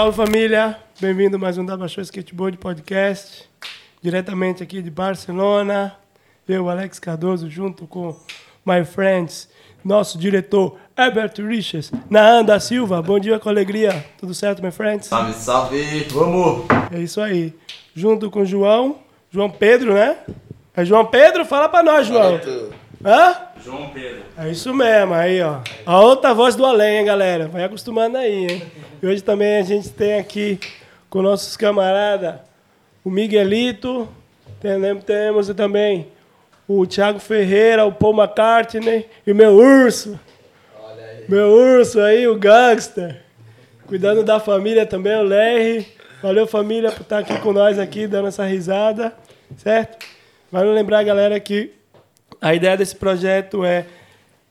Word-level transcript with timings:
Salve 0.00 0.16
família, 0.16 0.78
bem-vindo 0.98 1.36
a 1.36 1.38
mais 1.38 1.58
um 1.58 1.64
Daba 1.66 1.86
Show 1.86 2.00
Skateboard 2.00 2.56
Podcast, 2.56 3.46
diretamente 4.00 4.62
aqui 4.62 4.80
de 4.80 4.90
Barcelona. 4.90 5.94
Eu, 6.48 6.70
Alex 6.70 6.98
Cardoso, 6.98 7.50
junto 7.50 7.86
com 7.86 8.16
my 8.64 8.82
friends, 8.82 9.50
nosso 9.84 10.16
diretor 10.16 10.78
Herbert 10.96 11.34
Riches, 11.46 11.92
Naan 12.08 12.42
da 12.42 12.58
Silva. 12.58 13.02
Bom 13.02 13.20
dia 13.20 13.38
com 13.38 13.50
alegria, 13.50 14.02
tudo 14.18 14.32
certo, 14.32 14.62
my 14.62 14.70
friends? 14.70 15.06
Salve, 15.06 15.34
salve, 15.34 16.04
vamos! 16.04 16.64
É 16.90 16.98
isso 16.98 17.20
aí. 17.20 17.52
Junto 17.94 18.30
com 18.30 18.40
o 18.40 18.46
João, 18.46 19.00
João 19.30 19.50
Pedro, 19.50 19.92
né? 19.92 20.16
É 20.74 20.82
João 20.82 21.04
Pedro? 21.04 21.44
Fala 21.44 21.68
pra 21.68 21.82
nós, 21.82 22.06
João. 22.06 22.40
Hã? 23.04 23.49
João 23.64 23.90
Pedro. 23.90 24.22
É 24.38 24.48
isso 24.48 24.72
mesmo, 24.72 25.14
aí 25.14 25.42
ó. 25.42 25.60
A 25.84 26.00
outra 26.00 26.32
voz 26.32 26.56
do 26.56 26.64
além, 26.64 26.98
hein, 26.98 27.04
galera? 27.04 27.48
Vai 27.48 27.64
acostumando 27.64 28.16
aí, 28.16 28.46
hein? 28.46 28.62
E 29.02 29.06
hoje 29.06 29.22
também 29.22 29.58
a 29.58 29.62
gente 29.62 29.90
tem 29.90 30.18
aqui 30.18 30.58
com 31.08 31.22
nossos 31.22 31.56
camaradas 31.56 32.36
o 33.04 33.10
Miguelito, 33.10 34.08
temos, 34.60 35.04
temos 35.04 35.48
também 35.48 36.08
o 36.68 36.86
Thiago 36.86 37.18
Ferreira, 37.18 37.84
o 37.86 37.92
Paul 37.92 38.14
McCartney 38.14 39.08
e 39.26 39.32
o 39.32 39.34
meu 39.34 39.52
urso. 39.52 40.18
Meu 41.28 41.48
urso 41.48 42.00
aí, 42.00 42.26
o 42.28 42.36
gangster. 42.36 43.22
Cuidando 43.86 44.22
da 44.22 44.38
família 44.38 44.84
também, 44.84 45.16
o 45.16 45.22
Larry. 45.22 45.86
Valeu, 46.22 46.46
família, 46.46 46.92
por 46.92 47.02
estar 47.02 47.18
aqui 47.18 47.38
com 47.38 47.52
nós 47.52 47.78
aqui, 47.78 48.06
dando 48.06 48.28
essa 48.28 48.44
risada, 48.44 49.14
certo? 49.56 50.06
Vale 50.52 50.68
lembrar, 50.70 51.02
galera, 51.02 51.40
que 51.40 51.72
a 52.40 52.54
ideia 52.54 52.76
desse 52.76 52.96
projeto 52.96 53.64
é 53.64 53.86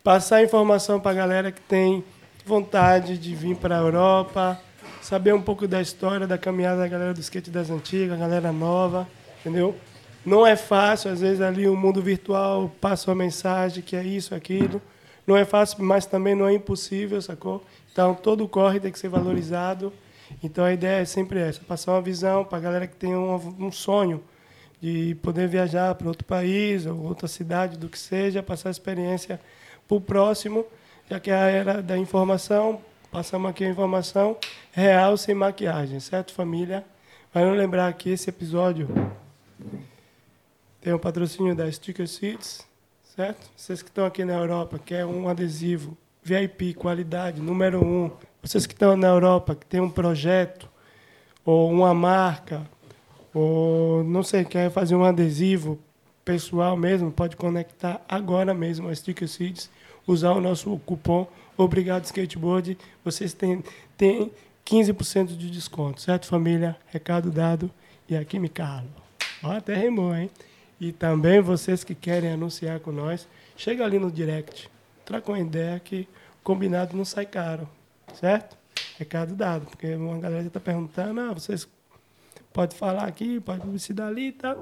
passar 0.03 0.43
informação 0.43 0.99
para 0.99 1.11
a 1.11 1.13
galera 1.13 1.51
que 1.51 1.61
tem 1.61 2.03
vontade 2.45 3.17
de 3.17 3.33
vir 3.33 3.55
para 3.55 3.77
a 3.77 3.79
Europa, 3.79 4.59
saber 5.01 5.33
um 5.33 5.41
pouco 5.41 5.67
da 5.67 5.81
história, 5.81 6.27
da 6.27 6.37
caminhada 6.37 6.81
da 6.81 6.87
galera 6.87 7.13
do 7.13 7.19
skate 7.19 7.49
das 7.49 7.69
antigas, 7.69 8.13
a 8.13 8.19
galera 8.19 8.51
nova, 8.51 9.07
entendeu? 9.39 9.75
Não 10.23 10.45
é 10.45 10.55
fácil, 10.55 11.11
às 11.11 11.21
vezes 11.21 11.41
ali 11.41 11.67
o 11.67 11.75
mundo 11.75 12.01
virtual 12.01 12.71
passa 12.79 13.09
uma 13.09 13.15
mensagem 13.15 13.81
que 13.81 13.95
é 13.95 14.03
isso, 14.03 14.35
aquilo. 14.35 14.81
Não 15.25 15.35
é 15.35 15.45
fácil, 15.45 15.83
mas 15.83 16.05
também 16.05 16.35
não 16.35 16.47
é 16.47 16.53
impossível, 16.53 17.21
sacou? 17.21 17.63
Então 17.91 18.13
todo 18.13 18.47
corre 18.47 18.79
tem 18.79 18.91
que 18.91 18.99
ser 18.99 19.09
valorizado. 19.09 19.91
Então 20.43 20.63
a 20.63 20.73
ideia 20.73 21.01
é 21.01 21.05
sempre 21.05 21.39
essa, 21.39 21.61
passar 21.61 21.93
uma 21.93 22.01
visão 22.01 22.45
para 22.45 22.59
a 22.59 22.61
galera 22.61 22.87
que 22.87 22.95
tem 22.95 23.15
um, 23.15 23.35
um 23.59 23.71
sonho 23.71 24.23
de 24.81 25.15
poder 25.15 25.47
viajar 25.47 25.93
para 25.95 26.07
outro 26.07 26.25
país 26.25 26.85
ou 26.85 26.97
outra 27.03 27.27
cidade, 27.27 27.77
do 27.77 27.89
que 27.89 27.99
seja, 27.99 28.41
passar 28.41 28.69
a 28.69 28.71
experiência 28.71 29.39
para 29.87 29.97
o 29.97 30.01
próximo, 30.01 30.65
já 31.09 31.19
que 31.19 31.31
é 31.31 31.35
a 31.35 31.47
era 31.47 31.81
da 31.81 31.97
informação, 31.97 32.81
passamos 33.11 33.49
aqui 33.49 33.65
a 33.65 33.69
informação 33.69 34.37
real, 34.71 35.17
sem 35.17 35.35
maquiagem, 35.35 35.99
certo, 35.99 36.33
família? 36.33 36.85
Vamos 37.33 37.57
lembrar 37.57 37.91
que 37.93 38.09
esse 38.09 38.29
episódio 38.29 38.87
tem 40.81 40.93
o 40.93 40.99
patrocínio 40.99 41.55
da 41.55 41.69
Sticker 41.71 42.07
Seeds, 42.07 42.65
certo? 43.15 43.49
Vocês 43.55 43.81
que 43.81 43.89
estão 43.89 44.05
aqui 44.05 44.23
na 44.23 44.33
Europa, 44.33 44.79
quer 44.79 45.05
um 45.05 45.27
adesivo 45.27 45.97
VIP, 46.23 46.73
qualidade, 46.73 47.41
número 47.41 47.83
um. 47.83 48.11
Vocês 48.41 48.65
que 48.65 48.73
estão 48.73 48.95
na 48.95 49.07
Europa, 49.07 49.55
que 49.55 49.65
tem 49.65 49.81
um 49.81 49.89
projeto 49.89 50.69
ou 51.43 51.69
uma 51.69 51.93
marca, 51.93 52.61
ou 53.39 54.03
não 54.03 54.21
sei, 54.21 54.43
quer 54.43 54.69
fazer 54.69 54.95
um 54.95 55.03
adesivo 55.05 55.79
pessoal 56.25 56.75
mesmo, 56.75 57.11
pode 57.11 57.35
conectar 57.37 58.01
agora 58.07 58.53
mesmo 58.53 58.89
a 58.89 58.95
Sticker 58.95 59.27
Seeds, 59.27 59.69
usar 60.05 60.31
o 60.31 60.41
nosso 60.41 60.77
cupom 60.85 61.25
Obrigado 61.57 62.05
Skateboard, 62.05 62.77
vocês 63.03 63.33
têm, 63.33 63.63
têm 63.97 64.31
15% 64.65 65.37
de 65.37 65.49
desconto, 65.49 66.01
certo, 66.01 66.27
família? 66.27 66.77
Recado 66.87 67.29
dado 67.29 67.69
e 68.07 68.15
aqui 68.15 68.39
me 68.39 68.47
calo. 68.47 68.87
Ó, 69.43 69.51
até 69.51 69.75
rimou, 69.75 70.15
hein? 70.15 70.29
E 70.79 70.91
também 70.91 71.41
vocês 71.41 71.83
que 71.83 71.93
querem 71.93 72.31
anunciar 72.31 72.79
com 72.79 72.91
nós, 72.91 73.27
chega 73.57 73.83
ali 73.83 73.99
no 73.99 74.09
direct, 74.09 74.69
troca 75.05 75.31
uma 75.31 75.39
ideia 75.39 75.79
que 75.79 76.07
combinado 76.43 76.95
não 76.95 77.03
sai 77.03 77.25
caro, 77.25 77.67
certo? 78.13 78.57
Recado 78.97 79.35
dado, 79.35 79.65
porque 79.65 79.93
uma 79.95 80.17
galera 80.17 80.47
está 80.47 80.59
perguntando, 80.59 81.19
ah, 81.19 81.33
vocês 81.33 81.67
podem 82.53 82.77
falar 82.77 83.05
aqui, 83.05 83.39
pode 83.39 83.61
publicidade 83.61 84.09
ali 84.09 84.31
tá? 84.31 84.57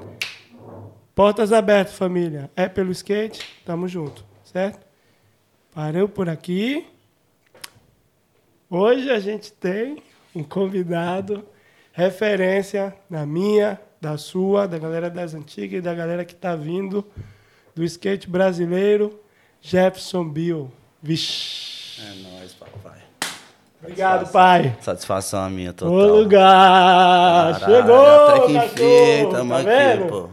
Portas 1.16 1.52
abertas, 1.52 1.96
família. 1.96 2.52
É 2.56 2.68
pelo 2.68 2.92
skate, 2.92 3.44
tamo 3.66 3.88
junto, 3.88 4.24
certo? 4.44 4.86
Parou 5.74 6.08
por 6.08 6.30
aqui. 6.30 6.86
Hoje 8.70 9.09
a 9.09 9.20
gente 9.20 9.52
tem 9.52 10.03
um 10.36 10.44
convidado, 10.44 11.44
referência 11.92 12.96
na 13.09 13.25
minha, 13.25 13.80
da 14.00 14.18
sua, 14.18 14.68
da 14.68 14.78
galera 14.78 15.09
das 15.09 15.34
antigas 15.34 15.80
e 15.80 15.81
da 15.81 15.94
galera 15.94 16.24
que 16.24 16.34
está 16.34 16.56
vindo 16.56 17.06
do 17.74 17.84
skate 17.84 18.30
brasileiro, 18.30 19.19
Jefferson 19.62 20.28
Bill. 20.28 20.72
Vixe. 21.02 22.02
É 22.02 22.14
nóis, 22.30 22.54
papai. 22.54 23.02
Obrigado, 23.81 24.31
pai. 24.31 24.75
Satisfação 24.81 25.39
a 25.43 25.49
minha, 25.49 25.71
total. 25.71 25.93
Ô 25.93 26.19
lugar! 26.19 27.59
Caralho, 27.59 27.75
Chegou! 27.75 28.05
até 28.05 28.39
que 28.47 28.57
enfim, 28.57 29.29
tamo 29.31 29.51
tá 29.53 29.57
aqui, 29.59 29.65
vendo? 29.69 30.07
pô. 30.07 30.29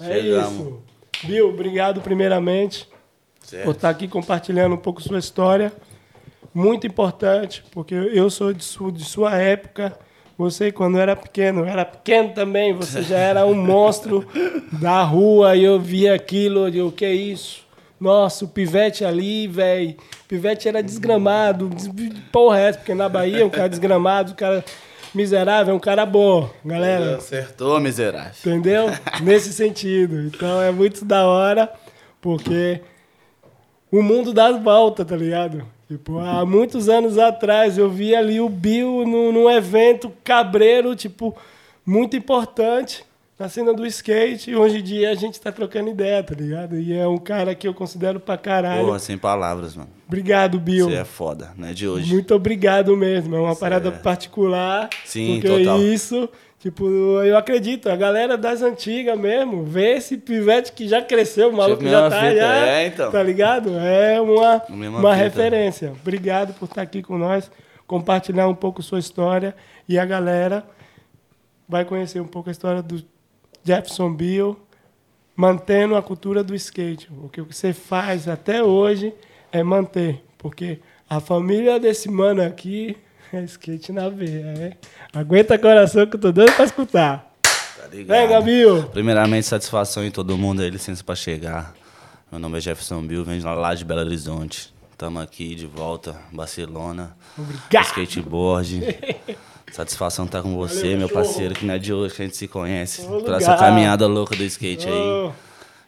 É 0.00 0.04
Chegamos. 0.14 0.52
isso. 0.52 0.78
Bill, 1.24 1.48
obrigado 1.50 2.00
primeiramente 2.00 2.86
por 3.40 3.46
Certo. 3.46 3.70
estar 3.72 3.88
aqui 3.90 4.08
compartilhando 4.08 4.74
um 4.74 4.78
pouco 4.78 5.02
sua 5.02 5.18
história. 5.18 5.72
Muito 6.54 6.86
importante, 6.86 7.62
porque 7.72 7.94
eu 7.94 8.30
sou 8.30 8.52
de 8.52 8.64
sua, 8.64 8.90
de 8.90 9.04
sua 9.04 9.34
época. 9.36 9.96
Você, 10.36 10.70
quando 10.72 10.98
era 10.98 11.14
pequeno, 11.16 11.64
era 11.64 11.84
pequeno 11.84 12.30
também, 12.32 12.72
você 12.72 13.02
já 13.02 13.18
era 13.18 13.44
um 13.44 13.54
monstro 13.60 14.26
da 14.80 15.02
rua 15.02 15.56
e 15.56 15.64
eu 15.64 15.78
via 15.80 16.14
aquilo, 16.14 16.68
eu, 16.68 16.86
o 16.88 16.92
que 16.92 17.04
é 17.04 17.12
isso? 17.12 17.66
Nossa, 18.00 18.44
o 18.44 18.48
pivete 18.48 19.04
ali, 19.04 19.48
velho. 19.48 19.96
Pivete 20.28 20.68
era 20.68 20.82
desgramado, 20.82 21.68
des- 21.68 21.88
porra, 22.30 22.60
é 22.60 22.72
porque 22.72 22.94
na 22.94 23.08
Bahia 23.08 23.44
um 23.46 23.50
cara 23.50 23.68
desgramado, 23.68 24.32
um 24.32 24.36
cara 24.36 24.64
miserável, 25.14 25.72
é 25.72 25.76
um 25.76 25.80
cara 25.80 26.06
bom, 26.06 26.48
galera. 26.64 27.16
Acertou, 27.16 27.80
miserável. 27.80 28.32
Entendeu? 28.40 28.86
Nesse 29.22 29.52
sentido. 29.52 30.20
Então 30.20 30.60
é 30.62 30.70
muito 30.70 31.04
da 31.04 31.26
hora, 31.26 31.72
porque 32.20 32.80
o 33.90 34.02
mundo 34.02 34.32
dá 34.32 34.52
volta, 34.52 35.04
tá 35.04 35.16
ligado? 35.16 35.64
Tipo, 35.88 36.18
há 36.18 36.44
muitos 36.44 36.88
anos 36.88 37.16
atrás 37.18 37.78
eu 37.78 37.88
vi 37.88 38.14
ali 38.14 38.38
o 38.40 38.48
Bill 38.48 39.04
num, 39.06 39.32
num 39.32 39.50
evento 39.50 40.12
cabreiro, 40.22 40.94
tipo, 40.94 41.34
muito 41.84 42.14
importante 42.14 43.02
na 43.38 43.48
cena 43.48 43.72
do 43.72 43.86
skate. 43.86 44.50
E 44.50 44.56
hoje 44.56 44.78
em 44.78 44.82
dia 44.82 45.10
a 45.10 45.14
gente 45.14 45.40
tá 45.40 45.52
trocando 45.52 45.90
ideia, 45.90 46.22
tá 46.22 46.34
ligado? 46.34 46.76
E 46.76 46.92
é 46.92 47.06
um 47.06 47.18
cara 47.18 47.54
que 47.54 47.68
eu 47.68 47.72
considero 47.72 48.18
pra 48.18 48.36
caralho. 48.36 48.86
Porra, 48.86 48.98
sem 48.98 49.16
palavras, 49.16 49.76
mano. 49.76 49.90
Obrigado, 50.06 50.58
Bill. 50.58 50.88
Você 50.88 50.96
é 50.96 51.04
foda, 51.04 51.52
não 51.56 51.68
é 51.68 51.72
de 51.72 51.86
hoje. 51.86 52.12
Muito 52.12 52.34
obrigado 52.34 52.96
mesmo. 52.96 53.36
É 53.36 53.40
uma 53.40 53.54
parada 53.54 53.92
particular. 53.92 54.88
Sim, 55.04 55.40
porque 55.40 55.58
total. 55.64 55.82
isso, 55.82 56.28
tipo, 56.58 56.88
eu 56.88 57.36
acredito, 57.36 57.90
a 57.90 57.96
galera 57.96 58.36
das 58.36 58.62
antigas 58.62 59.18
mesmo, 59.18 59.64
vê 59.64 59.96
esse 59.96 60.16
pivete 60.16 60.72
que 60.72 60.88
já 60.88 61.02
cresceu, 61.02 61.50
o 61.50 61.56
maluco 61.56 61.84
já 61.84 62.08
tá, 62.08 62.20
fita, 62.20 62.36
já, 62.36 62.66
é, 62.66 62.86
então. 62.86 63.12
tá 63.12 63.22
ligado? 63.22 63.78
É 63.78 64.20
uma, 64.20 64.62
uma 64.68 65.12
fita. 65.12 65.14
referência. 65.14 65.92
Obrigado 66.00 66.54
por 66.54 66.64
estar 66.64 66.82
aqui 66.82 67.02
com 67.02 67.18
nós, 67.18 67.50
compartilhar 67.86 68.48
um 68.48 68.54
pouco 68.54 68.82
sua 68.82 68.98
história 68.98 69.54
e 69.86 69.98
a 69.98 70.06
galera 70.06 70.64
vai 71.68 71.84
conhecer 71.84 72.20
um 72.20 72.26
pouco 72.26 72.48
a 72.48 72.52
história 72.52 72.82
do 72.82 73.04
Jefferson 73.72 74.10
Bill, 74.14 74.58
mantendo 75.36 75.94
a 75.94 76.02
cultura 76.02 76.42
do 76.42 76.54
skate. 76.54 77.06
O 77.22 77.28
que 77.28 77.42
você 77.42 77.74
faz 77.74 78.26
até 78.26 78.62
hoje 78.62 79.12
é 79.52 79.62
manter, 79.62 80.24
porque 80.38 80.78
a 81.08 81.20
família 81.20 81.78
desse 81.78 82.10
mano 82.10 82.42
aqui 82.42 82.96
é 83.30 83.42
skate 83.44 83.92
na 83.92 84.08
veia, 84.08 84.54
é. 84.58 84.72
Aguenta 85.12 85.58
coração 85.58 86.06
que 86.06 86.16
eu 86.16 86.20
tô 86.20 86.32
doido 86.32 86.52
pra 86.54 86.64
escutar. 86.64 87.30
Tá 87.42 87.88
ligado? 87.88 88.16
Vem, 88.18 88.28
Gabriel. 88.28 88.82
Primeiramente, 88.84 89.46
satisfação 89.46 90.02
em 90.02 90.10
todo 90.10 90.36
mundo 90.38 90.62
aí, 90.62 90.70
licença 90.70 91.04
pra 91.04 91.14
chegar. 91.14 91.74
Meu 92.32 92.40
nome 92.40 92.56
é 92.56 92.60
Jefferson 92.62 93.02
Bill, 93.02 93.22
venho 93.22 93.44
lá- 93.44 93.52
lá 93.54 93.74
de 93.74 93.84
Belo 93.84 94.00
Horizonte. 94.00 94.72
Tamo 94.96 95.20
aqui 95.20 95.54
de 95.54 95.66
volta, 95.66 96.16
Barcelona. 96.32 97.14
Obrigado. 97.38 97.84
Skateboard. 97.84 98.80
Satisfação 99.72 100.24
estar 100.24 100.42
com 100.42 100.56
você, 100.56 100.82
Valeu, 100.82 100.98
meu 100.98 101.08
parceiro, 101.08 101.54
que 101.54 101.64
não 101.64 101.74
é 101.74 101.78
de 101.78 101.92
hoje 101.92 102.14
que 102.14 102.22
a 102.22 102.24
gente 102.24 102.36
se 102.36 102.48
conhece. 102.48 103.02
Ô, 103.02 103.04
Pra 103.06 103.16
lugar. 103.16 103.40
essa 103.40 103.56
caminhada 103.56 104.06
louca 104.06 104.34
do 104.34 104.42
skate 104.44 104.86
aí. 104.88 105.30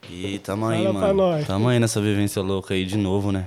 E 0.08 0.38
tamo 0.40 0.66
aí, 0.66 0.84
Fala 0.84 1.12
mano. 1.12 1.44
Tamo 1.46 1.68
aí 1.68 1.78
nessa 1.78 2.00
vivência 2.00 2.40
louca 2.42 2.74
aí 2.74 2.84
de 2.84 2.96
novo, 2.96 3.30
né? 3.32 3.46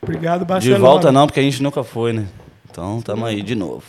obrigado, 0.00 0.40
De 0.40 0.46
Barcelona. 0.46 0.80
volta 0.84 1.12
não, 1.12 1.26
porque 1.26 1.38
a 1.40 1.42
gente 1.42 1.62
nunca 1.62 1.84
foi, 1.84 2.12
né? 2.12 2.26
Então 2.70 3.00
tamo 3.02 3.24
aí 3.24 3.40
de 3.42 3.54
novo. 3.54 3.84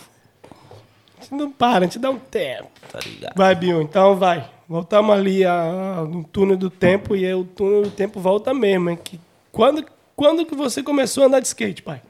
A 1.17 1.23
gente 1.23 1.33
não 1.35 1.51
para, 1.51 1.79
a 1.79 1.81
gente 1.87 1.97
dá 1.99 2.09
um 2.11 2.19
tempo. 2.19 2.67
Tá 2.91 2.99
ligado? 2.99 3.33
Vai, 3.35 3.55
Bill, 3.55 3.81
então 3.81 4.15
vai. 4.15 4.47
Voltamos 4.69 5.11
ali 5.15 5.43
a, 5.45 5.53
a- 5.99 6.03
no 6.05 6.23
túnel 6.23 6.55
do 6.57 6.69
tempo 6.69 7.15
e 7.15 7.25
aí 7.25 7.33
o 7.33 7.43
túnel 7.43 7.83
do 7.83 7.89
tempo 7.91 8.19
volta 8.19 8.53
mesmo. 8.53 8.89
Hein? 8.89 8.99
Que, 9.03 9.19
quando, 9.51 9.83
quando 10.15 10.45
que 10.45 10.53
você 10.55 10.83
começou 10.83 11.23
a 11.23 11.27
andar 11.27 11.39
de 11.39 11.47
skate, 11.47 11.81
pai? 11.81 12.01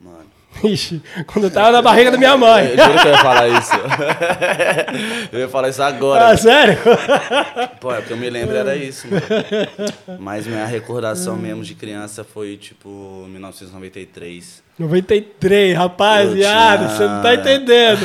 Mano, 0.00 0.24
Ixi, 0.64 1.00
quando 1.26 1.44
eu 1.44 1.50
tava 1.50 1.70
na 1.70 1.80
barriga 1.80 2.10
da 2.10 2.18
minha 2.18 2.36
mãe. 2.36 2.66
Eu 2.70 2.76
juro 2.76 2.98
que 3.00 3.06
eu 3.08 3.12
ia 3.12 3.18
falar 3.18 3.48
isso. 3.48 3.72
eu 5.32 5.38
ia 5.40 5.48
falar 5.48 5.68
isso 5.68 5.82
agora. 5.82 6.28
Ah, 6.30 6.36
sério? 6.36 6.76
Pô, 7.80 7.94
é 7.94 8.02
que 8.02 8.10
eu 8.10 8.16
me 8.16 8.28
lembro 8.28 8.54
era 8.56 8.76
isso, 8.76 9.06
mano. 9.08 9.22
Mas 10.18 10.46
minha 10.46 10.66
recordação 10.66 11.36
mesmo 11.36 11.62
de 11.62 11.74
criança 11.74 12.24
foi, 12.24 12.56
tipo, 12.56 12.88
1993. 13.28 14.62
93, 14.78 15.76
rapaziada, 15.76 16.84
Eu 16.84 16.88
você 16.90 17.06
não 17.06 17.22
tá 17.22 17.36
tinha- 17.36 17.54
entendendo. 17.54 18.00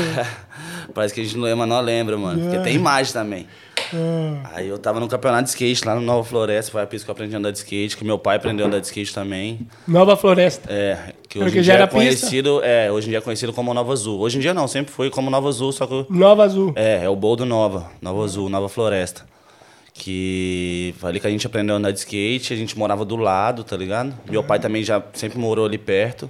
Parece 0.94 1.14
que 1.14 1.22
a 1.22 1.24
gente 1.24 1.36
não 1.36 1.44
lembra, 1.44 1.66
não 1.66 1.82
lembra, 1.82 2.18
mano. 2.18 2.42
Porque 2.42 2.60
tem 2.60 2.76
imagem 2.76 3.12
também. 3.12 3.48
Ah, 3.94 4.52
Aí 4.56 4.68
eu 4.70 4.78
tava 4.78 5.00
no 5.00 5.08
campeonato 5.08 5.44
de 5.44 5.50
skate 5.50 5.86
lá 5.86 5.94
no 5.96 6.02
Nova 6.02 6.24
Floresta, 6.24 6.72
foi 6.72 6.82
a 6.82 6.88
pista 6.88 7.06
que 7.06 7.12
eu 7.12 7.14
aprendi 7.14 7.36
a 7.36 7.38
andar 7.40 7.52
de 7.52 7.58
skate, 7.58 7.98
que 7.98 8.06
meu 8.06 8.18
pai 8.18 8.38
aprendeu 8.38 8.66
a 8.66 8.68
andar 8.70 8.80
de 8.80 8.86
skate 8.86 9.14
também. 9.14 9.68
Nova 9.88 10.16
Floresta. 10.16 10.72
É, 10.72 10.98
que 11.40 11.44
Porque 11.46 11.60
hoje 11.60 11.72
em 11.72 11.74
dia 11.74 11.74
é 11.74 11.78
pista? 11.88 11.96
conhecido, 11.96 12.62
é, 12.64 12.92
hoje 12.92 13.08
em 13.08 13.10
dia 13.10 13.18
é 13.18 13.22
conhecido 13.22 13.52
como 13.52 13.74
Nova 13.74 13.92
Azul. 13.94 14.20
Hoje 14.20 14.38
em 14.38 14.42
dia 14.42 14.54
não, 14.54 14.68
sempre 14.68 14.92
foi 14.94 15.10
como 15.10 15.30
Nova 15.30 15.50
Azul, 15.50 15.72
só 15.72 15.86
que 15.86 16.06
Nova 16.10 16.44
Azul. 16.44 16.72
é, 16.76 17.04
é 17.04 17.10
o 17.10 17.16
bowl 17.16 17.36
do 17.36 17.46
Nova, 17.46 17.90
Nova 18.02 18.24
Azul, 18.24 18.48
Nova 18.50 18.70
Floresta. 18.70 19.26
Que 19.94 20.94
ali 21.04 21.20
que 21.20 21.28
a 21.28 21.30
gente 21.30 21.46
aprendeu 21.48 21.76
a 21.76 21.78
andar 21.78 21.92
de 21.92 22.00
skate, 22.00 22.54
a 22.54 22.56
gente 22.56 22.78
morava 22.78 23.06
do 23.06 23.16
lado, 23.16 23.64
tá 23.64 23.78
ligado? 23.78 24.14
Meu 24.30 24.44
pai 24.44 24.60
também 24.60 24.84
já 24.84 25.02
sempre 25.14 25.38
morou 25.40 25.66
ali 25.66 25.78
perto. 25.78 26.30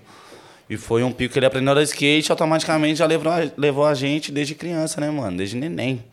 E 0.70 0.78
foi 0.78 1.04
um 1.04 1.12
pico 1.12 1.34
que 1.34 1.40
ele 1.40 1.46
aprendeu 1.46 1.70
a 1.70 1.72
andar 1.74 1.84
de 1.84 1.90
skate, 1.90 2.32
automaticamente 2.32 3.00
já 3.00 3.06
levou, 3.06 3.32
a- 3.32 3.48
levou 3.58 3.86
a 3.86 3.94
gente 3.94 4.32
desde 4.32 4.54
criança, 4.56 5.00
né, 5.02 5.10
mano? 5.10 5.38
Desde 5.38 5.56
neném. 5.56 6.04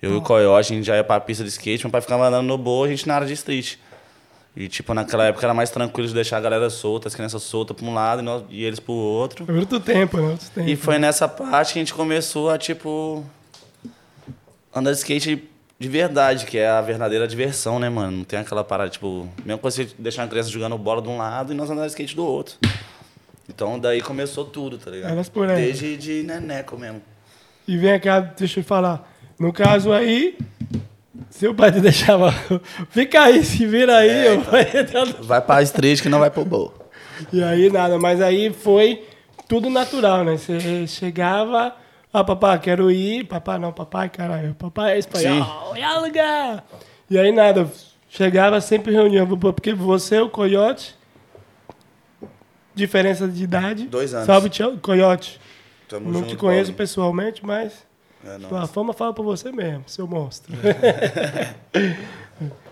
Eu 0.00 0.12
e 0.12 0.16
o 0.16 0.20
Coyote, 0.22 0.72
a 0.72 0.76
gente 0.76 0.86
já 0.86 0.96
ia 0.96 1.04
pra 1.04 1.20
pista 1.20 1.42
de 1.44 1.50
skate, 1.50 1.84
meu 1.84 1.90
pai 1.90 2.00
ficava 2.00 2.26
andando 2.28 2.46
no 2.46 2.56
bowl, 2.56 2.84
a 2.84 2.88
gente 2.88 3.06
na 3.06 3.14
área 3.16 3.26
de 3.26 3.34
street. 3.34 3.74
E, 4.60 4.68
tipo, 4.68 4.92
naquela 4.92 5.24
época 5.24 5.46
era 5.46 5.54
mais 5.54 5.70
tranquilo 5.70 6.06
de 6.06 6.12
deixar 6.12 6.36
a 6.36 6.40
galera 6.40 6.68
solta, 6.68 7.08
as 7.08 7.14
crianças 7.14 7.42
soltas 7.42 7.74
pra 7.74 7.86
um 7.86 7.94
lado 7.94 8.20
e, 8.20 8.24
nós- 8.24 8.42
e 8.50 8.62
eles 8.62 8.78
pro 8.78 8.92
outro. 8.92 9.46
Foi 9.46 9.58
outro 9.58 9.80
tempo, 9.80 10.18
né? 10.18 10.36
Tempo. 10.54 10.68
E 10.68 10.76
foi 10.76 10.98
nessa 10.98 11.26
parte 11.26 11.72
que 11.72 11.78
a 11.78 11.82
gente 11.82 11.94
começou 11.94 12.50
a, 12.50 12.58
tipo, 12.58 13.24
andar 14.74 14.90
de 14.92 14.98
skate 14.98 15.48
de 15.78 15.88
verdade, 15.88 16.44
que 16.44 16.58
é 16.58 16.68
a 16.68 16.82
verdadeira 16.82 17.26
diversão, 17.26 17.78
né, 17.78 17.88
mano? 17.88 18.18
Não 18.18 18.24
tem 18.24 18.38
aquela 18.38 18.62
parada, 18.62 18.90
tipo, 18.90 19.26
mesmo 19.46 19.56
que 19.58 19.64
você 19.64 19.88
deixar 19.98 20.22
uma 20.24 20.28
criança 20.28 20.50
jogando 20.50 20.76
bola 20.76 21.00
de 21.00 21.08
um 21.08 21.16
lado 21.16 21.52
e 21.54 21.56
nós 21.56 21.70
andar 21.70 21.82
de 21.82 21.88
skate 21.88 22.14
do 22.14 22.22
outro. 22.26 22.56
Então 23.48 23.78
daí 23.78 24.02
começou 24.02 24.44
tudo, 24.44 24.76
tá 24.76 24.90
ligado? 24.90 25.10
Elas 25.12 25.30
por 25.30 25.48
aí. 25.48 25.56
Desde 25.56 25.96
de 25.96 26.22
neneco 26.22 26.76
mesmo. 26.76 27.00
E 27.66 27.78
vem 27.78 27.98
cá, 27.98 28.20
deixa 28.20 28.60
eu 28.60 28.64
falar. 28.64 29.10
No 29.38 29.54
caso 29.54 29.90
aí, 29.90 30.36
seu 31.30 31.54
pai 31.54 31.72
te 31.72 31.80
deixava. 31.80 32.32
Fica 32.90 33.22
aí, 33.22 33.44
se 33.44 33.66
vira 33.66 33.96
aí. 33.98 34.08
É, 34.08 34.36
vou- 34.36 35.24
Vai 35.24 35.40
pra 35.40 35.62
street 35.62 36.00
que 36.02 36.08
não 36.08 36.18
vai 36.20 36.30
pro 36.30 36.44
bowl. 36.44 36.72
E 37.32 37.42
aí 37.42 37.70
nada, 37.70 37.98
mas 37.98 38.20
aí 38.22 38.52
foi 38.52 39.04
tudo 39.48 39.68
natural, 39.68 40.24
né? 40.24 40.36
Você 40.36 40.86
chegava, 40.86 41.74
ah, 42.12 42.24
papai, 42.24 42.58
quero 42.60 42.90
ir. 42.90 43.24
Papai, 43.24 43.58
não, 43.58 43.72
papai, 43.72 44.08
caralho. 44.08 44.54
Papai 44.54 44.92
é 44.94 44.98
espanhol. 44.98 45.74
E 45.76 45.82
aí, 45.82 46.00
lugar? 46.00 46.64
E 47.10 47.18
aí 47.18 47.32
nada, 47.32 47.68
chegava 48.08 48.60
sempre 48.60 48.92
reunião, 48.92 49.26
porque 49.38 49.74
você, 49.74 50.18
o 50.20 50.28
Coyote, 50.30 50.94
diferença 52.74 53.26
de 53.28 53.42
idade. 53.44 53.86
Dois 53.86 54.14
anos. 54.14 54.26
Salve, 54.26 54.48
tio, 54.48 54.78
Coyote. 54.78 55.40
Tamo 55.88 56.06
não 56.10 56.20
junto, 56.20 56.28
te 56.30 56.36
conheço 56.36 56.60
Paulinho. 56.70 56.76
pessoalmente, 56.76 57.44
mas 57.44 57.84
É, 58.24 58.38
não. 58.38 58.48
tua 58.48 58.66
fama 58.66 58.92
fala 58.92 59.12
pra 59.14 59.22
você 59.24 59.50
mesmo, 59.50 59.84
seu 59.86 60.06
monstro. 60.06 60.52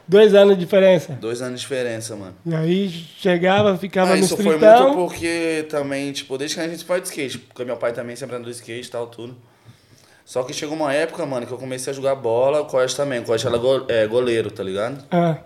Dois 0.07 0.35
anos 0.35 0.55
de 0.57 0.61
diferença. 0.65 1.13
Dois 1.21 1.43
anos 1.43 1.61
de 1.61 1.67
diferença, 1.67 2.17
mano. 2.17 2.35
E 2.47 2.55
aí 2.55 2.89
chegava, 2.89 3.77
ficava 3.77 4.13
Ah, 4.13 4.17
no 4.17 4.25
isso 4.25 4.37
foi 4.37 4.57
muito 4.57 4.95
porque 4.95 5.67
também, 5.69 6.11
tipo, 6.13 6.39
desde 6.39 6.57
que 6.57 6.63
a 6.63 6.69
gente 6.69 6.83
foi 6.85 7.01
de 7.01 7.09
skate, 7.09 7.39
porque 7.39 7.63
meu 7.65 7.77
pai 7.77 7.93
também 7.93 8.17
sempre 8.17 8.37
andou 8.37 8.51
de 8.51 8.57
skate 8.57 8.89
e 8.89 8.91
tal, 8.91 9.07
tudo. 9.07 9.37
Só 10.25 10.43
que 10.43 10.53
chegou 10.55 10.75
uma 10.77 10.93
época, 10.95 11.25
mano, 11.27 11.47
que 11.47 11.53
eu 11.53 11.59
comecei 11.59 11.91
a 11.93 11.97
jogar 11.97 12.15
bola, 12.15 12.63
o 12.63 12.65
Coyote 12.67 12.97
também. 12.97 13.21
O 13.21 13.25
Coyote 13.25 13.47
era 13.47 13.59
go- 13.59 13.85
é, 13.89 14.07
goleiro, 14.07 14.51
tá 14.51 14.63
ligado? 14.63 15.05
Ah, 15.11 15.37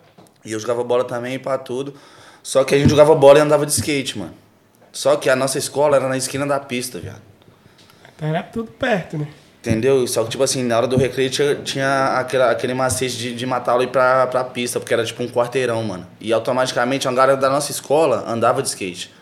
E 0.44 0.52
eu 0.52 0.60
jogava 0.60 0.82
bola 0.84 1.04
também 1.04 1.38
pra 1.40 1.58
tudo. 1.58 1.94
Só 2.42 2.62
que 2.64 2.74
a 2.74 2.78
gente 2.78 2.90
jogava 2.90 3.14
bola 3.16 3.38
e 3.38 3.42
andava 3.42 3.64
de 3.66 3.72
skate, 3.72 4.18
mano. 4.18 4.34
Só 4.92 5.16
que 5.16 5.28
a 5.30 5.34
nossa 5.36 5.58
escola 5.58 5.96
era 5.96 6.08
na 6.08 6.16
esquina 6.16 6.46
da 6.46 6.58
pista, 6.60 6.98
viado. 7.00 7.22
então 8.16 8.28
era 8.28 8.42
tudo 8.44 8.70
perto, 8.72 9.18
né? 9.18 9.26
Entendeu? 9.62 10.04
Só 10.08 10.24
que, 10.24 10.30
tipo 10.30 10.42
assim, 10.42 10.64
na 10.64 10.76
hora 10.76 10.88
do 10.88 10.96
recreio 10.96 11.30
tinha, 11.30 11.54
tinha 11.54 12.16
aquela, 12.18 12.50
aquele 12.50 12.74
macete 12.74 13.16
de, 13.16 13.32
de 13.32 13.46
matá-lo 13.46 13.84
ir 13.84 13.86
pra, 13.86 14.26
pra 14.26 14.42
pista, 14.42 14.80
porque 14.80 14.92
era 14.92 15.04
tipo 15.04 15.22
um 15.22 15.28
quarteirão, 15.28 15.80
mano. 15.84 16.04
E 16.20 16.32
automaticamente 16.32 17.06
a 17.06 17.12
galera 17.12 17.36
da 17.36 17.48
nossa 17.48 17.70
escola 17.70 18.24
andava 18.28 18.60
de 18.60 18.66
skate. 18.68 19.12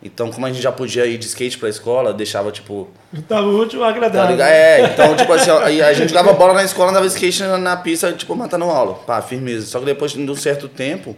Então, 0.00 0.30
como 0.30 0.46
a 0.46 0.48
gente 0.52 0.62
já 0.62 0.70
podia 0.70 1.04
ir 1.06 1.18
de 1.18 1.26
skate 1.26 1.58
pra 1.58 1.68
escola, 1.68 2.12
deixava, 2.14 2.52
tipo. 2.52 2.88
Tava 3.28 3.48
o 3.48 3.58
último 3.58 3.82
Tá 3.82 3.88
agradável. 3.88 4.30
ligado? 4.30 4.48
É, 4.48 4.80
então, 4.92 5.16
tipo 5.16 5.32
assim, 5.32 5.50
aí 5.50 5.82
a 5.82 5.92
gente 5.92 6.10
jogava 6.10 6.32
bola 6.34 6.54
na 6.54 6.62
escola, 6.62 6.90
andava 6.90 7.06
de 7.08 7.12
skate 7.12 7.42
na, 7.42 7.58
na 7.58 7.76
pista, 7.76 8.12
tipo, 8.12 8.36
matando 8.36 8.66
aula. 8.66 8.94
Pá, 8.94 9.20
firmeza. 9.20 9.66
Só 9.66 9.80
que 9.80 9.86
depois 9.86 10.12
de 10.12 10.20
um 10.20 10.36
certo 10.36 10.68
tempo, 10.68 11.16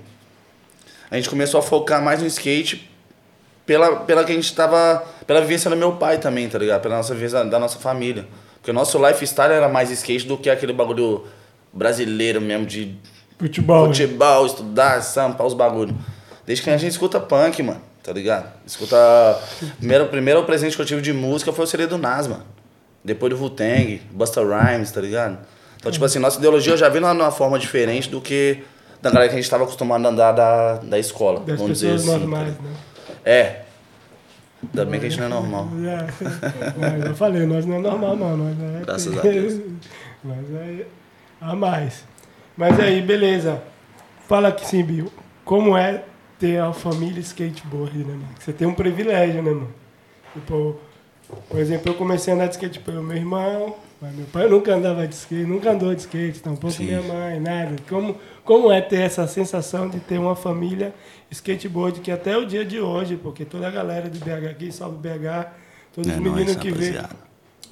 a 1.10 1.16
gente 1.16 1.28
começou 1.28 1.60
a 1.60 1.62
focar 1.62 2.02
mais 2.02 2.20
no 2.22 2.26
skate 2.26 2.90
pela, 3.66 3.96
pela 3.96 4.24
que 4.24 4.32
a 4.32 4.34
gente 4.34 4.52
tava. 4.54 5.04
pela 5.26 5.42
vivência 5.42 5.69
do 5.70 5.76
meu 5.76 5.92
pai 5.92 6.16
também, 6.16 6.48
tá 6.48 6.58
ligado? 6.58 6.80
Pela 6.80 6.96
nossa 6.96 7.12
vivência 7.14 7.44
da 7.44 7.58
nossa 7.58 7.78
família. 7.78 8.26
Porque 8.62 8.70
o 8.70 8.74
nosso 8.74 8.96
lifestyle 9.04 9.52
era 9.52 9.68
mais 9.68 9.90
skate 9.90 10.24
do 10.24 10.38
que 10.38 10.48
aquele 10.48 10.72
bagulho 10.72 11.24
brasileiro 11.72 12.40
mesmo 12.40 12.64
de 12.64 12.96
Futebol. 13.36 13.86
futebol, 13.86 14.46
estudar, 14.46 15.02
sampa, 15.02 15.42
os 15.42 15.52
bagulho. 15.52 15.92
Desde 16.46 16.62
que 16.62 16.70
a 16.70 16.76
gente 16.76 16.92
escuta 16.92 17.18
punk, 17.18 17.60
mano, 17.60 17.82
tá 18.04 18.12
ligado? 18.12 18.52
Escuta. 18.64 18.96
Primeiro, 19.78 20.06
primeiro 20.06 20.44
presente 20.44 20.76
que 20.76 20.82
eu 20.82 20.86
tive 20.86 21.02
de 21.02 21.12
música 21.12 21.52
foi 21.52 21.64
o 21.64 21.66
CD 21.66 21.88
do 21.88 21.98
Nas, 21.98 22.28
mano. 22.28 22.44
Depois 23.02 23.32
do 23.34 23.40
Wu-Tang, 23.40 24.00
Busta 24.12 24.40
Rhymes, 24.40 24.92
tá 24.92 25.00
ligado? 25.00 25.38
Então, 25.76 25.90
tipo 25.90 26.04
assim, 26.04 26.20
nossa 26.20 26.38
ideologia 26.38 26.74
eu 26.74 26.76
já 26.76 26.88
vi 26.88 27.00
numa, 27.00 27.32
forma 27.32 27.58
diferente 27.58 28.08
do 28.08 28.20
que 28.20 28.62
da 29.00 29.10
galera 29.10 29.28
que 29.28 29.34
a 29.34 29.42
gente 29.42 29.50
tava 29.50 29.64
acostumado 29.64 30.06
a 30.06 30.08
andar 30.08 30.30
da, 30.30 30.74
da 30.76 30.98
escola. 31.00 31.40
Das 31.40 31.58
vamos 31.58 31.80
dizer 31.80 31.94
assim. 31.94 32.06
normais, 32.06 32.56
tá 32.56 32.62
né? 32.62 32.70
É. 33.24 33.62
Ainda 34.62 34.84
bem 34.84 35.00
que 35.00 35.06
a 35.06 35.08
gente 35.08 35.18
não 35.18 35.26
é 35.26 35.30
normal. 35.30 35.68
É. 35.84 36.06
Mas 36.78 37.04
eu 37.06 37.14
falei, 37.14 37.46
nós 37.46 37.66
não 37.66 37.76
é 37.76 37.78
normal, 37.78 38.16
não. 38.16 38.36
Nós 38.36 38.56
é... 38.60 38.84
Graças 38.84 39.18
a 39.18 39.20
Deus. 39.22 39.60
Nós 40.22 40.54
é 40.54 40.86
a 41.40 41.56
mais. 41.56 42.04
Mas 42.56 42.78
aí, 42.78 43.02
beleza. 43.02 43.62
Fala 44.28 44.48
aqui, 44.48 44.66
sim, 44.66 44.82
Bill. 44.82 45.12
Como 45.44 45.76
é 45.76 46.04
ter 46.38 46.60
a 46.60 46.72
família 46.72 47.20
skateboard, 47.20 47.98
né, 47.98 48.14
mano? 48.14 48.28
Você 48.38 48.52
tem 48.52 48.66
um 48.66 48.74
privilégio, 48.74 49.42
né, 49.42 49.50
mano? 49.50 49.74
Tipo, 50.32 50.78
por 51.48 51.58
exemplo, 51.58 51.90
eu 51.90 51.94
comecei 51.94 52.32
a 52.32 52.36
andar 52.36 52.46
de 52.46 52.54
skate 52.54 52.78
pelo 52.81 53.02
meu 53.02 53.16
irmão, 53.16 53.76
mas 54.00 54.14
meu 54.14 54.26
pai 54.26 54.48
nunca 54.48 54.74
andava 54.74 55.06
de 55.06 55.14
skate, 55.14 55.44
nunca 55.44 55.70
andou 55.70 55.94
de 55.94 56.00
skate, 56.02 56.40
tampouco 56.40 56.76
Sim. 56.76 56.86
minha 56.86 57.02
mãe, 57.02 57.40
nada. 57.40 57.76
Como, 57.88 58.16
como 58.44 58.70
é 58.72 58.81
ter 58.81 59.01
essa 59.03 59.27
sensação 59.27 59.89
de 59.89 60.01
ter 60.01 60.19
uma 60.19 60.34
família 60.34 60.94
skateboard 61.31 62.01
que 62.01 62.11
até 62.11 62.37
o 62.37 62.44
dia 62.44 62.65
de 62.65 62.81
hoje, 62.81 63.17
porque 63.17 63.44
toda 63.44 63.67
a 63.69 63.70
galera 63.70 64.08
de 64.11 64.19
BH 64.19 64.51
aqui, 64.51 64.72
salve 64.72 64.96
BH, 64.96 65.46
todos 65.94 66.11
É 66.11 66.15
os 66.15 66.19
meninos 66.20 66.56
que 66.56 66.70
veio, 66.70 67.03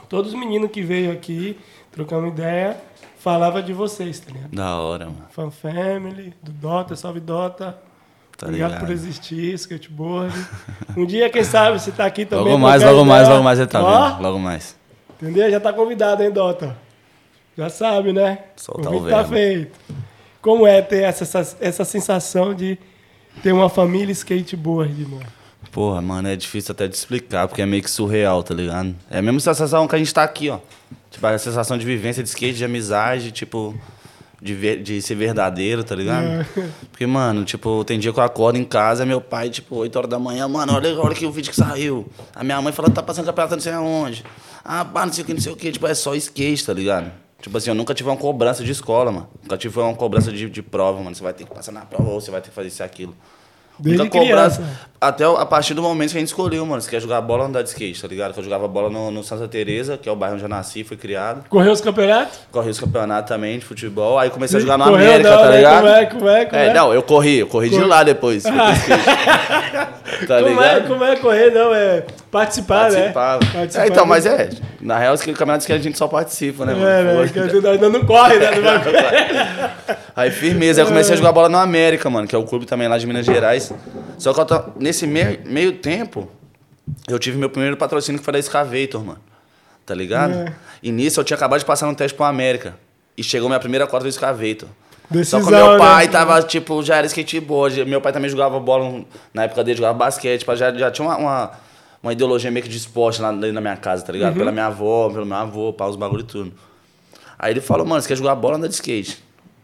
todos 0.08 0.32
os 0.32 0.38
meninos 0.38 0.70
que 0.70 0.82
veio 0.82 1.12
aqui, 1.12 1.58
trocamos 1.90 2.30
ideia, 2.30 2.76
falava 3.18 3.62
de 3.62 3.72
vocês, 3.72 4.20
tá 4.20 4.32
ligado? 4.32 4.50
Da 4.54 4.76
hora, 4.76 5.06
mano. 5.06 5.26
Fan 5.30 5.50
Family, 5.50 6.34
do 6.42 6.52
Dota, 6.52 6.94
salve 6.96 7.20
Dota. 7.20 7.76
Tá 8.38 8.46
Obrigado 8.46 8.70
ligado? 8.70 8.86
por 8.86 8.92
existir, 8.92 9.52
skateboard. 9.54 10.32
Um 10.96 11.04
dia, 11.04 11.28
quem 11.28 11.44
sabe, 11.44 11.78
você 11.78 11.92
tá 11.92 12.06
aqui 12.06 12.24
também. 12.24 12.46
Logo 12.46 12.58
mais, 12.58 12.80
trocando 12.80 12.98
logo 12.98 13.10
mais, 13.10 13.28
logo 13.28 13.42
mais 13.44 13.58
ele 13.58 13.68
tá 13.68 13.82
Ó, 13.82 14.08
vendo. 14.12 14.22
Logo 14.22 14.38
mais. 14.38 14.74
Entendeu? 15.20 15.50
Já 15.50 15.60
tá 15.60 15.72
convidado, 15.74 16.22
hein, 16.22 16.30
Dota? 16.30 16.74
Já 17.58 17.68
sabe, 17.68 18.14
né? 18.14 18.38
Soltar 18.56 18.90
Convite 18.90 19.08
o 19.08 19.10
tá 19.10 19.16
verbo. 19.22 19.34
feito. 19.34 19.78
Como 20.42 20.66
é 20.66 20.80
ter 20.82 21.02
essa, 21.02 21.24
essa, 21.24 21.56
essa 21.60 21.84
sensação 21.84 22.54
de 22.54 22.78
ter 23.42 23.52
uma 23.52 23.68
família 23.68 24.12
skateboard, 24.12 25.04
mano? 25.06 25.26
Porra, 25.70 26.00
mano, 26.00 26.28
é 26.28 26.34
difícil 26.34 26.72
até 26.72 26.88
de 26.88 26.96
explicar, 26.96 27.46
porque 27.46 27.62
é 27.62 27.66
meio 27.66 27.82
que 27.82 27.90
surreal, 27.90 28.42
tá 28.42 28.54
ligado? 28.54 28.94
É 29.10 29.18
a 29.18 29.22
mesma 29.22 29.38
sensação 29.38 29.86
que 29.86 29.94
a 29.94 29.98
gente 29.98 30.12
tá 30.12 30.24
aqui, 30.24 30.48
ó. 30.50 30.58
Tipo, 31.10 31.26
a 31.26 31.38
sensação 31.38 31.76
de 31.78 31.84
vivência, 31.84 32.22
de 32.22 32.28
skate, 32.28 32.54
de 32.58 32.64
amizade, 32.64 33.30
tipo, 33.30 33.74
de, 34.42 34.54
ver- 34.54 34.82
de 34.82 35.00
ser 35.02 35.14
verdadeiro, 35.14 35.84
tá 35.84 35.94
ligado? 35.94 36.24
É. 36.26 36.46
Porque, 36.90 37.06
mano, 37.06 37.44
tipo, 37.44 37.84
tem 37.84 37.98
dia 38.00 38.12
que 38.12 38.18
eu 38.18 38.24
acordo 38.24 38.58
em 38.58 38.64
casa, 38.64 39.04
meu 39.06 39.20
pai, 39.20 39.48
tipo, 39.50 39.76
8 39.76 39.94
horas 39.96 40.10
da 40.10 40.18
manhã, 40.18 40.48
mano, 40.48 40.72
olha, 40.74 40.98
olha 40.98 41.12
aqui 41.12 41.26
o 41.26 41.30
vídeo 41.30 41.50
que 41.50 41.56
saiu. 41.56 42.08
A 42.34 42.42
minha 42.42 42.60
mãe 42.60 42.72
fala, 42.72 42.88
tá 42.90 43.02
passando 43.02 43.26
campeonato 43.26 43.54
não 43.54 43.62
sei 43.62 43.72
aonde. 43.72 44.24
Ah, 44.64 44.84
pá, 44.84 45.04
não 45.06 45.12
sei 45.12 45.22
o 45.22 45.26
que, 45.26 45.34
não 45.34 45.40
sei 45.40 45.52
o 45.52 45.56
que. 45.56 45.70
Tipo, 45.70 45.86
é 45.86 45.94
só 45.94 46.14
skate, 46.16 46.64
tá 46.66 46.72
ligado? 46.72 47.12
Tipo 47.40 47.56
assim, 47.56 47.70
eu 47.70 47.74
nunca 47.74 47.94
tive 47.94 48.08
uma 48.08 48.16
cobrança 48.16 48.62
de 48.62 48.70
escola, 48.70 49.10
mano. 49.10 49.28
Nunca 49.42 49.56
tive 49.56 49.78
uma 49.80 49.94
cobrança 49.94 50.30
de, 50.30 50.48
de 50.50 50.62
prova, 50.62 50.98
mano. 51.02 51.14
Você 51.14 51.22
vai 51.22 51.32
ter 51.32 51.44
que 51.44 51.54
passar 51.54 51.72
na 51.72 51.80
prova 51.82 52.10
ou 52.10 52.20
você 52.20 52.30
vai 52.30 52.40
ter 52.40 52.50
que 52.50 52.54
fazer 52.54 52.68
isso 52.68 52.82
e 52.82 52.84
aquilo. 52.84 53.14
Desde 53.78 54.02
Muita 54.02 54.18
cobrança. 54.18 54.62
até 55.00 55.24
a 55.24 55.46
partir 55.46 55.72
do 55.72 55.80
momento 55.80 56.10
que 56.10 56.16
a 56.18 56.20
gente 56.20 56.28
escolheu, 56.28 56.66
mano, 56.66 56.82
se 56.82 56.90
quer 56.90 57.00
jogar 57.00 57.18
bola 57.22 57.44
ou 57.44 57.48
andar 57.48 57.62
de 57.62 57.70
skate, 57.70 58.02
tá 58.02 58.06
ligado? 58.08 58.34
Que 58.34 58.40
eu 58.40 58.44
jogava 58.44 58.68
bola 58.68 58.90
no, 58.90 59.10
no 59.10 59.24
Santa 59.24 59.48
Teresa, 59.48 59.96
que 59.96 60.06
é 60.06 60.12
o 60.12 60.16
bairro 60.16 60.34
onde 60.34 60.44
eu 60.44 60.50
nasci, 60.50 60.84
fui 60.84 60.98
criado. 60.98 61.48
Correu 61.48 61.72
os 61.72 61.80
campeonatos? 61.80 62.40
Corri 62.52 62.68
os 62.68 62.78
campeonatos 62.78 63.26
também 63.30 63.58
de 63.58 63.64
futebol. 63.64 64.18
Aí 64.18 64.28
comecei 64.28 64.58
a 64.58 64.60
jogar 64.60 64.76
no 64.76 64.84
Correu, 64.84 65.06
América, 65.08 65.30
não, 65.30 65.38
tá 65.38 65.48
né? 65.48 65.56
ligado? 65.56 65.80
Como 65.80 65.88
é, 65.88 66.04
como 66.06 66.28
é, 66.28 66.44
como 66.44 66.56
É, 66.62 66.66
é? 66.66 66.74
não, 66.74 66.92
eu 66.92 67.02
corri, 67.02 67.38
eu 67.38 67.46
corri 67.46 67.70
de 67.70 67.76
Corre- 67.76 67.88
lá 67.88 68.02
depois. 68.04 68.42
tá 68.44 68.50
como, 70.26 70.34
é, 70.34 70.42
ligado? 70.74 70.88
como 70.88 71.04
é 71.04 71.16
correr, 71.16 71.50
não? 71.50 71.74
É 71.74 72.04
participar, 72.30 72.90
Participava. 72.90 73.44
né? 73.44 73.50
Participar 73.52 73.84
É, 73.84 73.88
então, 73.88 74.04
do- 74.04 74.08
mas 74.08 74.26
é. 74.26 74.50
Na 74.80 74.98
real, 74.98 75.16
campeonato 75.18 75.58
de 75.58 75.62
skate 75.64 75.80
a 75.80 75.82
gente 75.82 75.98
só 75.98 76.08
participa, 76.08 76.64
né, 76.64 76.72
É, 76.72 76.76
mano? 77.04 77.22
né? 77.22 77.28
Que 77.28 77.38
ainda 77.68 77.88
não 77.88 78.04
corre, 78.04 78.38
né? 78.38 78.50
Aí, 80.14 80.30
firmeza. 80.30 80.80
Aí 80.80 80.84
eu 80.84 80.88
comecei 80.88 81.14
a 81.14 81.16
jogar 81.16 81.32
bola 81.32 81.48
no 81.48 81.58
América, 81.58 82.08
mano, 82.10 82.26
que 82.26 82.34
é 82.34 82.38
o 82.38 82.44
clube 82.44 82.66
também 82.66 82.88
lá 82.88 82.98
de 82.98 83.06
Minas 83.06 83.24
Gerais. 83.26 83.72
Só 84.18 84.32
que 84.32 84.40
eu 84.40 84.72
nesse 84.78 85.06
meio, 85.06 85.38
meio 85.44 85.72
tempo, 85.72 86.28
eu 87.08 87.18
tive 87.18 87.38
meu 87.38 87.48
primeiro 87.50 87.76
patrocínio 87.76 88.18
que 88.18 88.24
foi 88.24 88.32
da 88.32 88.38
Excavator, 88.38 89.04
mano. 89.04 89.20
Tá 89.86 89.94
ligado? 89.94 90.32
É. 90.34 90.52
E 90.82 90.92
nisso 90.92 91.20
eu 91.20 91.24
tinha 91.24 91.36
acabado 91.36 91.58
de 91.60 91.64
passar 91.66 91.86
no 91.86 91.94
teste 91.94 92.14
pro 92.14 92.24
América. 92.24 92.74
E 93.16 93.22
chegou 93.24 93.48
minha 93.48 93.60
primeira 93.60 93.86
cota 93.86 94.04
do 94.04 94.08
Excavator. 94.08 94.68
Decisão, 95.10 95.40
Só 95.42 95.48
que 95.48 95.52
o 95.52 95.56
meu 95.56 95.78
pai 95.78 96.06
né? 96.06 96.12
tava, 96.12 96.40
tipo, 96.42 96.82
já 96.82 96.96
era 96.96 97.06
skateboard. 97.06 97.84
Meu 97.84 98.00
pai 98.00 98.12
também 98.12 98.30
jogava 98.30 98.60
bola, 98.60 99.02
na 99.34 99.44
época 99.44 99.64
dele 99.64 99.76
jogava 99.78 99.98
basquete. 99.98 100.44
Já, 100.56 100.72
já 100.72 100.90
tinha 100.90 101.08
uma, 101.08 101.16
uma, 101.16 101.50
uma 102.02 102.12
ideologia 102.12 102.50
meio 102.50 102.62
que 102.64 102.70
de 102.70 102.76
esporte 102.76 103.20
lá 103.20 103.30
da 103.32 103.60
minha 103.60 103.76
casa, 103.76 104.02
tá 104.04 104.12
Uhum. 104.12 104.18
ligado? 104.18 104.34
Pela 104.34 104.52
minha 104.52 104.66
avó, 104.66 105.10
pelo 105.10 105.26
meu 105.26 105.36
avô, 105.36 105.72
pá, 105.72 105.86
os 105.86 105.96
bagulho 105.96 106.20
e 106.22 106.24
tudo. 106.24 106.52
Aí 107.38 107.52
ele 107.52 107.60
falou, 107.60 107.86
mano, 107.86 108.00
você 108.02 108.08
quer 108.08 108.16
jogar 108.16 108.34
bola 108.34 108.54
ou 108.54 108.58
andar 108.58 108.68
de 108.68 108.74
skate? 108.74 109.22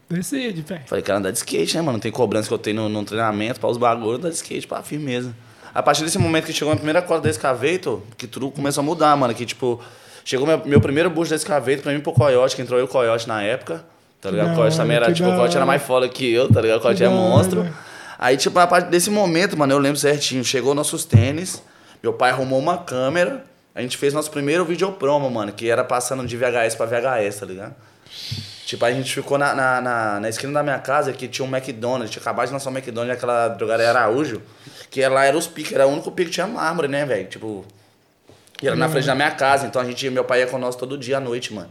Decide, 0.09 0.63
velho. 0.63 0.83
Falei, 0.87 1.03
quero 1.03 1.19
andar 1.19 1.31
de 1.31 1.39
skate, 1.39 1.75
né, 1.77 1.83
mano? 1.83 1.95
Não 1.95 2.01
tem 2.01 2.13
cobrança 2.13 2.47
que 2.49 2.55
eu 2.55 2.59
tenho 2.59 2.77
no, 2.83 2.89
no 2.89 3.05
treinamento 3.05 3.59
para 3.59 3.69
os 3.69 3.77
bagulhos, 3.77 4.19
andar 4.21 4.29
de 4.31 4.37
skate, 4.37 4.67
pá, 4.67 4.83
firmeza. 4.83 5.35
A 5.75 5.83
partir 5.83 6.05
desse 6.05 6.17
momento 6.19 6.47
que 6.47 6.53
chegou 6.53 6.73
a 6.73 6.77
primeira 6.77 7.03
corda 7.03 7.25
da 7.25 7.29
Excavator, 7.31 8.01
que 8.17 8.27
tudo 8.27 8.51
começou 8.51 8.81
a 8.81 8.85
mudar, 8.85 9.15
mano. 9.17 9.35
Que, 9.35 9.45
tipo, 9.45 9.79
chegou 10.25 10.47
meu, 10.47 10.63
meu 10.65 10.81
primeiro 10.81 11.11
boost 11.11 11.31
da 11.31 11.37
Excavator 11.37 11.83
pra 11.83 11.93
mim 11.93 12.01
pro 12.01 12.13
Coyote, 12.13 12.57
que 12.57 12.63
entrou 12.63 12.79
eu 12.79 12.85
e 12.87 12.89
o 12.89 12.91
Coyote 12.91 13.29
na 13.29 13.43
época. 13.43 13.85
Tá 14.21 14.31
ligado? 14.31 14.47
Da 14.47 14.53
O 14.53 14.57
Coyote 14.57 14.77
também 14.77 14.97
era, 14.97 15.13
tipo, 15.13 15.29
o 15.29 15.33
Coyote 15.35 15.55
era 15.57 15.67
mais 15.67 15.83
foda 15.83 16.09
que 16.09 16.33
eu, 16.33 16.49
tá 16.51 16.61
ligado? 16.63 16.79
O 16.79 16.81
Coyote 16.81 17.05
é 17.05 17.09
monstro. 17.09 17.69
Aí, 18.19 18.37
tipo, 18.39 18.59
a 18.59 18.67
partir 18.67 18.89
desse 18.91 19.11
momento, 19.11 19.55
mano, 19.59 19.75
eu 19.75 19.79
lembro 19.79 19.99
certinho. 19.99 20.43
Chegou 20.43 20.75
nossos 20.75 21.05
tênis, 21.05 21.63
meu 22.07 22.13
pai 22.13 22.31
arrumou 22.31 22.59
uma 22.61 22.79
câmera, 22.79 23.45
a 23.75 23.83
gente 23.83 23.97
fez 23.97 24.15
nosso 24.15 24.31
primeiro 24.31 24.65
vídeo 24.65 24.91
promo, 24.93 25.29
mano, 25.29 25.53
que 25.53 25.69
era 25.69 25.83
passando 25.83 26.25
de 26.25 26.37
VHS 26.37 26.77
pra 26.77 26.87
VHS, 26.87 27.41
tá 27.41 27.47
ligado? 27.47 27.75
Tipo, 28.65 28.85
a 28.85 28.93
gente 28.93 29.13
ficou 29.13 29.37
na, 29.37 29.53
na, 29.55 29.81
na, 29.81 30.21
na 30.21 30.29
esquina 30.29 30.53
da 30.53 30.63
minha 30.63 30.79
casa 30.79 31.13
que 31.13 31.27
tinha 31.27 31.45
um 31.47 31.55
McDonald's, 31.55 32.11
tinha 32.11 32.21
acabado 32.23 32.47
de 32.47 32.53
lançar 32.53 32.71
um 32.71 32.73
McDonald's 32.73 33.15
naquela 33.17 33.49
drogaria 33.49 33.89
Araújo, 33.89 34.41
que 34.89 35.07
lá 35.09 35.25
era 35.25 35.37
os 35.37 35.49
piques, 35.49 35.73
era 35.73 35.85
o 35.87 35.91
único 35.91 36.13
pique 36.13 36.29
que 36.31 36.35
tinha 36.35 36.47
mármore, 36.47 36.87
né, 36.87 37.05
velho? 37.05 37.27
Tipo, 37.29 37.65
e 38.63 38.69
era 38.69 38.77
na 38.77 38.89
frente 38.89 39.07
da 39.07 39.15
minha 39.17 39.31
casa, 39.33 39.67
então 39.67 39.83
a 39.83 39.85
gente, 39.85 40.09
meu 40.11 40.25
pai 40.25 40.41
ia 40.41 40.47
com 40.47 40.59
nós 40.59 40.77
todo 40.77 40.97
dia 40.97 41.17
à 41.17 41.21
noite, 41.21 41.53
mano. 41.53 41.69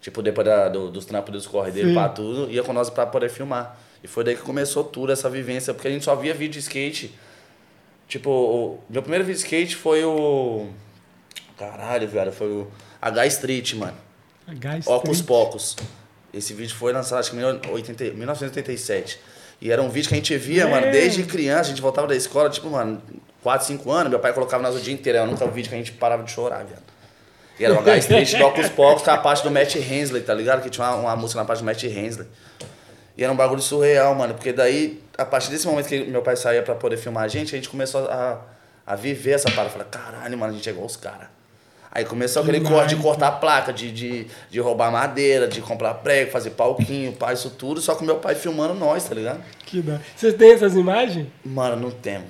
Tipo, 0.00 0.22
depois 0.22 0.46
da- 0.46 0.68
do- 0.68 0.88
dos 0.90 1.04
trampos 1.04 1.32
dos 1.32 1.46
corre 1.48 1.72
dele 1.72 1.88
Sim. 1.88 1.94
pra 1.94 2.08
tudo, 2.08 2.48
ia 2.50 2.62
com 2.62 2.72
nós 2.72 2.90
pra 2.90 3.06
poder 3.06 3.28
filmar. 3.28 3.76
E 4.04 4.06
foi 4.06 4.22
daí 4.22 4.36
que 4.36 4.42
começou 4.42 4.84
tudo, 4.84 5.10
essa 5.12 5.28
vivência, 5.28 5.74
porque 5.74 5.88
a 5.88 5.90
gente 5.90 6.04
só 6.04 6.14
via 6.14 6.32
vídeo 6.32 6.52
de 6.52 6.58
skate. 6.60 7.12
Tipo, 8.08 8.30
o 8.30 8.78
meu 8.88 9.02
primeiro 9.02 9.24
vídeo 9.24 9.38
de 9.38 9.44
skate 9.44 9.76
foi 9.76 10.04
o. 10.04 10.66
Caralho, 11.58 12.06
velho, 12.08 12.32
foi 12.32 12.48
o 12.48 12.68
H 13.00 13.26
Street, 13.26 13.74
mano. 13.74 13.96
Gás 14.58 14.86
Ocos 14.86 15.02
triste. 15.10 15.24
Pocos. 15.24 15.76
Esse 16.32 16.52
vídeo 16.52 16.74
foi 16.74 16.92
lançado, 16.92 17.20
acho 17.20 17.30
que 17.30 17.36
em 17.36 17.40
1980 17.40 18.04
1987. 18.16 19.18
E 19.60 19.70
era 19.70 19.80
um 19.80 19.88
vídeo 19.88 20.08
que 20.08 20.14
a 20.14 20.18
gente 20.18 20.36
via, 20.36 20.66
mano, 20.66 20.86
É. 20.86 20.90
desde 20.90 21.22
criança. 21.22 21.62
A 21.62 21.64
gente 21.70 21.80
voltava 21.80 22.06
da 22.06 22.16
escola, 22.16 22.50
tipo, 22.50 22.68
mano, 22.68 23.00
4, 23.42 23.66
5 23.66 23.90
anos. 23.90 24.10
Meu 24.10 24.18
pai 24.18 24.32
colocava 24.32 24.62
nós 24.62 24.74
o 24.76 24.80
dia 24.80 24.92
inteiro. 24.92 25.18
Era 25.18 25.26
o 25.26 25.30
único 25.30 25.46
vídeo 25.48 25.68
que 25.70 25.74
a 25.74 25.78
gente 25.78 25.92
parava 25.92 26.22
de 26.24 26.30
chorar, 26.30 26.64
viado. 26.64 26.82
E 27.58 27.64
era 27.64 27.72
o 27.72 27.78
H 27.78 27.96
Street 27.98 28.34
do 28.36 28.44
Ocos 28.44 28.68
Pocos 28.70 29.02
com 29.04 29.10
a 29.12 29.16
parte 29.18 29.42
do 29.44 29.50
Matt 29.50 29.76
Hensley, 29.76 30.22
tá 30.22 30.34
ligado? 30.34 30.60
Que 30.62 30.68
tinha 30.68 30.86
uma, 30.88 30.96
uma 30.96 31.16
música 31.16 31.40
na 31.40 31.46
parte 31.46 31.60
do 31.60 31.64
Matt 31.64 31.82
Hensley. 31.84 32.26
E 33.16 33.22
era 33.22 33.32
um 33.32 33.36
bagulho 33.36 33.62
surreal, 33.62 34.14
mano. 34.14 34.34
Porque 34.34 34.52
daí, 34.52 35.02
a 35.16 35.24
partir 35.24 35.50
desse 35.50 35.66
momento 35.66 35.86
que 35.88 36.04
meu 36.04 36.22
pai 36.22 36.36
saía 36.36 36.62
pra 36.62 36.74
poder 36.74 36.96
filmar 36.96 37.24
a 37.24 37.28
gente, 37.28 37.54
a 37.54 37.58
gente 37.58 37.68
começou 37.68 38.08
a, 38.08 38.40
a 38.86 38.96
viver 38.96 39.32
essa 39.32 39.50
parada. 39.50 39.70
Falei, 39.70 39.86
caralho, 39.90 40.36
mano, 40.36 40.52
a 40.52 40.56
gente 40.56 40.68
é 40.68 40.72
igual 40.72 40.86
os 40.86 40.96
caras. 40.96 41.28
Aí 41.92 42.04
começou 42.04 42.42
aquele 42.42 42.58
Demais. 42.58 42.74
corte 42.74 42.96
de 42.96 43.00
cortar 43.00 43.30
placa, 43.32 43.72
de, 43.72 43.92
de, 43.92 44.26
de 44.50 44.58
roubar 44.58 44.90
madeira, 44.90 45.46
de 45.46 45.60
comprar 45.60 45.94
prego, 45.94 46.32
fazer 46.32 46.50
palquinho, 46.50 47.12
pá, 47.12 47.32
isso 47.32 47.50
tudo. 47.50 47.80
Só 47.80 47.94
com 47.94 48.04
meu 48.04 48.16
pai 48.16 48.34
filmando 48.34 48.74
nós, 48.74 49.04
tá 49.04 49.14
ligado? 49.14 49.40
Que 49.64 49.80
dá. 49.80 50.00
Vocês 50.16 50.34
têm 50.34 50.52
essas 50.52 50.74
imagens? 50.74 51.28
Mano, 51.44 51.76
não 51.76 51.92
temos. 51.92 52.26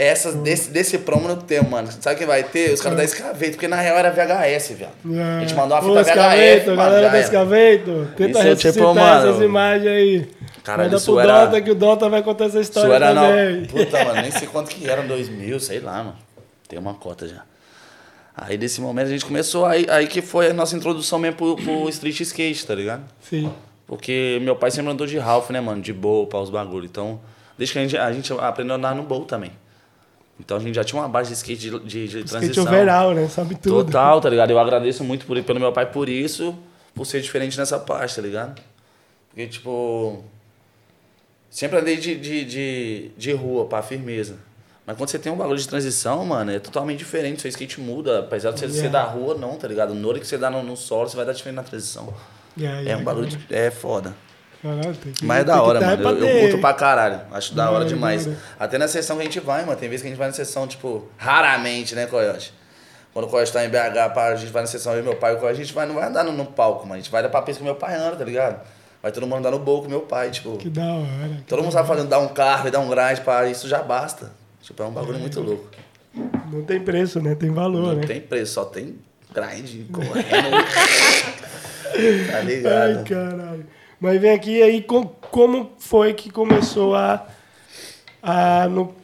Essas, 0.00 0.34
desse, 0.36 0.70
desse 0.70 0.96
promo 0.98 1.28
não 1.28 1.36
temos, 1.36 1.70
mano. 1.70 1.88
Sabe 2.00 2.16
quem 2.16 2.26
vai 2.26 2.42
ter? 2.42 2.72
Os 2.72 2.80
caras 2.80 2.96
da 2.96 3.04
Escaveito, 3.04 3.52
porque 3.56 3.68
na 3.68 3.76
real 3.76 3.98
era 3.98 4.10
VHS, 4.10 4.72
viado. 4.72 4.92
A 5.04 5.40
gente 5.40 5.54
mandou 5.54 5.76
uma 5.78 5.84
Ô, 5.84 5.88
fita 5.98 6.10
Escaveito, 6.10 6.64
VHS, 6.64 6.66
mano, 6.68 6.76
galera 6.78 7.00
da 7.02 7.08
era. 7.16 7.20
Escaveito, 7.20 8.08
tenta 8.16 8.30
Isso 8.30 8.38
é 8.38 8.42
ressuscitar 8.44 8.72
tipo, 8.72 8.94
mano, 8.94 9.28
essas 9.30 9.42
imagens 9.42 9.86
aí. 9.88 10.28
Caralho, 10.64 10.90
Manda 10.90 11.02
pro 11.04 11.20
era- 11.20 11.44
Dota 11.46 11.60
que 11.60 11.70
o 11.70 11.74
Dota 11.74 12.08
vai 12.08 12.22
contar 12.22 12.44
essa 12.46 12.60
Isso 12.60 12.70
história 12.70 12.94
era 12.94 13.14
também. 13.14 13.60
não. 13.60 13.66
Puta, 13.66 14.04
mano, 14.04 14.22
nem 14.22 14.30
sei 14.30 14.46
quanto 14.48 14.70
que 14.70 14.88
era, 14.88 15.02
2000, 15.02 15.60
sei 15.60 15.80
lá, 15.80 15.98
mano. 16.02 16.16
Tem 16.68 16.78
uma 16.78 16.94
cota 16.94 17.28
já. 17.28 17.42
Aí 18.36 18.56
desse 18.56 18.80
momento 18.80 19.08
a 19.08 19.10
gente 19.10 19.24
começou, 19.26 19.66
aí, 19.66 19.86
aí 19.90 20.06
que 20.06 20.22
foi 20.22 20.48
a 20.50 20.54
nossa 20.54 20.74
introdução 20.76 21.18
mesmo 21.18 21.36
pro, 21.36 21.56
pro 21.56 21.88
street 21.90 22.20
skate, 22.20 22.66
tá 22.66 22.74
ligado? 22.74 23.02
Sim. 23.20 23.52
Porque 23.86 24.38
meu 24.40 24.56
pai 24.56 24.70
sempre 24.70 24.90
andou 24.92 25.06
de 25.06 25.18
Ralph, 25.18 25.50
né, 25.50 25.60
mano? 25.60 25.82
De 25.82 25.92
boa, 25.92 26.26
para 26.26 26.38
os 26.38 26.48
bagulho. 26.48 26.86
Então, 26.86 27.20
desde 27.58 27.72
que 27.74 27.78
a 27.78 27.82
gente, 27.82 27.98
a 27.98 28.12
gente 28.12 28.32
aprendeu 28.38 28.74
a 28.74 28.78
andar 28.78 28.94
no 28.94 29.02
bowl 29.02 29.24
também. 29.24 29.50
Então 30.40 30.56
a 30.56 30.60
gente 30.60 30.74
já 30.74 30.82
tinha 30.82 31.00
uma 31.00 31.08
base 31.08 31.28
de 31.28 31.34
skate 31.36 31.60
de, 31.70 31.78
de, 31.80 32.08
de 32.08 32.18
Skate 32.24 32.28
transição. 32.30 32.64
overall, 32.64 33.14
né? 33.14 33.28
Sabe 33.28 33.54
tudo. 33.54 33.84
Total, 33.84 34.20
tá 34.20 34.28
ligado? 34.28 34.50
Eu 34.50 34.58
agradeço 34.58 35.04
muito 35.04 35.26
por, 35.26 35.40
pelo 35.42 35.60
meu 35.60 35.72
pai 35.72 35.86
por 35.86 36.08
isso, 36.08 36.56
por 36.94 37.04
ser 37.04 37.20
diferente 37.20 37.56
nessa 37.58 37.78
parte, 37.78 38.16
tá 38.16 38.22
ligado? 38.22 38.60
Porque, 39.28 39.46
tipo. 39.46 40.24
Sempre 41.50 41.78
andei 41.78 41.96
de, 41.96 42.14
de, 42.16 42.44
de, 42.44 43.10
de 43.16 43.32
rua, 43.32 43.66
pá, 43.66 43.82
firmeza. 43.82 44.36
Mas 44.86 44.96
quando 44.96 45.08
você 45.10 45.18
tem 45.18 45.30
um 45.32 45.36
bagulho 45.36 45.58
de 45.58 45.68
transição, 45.68 46.24
mano, 46.24 46.50
é 46.52 46.58
totalmente 46.58 46.98
diferente. 46.98 47.42
Seu 47.42 47.48
skate 47.48 47.80
muda. 47.80 48.20
Apesar 48.20 48.52
de 48.52 48.60
você 48.60 48.68
ser 48.68 48.76
Yeah. 48.86 48.98
da 48.98 49.04
rua, 49.04 49.34
não, 49.34 49.56
tá 49.56 49.68
ligado? 49.68 49.94
No 49.94 50.08
hora 50.08 50.18
que 50.18 50.26
você 50.26 50.38
dá 50.38 50.48
no, 50.50 50.62
no 50.62 50.76
solo, 50.76 51.08
você 51.08 51.16
vai 51.16 51.26
dar 51.26 51.32
diferente 51.32 51.56
na 51.56 51.62
transição. 51.62 52.12
Yeah, 52.58 52.80
É 52.80 52.84
yeah, 52.84 53.00
um 53.02 53.04
bagulho 53.04 53.26
de, 53.28 53.38
É 53.50 53.70
foda. 53.70 54.14
Caralho, 54.62 54.94
tem 54.96 55.12
que- 55.12 55.24
Mas 55.24 55.40
é 55.40 55.44
da 55.44 55.62
hora, 55.62 55.80
mano. 55.80 56.02
pra 56.02 56.10
Eu, 56.10 56.18
eu 56.26 56.40
curto 56.42 56.58
pra 56.60 56.74
caralho. 56.74 57.20
Acho 57.32 57.54
da 57.54 57.66
hora 57.70 57.80
hora, 57.80 57.84
demais. 57.86 58.28
Até 58.58 58.76
na 58.78 58.88
sessão 58.88 59.16
que 59.16 59.22
a 59.22 59.24
gente 59.24 59.40
vai, 59.40 59.64
mano. 59.64 59.78
Tem 59.78 59.88
vezes 59.88 60.02
que 60.02 60.08
a 60.08 60.10
gente 60.10 60.18
vai 60.18 60.28
na 60.28 60.34
sessão, 60.34 60.66
tipo, 60.66 61.08
raramente, 61.16 61.94
né, 61.94 62.06
Coyote? 62.06 62.52
Quando 63.12 63.24
o 63.24 63.28
Coyote 63.28 63.52
tá 63.52 63.64
em 63.64 63.68
BH, 63.68 64.16
a 64.16 64.36
gente 64.36 64.52
vai 64.52 64.62
na 64.62 64.68
sessão, 64.68 64.92
eu 64.92 65.00
e 65.00 65.02
meu 65.02 65.16
pai, 65.16 65.34
o 65.34 65.38
Coyote, 65.38 65.60
a 65.60 65.64
gente 65.64 65.74
vai, 65.74 65.86
não 65.86 65.94
vai 65.94 66.06
andar 66.08 66.24
no, 66.24 66.32
no 66.32 66.46
palco, 66.46 66.82
mano. 66.82 66.94
A 66.94 66.98
gente 66.98 67.10
vai 67.10 67.22
dar 67.22 67.28
pra 67.28 67.42
pista 67.42 67.58
que 67.60 67.64
meu 67.64 67.74
pai 67.74 67.96
anda, 67.96 68.16
tá 68.16 68.24
ligado? 68.24 68.60
Vai 69.02 69.10
todo 69.10 69.26
mundo 69.26 69.38
andar 69.38 69.50
no 69.50 69.58
bowl 69.58 69.82
com 69.82 69.88
meu 69.88 70.02
pai, 70.02 70.30
tipo. 70.30 70.56
Que 70.58 70.68
da 70.68 70.84
hora. 70.84 71.06
que 71.38 71.42
Todo 71.48 71.62
mundo 71.62 71.72
sabe 71.72 71.88
fazendo, 71.88 72.08
dar 72.08 72.18
um 72.18 72.28
carro 72.28 72.68
e 72.68 72.70
dar 72.70 72.80
um 72.80 72.88
grind, 72.90 73.20
pá, 73.24 73.46
isso 73.46 73.66
já 73.66 73.82
basta. 73.82 74.30
Tipo, 74.62 74.82
é 74.82 74.86
um 74.86 74.90
bagulho 74.92 75.18
muito 75.18 75.40
louco. 75.40 75.64
Não 76.52 76.62
tem 76.64 76.80
preço, 76.80 77.18
né? 77.20 77.34
Tem 77.34 77.50
valor, 77.50 77.94
Não 77.94 77.96
né? 78.00 78.06
tem 78.06 78.20
preço, 78.20 78.52
só 78.52 78.64
tem 78.66 78.96
grind, 79.32 79.90
correndo. 79.90 80.20
tá 82.30 82.36
Ai, 82.36 82.44
ligado? 82.44 83.08
caralho. 83.08 83.66
Mas 84.00 84.20
vem 84.20 84.30
aqui 84.32 84.62
aí, 84.62 84.82
com- 84.82 85.04
como 85.06 85.72
foi 85.78 86.14
que 86.14 86.30
começou 86.30 86.94
a, 86.94 87.26
a 88.22 88.66
no, 88.68 88.94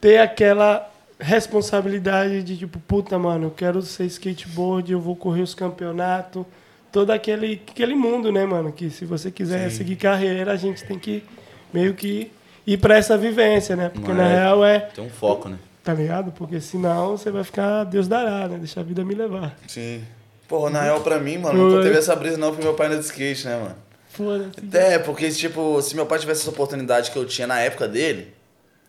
ter 0.00 0.18
aquela 0.18 0.88
responsabilidade 1.18 2.42
de 2.42 2.56
tipo, 2.58 2.78
puta, 2.80 3.18
mano, 3.18 3.46
eu 3.46 3.50
quero 3.50 3.80
ser 3.82 4.04
skateboard, 4.04 4.92
eu 4.92 5.00
vou 5.00 5.16
correr 5.16 5.40
os 5.42 5.54
campeonatos, 5.54 6.44
todo 6.92 7.10
aquele, 7.10 7.60
aquele 7.70 7.94
mundo, 7.94 8.30
né, 8.30 8.44
mano? 8.44 8.70
Que 8.70 8.90
se 8.90 9.04
você 9.06 9.30
quiser 9.30 9.70
seguir 9.70 9.96
carreira, 9.96 10.52
a 10.52 10.56
gente 10.56 10.84
tem 10.84 10.98
que 10.98 11.24
meio 11.72 11.94
que 11.94 12.30
ir 12.66 12.76
pra 12.78 12.96
essa 12.98 13.16
vivência, 13.16 13.74
né? 13.76 13.88
Porque 13.88 14.12
na 14.12 14.28
É. 14.28 14.34
real 14.40 14.64
é, 14.64 14.80
Tem 14.80 15.04
um 15.04 15.08
foco, 15.10 15.48
né? 15.48 15.56
tá 15.82 15.94
ligado? 15.94 16.32
Porque 16.32 16.60
senão 16.60 17.16
você 17.16 17.30
vai 17.30 17.44
ficar 17.44 17.84
Deus 17.84 18.06
dará, 18.06 18.46
né? 18.48 18.58
Deixa 18.58 18.80
a 18.80 18.82
vida 18.82 19.02
me 19.04 19.14
levar. 19.14 19.56
Sim. 19.66 20.04
Porra, 20.46 20.70
na 20.70 20.82
real, 20.82 21.00
pra 21.00 21.18
mim, 21.18 21.38
mano, 21.38 21.58
nunca 21.60 21.76
Foi. 21.76 21.82
teve 21.84 21.98
essa 21.98 22.14
brisa 22.14 22.36
não 22.36 22.52
pro 22.54 22.62
meu 22.62 22.74
pai 22.74 22.86
andar 22.88 22.98
de 22.98 23.04
skate, 23.06 23.46
né, 23.46 23.56
mano? 23.56 23.74
Foda-se. 24.16 24.76
É, 24.76 24.98
porque, 24.98 25.30
tipo, 25.30 25.80
se 25.82 25.94
meu 25.94 26.06
pai 26.06 26.18
tivesse 26.18 26.40
essa 26.42 26.50
oportunidade 26.50 27.10
que 27.10 27.16
eu 27.18 27.24
tinha 27.26 27.46
na 27.46 27.60
época 27.60 27.86
dele, 27.86 28.32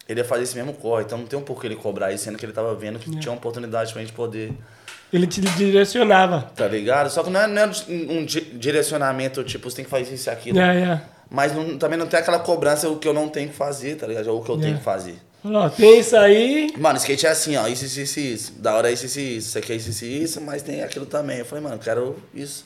ele 0.07 0.21
ia 0.21 0.25
fazer 0.25 0.43
esse 0.43 0.55
mesmo 0.55 0.73
corre. 0.73 1.03
Então 1.03 1.17
não 1.17 1.25
tem 1.25 1.37
um 1.37 1.41
porquê 1.41 1.67
ele 1.67 1.75
cobrar 1.75 2.11
isso, 2.13 2.23
sendo 2.23 2.37
que 2.37 2.45
ele 2.45 2.53
tava 2.53 2.73
vendo 2.75 2.97
que 2.99 3.09
tinha 3.19 3.31
uma 3.31 3.37
oportunidade 3.37 3.91
pra 3.91 4.01
gente 4.01 4.13
poder, 4.13 4.53
Ele 5.11 5.27
te 5.27 5.41
direcionava. 5.41 6.51
tá 6.55 6.67
ligado? 6.67 7.09
Só 7.09 7.23
que 7.23 7.29
não 7.29 7.39
é, 7.41 7.47
não 7.47 7.61
é 7.61 7.65
um 7.89 8.25
di- 8.25 8.41
direcionamento, 8.41 9.43
tipo, 9.43 9.69
você 9.69 9.77
tem 9.77 9.85
que 9.85 9.91
fazer 9.91 10.13
isso 10.13 10.29
e 10.29 10.31
aquilo. 10.31 10.59
É, 10.59 10.81
é. 10.81 11.01
Mas 11.29 11.53
não- 11.53 11.77
também 11.77 11.99
não 11.99 12.07
tem 12.07 12.19
aquela 12.19 12.39
cobrança 12.39 12.89
o 12.89 12.97
que 12.97 13.07
eu 13.07 13.13
não 13.13 13.27
tenho 13.27 13.49
que 13.49 13.55
fazer, 13.55 13.95
tá 13.95 14.07
ligado? 14.07 14.27
Ou 14.27 14.39
o 14.39 14.43
que 14.43 14.49
eu 14.49 14.57
tenho 14.57 14.75
É. 14.75 14.77
que 14.77 14.83
fazer. 14.83 15.15
Falou, 15.43 15.69
tem 15.69 15.99
isso 15.99 16.15
aí. 16.17 16.73
Mano, 16.77 16.97
skate 16.97 17.25
é 17.25 17.29
assim, 17.29 17.55
ó, 17.57 17.67
isso, 17.67 17.85
isso, 17.85 17.99
isso, 17.99 18.19
isso. 18.19 18.51
Da 18.59 18.75
hora 18.75 18.89
é 18.89 18.93
isso, 18.93 19.05
isso, 19.05 19.19
isso. 19.19 19.49
Você 19.49 19.61
quer 19.61 19.75
isso, 19.75 19.89
isso, 19.89 20.05
isso, 20.05 20.41
mas 20.41 20.61
tem 20.61 20.81
aquilo 20.83 21.05
também. 21.05 21.37
Eu 21.39 21.45
falei, 21.45 21.63
mano, 21.63 21.77
quero 21.79 22.15
isso. 22.33 22.65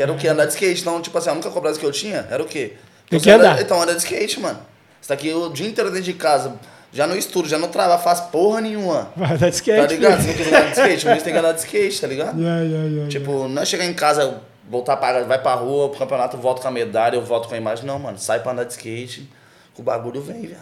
Quero 0.00 0.14
o 0.14 0.16
quê? 0.16 0.28
Andar 0.28 0.46
de 0.46 0.52
skate. 0.54 0.80
Então, 0.80 0.98
tipo 1.02 1.18
assim, 1.18 1.28
a 1.28 1.34
única 1.34 1.50
cobrança 1.50 1.78
que 1.78 1.84
eu 1.84 1.92
tinha 1.92 2.26
era 2.30 2.42
o 2.42 2.46
quê? 2.46 2.72
Tem 3.10 3.18
Você 3.18 3.24
que 3.24 3.30
anda- 3.30 3.50
andar. 3.50 3.60
Então, 3.60 3.82
anda 3.82 3.92
de 3.92 3.98
skate, 3.98 4.40
mano. 4.40 4.58
Você 4.98 5.08
tá 5.08 5.12
aqui 5.12 5.30
o 5.30 5.50
dia 5.50 5.68
inteiro 5.68 5.90
dentro 5.90 6.04
de 6.04 6.14
casa, 6.14 6.54
Já 6.90 7.06
no 7.06 7.14
estudo, 7.14 7.46
já 7.46 7.58
não 7.58 7.68
trabalho, 7.68 8.00
faz 8.00 8.18
porra 8.20 8.62
nenhuma. 8.62 9.12
Vai 9.14 9.36
dar 9.36 9.50
de 9.50 9.56
skate. 9.56 9.78
Tá 9.78 9.86
ligado? 9.86 10.22
Se 10.22 10.28
não 10.28 10.34
quiser 10.34 10.56
andar 10.56 10.70
de 10.70 10.80
skate, 10.80 11.06
o 11.06 11.10
Luiz 11.10 11.22
tem 11.22 11.32
que 11.34 11.38
andar 11.38 11.52
de 11.52 11.58
skate, 11.60 12.00
tá 12.00 12.06
ligado? 12.06 12.36
Yeah, 12.40 12.62
yeah, 12.62 12.88
yeah, 12.88 13.08
Tipo, 13.10 13.46
não 13.46 13.60
é 13.60 13.66
chegar 13.66 13.84
em 13.84 13.92
casa, 13.92 14.40
voltar 14.70 14.96
pra, 14.96 15.22
vai 15.24 15.38
pra 15.38 15.52
rua, 15.52 15.90
pro 15.90 15.98
campeonato, 15.98 16.38
volto 16.38 16.62
com 16.62 16.68
a 16.68 16.70
medalha, 16.70 17.16
eu 17.16 17.22
volto 17.22 17.46
com 17.46 17.54
a 17.54 17.58
imagem. 17.58 17.84
Não, 17.84 17.98
mano, 17.98 18.18
sai 18.18 18.40
pra 18.40 18.52
andar 18.52 18.64
de 18.64 18.72
skate, 18.72 19.28
que 19.74 19.80
o 19.82 19.84
bagulho 19.84 20.22
vem, 20.22 20.40
velho. 20.46 20.56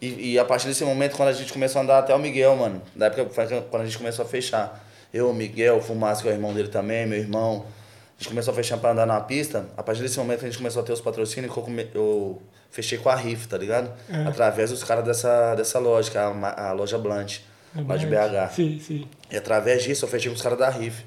E, 0.00 0.32
e 0.32 0.38
a 0.38 0.44
partir 0.46 0.66
desse 0.68 0.82
momento, 0.84 1.16
quando 1.16 1.28
a 1.28 1.32
gente 1.34 1.52
começou 1.52 1.80
a 1.80 1.84
andar, 1.84 1.98
até 1.98 2.14
o 2.14 2.18
Miguel, 2.18 2.56
mano, 2.56 2.80
da 2.96 3.06
época 3.06 3.26
quando 3.70 3.82
a 3.82 3.84
gente 3.84 3.98
começou 3.98 4.24
a 4.24 4.28
fechar. 4.28 4.82
Eu, 5.12 5.28
o 5.28 5.34
Miguel, 5.34 5.76
o 5.76 5.82
Fumaça, 5.82 6.22
que 6.22 6.28
é 6.28 6.32
o 6.32 6.34
irmão 6.34 6.54
dele 6.54 6.68
também, 6.68 7.06
meu 7.06 7.18
irmão. 7.18 7.66
A 8.20 8.22
gente 8.22 8.28
começou 8.28 8.52
a 8.52 8.54
fechar 8.54 8.76
pra 8.76 8.90
andar 8.92 9.06
na 9.06 9.18
pista. 9.18 9.64
A 9.78 9.82
partir 9.82 10.02
desse 10.02 10.18
momento, 10.18 10.40
a 10.42 10.44
gente 10.46 10.58
começou 10.58 10.82
a 10.82 10.84
ter 10.84 10.92
os 10.92 11.00
patrocínios, 11.00 11.50
que 11.54 11.58
eu, 11.94 12.42
fechei 12.70 12.98
com 12.98 13.08
a 13.08 13.14
RIF, 13.14 13.46
tá 13.48 13.56
ligado? 13.56 13.90
É. 14.12 14.26
Através 14.28 14.68
dos 14.70 14.84
caras 14.84 15.04
dessa, 15.04 15.54
dessa 15.54 15.78
loja, 15.78 16.10
que 16.10 16.18
é 16.18 16.20
a, 16.20 16.68
a 16.68 16.72
loja 16.72 16.98
Blunt, 16.98 17.38
lá 17.88 17.96
de 17.96 18.04
BH. 18.06 18.52
Sim, 18.54 18.78
sim. 18.78 19.08
E 19.30 19.36
através 19.38 19.82
disso 19.82 20.04
eu 20.04 20.08
fechei 20.08 20.30
com 20.30 20.36
os 20.36 20.42
caras 20.42 20.58
da 20.58 20.68
RIF. 20.68 21.02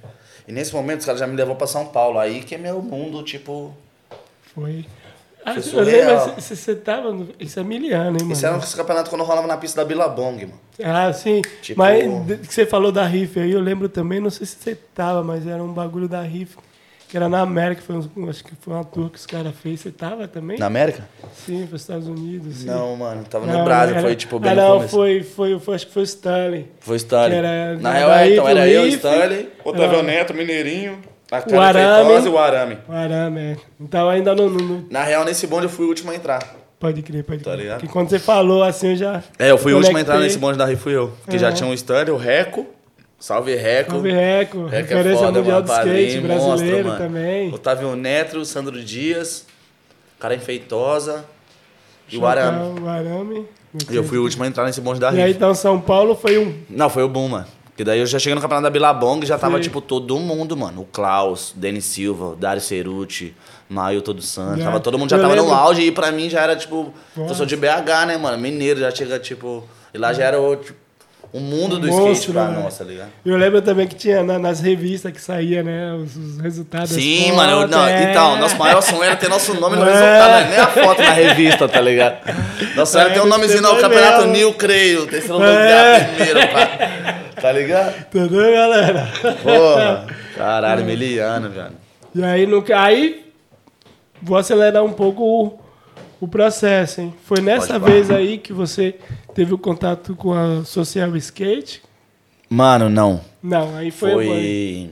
E 0.47 0.51
nesse 0.51 0.73
momento 0.73 1.01
os 1.01 1.05
caras 1.05 1.19
já 1.19 1.27
me 1.27 1.35
levou 1.35 1.55
pra 1.55 1.67
São 1.67 1.85
Paulo. 1.85 2.17
Aí 2.17 2.41
que 2.41 2.55
é 2.55 2.57
meu 2.57 2.81
mundo, 2.81 3.21
tipo. 3.21 3.71
Foi. 4.55 4.83
Ah, 5.45 5.53
Foi 5.53 5.61
surreal. 5.61 6.33
você- 6.35 6.75
tava. 6.75 7.11
No, 7.11 7.29
isso 7.39 7.59
é 7.59 7.63
miliano, 7.63 8.17
hein, 8.17 8.23
mano? 8.23 8.31
Isso 8.31 8.45
era 8.45 8.55
um 8.57 8.59
campeonato 8.59 9.09
quando 9.11 9.23
rolava 9.23 9.45
na 9.45 9.57
pista 9.57 9.81
da 9.81 9.87
Billabong, 9.87 10.47
mano. 10.47 10.59
Ah, 10.83 11.13
sim. 11.13 11.41
Tipo- 11.61 11.79
Mas 11.79 12.03
que 12.47 12.53
você 12.53 12.65
falou 12.65 12.91
da 12.91 13.05
riff 13.05 13.39
aí, 13.39 13.51
eu 13.51 13.59
lembro 13.61 13.87
também, 13.87 14.19
não 14.19 14.29
sei 14.31 14.47
se 14.47 14.55
você 14.55 14.75
tava, 14.95 15.21
mas 15.23 15.45
era 15.45 15.63
um 15.63 15.71
bagulho 15.71 16.07
da 16.07 16.21
riff. 16.21 16.57
Que 17.13 17.17
era 17.17 17.29
na 17.29 17.41
América, 17.41 17.79
foi 17.85 17.95
um- 17.95 18.27
acho 18.27 18.43
que 18.43 18.55
foi 18.59 18.73
uma 18.73 18.83
tour 18.83 19.07
que 19.11 19.19
os 19.19 19.27
caras 19.27 19.53
fez. 19.61 19.81
Você 19.81 19.91
tava 19.91 20.27
também? 20.27 20.57
Na 20.57 20.65
América? 20.65 21.07
Sim, 21.45 21.67
foi 21.67 21.77
Estados 21.77 22.07
Unidos. 22.07 22.55
Sim. 22.57 22.65
Não, 22.65 22.95
mano. 22.95 23.23
Tava 23.29 23.45
no 23.45 23.53
Não, 23.53 23.63
Brasil, 23.63 23.93
era- 23.93 24.01
foi 24.01 24.15
tipo 24.15 24.39
bem 24.39 24.49
ah, 24.51 24.55
no 24.55 24.61
não, 24.61 24.71
começo. 24.77 24.95
foi, 24.95 25.21
foi, 25.21 25.59
foi, 25.59 25.75
acho 25.75 25.85
que 25.85 25.93
foi 25.93 26.01
o 26.01 26.05
Stanley. 26.05 26.71
Foi 26.79 26.95
Stanley. 26.95 27.29
Que 27.29 27.35
era- 27.35 27.77
Na 27.77 27.91
real, 27.93 28.11
é, 28.13 28.29
então 28.31 28.49
era 28.49 28.61
o 28.61 28.65
eu, 28.65 28.87
Stanley, 28.87 29.47
Otávio 29.63 29.99
ah. 29.99 30.01
Neto, 30.01 30.33
Mineirinho, 30.33 30.97
a 31.31 31.35
O 31.55 31.61
Arame. 31.61 32.05
Feitosa 32.07 32.27
e 32.27 32.31
o 32.31 32.37
Arame. 32.39 32.77
O 32.89 32.91
Arame, 32.91 33.39
é. 33.41 33.57
Então 33.79 34.09
ainda 34.09 34.33
não, 34.33 34.49
não- 34.49 34.65
não- 34.67 34.85
Na 34.89 35.03
real, 35.03 35.23
nesse 35.23 35.45
bonde 35.45 35.65
eu 35.65 35.69
fui 35.69 35.85
o 35.85 35.89
último 35.89 36.09
a 36.09 36.15
entrar. 36.15 36.39
Pode 36.79 37.03
crer, 37.03 37.23
pode 37.23 37.43
Tá 37.43 37.51
crer. 37.51 37.61
ligado? 37.61 37.79
Porque 37.81 37.93
quando 37.93 38.09
você 38.09 38.17
falou 38.17 38.63
assim, 38.63 38.89
eu 38.89 38.95
já. 38.95 39.23
É, 39.37 39.51
eu 39.51 39.57
fui 39.59 39.71
o 39.71 39.77
último 39.77 39.95
a 39.99 40.01
entrar 40.01 40.17
nesse 40.17 40.39
bonde 40.39 40.57
da 40.57 40.65
RIF, 40.65 40.81
fui 40.81 40.95
eu. 40.95 41.13
Porque 41.23 41.37
já 41.37 41.51
tinha 41.51 41.69
o 41.69 41.73
Stanley, 41.75 42.09
o 42.11 42.17
Reco. 42.17 42.65
Salve 43.23 43.55
Reco. 43.55 43.91
Salve 43.91 44.11
Reco, 44.11 44.65
Reco 44.65 44.93
é 44.93 45.15
foda, 45.15 45.39
mundial 45.39 45.45
mano. 45.45 45.61
do 45.61 45.71
skate 45.71 45.87
Padrinho, 45.87 46.21
brasileiro 46.23 46.97
também. 46.97 47.53
Otávio 47.53 47.95
Neto, 47.95 48.43
Sandro 48.43 48.83
Dias, 48.83 49.45
cara 50.19 50.35
enfeitosa 50.35 51.23
e 52.11 52.17
o 52.17 52.25
Arame. 52.25 52.81
O 52.81 52.85
Arame. 52.89 53.47
E 53.89 53.95
eu 53.95 54.03
fui 54.03 54.17
o 54.17 54.23
último 54.23 54.43
a 54.43 54.47
entrar 54.47 54.65
nesse 54.65 54.81
bonde 54.81 54.99
da 54.99 55.13
E 55.13 55.21
aí 55.21 55.31
então 55.31 55.55
São 55.55 55.79
Paulo 55.79 56.15
foi 56.15 56.37
um. 56.37 56.53
Não, 56.69 56.89
foi 56.89 57.01
o 57.01 57.07
Boom, 57.07 57.29
mano. 57.29 57.47
Porque 57.67 57.85
daí 57.85 58.01
eu 58.01 58.05
já 58.05 58.19
cheguei 58.19 58.35
no 58.35 58.41
campeonato 58.41 58.63
da 58.63 58.69
Bilabong 58.69 59.23
e 59.23 59.25
já 59.25 59.37
tava, 59.37 59.53
Sei. 59.53 59.63
tipo, 59.63 59.79
todo 59.79 60.19
mundo, 60.19 60.57
mano. 60.57 60.81
O 60.81 60.85
Klaus, 60.85 61.53
Denis 61.55 61.85
Silva, 61.85 62.25
o 62.25 62.35
Dário 62.35 62.61
Ceruti, 62.61 63.33
Mailton 63.69 64.13
dos 64.15 64.27
Santos. 64.27 64.59
Já. 64.59 64.65
Tava, 64.65 64.81
todo 64.81 64.99
mundo 64.99 65.09
já 65.09 65.15
Eu 65.15 65.21
tava 65.21 65.35
no 65.37 65.49
auge 65.53 65.81
e 65.81 65.91
pra 65.93 66.11
mim 66.11 66.29
já 66.29 66.41
era, 66.41 66.57
tipo... 66.57 66.93
Eu 67.15 67.23
Nossa. 67.23 67.35
sou 67.35 67.45
de 67.45 67.55
BH, 67.55 68.05
né, 68.05 68.17
mano? 68.17 68.37
Mineiro, 68.37 68.81
já 68.81 68.91
chega, 68.91 69.17
tipo... 69.17 69.63
E 69.93 69.97
lá 69.97 70.11
já 70.11 70.25
era 70.25 70.41
o, 70.41 70.55
tipo, 70.55 70.82
o 71.33 71.39
mundo 71.39 71.79
do 71.79 71.87
skate 71.87 72.07
monstro, 72.07 72.33
pra 72.33 72.45
né? 72.47 72.59
nós, 72.61 72.77
tá 72.77 72.83
ligado? 72.85 73.09
Eu 73.25 73.35
lembro 73.37 73.59
também 73.61 73.87
que 73.87 73.95
tinha 73.95 74.21
na- 74.23 74.37
nas 74.37 74.59
revistas 74.59 75.11
que 75.11 75.19
saía, 75.19 75.63
né? 75.63 75.91
Os, 75.93 76.15
os 76.15 76.39
resultados. 76.39 76.91
Sim, 76.91 77.21
fotos, 77.23 77.35
mano. 77.37 77.61
eu- 77.63 77.67
não, 77.67 77.85
é. 77.87 78.03
Então, 78.11 78.37
nosso 78.37 78.55
maior 78.55 78.81
sonho 78.81 79.03
era 79.03 79.15
ter 79.15 79.27
nosso 79.29 79.53
nome 79.59 79.75
no 79.75 79.81
É. 79.83 79.85
resultado, 79.91 80.31
né? 80.43 80.47
nem 80.51 80.59
a 80.59 80.67
foto 80.67 81.01
na 81.01 81.09
revista, 81.11 81.67
tá 81.67 81.81
ligado? 81.81 82.17
Nosso 82.75 82.91
sonho 82.91 83.05
era 83.05 83.13
ter 83.15 83.19
um 83.21 83.25
É, 83.25 83.29
nomezinho 83.29 83.61
no 83.63 83.75
campeonato. 83.77 84.27
Nil, 84.27 84.53
creio. 84.53 85.07
Terceiro 85.07 85.43
É. 85.43 85.47
lugar, 85.47 86.09
primeiro, 86.15 86.39
pá. 86.53 87.19
Tá 87.41 87.51
ligado? 87.51 87.93
Entendeu, 87.99 88.53
galera? 88.53 89.09
Porra. 89.41 90.05
Caralho, 90.37 90.85
miliano, 90.85 91.49
velho. 91.49 91.71
E 92.15 92.23
aí, 92.23 92.45
no, 92.45 92.63
aí 92.75 93.25
vou 94.21 94.37
acelerar 94.37 94.83
um 94.83 94.93
pouco 94.93 95.59
o, 96.23 96.25
o 96.25 96.27
processo, 96.27 97.01
hein? 97.01 97.13
Foi 97.25 97.41
nessa 97.41 97.79
Pode 97.79 97.91
vez 97.91 98.11
aí 98.11 98.37
que 98.37 98.53
você 98.53 98.95
teve 99.33 99.53
o 99.53 99.57
contato 99.57 100.15
com 100.15 100.33
a 100.33 100.63
Social 100.63 101.15
Skate? 101.17 101.81
Mano, 102.49 102.89
não. 102.89 103.21
Não, 103.41 103.75
aí 103.75 103.89
foi. 103.89 104.11
Foi. 104.11 104.89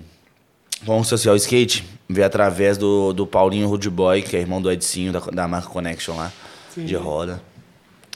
Vamos 0.84 1.08
social 1.08 1.36
skate. 1.36 1.88
Veio 2.10 2.26
através 2.26 2.78
do, 2.78 3.14
do 3.14 3.28
Paulinho 3.28 3.68
Rude 3.68 3.90
Boy, 3.90 4.24
que 4.24 4.36
é 4.36 4.40
irmão 4.40 4.60
do 4.60 4.72
Edcinho, 4.72 5.14
da, 5.14 5.20
da 5.20 5.48
marca 5.48 5.70
Connection 5.70 6.16
lá, 6.16 6.32
Sim. 6.74 6.86
de 6.86 6.96
roda. 6.96 7.40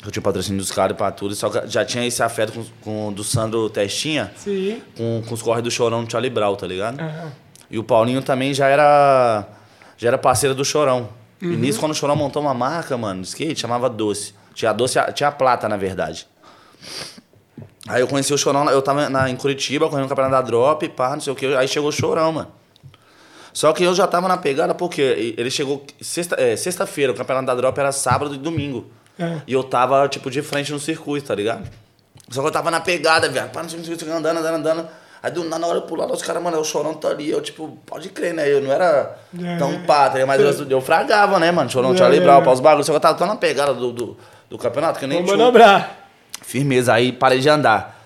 Eu 0.03 0.11
tinha 0.11 0.21
patrocínio 0.21 0.59
dos 0.59 0.71
caras 0.71 0.97
pra 0.97 1.11
tudo, 1.11 1.35
só 1.35 1.49
que 1.49 1.67
já 1.67 1.85
tinha 1.85 2.05
esse 2.05 2.21
afeto 2.21 2.53
com, 2.53 2.65
com 2.81 3.13
do 3.13 3.23
Sandro 3.23 3.69
Testinha, 3.69 4.31
Sim. 4.35 4.81
com, 4.97 5.21
com 5.27 5.33
os 5.33 5.41
corres 5.41 5.63
do 5.63 5.69
Chorão 5.69 6.03
do 6.03 6.11
Charlie 6.11 6.29
Brown, 6.29 6.55
tá 6.55 6.67
ligado? 6.67 6.99
Aham. 6.99 7.31
E 7.69 7.77
o 7.77 7.83
Paulinho 7.83 8.21
também 8.21 8.53
já 8.53 8.67
era 8.67 9.47
já 9.97 10.09
era 10.09 10.17
parceiro 10.17 10.55
do 10.55 10.65
Chorão. 10.65 11.09
Uhum. 11.41 11.51
E 11.51 11.55
nisso, 11.57 11.79
quando 11.79 11.91
o 11.91 11.95
Chorão 11.95 12.15
montou 12.15 12.41
uma 12.41 12.53
marca, 12.53 12.97
mano, 12.97 13.21
de 13.21 13.27
skate, 13.27 13.59
chamava 13.59 13.89
Doce. 13.89 14.33
Tinha 14.53 14.71
a 14.71 14.73
Doce, 14.73 14.97
tinha 15.13 15.29
a 15.29 15.31
Plata, 15.31 15.67
na 15.67 15.77
verdade. 15.77 16.27
Aí 17.87 18.01
eu 18.01 18.07
conheci 18.07 18.33
o 18.33 18.37
Chorão, 18.37 18.67
eu 18.69 18.81
tava 18.81 19.09
na, 19.09 19.29
em 19.29 19.35
Curitiba, 19.35 19.87
correndo 19.89 20.05
o 20.05 20.09
campeonato 20.09 20.33
da 20.33 20.41
Drop, 20.41 20.87
pá, 20.89 21.11
não 21.11 21.21
sei 21.21 21.31
o 21.33 21.35
que. 21.35 21.45
Aí 21.55 21.67
chegou 21.67 21.89
o 21.89 21.91
Chorão, 21.91 22.31
mano. 22.31 22.47
Só 23.53 23.71
que 23.73 23.83
eu 23.83 23.93
já 23.93 24.05
tava 24.07 24.27
na 24.27 24.37
pegada, 24.37 24.73
porque 24.73 25.01
ele 25.37 25.49
chegou 25.51 25.85
sexta- 26.01 26.35
é, 26.39 26.55
sexta-feira, 26.55 27.11
o 27.13 27.15
campeonato 27.15 27.45
da 27.47 27.55
Drop 27.55 27.77
era 27.79 27.91
sábado 27.91 28.33
e 28.33 28.37
domingo. 28.37 28.87
É. 29.17 29.39
E 29.47 29.53
eu 29.53 29.63
tava, 29.63 30.07
tipo, 30.09 30.29
de 30.29 30.41
frente 30.41 30.71
no 30.73 30.79
circuito, 30.79 31.27
tá 31.27 31.35
ligado? 31.35 31.69
Só 32.29 32.41
que 32.41 32.47
eu 32.47 32.51
tava 32.51 32.69
na 32.71 32.81
pegada, 32.81 33.29
velho. 33.29 33.49
Pá, 33.49 33.61
não 33.61 33.69
sei 33.69 33.79
o 33.79 33.83
que, 33.83 33.89
não 33.91 33.97
sei 33.97 34.07
o 34.07 34.11
que, 34.11 34.17
andando, 34.17 34.39
andando, 34.39 34.55
andando. 34.55 34.89
Aí 35.25 35.31
do 35.31 35.43
nada, 35.43 35.57
na 35.57 35.65
hora 35.67 35.77
eu 35.79 35.81
pular, 35.81 36.05
os 36.11 36.21
caras, 36.21 36.43
mano, 36.43 36.59
o 36.59 36.63
chorão 36.63 36.93
tá 36.93 37.07
ali. 37.07 37.31
Eu, 37.31 37.41
tipo, 37.41 37.79
pode 37.83 38.09
crer, 38.09 38.31
né? 38.31 38.47
Eu 38.47 38.61
não 38.61 38.71
era 38.71 39.17
É. 39.43 39.57
tão 39.57 39.81
pá, 39.81 40.07
tá 40.07 40.19
ligado? 40.19 40.27
mas 40.27 40.59
eu, 40.59 40.69
eu 40.69 40.79
fragava, 40.81 41.39
né, 41.39 41.49
mano? 41.51 41.67
Chorão, 41.67 41.93
É, 41.95 41.97
Charlie 41.97 42.19
é, 42.19 42.23
Brown, 42.23 42.41
é. 42.41 42.43
pra 42.43 42.51
os 42.51 42.59
bagulhos. 42.59 42.85
Só 42.85 42.91
que 42.91 42.97
eu 42.97 42.99
tava 43.01 43.17
tão 43.17 43.25
na 43.25 43.35
pegada 43.35 43.73
do, 43.73 43.91
do, 43.91 44.17
do 44.47 44.57
campeonato 44.59 44.99
que 44.99 45.05
eu 45.05 45.09
nem 45.09 45.17
Vamos 45.17 45.31
tinha. 45.31 45.39
manobrar. 45.43 45.97
Firmeza, 46.43 46.93
aí 46.93 47.11
parei 47.11 47.39
de 47.39 47.49
andar. 47.49 47.99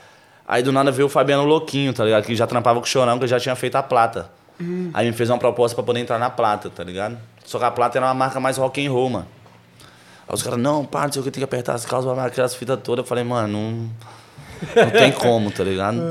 Aí 0.48 0.64
do 0.64 0.72
nada 0.72 0.92
veio 0.92 1.08
o 1.08 1.10
Fabiano 1.10 1.44
Louquinho, 1.44 1.92
tá 1.94 2.06
ligado? 2.06 2.24
Que 2.24 2.34
já 2.38 2.48
trampava 2.48 2.80
com 2.80 2.86
o 2.86 2.88
Chorão, 2.88 3.18
que 3.18 3.26
eu 3.26 3.28
já 3.28 3.38
tinha 3.38 3.54
feito 3.56 3.76
a 3.76 3.84
Plata. 3.84 4.30
Hum. 4.62 4.90
Aí 4.94 5.06
me 5.06 5.12
fez 5.12 5.30
uma 5.30 5.38
proposta 5.38 5.76
pra 5.76 5.84
poder 5.84 6.00
entrar 6.00 6.18
na 6.18 6.30
Plata, 6.30 6.70
tá 6.70 6.86
ligado? 6.86 7.18
Só 7.44 7.60
que 7.60 7.66
a 7.66 7.72
Plata 7.72 7.98
era 7.98 8.06
uma 8.08 8.14
marca 8.14 8.40
mais 8.40 8.56
rock 8.58 8.86
and 8.86 8.90
roll, 8.92 9.10
mano. 9.10 9.28
Aí 10.28 10.34
os 10.34 10.42
caras, 10.42 10.58
não, 10.58 10.86
pá, 10.86 11.04
não 11.06 11.12
sei 11.12 11.22
o 11.22 11.26
que, 11.26 11.32
tem 11.32 11.42
que 11.42 11.44
apertar 11.46 11.74
as 11.74 11.86
calças, 11.86 12.40
as 12.40 12.56
fitas 12.56 12.80
todas. 12.82 13.04
Eu 13.04 13.08
falei, 13.08 13.26
mano, 13.26 13.48
não... 13.50 13.90
Não 14.76 14.92
tem 14.92 15.12
como, 15.12 15.52
tá 15.52 15.64
ligado? 15.64 16.02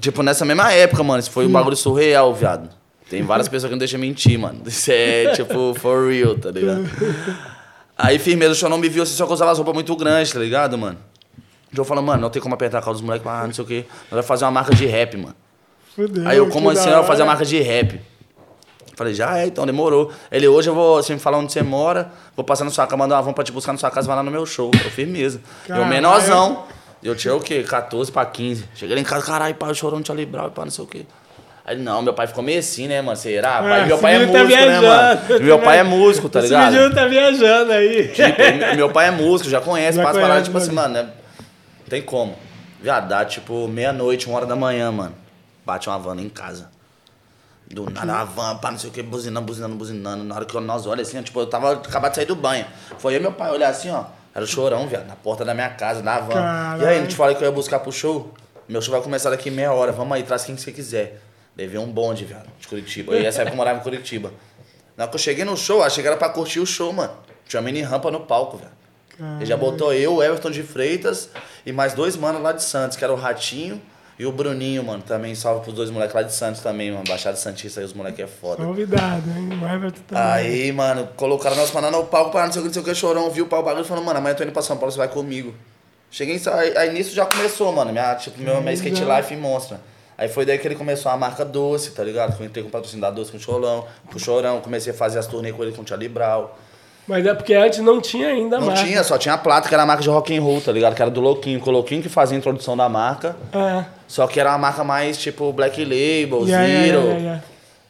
Tipo, 0.00 0.22
nessa 0.22 0.44
mesma 0.44 0.72
época, 0.72 1.02
mano, 1.02 1.20
isso 1.20 1.30
foi 1.30 1.46
um 1.46 1.50
bagulho 1.52 1.76
surreal, 1.76 2.34
viado. 2.34 2.68
Tem 3.08 3.22
várias 3.22 3.48
pessoas 3.48 3.68
que 3.68 3.72
não 3.72 3.78
deixam 3.78 4.00
mentir, 4.00 4.36
mano. 4.38 4.62
Isso 4.66 4.90
é, 4.90 5.30
tipo, 5.32 5.74
for 5.74 6.10
real, 6.10 6.34
tá 6.36 6.50
ligado? 6.50 6.84
Aí, 7.96 8.18
firmeza, 8.18 8.50
o 8.50 8.54
Chorão 8.56 8.78
me 8.78 8.88
viu 8.88 9.04
assim, 9.04 9.14
só 9.14 9.24
que 9.24 9.30
eu 9.30 9.34
usava 9.34 9.52
as 9.52 9.58
roupas 9.58 9.74
muito 9.74 9.94
grandes, 9.94 10.32
tá 10.32 10.40
ligado, 10.40 10.76
mano? 10.76 10.98
O 11.72 11.76
Joe 11.76 11.84
falou, 11.84 12.02
mano, 12.02 12.20
não 12.22 12.30
tem 12.30 12.42
como 12.42 12.54
apertar 12.54 12.78
a 12.78 12.82
calça 12.82 12.98
dos 12.98 13.02
moleques, 13.06 13.26
ah, 13.26 13.46
não 13.46 13.54
sei 13.54 13.62
o 13.64 13.66
quê. 13.66 13.84
Nós 13.88 14.10
vamos 14.10 14.26
fazer 14.26 14.44
uma 14.44 14.50
marca 14.50 14.74
de 14.74 14.86
rap, 14.86 15.16
mano. 15.16 15.34
Fudeu, 15.94 16.26
Aí 16.28 16.36
eu, 16.36 16.48
como 16.48 16.68
assim, 16.68 16.86
da 16.86 16.90
eu 16.90 16.96
vou 16.96 17.04
fazer 17.04 17.22
a 17.22 17.24
hora. 17.24 17.32
marca 17.32 17.44
de 17.44 17.60
rap. 17.60 18.00
Falei, 18.96 19.14
já 19.14 19.38
é, 19.38 19.46
então 19.46 19.64
demorou. 19.64 20.10
Ele, 20.32 20.48
hoje 20.48 20.68
eu 20.68 20.74
vou, 20.74 21.02
você 21.02 21.12
me 21.14 21.20
falar 21.20 21.38
onde 21.38 21.52
você 21.52 21.62
mora, 21.62 22.10
vou 22.34 22.44
passar 22.44 22.64
na 22.64 22.70
sua 22.70 22.86
casa, 22.86 22.96
mandar 22.96 23.16
uma 23.16 23.22
van 23.22 23.32
pra 23.32 23.44
te 23.44 23.52
buscar 23.52 23.72
na 23.72 23.78
sua 23.78 23.90
casa, 23.90 24.06
vai 24.06 24.16
lá 24.16 24.22
no 24.22 24.30
meu 24.30 24.44
show. 24.46 24.70
Eu, 24.84 24.90
firmeza. 24.90 25.40
Eu 25.64 25.68
Caralho. 25.68 25.86
menorzão. 25.86 26.64
Eu 27.06 27.14
tinha 27.16 27.34
o 27.34 27.40
quê? 27.40 27.62
14 27.62 28.10
pra 28.10 28.24
15. 28.26 28.64
Cheguei 28.74 28.94
lá 28.96 29.00
em 29.00 29.04
casa, 29.04 29.24
caralho, 29.24 29.54
pai, 29.54 29.74
chorando, 29.74 30.06
Charlie 30.06 30.26
Brown, 30.26 30.50
pá, 30.50 30.64
não 30.64 30.70
sei 30.70 30.84
o 30.84 30.88
quê. 30.88 31.06
Aí, 31.64 31.76
não, 31.76 32.00
meu 32.02 32.14
pai 32.14 32.26
ficou 32.26 32.42
meio 32.44 32.58
assim, 32.60 32.86
né, 32.86 33.02
mano? 33.02 33.16
Será? 33.16 33.60
Pai, 33.60 33.80
Ah, 33.82 33.86
meu 33.86 33.94
esse 33.96 34.02
pai 34.02 34.14
é 34.14 34.18
menino 34.20 34.38
músico, 34.38 34.58
tá 34.60 34.66
né, 34.66 34.80
mano? 34.80 35.44
Meu 35.44 35.58
pai 35.58 35.78
é 35.78 35.82
músico, 35.82 36.28
tá 36.28 36.38
Esse 36.38 36.48
ligado? 36.48 36.72
menino 36.72 36.94
tá 36.94 37.06
viajando 37.06 37.72
aí. 37.72 38.08
Tipo, 38.08 38.76
meu- 38.76 38.90
pai 38.90 39.08
é 39.08 39.10
músico, 39.10 39.50
já 39.50 39.60
conhece, 39.60 39.96
Já 39.96 40.02
passa 40.02 40.12
conhece, 40.14 40.28
parada, 40.28 40.44
tipo 40.44 40.58
assim, 40.58 40.72
mano. 40.72 40.94
né? 40.94 41.08
Tem 41.88 42.02
como. 42.02 42.36
Viado, 42.80 43.08
dá 43.08 43.24
tipo 43.24 43.66
meia-noite, 43.68 44.26
uma 44.28 44.36
hora 44.36 44.46
da 44.46 44.54
manhã, 44.54 44.90
mano. 44.92 45.14
Bate 45.64 45.88
uma 45.88 45.98
van 45.98 46.16
em 46.20 46.28
casa. 46.28 46.70
Do 47.68 47.90
nada, 47.90 48.12
uma 48.12 48.24
van, 48.24 48.56
pá, 48.58 48.70
não 48.70 48.78
sei 48.78 48.90
o 48.90 48.92
que, 48.92 49.02
buzinando, 49.02 49.44
buzinando, 49.46 49.74
buzinando. 49.74 50.22
Na 50.22 50.36
hora 50.36 50.44
que 50.44 50.58
nós 50.60 50.86
olhamos 50.86 51.08
assim, 51.08 51.18
ó, 51.18 51.22
tipo, 51.22 51.40
eu 51.40 51.46
tava 51.46 51.72
acabado 51.72 52.10
de 52.12 52.16
sair 52.16 52.26
do 52.26 52.36
banho. 52.36 52.64
Foi 52.98 53.12
eu 53.14 53.18
e 53.18 53.20
meu 53.20 53.32
pai 53.32 53.50
olhar 53.50 53.70
assim, 53.70 53.90
ó. 53.90 54.04
Era 54.36 54.44
o 54.44 54.46
chorão, 54.46 54.86
viado, 54.86 55.06
na 55.06 55.16
porta 55.16 55.46
da 55.46 55.54
minha 55.54 55.70
casa, 55.70 56.02
na 56.02 56.20
van. 56.20 56.34
Caralho. 56.34 56.82
E 56.82 56.86
aí, 56.86 57.00
não 57.00 57.06
te 57.06 57.16
falei 57.16 57.34
que 57.34 57.42
eu 57.42 57.48
ia 57.48 57.52
buscar 57.52 57.78
pro 57.78 57.90
show? 57.90 58.34
Meu 58.68 58.82
show 58.82 58.92
vai 58.92 59.00
começar 59.00 59.30
daqui 59.30 59.50
meia 59.50 59.72
hora, 59.72 59.92
vamos 59.92 60.14
aí, 60.14 60.22
traz 60.24 60.44
quem 60.44 60.54
você 60.54 60.70
quiser. 60.70 61.22
Levei 61.56 61.80
um 61.80 61.90
bonde, 61.90 62.26
viado, 62.26 62.46
de 62.60 62.68
Curitiba. 62.68 63.14
Eu 63.14 63.22
ia 63.22 63.32
sair 63.32 63.46
pra 63.46 63.54
morar 63.54 63.74
em 63.74 63.80
Curitiba. 63.80 64.30
Na 64.94 65.04
hora 65.04 65.10
que 65.10 65.14
eu 65.14 65.18
cheguei 65.18 65.42
no 65.42 65.56
show, 65.56 65.82
achei 65.82 66.02
que 66.02 66.06
era 66.06 66.18
pra 66.18 66.28
curtir 66.28 66.60
o 66.60 66.66
show, 66.66 66.92
mano. 66.92 67.14
Tinha 67.48 67.60
uma 67.60 67.64
mini 67.64 67.80
rampa 67.80 68.10
no 68.10 68.20
palco, 68.20 68.58
velho. 68.58 69.36
Ele 69.38 69.46
já 69.46 69.56
botou 69.56 69.94
eu, 69.94 70.16
o 70.16 70.22
Everton 70.22 70.50
de 70.50 70.62
Freitas 70.62 71.30
e 71.64 71.72
mais 71.72 71.94
dois 71.94 72.14
manos 72.14 72.42
lá 72.42 72.52
de 72.52 72.62
Santos, 72.62 72.94
que 72.98 73.02
era 73.02 73.14
o 73.14 73.16
Ratinho 73.16 73.80
e 74.18 74.24
o 74.24 74.32
Bruninho, 74.32 74.82
mano. 74.82 75.02
Também 75.02 75.34
salve 75.34 75.62
pros 75.62 75.74
dois 75.74 75.90
moleques 75.90 76.14
lá 76.14 76.22
de 76.22 76.32
Santos 76.32 76.60
também, 76.60 76.90
mano. 76.90 77.04
Baixada 77.06 77.36
Santista 77.36 77.80
aí, 77.80 77.86
os 77.86 77.92
moleques 77.92 78.20
é 78.20 78.26
foda. 78.26 78.64
Convidado, 78.64 79.28
hein? 79.30 79.48
O 79.62 79.66
Everton 79.66 80.00
também. 80.06 80.24
Aí, 80.24 80.72
mano, 80.72 81.08
colocaram 81.16 81.56
nós 81.56 81.70
manos 81.72 81.90
no 81.90 82.04
palco, 82.04 82.30
para 82.30 82.46
não 82.46 82.52
sei 82.52 82.60
o 82.60 82.64
que, 82.64 82.68
não 82.68 82.74
sei 82.74 82.82
o 82.82 82.84
que, 82.84 82.94
chorão, 82.94 83.30
viu 83.30 83.44
o 83.44 83.48
pau 83.48 83.62
bagulho 83.62 83.84
e 83.84 83.88
falou, 83.88 84.02
mano, 84.02 84.18
amanhã 84.18 84.32
eu 84.32 84.36
tô 84.36 84.42
indo 84.44 84.52
pra 84.52 84.62
São 84.62 84.76
Paulo, 84.76 84.90
você 84.90 84.98
vai 84.98 85.08
comigo. 85.08 85.54
Cheguei 86.10 86.36
em. 86.36 86.40
Aí, 86.50 86.76
aí 86.78 86.92
nisso 86.92 87.14
já 87.14 87.26
começou, 87.26 87.72
mano. 87.72 87.92
Minha, 87.92 88.14
tipo, 88.14 88.40
meu, 88.40 88.60
minha 88.60 88.72
skate 88.72 89.02
life 89.04 89.36
monstra. 89.36 89.80
Aí 90.16 90.28
foi 90.28 90.46
daí 90.46 90.58
que 90.58 90.66
ele 90.66 90.76
começou 90.76 91.12
a 91.12 91.16
marca 91.16 91.44
Doce, 91.44 91.90
tá 91.90 92.02
ligado? 92.02 92.34
Eu 92.40 92.46
entrei 92.46 92.62
com 92.62 92.70
o 92.70 92.72
patrocínio 92.72 93.02
da 93.02 93.10
Doce 93.10 93.30
com 93.30 93.36
o 93.36 93.40
Chorão, 93.40 93.86
com 94.06 94.16
o 94.16 94.18
Chorão, 94.18 94.60
comecei 94.62 94.92
a 94.92 94.96
fazer 94.96 95.18
as 95.18 95.26
turnês 95.26 95.54
com 95.54 95.62
ele 95.62 95.72
com 95.72 95.82
o 95.82 95.86
Charlie 95.86 96.08
Brown. 96.08 96.48
Mas 97.08 97.24
é 97.24 97.32
porque 97.34 97.54
antes 97.54 97.78
não 97.80 98.00
tinha 98.00 98.28
ainda 98.28 98.58
Não 98.58 98.66
marca. 98.66 98.82
tinha, 98.84 99.04
só 99.04 99.16
tinha 99.16 99.34
a 99.34 99.38
Plata, 99.38 99.68
que 99.68 99.74
era 99.74 99.84
a 99.84 99.86
marca 99.86 100.02
de 100.02 100.08
rock 100.08 100.36
and 100.36 100.42
roll, 100.42 100.60
tá 100.60 100.72
ligado? 100.72 100.94
Que 100.94 101.02
era 101.02 101.10
do 101.10 101.20
Louquinho, 101.20 101.60
com 101.60 101.70
o 101.70 101.72
Louquinho 101.72 102.02
que 102.02 102.08
fazia 102.08 102.36
a 102.36 102.38
introdução 102.38 102.76
da 102.76 102.88
marca. 102.88 103.36
É. 103.52 103.84
Só 104.08 104.26
que 104.26 104.40
era 104.40 104.50
uma 104.50 104.58
marca 104.58 104.82
mais, 104.82 105.16
tipo, 105.18 105.52
Black 105.52 105.80
Label, 105.84 106.46
Yeah, 106.48 106.66
Zero. 106.66 106.98
yeah, 107.02 107.18
yeah. 107.18 107.42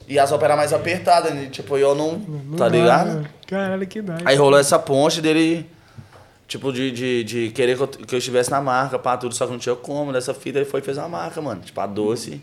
E 0.09 0.18
as 0.18 0.31
roupas 0.31 0.46
eram 0.48 0.57
mais 0.59 0.72
apertadas, 0.72 1.35
né? 1.35 1.48
tipo, 1.50 1.76
eu 1.79 1.94
não. 1.94 2.12
Não 2.18 2.57
tá 2.57 2.68
dá, 2.68 2.76
ligado? 2.76 3.07
né? 3.20 3.24
Caralho, 3.46 3.87
que 3.87 4.00
dá. 4.02 4.18
Aí 4.24 4.37
rolou 4.37 4.59
essa 4.61 4.79
ponte 4.79 5.20
dele, 5.22 5.66
tipo, 6.46 6.70
de, 6.72 6.90
de, 6.92 7.24
de 7.24 7.50
querer 7.50 7.76
que 7.76 7.83
eu, 7.83 7.88
que 7.88 8.14
eu 8.14 8.18
estivesse 8.18 8.50
na 8.50 8.61
marca, 8.61 8.98
pá, 8.98 9.16
tudo, 9.16 9.35
só 9.35 9.46
que 9.46 9.52
não 9.52 9.59
tinha 9.59 9.74
como. 9.74 10.12
Nessa 10.12 10.33
fita 10.35 10.59
ele 10.59 10.66
foi 10.66 10.81
e 10.81 10.83
fez 10.83 10.98
a 10.98 11.09
marca, 11.09 11.40
mano. 11.40 11.61
Tipo, 11.62 11.81
a 11.81 11.87
doce. 11.87 12.40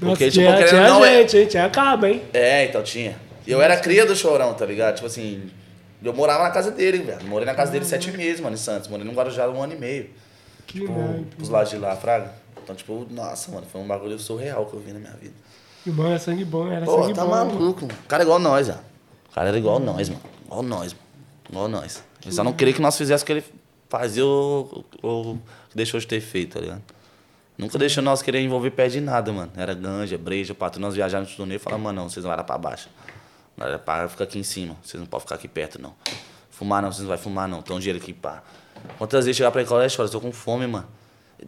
Nossa, 0.00 0.10
Porque, 0.12 0.30
tipo, 0.30 0.44
tinha, 0.44 0.52
querendo 0.56 0.68
tinha 0.70 0.88
não, 0.88 1.04
é- 1.04 1.18
gente, 1.20 1.36
hein? 1.38 1.46
Tinha 1.46 1.68
cabo, 1.68 2.06
hein? 2.06 2.22
É, 2.32 2.64
então 2.64 2.82
tinha. 2.82 3.16
E 3.46 3.50
eu 3.50 3.60
era 3.60 3.76
cria 3.76 4.06
do 4.06 4.14
chorão, 4.16 4.54
tá 4.54 4.64
ligado? 4.64 4.94
Tipo 4.94 5.06
assim, 5.06 5.50
eu 6.02 6.12
morava 6.14 6.42
na 6.44 6.50
casa 6.50 6.70
dele, 6.70 6.98
velho. 6.98 7.24
Morei 7.26 7.46
na 7.46 7.54
casa 7.54 7.72
dele 7.72 7.84
sete 7.84 8.10
meses, 8.12 8.40
mano, 8.40 8.54
em 8.54 8.58
Santos. 8.58 8.88
Morei 8.88 9.04
no 9.06 9.12
Guarujá 9.12 9.48
um 9.48 9.62
ano 9.62 9.74
e 9.74 9.78
meio. 9.78 10.10
Que 10.66 10.80
Tipo, 10.80 10.92
naipe. 10.92 11.42
os 11.42 11.48
lados 11.48 11.70
de 11.70 11.78
lá, 11.78 11.94
Fraga. 11.96 12.32
Então, 12.62 12.74
tipo, 12.74 13.06
nossa, 13.10 13.50
mano, 13.52 13.66
foi 13.70 13.80
um 13.80 13.86
bagulho 13.86 14.18
surreal 14.18 14.66
que 14.66 14.74
eu 14.74 14.80
vi 14.80 14.92
na 14.92 14.98
minha 14.98 15.12
vida. 15.12 15.34
Irmão, 15.86 16.12
é 16.12 16.18
sangue 16.18 16.44
bom, 16.44 16.70
era 16.70 16.84
Pô, 16.84 17.00
sangue 17.02 17.14
tá 17.14 17.24
bom. 17.24 17.30
maluco, 17.30 17.82
mano. 17.82 17.94
O 18.04 18.08
cara 18.08 18.22
é 18.22 18.24
igual 18.24 18.38
nós, 18.40 18.68
ó. 18.68 18.72
O 19.30 19.34
cara 19.34 19.48
era 19.48 19.58
igual 19.58 19.78
nós, 19.78 20.08
mano. 20.08 20.20
Igual 20.44 20.62
nós, 20.62 20.92
mano. 20.92 21.04
Igual 21.48 21.68
nós. 21.68 22.02
Ele 22.24 22.34
só 22.34 22.42
não 22.42 22.52
queria 22.52 22.74
que 22.74 22.82
nós 22.82 22.96
fizéssemos 22.98 23.22
o 23.22 23.26
que 23.26 23.32
ele 23.32 23.44
fazia 23.88 24.24
ou, 24.24 24.84
ou 25.00 25.34
que 25.70 25.76
deixou 25.76 26.00
de 26.00 26.06
ter 26.08 26.20
feito, 26.20 26.54
tá 26.54 26.60
ligado? 26.60 26.82
Nunca 27.56 27.78
deixou 27.78 28.02
nós 28.02 28.20
querer 28.20 28.40
envolver 28.40 28.70
pé 28.72 28.88
de 28.88 29.00
nada, 29.00 29.32
mano. 29.32 29.52
Era 29.56 29.72
ganja, 29.74 30.18
breja, 30.18 30.52
patrão. 30.54 30.82
Nós 30.82 30.94
viajávamos 30.96 31.30
no 31.30 31.36
torneio 31.36 31.56
e 31.56 31.60
falava, 31.60 31.82
mano, 31.84 32.02
não, 32.02 32.08
vocês 32.10 32.24
não 32.24 32.30
lá 32.34 32.42
pra 32.42 32.58
baixo. 32.58 32.88
Não 33.56 33.66
era 33.66 33.78
pra 33.78 34.08
ficar 34.08 34.24
aqui 34.24 34.38
em 34.38 34.42
cima. 34.42 34.76
Vocês 34.82 35.00
não 35.00 35.06
podem 35.06 35.22
ficar 35.24 35.36
aqui 35.36 35.48
perto, 35.48 35.80
não. 35.80 35.94
Fumar 36.50 36.82
não, 36.82 36.92
vocês 36.92 37.02
não 37.02 37.08
vão 37.08 37.18
fumar, 37.18 37.48
não. 37.48 37.62
Tem 37.62 37.74
um 37.74 37.78
dinheiro 37.78 37.98
aqui, 38.02 38.12
pá. 38.12 38.42
Quantas 38.98 39.24
vezes 39.24 39.36
chegar 39.36 39.50
pra 39.50 39.64
colégio, 39.64 40.00
olha, 40.00 40.06
eu 40.08 40.12
tô 40.12 40.20
com 40.20 40.32
fome, 40.32 40.66
mano. 40.66 40.86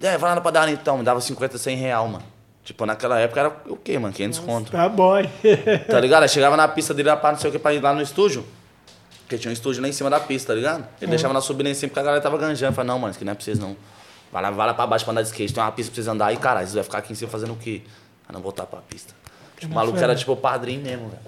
É, 0.01 0.19
vai 0.19 0.31
lá 0.31 0.35
na 0.35 0.41
padaria 0.41 0.75
então, 0.75 0.99
me 0.99 1.05
dava 1.05 1.21
50, 1.21 1.57
100 1.57 1.77
real, 1.77 2.09
mano. 2.09 2.25
Tipo, 2.65 2.85
naquela 2.85 3.19
época 3.19 3.41
era 3.41 3.49
o 3.67 3.77
quê, 3.77 3.99
mano? 3.99 4.13
500 4.13 4.39
conto. 4.41 4.71
Tá 4.71 4.89
boy. 4.89 5.29
Tá 5.89 5.99
ligado? 6.01 6.23
Aí 6.25 6.29
chegava 6.29 6.57
na 6.57 6.69
pista 6.69 6.93
dele 6.93 7.09
lá 7.09 7.17
pra 7.17 7.33
não 7.33 7.39
sei 7.39 7.49
o 7.49 7.53
que, 7.53 7.59
pra 7.59 7.73
ir 7.73 7.81
lá 7.83 7.95
no 7.95 8.03
estúdio. 8.03 8.45
Porque 9.21 9.39
tinha 9.39 9.51
um 9.51 9.53
estúdio 9.55 9.83
lá 9.83 9.89
em 9.89 9.93
cima 9.93 10.11
da 10.11 10.21
pista, 10.21 10.53
tá 10.53 10.55
ligado? 10.55 10.87
Ele 11.01 11.11
deixava 11.11 11.33
nós 11.33 11.45
subir 11.45 11.63
lá 11.65 11.71
em 11.71 11.75
cima 11.75 11.89
porque 11.89 12.01
a 12.01 12.03
galera 12.03 12.23
tava 12.23 12.37
ganjando. 12.37 12.73
Eu 12.73 12.75
falei, 12.75 12.89
não, 12.89 12.99
mano, 12.99 13.11
isso 13.11 13.19
aqui 13.19 13.25
não 13.25 13.33
é 13.33 13.35
pra 13.35 13.45
vocês 13.45 13.59
não. 13.59 13.77
Vai 14.31 14.43
lá, 14.43 14.51
vai 14.51 14.67
lá 14.67 14.75
pra 14.75 14.87
baixo 14.87 15.05
pra 15.05 15.13
andar 15.13 15.23
de 15.23 15.29
skate. 15.29 15.55
Tem 15.55 15.63
uma 15.63 15.73
pista 15.73 15.91
pra 15.91 15.95
vocês 15.97 16.09
andar 16.09 16.27
aí, 16.27 16.37
caralho. 16.37 16.67
Vocês 16.67 16.75
vão 16.75 16.85
ficar 16.85 16.99
aqui 16.99 17.13
em 17.13 17.17
cima 17.17 17.31
fazendo 17.31 17.55
o 17.55 17.57
quê? 17.57 17.83
Pra 18.27 18.35
não 18.35 18.43
voltar 18.43 18.67
pra 18.67 18.81
pista. 18.81 19.15
Tipo, 19.59 19.73
o 19.73 19.75
maluco 19.75 19.99
era 19.99 20.15
tipo 20.15 20.33
o 20.33 20.37
padrinho 20.37 20.83
mesmo, 20.83 21.09
velho. 21.09 21.23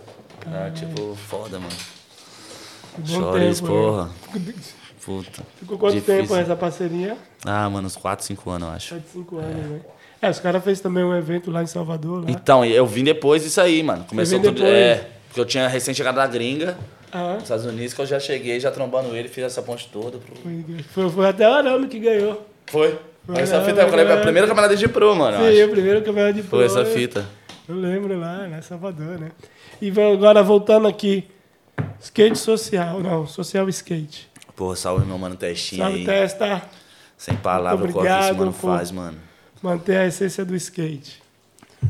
Era 0.46 0.70
tipo, 0.70 1.14
foda, 1.16 1.58
mano. 1.58 1.72
Chora 3.08 3.44
isso, 3.44 3.62
tempo, 3.62 3.72
porra. 3.74 4.10
né? 4.34 4.54
Puta. 5.04 5.42
Ficou 5.58 5.78
quanto 5.78 5.94
Difícil. 5.94 6.22
tempo 6.22 6.36
essa 6.36 6.54
parceria? 6.54 7.16
Ah, 7.44 7.68
mano, 7.70 7.86
uns 7.86 7.96
4, 7.96 8.24
5 8.26 8.50
anos, 8.50 8.68
eu 8.68 8.74
acho. 8.74 8.94
7, 8.94 9.02
5 9.14 9.38
anos, 9.38 9.70
né? 9.70 9.80
É, 10.20 10.28
os 10.28 10.38
caras 10.38 10.62
fez 10.62 10.78
também 10.80 11.02
um 11.02 11.16
evento 11.16 11.50
lá 11.50 11.62
em 11.62 11.66
Salvador. 11.66 12.24
Lá. 12.24 12.30
Então, 12.30 12.62
eu 12.64 12.86
vim 12.86 13.02
depois 13.02 13.42
disso 13.42 13.60
aí, 13.60 13.82
mano. 13.82 14.04
Começou 14.04 14.38
tudo. 14.38 14.62
É, 14.64 15.06
porque 15.28 15.40
eu 15.40 15.46
tinha 15.46 15.66
recém 15.66 15.94
chegado 15.94 16.16
da 16.16 16.26
gringa, 16.26 16.76
Ah, 17.10 17.34
nos 17.34 17.44
Estados 17.44 17.64
Unidos, 17.64 17.94
que 17.94 18.00
eu 18.02 18.06
já 18.06 18.20
cheguei, 18.20 18.60
já 18.60 18.70
trombando 18.70 19.16
ele, 19.16 19.28
fiz 19.28 19.44
essa 19.44 19.62
ponte 19.62 19.88
toda. 19.90 20.18
Pro... 20.18 20.34
foi, 20.92 21.08
foi, 21.10 21.26
até 21.26 21.48
o 21.48 21.52
Arame 21.54 21.88
que 21.88 21.98
ganhou. 21.98 22.46
Foi. 22.66 22.98
Foi, 23.26 23.40
essa 23.40 23.56
é, 23.56 23.64
fita 23.64 23.82
foi, 23.88 23.90
foi 23.90 24.12
a 24.12 24.16
é. 24.16 24.20
primeira 24.20 24.46
caminhada 24.46 24.76
de 24.76 24.88
pro, 24.88 25.14
mano. 25.16 25.38
eu 25.38 25.52
Sim, 25.52 25.60
acho. 25.60 25.68
o 25.68 25.70
primeiro 25.70 26.02
campeonato 26.02 26.34
de 26.34 26.42
Foi 26.42 26.64
essa 26.64 26.82
pro, 26.84 26.92
fita. 26.92 27.24
Eu 27.70 27.76
lembro 27.76 28.18
lá, 28.18 28.46
né? 28.48 28.60
Salvador, 28.62 29.18
né? 29.18 29.30
E 29.80 29.90
agora 29.90 30.42
voltando 30.42 30.88
aqui. 30.88 31.28
Skate 32.00 32.36
social, 32.38 33.00
não, 33.00 33.26
social 33.26 33.68
skate. 33.68 34.28
Porra, 34.56 34.74
salve 34.76 35.06
meu 35.06 35.16
mano 35.18 35.36
Testinha 35.36 35.84
Sabe, 35.84 35.96
aí. 35.98 36.04
testa, 36.04 36.62
Sem 37.16 37.36
palavra 37.36 37.90
qual 37.92 38.04
que 38.04 38.10
esse 38.10 38.32
mano 38.32 38.52
faz, 38.52 38.90
mano. 38.90 39.18
manter 39.62 39.96
a 39.96 40.06
essência 40.06 40.44
do 40.44 40.54
skate. 40.56 41.22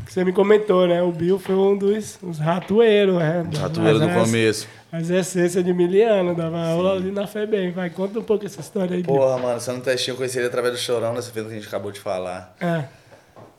Que 0.05 0.13
você 0.13 0.23
me 0.23 0.31
comentou, 0.31 0.87
né? 0.87 1.01
O 1.01 1.11
Bill 1.11 1.37
foi 1.39 1.55
um 1.55 1.77
dos 1.77 2.17
os 2.21 2.39
ratoeiros, 2.39 3.15
né? 3.15 3.43
Ratoeiro 3.57 3.99
no 3.99 4.05
essa- 4.09 4.19
começo. 4.21 4.67
Mas 4.91 5.09
é 5.11 5.19
essência 5.19 5.63
de 5.63 5.73
miliano, 5.73 6.35
dava 6.35 6.61
aula 6.65 6.93
ali 6.95 7.11
na 7.11 7.25
FEBEM. 7.27 7.71
Vai, 7.71 7.89
conta 7.89 8.19
um 8.19 8.23
pouco 8.23 8.45
essa 8.45 8.59
história 8.61 8.95
aí, 8.95 9.03
Bill. 9.03 9.13
Porra, 9.15 9.37
mano, 9.37 9.59
você 9.59 9.71
não 9.71 9.79
Testinha 9.81 10.13
eu 10.13 10.17
conheci 10.17 10.37
ele 10.37 10.47
através 10.47 10.73
do 10.73 10.79
chorão 10.79 11.13
nessa 11.13 11.29
fita 11.31 11.45
que 11.45 11.51
a 11.51 11.55
gente 11.55 11.67
acabou 11.67 11.91
de 11.91 11.99
falar. 11.99 12.55
É, 12.59 12.83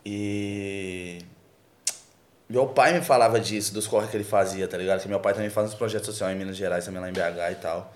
E. 0.05 1.19
Meu 2.53 2.67
pai 2.67 2.93
me 2.93 3.01
falava 3.01 3.41
disso, 3.41 3.73
dos 3.73 3.87
corres 3.87 4.11
que 4.11 4.17
ele 4.19 4.25
fazia, 4.25 4.69
tá 4.69 4.77
ligado? 4.77 5.01
Que 5.01 5.09
meu 5.09 5.19
pai 5.19 5.33
também 5.33 5.49
faz 5.49 5.69
uns 5.69 5.75
projetos 5.75 6.05
sociais 6.05 6.37
em 6.37 6.39
Minas 6.39 6.55
Gerais, 6.55 6.85
também 6.85 7.01
lá 7.01 7.09
em 7.09 7.13
BH 7.15 7.51
e 7.51 7.55
tal. 7.55 7.95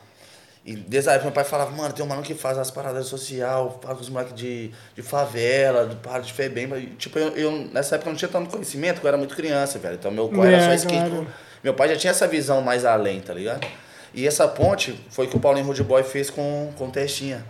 E 0.65 0.75
desde 0.75 1.11
a 1.11 1.13
época 1.13 1.27
meu 1.27 1.35
pai 1.35 1.45
falava, 1.45 1.73
mano, 1.73 1.93
tem 1.93 2.03
um 2.03 2.09
mano 2.09 2.23
que 2.23 2.33
faz 2.35 2.57
as 2.57 2.71
paradas 2.71 3.07
social, 3.07 3.79
com 3.85 3.93
os 3.93 4.09
moleques 4.09 4.35
de, 4.35 4.71
de 4.95 5.03
favela, 5.03 5.87
de 5.87 5.97
parada 5.97 6.25
de 6.25 6.33
Febem. 6.33 6.67
Tipo, 6.97 7.19
eu, 7.19 7.37
eu, 7.37 7.53
nessa 7.71 7.97
época 7.97 8.09
eu 8.09 8.13
não 8.13 8.19
tinha 8.19 8.31
tanto 8.31 8.49
conhecimento, 8.49 8.95
porque 8.95 9.07
eu 9.07 9.09
era 9.09 9.19
muito 9.19 9.37
criança, 9.37 9.79
velho. 9.79 9.97
Então 9.97 10.11
meu 10.11 10.31
pai 10.31 10.55
É, 10.55 10.57
era 10.57 10.65
só 10.65 10.73
skate. 10.73 11.11
claro. 11.11 11.27
Meu 11.63 11.75
pai 11.75 11.91
já 11.91 11.97
tinha 11.97 12.11
essa 12.13 12.27
visão 12.27 12.63
mais 12.63 12.87
além, 12.87 13.21
tá 13.21 13.35
ligado? 13.35 13.67
E 14.15 14.27
essa 14.27 14.49
ponte 14.49 14.99
foi 15.11 15.27
que 15.27 15.37
o 15.37 15.41
Paulinho 15.41 15.67
Rude 15.67 15.83
Boy 15.85 16.03
fez 16.03 16.31
com, 16.31 16.73
com 16.79 16.87
o 16.87 16.91
Testinha. 16.91 17.45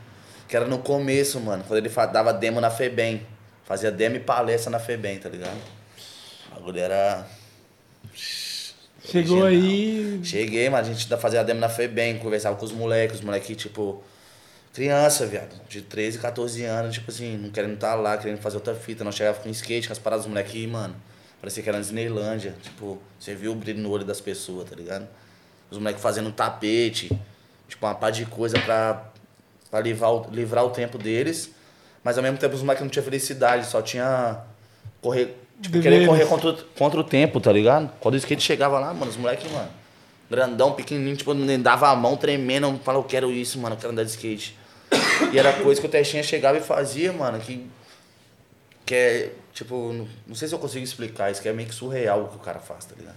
Que 0.49 0.57
era 0.57 0.67
no 0.67 0.79
começo, 0.79 1.39
mano, 1.39 1.63
quando 1.69 1.79
ele 1.79 1.89
dava 2.13 2.33
demo 2.33 2.61
na 2.61 2.69
Febem. 2.69 3.25
Fazia 3.65 3.93
demo 3.93 4.17
e 4.17 4.21
palestra 4.21 4.73
na 4.73 4.81
Febem, 4.81 5.19
tá 5.21 5.29
ligado? 5.29 5.76
Bagulho 6.57 6.81
era. 6.81 7.27
chegou 9.05 9.43
Original. 9.43 9.47
aí. 9.47 10.21
Cheguei, 10.25 10.71
mas 10.71 10.89
a 10.89 10.93
gente 10.93 11.07
fazia 11.17 11.45
demo 11.45 11.61
na 11.61 11.69
Febem, 11.69 12.19
conversava 12.19 12.57
com 12.57 12.65
os 12.65 12.73
moleques, 12.73 13.19
os 13.19 13.25
moleques, 13.25 13.57
tipo, 13.57 14.03
criança, 14.73 15.27
viado, 15.27 15.55
de 15.69 15.83
13, 15.83 16.19
14 16.19 16.65
anos, 16.65 16.95
tipo 16.95 17.11
assim, 17.11 17.37
não 17.37 17.51
querendo 17.51 17.75
estar 17.75 17.95
lá, 17.95 18.17
querendo 18.17 18.39
fazer 18.39 18.57
outra 18.57 18.75
fita. 18.75 19.05
Nós 19.05 19.15
chegava 19.15 19.39
com 19.39 19.51
skate, 19.51 19.87
com 19.87 19.93
as 19.93 19.99
paradas 19.99 20.25
dos 20.25 20.33
moleques, 20.33 20.67
mano, 20.67 20.97
parecia 21.41 21.63
que 21.63 21.69
era 21.69 21.79
na 21.79 21.83
Disneylândia. 21.83 22.55
Tipo, 22.63 22.99
você 23.19 23.35
viu 23.35 23.53
o 23.53 23.55
brilho 23.55 23.81
no 23.83 23.91
olho 23.91 24.05
das 24.05 24.21
pessoas, 24.21 24.69
tá 24.69 24.75
ligado? 24.75 25.07
Os 25.71 25.79
moleques 25.79 26.03
fazendo 26.03 26.33
tapete, 26.33 27.09
tipo, 27.69 27.85
uma 27.87 27.95
par 27.95 28.11
de 28.11 28.25
coisa 28.25 28.59
pra, 28.61 29.11
pra 29.71 29.81
livrar, 29.81 30.13
o, 30.13 30.31
livrar 30.31 30.65
o 30.65 30.71
tempo 30.71 30.97
deles, 30.97 31.51
mas 32.03 32.17
ao 32.17 32.23
mesmo 32.23 32.39
tempo 32.39 32.55
os 32.55 32.63
moleques 32.63 32.83
não 32.83 32.89
tinham 32.89 33.05
felicidade, 33.05 33.67
só 33.67 33.83
tinha 33.83 34.43
correr, 35.03 35.37
tipo, 35.61 35.81
querer 35.81 36.07
correr 36.07 36.27
contra, 36.27 36.51
o- 36.51 36.65
contra 36.79 37.01
o 37.01 37.05
tempo, 37.05 37.41
tá 37.41 37.53
ligado? 37.53 37.91
Quando 38.01 38.15
o 38.15 38.19
skate 38.19 38.43
chegava 38.43 38.79
lá, 38.79 38.93
mano, 38.95 39.11
os 39.11 39.17
moleques, 39.17 39.51
mano, 39.51 39.69
grandão, 40.31 40.73
pequenininho, 40.73 41.17
tipo, 41.17 41.33
nem 41.35 41.61
dava 41.61 41.89
a 41.89 41.97
mão 41.97 42.17
tremendo, 42.17 42.79
falava, 42.85 43.05
eu 43.05 43.09
quero 43.09 43.31
isso, 43.31 43.59
mano, 43.59 43.75
eu 43.75 43.79
quero 43.81 43.93
andar 43.93 44.05
de 44.05 44.11
skate. 44.11 44.57
E 45.33 45.39
era 45.39 45.53
coisa 45.55 45.81
que 45.81 45.87
o 45.87 45.91
Testinha 45.91 46.23
chegava 46.23 46.59
e 46.59 46.61
fazia, 46.61 47.13
mano, 47.13 47.39
que. 47.41 47.67
Que 48.85 48.95
é, 48.95 49.33
tipo, 49.53 49.93
não, 49.93 50.07
não 50.29 50.35
sei 50.37 50.47
se 50.47 50.55
eu 50.55 50.59
consigo 50.61 50.85
explicar 50.85 51.31
isso, 51.31 51.43
que 51.43 51.49
é 51.49 51.53
meio 51.53 51.69
que 51.69 51.75
surreal 51.75 52.23
o 52.23 52.29
que 52.29 52.37
o 52.37 52.39
cara 52.39 52.61
faz, 52.61 52.85
tá 52.85 52.95
ligado? 52.97 53.17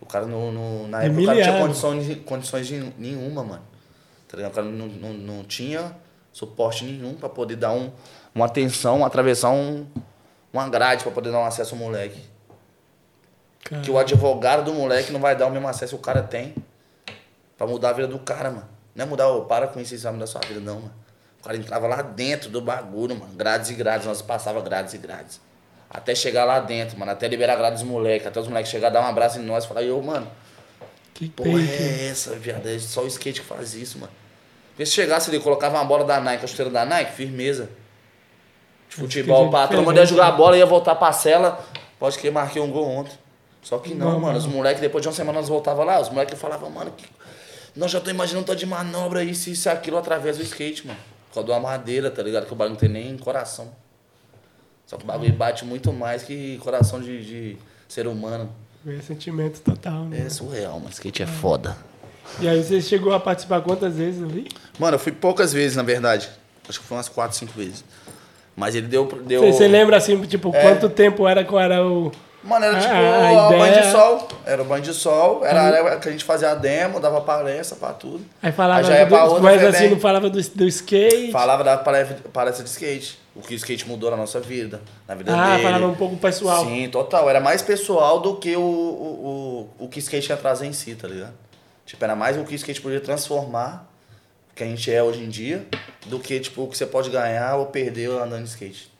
O 0.00 0.06
cara, 0.06 0.26
no, 0.26 0.50
no- 0.50 0.88
na 0.88 1.02
É 1.02 1.06
época, 1.06 1.22
o 1.22 1.26
cara 1.26 1.36
não 1.38 1.44
tinha 1.44 1.60
condições, 1.60 2.18
condições 2.24 2.66
de 2.66 2.92
nenhuma, 2.98 3.44
mano. 3.44 3.62
Tá 4.28 4.36
ligado? 4.36 4.50
O 4.50 4.54
cara 4.54 4.66
não, 4.66 4.86
não, 4.88 5.12
não 5.12 5.44
tinha 5.44 5.94
suporte 6.32 6.84
nenhum 6.84 7.14
pra 7.14 7.28
poder 7.28 7.54
dar 7.54 7.70
um, 7.70 7.92
uma 8.34 8.46
atenção, 8.46 9.04
atravessar 9.04 9.50
um, 9.50 9.86
uma 10.54 10.68
grade 10.68 11.02
pra 11.02 11.12
poder 11.12 11.30
dar 11.30 11.38
um 11.40 11.44
acesso 11.44 11.74
ao 11.74 11.80
moleque. 11.80 12.22
Cara, 13.64 13.82
Que 13.82 13.90
o 13.90 13.98
advogado 13.98 14.64
do 14.64 14.72
moleque 14.72 15.12
não 15.12 15.20
vai 15.20 15.34
dar 15.36 15.46
o 15.46 15.50
mesmo 15.50 15.66
acesso 15.68 15.96
que 15.96 16.00
o 16.00 16.04
cara 16.04 16.22
tem 16.22 16.54
pra 17.56 17.66
mudar 17.66 17.90
a 17.90 17.92
vida 17.92 18.08
do 18.08 18.18
cara, 18.18 18.50
mano. 18.50 18.68
Não 18.94 19.04
é 19.04 19.08
mudar, 19.08 19.28
ô, 19.28 19.42
para 19.46 19.66
com 19.66 19.80
isso, 19.80 19.94
isso 19.94 20.04
vai 20.04 20.12
mudar 20.12 20.24
a 20.24 20.28
sua 20.28 20.40
vida, 20.42 20.60
não, 20.60 20.76
mano. 20.76 20.94
O 21.40 21.44
cara 21.44 21.56
entrava 21.56 21.86
lá 21.86 22.02
dentro 22.02 22.48
do 22.48 22.60
bagulho, 22.60 23.16
mano. 23.18 23.32
Grades 23.34 23.70
e 23.70 23.74
grades, 23.74 24.06
nós 24.06 24.22
passava 24.22 24.60
grades 24.62 24.94
e 24.94 24.98
grades. 24.98 25.40
Até 25.90 26.14
chegar 26.14 26.44
lá 26.44 26.60
dentro, 26.60 26.98
mano. 26.98 27.12
Até 27.12 27.28
liberar 27.28 27.56
grades 27.56 27.80
dos 27.80 27.88
moleques. 27.88 28.26
Até 28.26 28.40
os 28.40 28.48
moleques 28.48 28.70
chegar, 28.70 28.88
dar 28.90 29.00
um 29.02 29.06
abraço 29.06 29.38
em 29.38 29.42
nós 29.42 29.64
e 29.64 29.68
falar, 29.68 29.82
eu, 29.82 30.00
mano, 30.00 30.26
que 31.12 31.28
porra 31.28 31.50
peito. 31.50 31.72
é 31.72 32.08
essa, 32.08 32.34
viado? 32.36 32.66
É 32.66 32.78
só 32.78 33.02
o 33.02 33.06
skate 33.06 33.40
que 33.40 33.46
faz 33.46 33.74
isso, 33.74 33.98
mano. 33.98 34.12
Porque 34.70 34.86
se 34.86 34.92
chegasse 34.92 35.30
ali, 35.30 35.38
colocava 35.38 35.76
uma 35.76 35.84
bola 35.84 36.04
da 36.04 36.20
Nike, 36.20 36.44
a 36.44 36.48
chuteira 36.48 36.70
da 36.70 36.84
Nike, 36.84 37.12
firmeza. 37.12 37.70
De 38.94 39.00
futebol, 39.00 39.46
que 39.46 39.52
pá, 39.52 39.66
todo 39.66 39.82
mundo 39.82 39.96
ia 39.96 40.06
jogar 40.06 40.28
a 40.28 40.32
bola, 40.32 40.56
ia 40.56 40.66
voltar 40.66 40.94
pra 40.94 41.12
cela. 41.12 41.64
Pode 41.98 42.18
que 42.18 42.30
marquei 42.30 42.62
um 42.62 42.70
gol 42.70 42.88
ontem. 42.88 43.12
Só 43.62 43.78
que 43.78 43.94
não, 43.94 44.12
Não, 44.12 44.20
mano. 44.20 44.38
Os 44.38 44.46
moleques, 44.46 44.80
depois 44.80 45.02
de 45.02 45.08
uma 45.08 45.14
semana, 45.14 45.40
nós 45.40 45.48
voltava 45.48 45.82
lá. 45.82 46.00
Os 46.00 46.10
moleques 46.10 46.38
falavam, 46.38 46.70
mano, 46.70 46.92
que... 46.96 47.06
nós 47.74 47.90
já 47.90 48.00
tô 48.00 48.10
imaginando 48.10 48.46
tá 48.46 48.54
de 48.54 48.66
manobra, 48.66 49.24
isso, 49.24 49.50
isso 49.50 49.68
e 49.68 49.70
aquilo, 49.70 49.96
através 49.96 50.36
do 50.36 50.42
skate, 50.42 50.86
mano. 50.86 50.98
Por 51.28 51.34
causa 51.34 51.46
de 51.46 51.52
uma 51.52 51.60
madeira, 51.60 52.10
tá 52.10 52.22
ligado? 52.22 52.46
Que 52.46 52.52
o 52.52 52.56
bagulho 52.56 52.74
não 52.74 52.80
tem 52.80 52.88
nem 52.88 53.16
coração. 53.16 53.72
Só 54.86 54.96
que 54.96 55.04
o 55.04 55.06
bagulho 55.06 55.32
bate 55.32 55.64
muito 55.64 55.92
mais 55.92 56.22
que 56.22 56.58
coração 56.58 57.00
de, 57.00 57.24
de 57.24 57.58
ser 57.88 58.06
humano. 58.06 58.50
É 58.86 59.00
sentimento 59.00 59.60
total, 59.60 60.04
né? 60.04 60.24
É 60.26 60.28
surreal, 60.28 60.78
mano. 60.78 60.90
Skate 60.90 61.22
é 61.22 61.26
foda. 61.26 61.76
E 62.40 62.48
aí 62.48 62.62
você 62.62 62.80
chegou 62.82 63.14
a 63.14 63.20
participar 63.20 63.62
quantas 63.62 63.96
vezes 63.96 64.22
ali? 64.22 64.48
Mano, 64.78 64.96
eu 64.96 64.98
fui 64.98 65.12
poucas 65.12 65.52
vezes, 65.52 65.76
na 65.76 65.82
verdade. 65.82 66.28
Acho 66.68 66.80
que 66.80 66.86
foi 66.86 66.96
umas 66.96 67.08
4, 67.08 67.36
5 67.36 67.52
vezes. 67.52 67.84
Mas 68.56 68.74
ele 68.74 68.86
deu. 68.86 69.06
deu... 69.06 69.40
Você, 69.40 69.52
você 69.52 69.68
lembra 69.68 69.96
assim, 69.96 70.20
tipo, 70.22 70.54
É. 70.54 70.62
quanto 70.62 70.88
tempo 70.88 71.26
era, 71.26 71.44
qual 71.44 71.60
era 71.60 71.84
o. 71.84 72.12
Mano, 72.42 72.66
era 72.66 72.78
tipo 72.78 72.92
a 72.92 73.46
a, 73.46 73.48
banho 73.48 73.82
de 73.82 73.90
sol. 73.90 74.28
Era 74.44 74.62
o 74.62 74.64
banho 74.66 74.82
de 74.82 74.92
sol. 74.92 75.44
Era 75.44 75.60
a 75.62 75.64
área 75.64 75.96
que 75.96 76.08
a 76.08 76.12
gente 76.12 76.24
fazia 76.24 76.50
a 76.50 76.54
demo, 76.54 77.00
dava 77.00 77.22
palestra 77.22 77.76
pra 77.76 77.94
tudo. 77.94 78.22
Aí 78.42 78.52
falava 78.52 78.80
Aí 78.80 78.84
já 78.84 78.98
ia 78.98 79.06
do, 79.06 79.08
pra 79.08 79.24
outra, 79.24 79.42
mas 79.42 79.64
assim, 79.64 79.88
não 79.88 79.98
falava 79.98 80.28
do, 80.28 80.40
do 80.40 80.68
skate. 80.68 81.32
Falava 81.32 81.64
da 81.64 81.78
palestra, 81.78 82.62
de 82.62 82.70
skate. 82.70 83.18
O 83.34 83.40
que 83.40 83.54
o 83.54 83.56
skate 83.56 83.88
mudou 83.88 84.10
na 84.10 84.16
nossa 84.16 84.40
vida. 84.40 84.80
Na 85.08 85.14
vida 85.14 85.34
ah, 85.34 85.52
dele. 85.52 85.62
falava 85.62 85.86
um 85.86 85.94
pouco 85.94 86.16
pessoal. 86.16 86.66
Sim, 86.66 86.88
total. 86.90 87.28
Era 87.30 87.40
mais 87.40 87.62
pessoal 87.62 88.20
do 88.20 88.36
que 88.36 88.54
o, 88.54 88.60
o, 88.60 89.68
o, 89.78 89.84
o 89.86 89.88
que 89.88 89.98
skate 89.98 90.30
ia 90.30 90.36
trazer 90.36 90.66
em 90.66 90.72
si, 90.72 90.94
tá 90.94 91.08
ligado? 91.08 91.32
Tipo, 91.86 92.04
era 92.04 92.14
mais 92.14 92.36
o 92.36 92.44
que 92.44 92.54
o 92.54 92.56
skate 92.56 92.80
podia 92.80 93.00
transformar, 93.00 93.86
que 94.54 94.62
a 94.62 94.66
gente 94.66 94.92
é 94.92 95.02
hoje 95.02 95.22
em 95.22 95.28
dia, 95.28 95.66
do 96.06 96.20
que, 96.20 96.38
tipo, 96.38 96.62
o 96.62 96.68
que 96.68 96.76
você 96.76 96.86
pode 96.86 97.10
ganhar 97.10 97.56
ou 97.56 97.66
perder 97.66 98.10
andando 98.10 98.44
de 98.44 98.50
skate. 98.50 98.92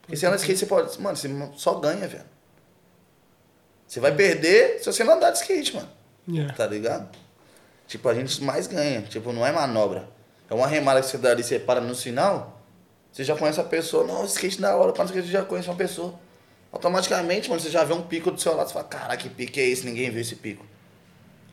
Porque 0.00 0.16
você 0.16 0.26
anda 0.26 0.36
de 0.36 0.42
skate, 0.42 0.60
você 0.60 0.66
pode. 0.66 1.00
Mano, 1.00 1.16
você 1.16 1.28
só 1.56 1.74
ganha, 1.74 2.06
velho. 2.06 2.24
Você 3.86 4.00
vai 4.00 4.14
perder 4.14 4.78
se 4.80 4.86
você 4.86 5.04
não 5.04 5.14
andar 5.14 5.30
de 5.30 5.38
skate, 5.38 5.74
mano. 5.74 5.88
Yeah. 6.28 6.54
Tá 6.54 6.66
ligado? 6.66 7.08
Tipo, 7.86 8.08
a 8.08 8.14
gente 8.14 8.42
mais 8.42 8.66
ganha. 8.66 9.02
Tipo, 9.02 9.32
não 9.32 9.46
é 9.46 9.52
manobra. 9.52 10.08
É 10.48 10.54
uma 10.54 10.66
remada 10.66 11.00
que 11.00 11.06
você 11.06 11.18
dá 11.18 11.30
ali, 11.30 11.42
você 11.42 11.58
para 11.58 11.80
no 11.80 11.94
sinal, 11.94 12.60
você 13.12 13.24
já 13.24 13.36
conhece 13.36 13.60
a 13.60 13.64
pessoa. 13.64 14.06
Não, 14.06 14.24
skate 14.24 14.60
da 14.60 14.76
hora, 14.76 14.92
para 14.92 15.04
skate, 15.04 15.26
você 15.26 15.32
já 15.32 15.42
conhece 15.42 15.68
uma 15.68 15.76
pessoa. 15.76 16.18
Automaticamente, 16.72 17.48
mano, 17.48 17.60
você 17.60 17.70
já 17.70 17.84
vê 17.84 17.94
um 17.94 18.02
pico 18.02 18.30
do 18.30 18.40
seu 18.40 18.54
lado, 18.54 18.66
você 18.66 18.74
fala, 18.74 18.86
caraca, 18.86 19.16
que 19.16 19.28
pico 19.28 19.58
é 19.58 19.62
esse? 19.62 19.86
Ninguém 19.86 20.10
viu 20.10 20.20
esse 20.20 20.34
pico. 20.34 20.66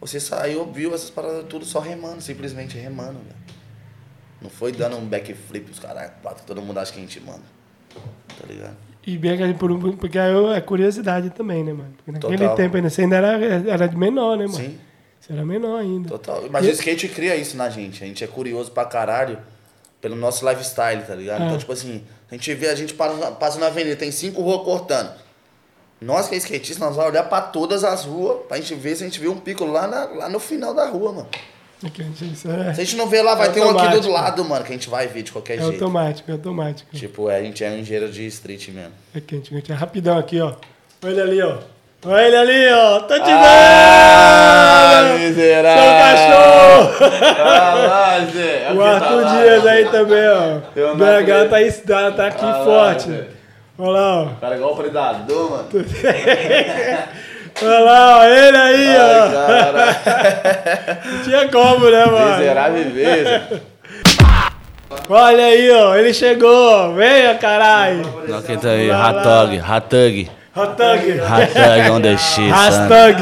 Você 0.01 0.19
saiu, 0.19 0.65
viu 0.71 0.93
essas 0.95 1.09
paradas 1.11 1.45
tudo 1.47 1.63
só 1.63 1.79
remando, 1.79 2.19
simplesmente 2.21 2.75
remando, 2.77 3.19
velho. 3.19 3.35
Não 4.41 4.49
foi 4.49 4.71
dando 4.71 4.97
um 4.97 5.05
backflip, 5.05 5.69
os 5.69 5.77
caras, 5.79 6.11
todo 6.47 6.59
mundo 6.61 6.79
acha 6.79 6.91
que 6.91 6.97
a 6.97 7.01
gente 7.01 7.19
manda. 7.19 7.43
Tá 7.93 8.47
ligado? 8.47 8.75
E 9.05 9.17
bem 9.17 9.37
que 9.37 9.43
a 9.43 9.47
gente, 9.47 9.57
por 9.59 9.71
um- 9.71 9.95
porque 9.95 10.17
aí 10.17 10.31
é 10.55 10.61
curiosidade 10.61 11.29
também, 11.29 11.63
né, 11.63 11.73
mano? 11.73 11.93
Porque 11.97 12.11
naquele 12.11 12.37
Total. 12.37 12.55
tempo 12.55 12.75
ainda 12.77 12.89
você 12.89 13.01
ainda 13.03 13.15
era, 13.17 13.45
era 13.69 13.87
de 13.87 13.95
menor, 13.95 14.37
né, 14.37 14.45
mano? 14.47 14.57
Sim. 14.57 14.77
Você 15.19 15.33
era 15.33 15.45
menor 15.45 15.79
ainda. 15.79 16.09
Total. 16.09 16.43
Mas 16.49 16.65
E- 16.65 16.69
o 16.69 16.71
skate 16.71 17.07
cria 17.07 17.35
isso 17.35 17.55
na 17.55 17.69
gente. 17.69 18.03
A 18.03 18.07
gente 18.07 18.23
é 18.23 18.27
curioso 18.27 18.71
pra 18.71 18.85
caralho 18.85 19.37
pelo 19.99 20.15
nosso 20.15 20.47
lifestyle, 20.49 21.03
tá 21.03 21.13
ligado? 21.13 21.41
Ah. 21.43 21.45
Então, 21.45 21.57
tipo 21.59 21.71
assim, 21.71 22.03
a 22.29 22.33
gente 22.33 22.51
vê, 22.55 22.69
a 22.69 22.75
gente 22.75 22.95
passa, 22.95 23.31
passa 23.33 23.59
na 23.59 23.67
avenida, 23.67 23.95
tem 23.95 24.11
cinco 24.11 24.41
ruas 24.41 24.63
cortando. 24.63 25.11
Nós 26.01 26.27
que 26.27 26.33
é 26.33 26.37
skatista, 26.39 26.83
nós 26.83 26.95
vamos 26.95 27.11
olhar 27.11 27.23
pra 27.23 27.41
todas 27.41 27.83
as 27.83 28.05
ruas 28.05 28.39
pra 28.47 28.57
gente 28.57 28.73
ver 28.73 28.95
se 28.95 29.03
a 29.03 29.05
gente 29.05 29.19
vê 29.19 29.27
um 29.27 29.37
pico 29.37 29.63
lá, 29.65 29.85
na- 29.87 30.05
lá 30.05 30.29
no 30.29 30.39
final 30.39 30.73
da 30.73 30.87
rua, 30.87 31.11
mano. 31.13 31.27
Gente- 31.83 32.47
é, 32.47 32.73
Se 32.73 32.81
a 32.81 32.83
gente 32.83 32.95
não 32.95 33.07
vê 33.07 33.21
lá, 33.21 33.33
vai 33.35 33.47
É 33.47 33.51
ter 33.51 33.61
um 33.63 33.69
aqui 33.77 33.87
do 33.89 33.95
outro 33.95 34.11
lado, 34.11 34.43
mano, 34.45 34.63
que 34.65 34.71
a 34.71 34.75
gente 34.75 34.89
vai 34.89 35.07
ver 35.07 35.23
de 35.23 35.31
qualquer 35.31 35.55
é 35.57 35.61
jeito. 35.61 35.73
automático, 35.83 36.29
é 36.29 36.33
automático. 36.33 36.95
Tipo, 36.95 37.29
é, 37.29 37.37
a 37.37 37.43
gente 37.43 37.63
é 37.63 37.69
um 37.69 37.77
engenheiro 37.79 38.11
de 38.11 38.25
street 38.27 38.69
mesmo. 38.69 38.91
É 39.15 39.19
quente, 39.21 39.49
quente. 39.51 39.71
É 39.71 39.75
rapidão 39.75 40.17
aqui, 40.17 40.39
ó. 40.41 40.53
Olha 41.03 41.11
ele 41.11 41.21
ali, 41.21 41.41
ó. 41.41 41.57
Olha 42.05 42.21
ele 42.27 42.35
ali, 42.35 42.69
ó. 42.73 42.99
Tô 43.01 43.13
te 43.15 43.21
Ah, 43.31 45.01
dando! 45.03 45.19
miserável! 45.19 45.83
Seu 45.83 45.91
cachorro! 46.01 47.13
Ah, 47.91 48.27
Zé. 48.31 48.73
O 48.73 48.81
Arthur 48.81 49.25
Dias 49.25 49.65
aí 49.67 49.85
também, 49.89 50.27
ó. 50.29 50.93
BH 50.95 51.49
tá, 51.49 51.57
tá, 51.87 52.11
tá 52.11 52.27
aqui 52.27 52.45
Ah, 52.45 52.57
lá, 52.57 52.63
forte. 52.65 53.09
Zé. 53.09 53.27
Olha 53.83 53.99
lá, 53.99 54.21
ó. 54.21 54.27
Cara, 54.39 54.55
igual 54.57 54.73
o 54.73 54.75
predador, 54.75 55.49
mano. 55.49 55.67
Olha 57.63 57.79
lá, 57.79 58.17
ó. 58.19 58.23
Ele 58.25 58.57
aí, 58.57 58.95
Ai, 58.95 59.19
ó. 59.19 59.31
cara. 59.31 59.97
Não 61.03 61.23
tinha 61.23 61.47
como, 61.49 61.89
né, 61.89 62.05
mano? 62.05 62.37
Miserável 62.37 62.83
viver, 62.83 63.23
Zé. 63.25 63.41
Olha 65.09 65.45
aí, 65.45 65.71
ó. 65.71 65.95
Ele 65.95 66.13
chegou. 66.13 66.93
Venha, 66.93 67.33
caralho. 67.35 68.03
Não, 68.27 68.39
quem 68.43 68.55
tá 68.59 68.69
aí? 68.69 68.91
Hatog, 68.91 69.57
Hatug. 69.59 70.29
Hotug. 70.55 71.19
Hatug 71.19 71.89
on 71.91 72.01
the 72.01 72.17
shit. 72.17 72.51
Hashtag. 72.51 73.17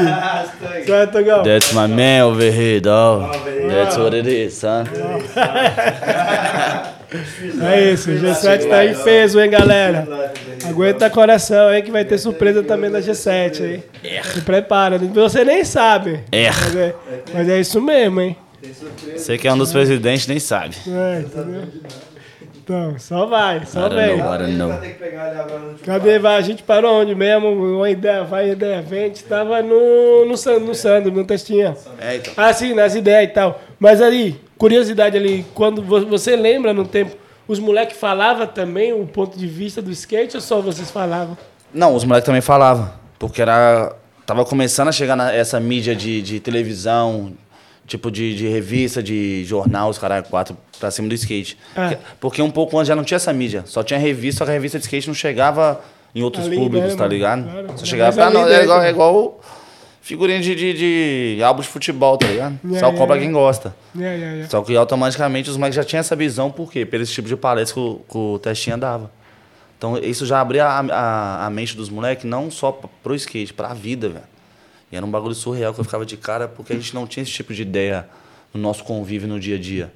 Certo, 0.84 1.12
Togão? 1.12 1.42
That's 1.42 1.72
my 1.72 1.86
man 1.86 2.24
over 2.24 2.50
here, 2.52 2.80
dog. 2.80 3.30
That's 3.66 3.96
what 3.96 4.14
it 4.14 4.28
is, 4.28 4.52
son. 4.58 4.84
É 7.12 7.92
isso, 7.92 8.10
o 8.10 8.14
G7 8.14 8.68
tá 8.68 8.86
em 8.86 8.94
peso, 8.94 9.40
hein, 9.40 9.50
galera? 9.50 10.32
Aguenta 10.64 11.10
coração, 11.10 11.72
hein, 11.74 11.82
que 11.82 11.90
vai 11.90 12.04
ter 12.04 12.18
surpresa 12.18 12.62
também 12.62 12.90
da 12.90 13.00
G7, 13.00 13.60
hein? 13.64 13.84
Se 14.32 14.40
prepara, 14.42 14.98
você 14.98 15.44
nem 15.44 15.64
sabe. 15.64 16.20
É. 16.30 16.50
Mas 16.50 16.76
é, 16.76 16.94
mas 17.34 17.48
é 17.48 17.60
isso 17.60 17.80
mesmo, 17.80 18.20
hein? 18.20 18.36
Você 19.16 19.38
que 19.38 19.48
é 19.48 19.52
um 19.52 19.58
dos 19.58 19.72
presidentes 19.72 20.26
nem 20.26 20.38
sabe. 20.38 20.76
É, 20.86 21.20
entendeu? 21.20 21.62
Então, 22.72 22.98
só 22.98 23.26
vai, 23.26 23.66
só 23.66 23.88
vem. 23.88 24.16
know, 24.18 24.34
I 24.34 24.38
don't 24.38 24.52
know. 24.52 24.68
Vai 24.68 24.80
ter 24.80 24.88
que 24.90 24.98
pegar 25.00 25.30
ele 25.30 25.40
agora 25.40 25.58
no 25.58 25.78
Cadê? 25.78 26.18
Vai, 26.20 26.36
a 26.36 26.40
gente 26.40 26.62
parou 26.62 27.00
onde 27.00 27.14
mesmo? 27.16 27.48
Uma 27.48 27.90
ideia, 27.90 28.22
vai, 28.22 28.50
ideia, 28.50 28.80
vem. 28.80 29.04
A 29.04 29.06
gente 29.08 29.24
tava 29.24 29.60
no, 29.60 30.24
no, 30.24 30.36
San- 30.36 30.60
no 30.60 30.74
Sandro, 30.74 31.10
no 31.10 31.24
Testinha. 31.24 31.76
É, 32.00 32.16
então. 32.16 32.32
Ah, 32.36 32.52
sim, 32.52 32.72
nas 32.74 32.94
ideias 32.94 33.24
e 33.30 33.32
tal. 33.32 33.60
Mas 33.78 34.00
ali, 34.00 34.40
curiosidade 34.56 35.16
ali, 35.16 35.44
quando 35.54 35.82
vo- 35.82 36.06
você 36.06 36.36
lembra 36.36 36.72
no 36.72 36.86
tempo, 36.86 37.16
os 37.48 37.58
moleques 37.58 37.96
falavam 37.96 38.46
também 38.46 38.92
o 38.92 39.04
ponto 39.06 39.36
de 39.36 39.48
vista 39.48 39.82
do 39.82 39.90
skate 39.90 40.36
ou 40.36 40.40
só 40.40 40.60
vocês 40.60 40.90
falavam? 40.92 41.36
Não, 41.74 41.94
os 41.94 42.04
moleques 42.04 42.26
também 42.26 42.40
falavam. 42.40 42.88
Porque 43.18 43.42
era. 43.42 43.92
Tava 44.24 44.44
começando 44.44 44.86
a 44.86 44.92
chegar 44.92 45.16
na, 45.16 45.32
essa 45.34 45.58
mídia 45.58 45.96
de, 45.96 46.22
de 46.22 46.38
televisão, 46.38 47.32
tipo 47.90 48.08
de, 48.08 48.36
de 48.36 48.48
revista, 48.48 49.02
de 49.02 49.44
jornal, 49.44 49.90
os 49.90 49.98
caras 49.98 50.26
quatro 50.28 50.56
pra 50.78 50.90
cima 50.92 51.08
do 51.08 51.14
skate. 51.14 51.58
Ah. 51.76 51.96
Porque, 52.20 52.40
um 52.40 52.50
pouco 52.50 52.78
antes 52.78 52.86
já 52.86 52.94
não 52.94 53.02
tinha 53.02 53.16
essa 53.16 53.32
mídia. 53.32 53.64
Só 53.66 53.82
tinha 53.82 53.98
revista, 53.98 54.38
só 54.38 54.44
que 54.44 54.50
a 54.50 54.54
revista 54.54 54.78
de 54.78 54.84
skate 54.84 55.08
não 55.08 55.14
chegava 55.14 55.80
em 56.14 56.22
outros 56.22 56.46
Ali, 56.46 56.56
públicos, 56.56 56.94
tá 56.94 57.06
ligado? 57.06 57.50
Claro. 57.50 57.72
Só 57.76 57.84
chegava 57.84 58.14
pra 58.14 58.30
nós. 58.30 58.50
É 58.50 58.62
igual, 58.62 58.82
é 58.82 58.90
igual 58.90 59.40
figurinha 60.00 60.40
de, 60.40 60.54
de, 60.54 61.36
de 61.36 61.42
álbum 61.42 61.62
de 61.62 61.68
futebol, 61.68 62.16
tá 62.16 62.26
ligado? 62.28 62.58
Yeah, 62.64 62.80
Só 62.80 62.86
yeah, 62.86 62.98
compra 62.98 63.16
yeah. 63.16 63.20
quem 63.20 63.32
gosta. 63.32 63.74
Só 64.48 64.62
que 64.62 64.76
automaticamente 64.76 65.50
os 65.50 65.56
moleques 65.56 65.76
já 65.76 65.84
tinham 65.84 66.00
essa 66.00 66.14
visão, 66.14 66.50
por 66.50 66.70
quê? 66.70 66.86
Pelo 66.86 67.04
tipo 67.04 67.26
de 67.26 67.36
palestra 67.36 67.74
que 67.74 67.80
o, 67.80 68.00
que 68.08 68.16
o 68.16 68.38
Testinha 68.38 68.78
dava. 68.78 69.10
Então 69.76 69.98
isso 69.98 70.24
já 70.26 70.40
abria 70.40 70.64
a, 70.64 70.80
a, 70.80 71.46
a 71.46 71.50
mente 71.50 71.76
dos 71.76 71.88
moleques 71.88 72.24
não 72.24 72.50
só 72.50 72.70
pro 73.02 73.14
skate, 73.16 73.52
pra 73.52 73.74
vida, 73.74 74.08
velho. 74.08 74.29
E 74.90 74.96
era 74.96 75.04
um 75.06 75.10
bagulho 75.10 75.34
surreal 75.34 75.72
que 75.72 75.80
eu 75.80 75.84
ficava 75.84 76.04
de 76.04 76.16
cara, 76.16 76.48
porque 76.48 76.72
a 76.72 76.76
gente 76.76 76.94
não 76.94 77.06
tinha 77.06 77.22
esse 77.22 77.32
tipo 77.32 77.54
de 77.54 77.62
ideia 77.62 78.08
no 78.52 78.60
nosso 78.60 78.82
convívio 78.84 79.28
no 79.28 79.38
dia 79.38 79.56
a 79.56 79.58
dia. 79.58 79.92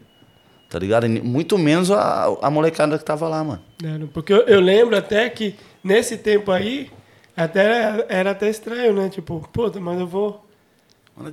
Tá 0.70 0.78
ligado? 0.78 1.06
E 1.06 1.08
Muito 1.20 1.58
menos 1.58 1.90
a, 1.90 2.26
a 2.42 2.50
molecada 2.50 2.98
que 2.98 3.04
tava 3.04 3.28
lá, 3.28 3.42
mano. 3.44 3.62
Era, 3.82 4.06
Porque 4.06 4.32
eu, 4.32 4.42
eu 4.42 4.60
lembro 4.60 4.96
até 4.96 5.28
que 5.28 5.54
nesse 5.82 6.16
tempo 6.16 6.50
aí, 6.50 6.90
até 7.36 7.64
era, 7.64 8.06
era 8.08 8.30
até 8.30 8.48
estranho, 8.48 8.94
né? 8.94 9.08
Tipo, 9.08 9.46
puta, 9.52 9.80
mas 9.80 9.98
eu 10.00 10.06
vou 10.06 10.44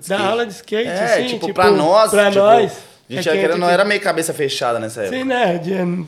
dar 0.08 0.22
aula 0.22 0.46
de 0.46 0.54
skate, 0.54 0.88
É, 0.88 1.04
assim, 1.04 1.28
tipo, 1.28 1.46
tipo, 1.48 1.54
pra 1.54 1.72
nós, 1.72 2.12
pra 2.12 2.30
tipo, 2.30 2.44
nós. 2.44 2.72
A 3.10 3.14
gente 3.14 3.30
é 3.30 3.38
era, 3.38 3.58
não 3.58 3.70
era 3.70 3.84
meio 3.84 4.00
cabeça 4.00 4.34
fechada 4.34 4.80
nessa 4.80 5.02
época. 5.02 5.18
Sim, 5.18 5.24
né? 5.26 5.58
De- 5.58 6.06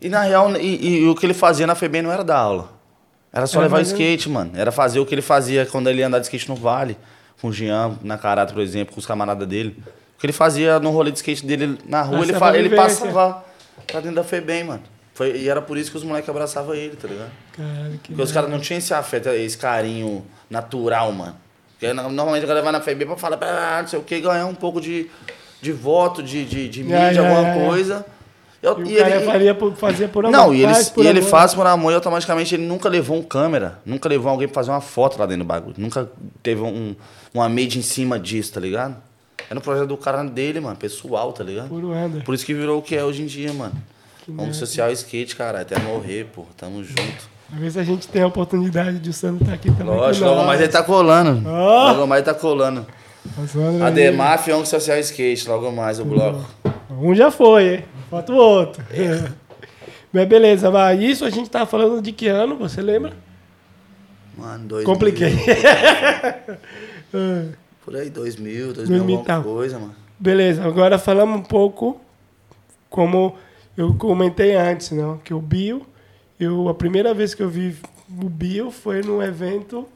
E 0.00 0.08
na 0.08 0.22
real, 0.22 0.54
e, 0.56 1.00
e 1.00 1.08
o 1.08 1.14
que 1.14 1.24
ele 1.26 1.34
fazia 1.34 1.66
na 1.66 1.74
FEBEM 1.74 2.02
não 2.02 2.12
era 2.12 2.22
dar 2.22 2.36
aula. 2.38 2.75
Era 3.36 3.46
só 3.46 3.60
levar 3.60 3.78
o 3.78 3.82
skate, 3.82 4.28
mano. 4.30 4.52
Era 4.54 4.72
fazer 4.72 4.98
o 4.98 5.04
que 5.04 5.14
ele 5.14 5.20
fazia 5.22 5.66
quando 5.66 5.90
ele 5.90 6.00
ia 6.00 6.06
andar 6.06 6.18
de 6.20 6.24
skate 6.24 6.48
no 6.48 6.56
Vale. 6.56 6.96
Com 7.40 7.48
o 7.48 7.52
Jean, 7.52 7.98
na 8.02 8.16
Carata, 8.16 8.54
por 8.54 8.62
exemplo, 8.62 8.94
com 8.94 8.98
os 9.00 9.04
camaradas 9.04 9.46
dele. 9.46 9.76
O 10.16 10.18
que 10.18 10.24
ele 10.24 10.32
fazia 10.32 10.80
no 10.80 10.90
rolê 10.90 11.10
de 11.10 11.18
skate 11.18 11.44
dele 11.44 11.78
na 11.84 12.00
rua, 12.00 12.20
ele, 12.22 12.32
Passava 12.32 12.52
fa- 12.52 12.58
ele 12.58 12.70
passava 12.74 13.44
pra 13.86 14.00
dentro 14.00 14.16
da 14.16 14.24
FEBEM, 14.24 14.64
mano. 14.64 14.82
Foi, 15.12 15.36
e 15.36 15.48
era 15.48 15.60
por 15.60 15.76
isso 15.76 15.90
que 15.90 15.98
os 15.98 16.02
moleques 16.02 16.28
abraçavam 16.30 16.74
ele, 16.74 16.96
tá 16.96 17.06
ligado? 17.08 17.30
Caralho, 17.52 18.00
que 18.02 18.08
Porque 18.08 18.22
os 18.22 18.32
caras 18.32 18.48
não 18.50 18.58
tinham 18.58 18.78
esse 18.78 18.94
afeto, 18.94 19.28
esse 19.28 19.56
carinho 19.58 20.24
natural, 20.48 21.12
mano. 21.12 21.36
Porque 21.72 21.92
no- 21.92 22.10
normalmente 22.10 22.44
a 22.44 22.46
galera 22.46 22.64
vai 22.64 22.72
na 22.72 22.80
FEB 22.80 23.04
pra 23.04 23.16
falar, 23.18 23.38
ah, 23.42 23.82
não 23.82 23.88
sei 23.88 23.98
o 23.98 24.02
que, 24.02 24.18
ganhar 24.18 24.46
um 24.46 24.54
pouco 24.54 24.80
de, 24.80 25.10
de 25.60 25.72
voto, 25.72 26.22
de, 26.22 26.44
de, 26.46 26.68
de 26.70 26.82
mídia, 26.82 26.96
yeah, 27.10 27.20
alguma 27.20 27.48
yeah. 27.48 27.66
coisa. 27.66 28.06
Eu- 28.62 28.84
E 28.84 28.94
o 28.96 28.98
cara 28.98 29.20
faria 29.20 29.54
por, 29.54 29.74
fazia 29.76 30.08
por 30.08 30.24
amor. 30.26 30.36
não, 30.36 30.54
e 30.54 30.62
ele, 30.62 30.72
faz 30.72 30.88
por 30.88 31.04
e 31.04 31.08
ele 31.08 31.18
amor. 31.20 31.30
faz 31.30 31.54
por 31.54 31.66
amor 31.66 31.92
e 31.92 31.94
automaticamente 31.94 32.54
ele 32.54 32.64
nunca 32.66 32.88
levou 32.88 33.16
um 33.18 33.22
câmera, 33.22 33.78
nunca 33.84 34.08
levou 34.08 34.30
alguém 34.30 34.48
pra 34.48 34.54
fazer 34.54 34.70
uma 34.70 34.80
foto 34.80 35.18
lá 35.18 35.26
dentro 35.26 35.44
do 35.44 35.46
bagulho. 35.46 35.74
Nunca 35.78 36.08
teve 36.42 36.60
um, 36.62 36.94
uma 37.34 37.48
made 37.48 37.78
em 37.78 37.82
cima 37.82 38.18
disso, 38.18 38.52
tá 38.54 38.60
ligado? 38.60 38.96
Era 39.48 39.58
um 39.58 39.62
projeto 39.62 39.86
do 39.86 39.96
cara 39.96 40.24
dele, 40.24 40.58
mano, 40.58 40.74
pessoal, 40.76 41.32
tá 41.32 41.44
ligado? 41.44 41.68
Puro 41.68 41.94
Ender. 41.94 42.24
Por 42.24 42.34
isso 42.34 42.44
que 42.44 42.52
virou 42.54 42.78
o 42.78 42.82
que 42.82 42.96
é 42.96 43.04
hoje 43.04 43.22
em 43.22 43.26
dia, 43.26 43.52
mano. 43.52 43.74
Vamos 44.26 44.42
merda. 44.42 44.54
social 44.58 44.90
skate, 44.90 45.36
cara, 45.36 45.60
até 45.60 45.78
morrer, 45.78 46.26
pô. 46.34 46.44
Tamo 46.56 46.82
junto. 46.82 47.36
Às 47.52 47.60
vezes 47.60 47.76
a 47.76 47.84
gente 47.84 48.08
tem 48.08 48.22
a 48.22 48.26
oportunidade 48.26 48.98
de 48.98 49.10
o 49.10 49.12
Sandro 49.12 49.44
estar 49.44 49.54
aqui 49.54 49.70
também. 49.70 49.94
Lógico, 49.94 50.24
com 50.26 50.34
logo 50.34 50.46
mais 50.48 50.60
ele 50.60 50.68
tá 50.72 50.82
colando. 50.82 51.48
Ó. 51.48 51.92
Logo 51.92 52.06
mais 52.08 52.22
ele 52.26 52.34
tá 52.34 52.40
colando. 52.40 52.84
Ademar, 53.84 54.42
Fiong 54.42 54.66
Social 54.66 54.98
Skate, 54.98 55.48
logo 55.48 55.70
mais 55.70 56.00
o 56.00 56.04
bloco. 56.04 56.44
Um 56.90 57.14
já 57.14 57.30
foi, 57.30 57.74
hein? 57.76 57.84
Falta 58.10 58.32
o 58.32 58.36
outro. 58.36 58.84
Mas 60.12 60.28
beleza, 60.28 60.70
mas 60.70 61.00
isso 61.00 61.24
a 61.24 61.30
gente 61.30 61.50
tava 61.50 61.66
falando 61.66 62.00
de 62.00 62.12
que 62.12 62.28
ano, 62.28 62.56
você 62.56 62.80
lembra? 62.80 63.12
Mano, 64.36 64.66
2000. 64.66 64.86
Compliquei. 64.86 65.32
Por 67.84 67.96
aí, 67.96 68.10
2000, 68.10 68.72
2000, 68.72 68.74
2000 68.74 68.96
e 68.96 69.00
alguma 69.00 69.24
tal. 69.24 69.42
coisa, 69.42 69.78
mano. 69.78 69.94
Beleza, 70.18 70.64
agora 70.64 70.98
falamos 70.98 71.40
um 71.40 71.42
pouco 71.42 72.00
como 72.88 73.36
eu 73.76 73.94
comentei 73.94 74.54
antes, 74.54 74.90
não, 74.90 75.18
que 75.18 75.34
o 75.34 75.40
Bio, 75.40 75.86
eu, 76.40 76.68
a 76.68 76.74
primeira 76.74 77.12
vez 77.12 77.34
que 77.34 77.42
eu 77.42 77.48
vi 77.48 77.76
o 78.08 78.28
Bio 78.28 78.70
foi 78.70 79.02
num 79.02 79.22
evento 79.22 79.86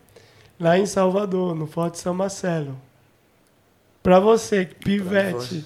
lá 0.58 0.78
em 0.78 0.84
Salvador, 0.84 1.54
no 1.54 1.66
Forte 1.66 1.98
São 1.98 2.12
Marcelo. 2.12 2.76
Pra 4.02 4.20
você, 4.20 4.66
pivete, 4.66 5.64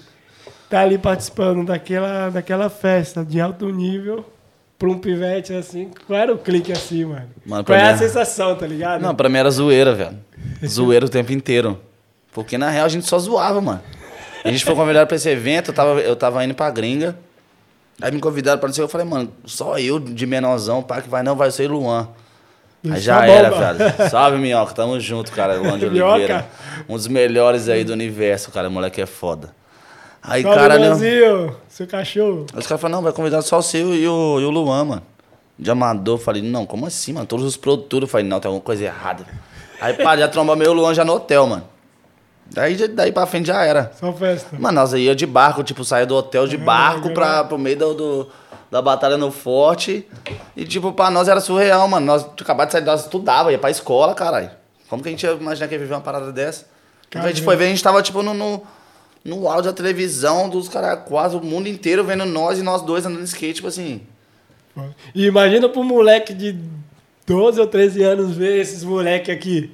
tá 0.69 0.81
ali 0.81 0.97
participando 0.97 1.65
daquela, 1.65 2.29
daquela 2.29 2.69
festa 2.69 3.23
de 3.23 3.39
alto 3.39 3.69
nível, 3.69 4.25
pra 4.77 4.89
um 4.89 4.97
pivete 4.97 5.53
assim, 5.53 5.89
qual 6.07 6.19
era 6.19 6.33
o 6.33 6.37
clique 6.37 6.71
assim, 6.71 7.05
mano? 7.05 7.29
Mano, 7.45 7.63
qual 7.63 7.77
é 7.77 7.89
a 7.89 7.93
mim- 7.93 7.97
sensação, 7.99 8.55
tá 8.55 8.65
ligado? 8.67 9.01
Não, 9.01 9.15
pra 9.15 9.29
mim 9.29 9.37
era 9.37 9.49
zoeira, 9.49 9.93
velho. 9.93 10.17
Zoeira 10.65 11.05
o 11.05 11.09
tempo 11.09 11.31
inteiro. 11.31 11.79
Porque 12.33 12.57
na 12.57 12.69
real 12.69 12.85
a 12.85 12.89
gente 12.89 13.05
só 13.07 13.17
zoava, 13.17 13.61
mano. 13.61 13.81
A 14.43 14.51
gente 14.51 14.63
foi 14.65 14.75
convidado 14.75 15.07
pra 15.07 15.15
esse 15.15 15.29
evento, 15.29 15.71
eu 15.71 15.73
tava, 15.73 15.99
eu 16.01 16.15
tava 16.15 16.43
indo 16.43 16.53
pra 16.53 16.69
gringa. 16.69 17.17
Aí 18.01 18.11
me 18.11 18.19
convidaram 18.19 18.59
pra 18.59 18.67
não 18.67 18.73
sei, 18.73 18.83
eu 18.83 18.89
falei, 18.89 19.07
mano, 19.07 19.31
só 19.45 19.79
eu 19.79 19.97
de 19.99 20.25
menorzão, 20.27 20.83
pá, 20.83 21.01
que 21.01 21.09
vai 21.09 21.23
não, 21.23 21.35
vai 21.35 21.49
ser 21.49 21.69
Luan. 21.69 22.09
Aí 22.87 22.99
já 22.99 23.25
é 23.25 23.31
era, 23.31 23.49
velho. 23.49 24.09
Salve, 24.09 24.37
Minhoca, 24.37 24.73
tamo 24.73 24.99
junto, 24.99 25.31
cara. 25.31 25.55
Luan 25.55 25.79
de. 25.79 25.85
Oliveira. 25.87 26.45
Um 26.87 26.93
dos 26.95 27.07
melhores 27.07 27.67
aí 27.69 27.83
do 27.83 27.93
universo, 27.93 28.51
cara. 28.51 28.67
O 28.67 28.71
moleque 28.71 29.01
é 29.01 29.05
foda. 29.07 29.55
Aí, 30.27 30.41
Salve, 30.41 30.57
cara, 30.57 30.79
né? 30.79 30.87
Brasil, 30.87 31.55
seu 31.69 31.87
cachorro. 31.87 32.45
Aí 32.53 32.59
os 32.59 32.67
caras 32.67 32.81
falaram, 32.81 32.97
não, 32.97 33.03
vai 33.03 33.13
convidar 33.13 33.41
só 33.41 33.59
o 33.59 33.61
seu 33.61 33.93
e 33.93 34.07
o, 34.07 34.39
e 34.39 34.45
o 34.45 34.49
Luan, 34.49 34.83
mano. 34.85 35.03
De 35.57 35.69
amador, 35.71 36.17
falei, 36.17 36.41
não, 36.41 36.65
como 36.65 36.85
assim, 36.85 37.13
mano? 37.13 37.25
Todos 37.25 37.45
os 37.45 37.55
produtores, 37.55 38.09
falei, 38.09 38.27
não, 38.27 38.39
tem 38.39 38.49
alguma 38.49 38.63
coisa 38.63 38.83
errada. 38.83 39.25
Aí, 39.79 39.93
pá, 39.93 40.17
já 40.17 40.27
trombou 40.27 40.55
meu 40.55 40.73
Luan 40.73 40.93
já 40.93 41.05
no 41.05 41.13
hotel, 41.13 41.45
mano. 41.47 41.63
Daí, 42.47 42.75
daí 42.89 43.11
pra 43.11 43.25
frente 43.25 43.47
já 43.47 43.63
era. 43.63 43.91
Só 43.99 44.11
festa. 44.13 44.55
Mano, 44.59 44.75
nós 44.79 44.93
ia 44.93 45.15
de 45.15 45.25
barco, 45.25 45.63
tipo, 45.63 45.83
saía 45.83 46.05
do 46.05 46.15
hotel 46.15 46.47
de 46.47 46.55
Ah, 46.55 46.59
barco 46.59 47.11
pra, 47.13 47.43
pro 47.43 47.57
meio 47.57 47.77
do, 47.77 47.93
do- 47.93 48.29
da 48.69 48.81
batalha 48.81 49.17
no 49.17 49.31
forte. 49.31 50.07
E, 50.55 50.63
tipo, 50.65 50.91
pra 50.91 51.09
nós 51.09 51.27
era 51.27 51.39
surreal, 51.41 51.87
mano. 51.87 52.05
Nós 52.05 52.25
acabado 52.39 52.67
de 52.67 52.73
sair, 52.73 52.83
nós 52.83 53.01
estudava, 53.05 53.51
ia 53.51 53.57
pra 53.57 53.69
escola, 53.71 54.13
caralho. 54.13 54.51
Como 54.89 55.01
que 55.01 55.09
a 55.09 55.11
gente 55.11 55.23
ia 55.25 55.31
imaginar 55.31 55.67
que 55.67 55.73
ia 55.75 55.79
viver 55.79 55.93
uma 55.95 56.01
parada 56.01 56.31
dessa? 56.31 56.65
Quando 57.11 57.25
a 57.25 57.27
gente 57.29 57.37
Caramba. 57.41 57.45
foi 57.45 57.55
ver, 57.55 57.65
a 57.65 57.69
gente 57.69 57.83
tava, 57.83 58.01
tipo, 58.03 58.21
no, 58.21 58.33
no, 58.33 58.61
no 59.25 59.49
áudio 59.49 59.71
da 59.71 59.73
televisão, 59.75 60.47
dos 60.47 60.69
caras, 60.69 60.99
quase 61.05 61.35
o 61.35 61.41
mundo 61.43 61.67
inteiro 61.67 62.03
vendo 62.03 62.25
nós 62.25 62.59
e 62.59 62.61
nós 62.63 62.83
dois 62.83 63.05
andando 63.05 63.23
de 63.23 63.25
skate, 63.29 63.55
tipo 63.55 63.67
assim. 63.67 64.01
E 65.15 65.25
imagina 65.25 65.67
pro 65.67 65.83
moleque 65.83 66.33
de 66.33 66.55
12 67.25 67.59
ou 67.59 67.65
13 67.67 68.03
anos 68.03 68.35
ver 68.35 68.59
esses 68.59 68.83
moleque 68.83 69.31
aqui. 69.31 69.71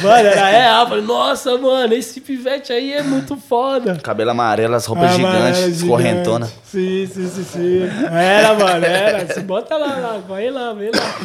Mano, 0.00 0.26
era 0.28 0.46
real. 0.48 0.88
Falei, 0.88 1.04
nossa, 1.04 1.58
mano, 1.58 1.92
esse 1.92 2.20
pivete 2.20 2.72
aí 2.72 2.92
é 2.94 3.02
muito 3.02 3.36
foda. 3.36 3.96
Cabelo 3.96 4.30
amarelo, 4.30 4.74
as 4.74 4.86
roupas 4.86 5.10
Ah, 5.10 5.14
gigantes, 5.14 5.60
gigante. 5.64 5.86
correntona. 5.86 6.46
Sim, 6.64 7.06
sim, 7.12 7.28
sim, 7.28 7.44
sim. 7.44 7.82
Era, 8.10 8.54
mano, 8.54 8.86
era. 8.86 9.40
Bota 9.42 9.76
lá, 9.76 9.96
lá, 9.98 10.18
vai 10.26 10.48
lá, 10.50 10.72
vê 10.72 10.90
lá. 10.94 11.20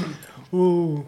O, 0.51 1.03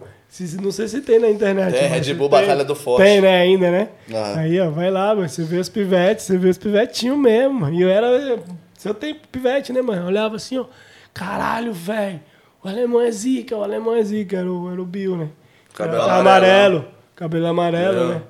não 0.62 0.72
sei 0.72 0.88
se 0.88 1.02
tem 1.02 1.20
na 1.20 1.30
internet. 1.30 1.72
Tem, 1.74 1.88
Red 1.88 2.14
Bull 2.14 2.30
tem- 2.30 2.40
Batalha 2.42 2.64
do 2.64 2.76
Forte. 2.76 3.04
Tem, 3.04 3.20
né, 3.22 3.42
ainda, 3.42 3.72
né? 3.72 3.90
Ah. 4.14 4.40
Aí, 4.40 4.60
ó, 4.60 4.70
vai 4.70 4.90
lá, 4.92 5.14
mano, 5.16 5.28
você 5.28 5.44
vê 5.44 5.58
os 5.58 5.70
pivetes, 5.70 6.26
você 6.26 6.38
vê 6.38 6.50
os 6.50 6.58
pivetinhos 6.58 7.18
mesmo. 7.18 7.70
E 7.70 7.82
eu 7.82 7.90
era. 7.90 8.40
Se 8.78 8.88
eu 8.88 8.94
tenho 8.94 9.16
pivete, 9.32 9.74
né, 9.74 9.82
mano? 9.82 10.04
Eu 10.04 10.08
olhava 10.08 10.36
assim, 10.36 10.58
ó. 10.58 10.66
Caralho, 11.14 11.74
velho. 11.74 12.20
O 12.64 12.68
alemão 12.68 13.02
é 13.02 13.12
zica, 13.12 13.56
o 13.58 13.64
alemão 13.64 13.96
é 13.96 14.04
zica. 14.04 14.38
Era 14.38 14.52
o, 14.52 14.72
era 14.72 14.82
o 14.82 14.86
Bill, 14.86 15.18
né? 15.18 15.30
Cabelo 15.74 16.04
Era 16.04 16.16
amarelo. 16.20 16.86
Cabelo 17.16 17.48
amarelo, 17.48 18.12
É. 18.12 18.14
né? 18.16 18.22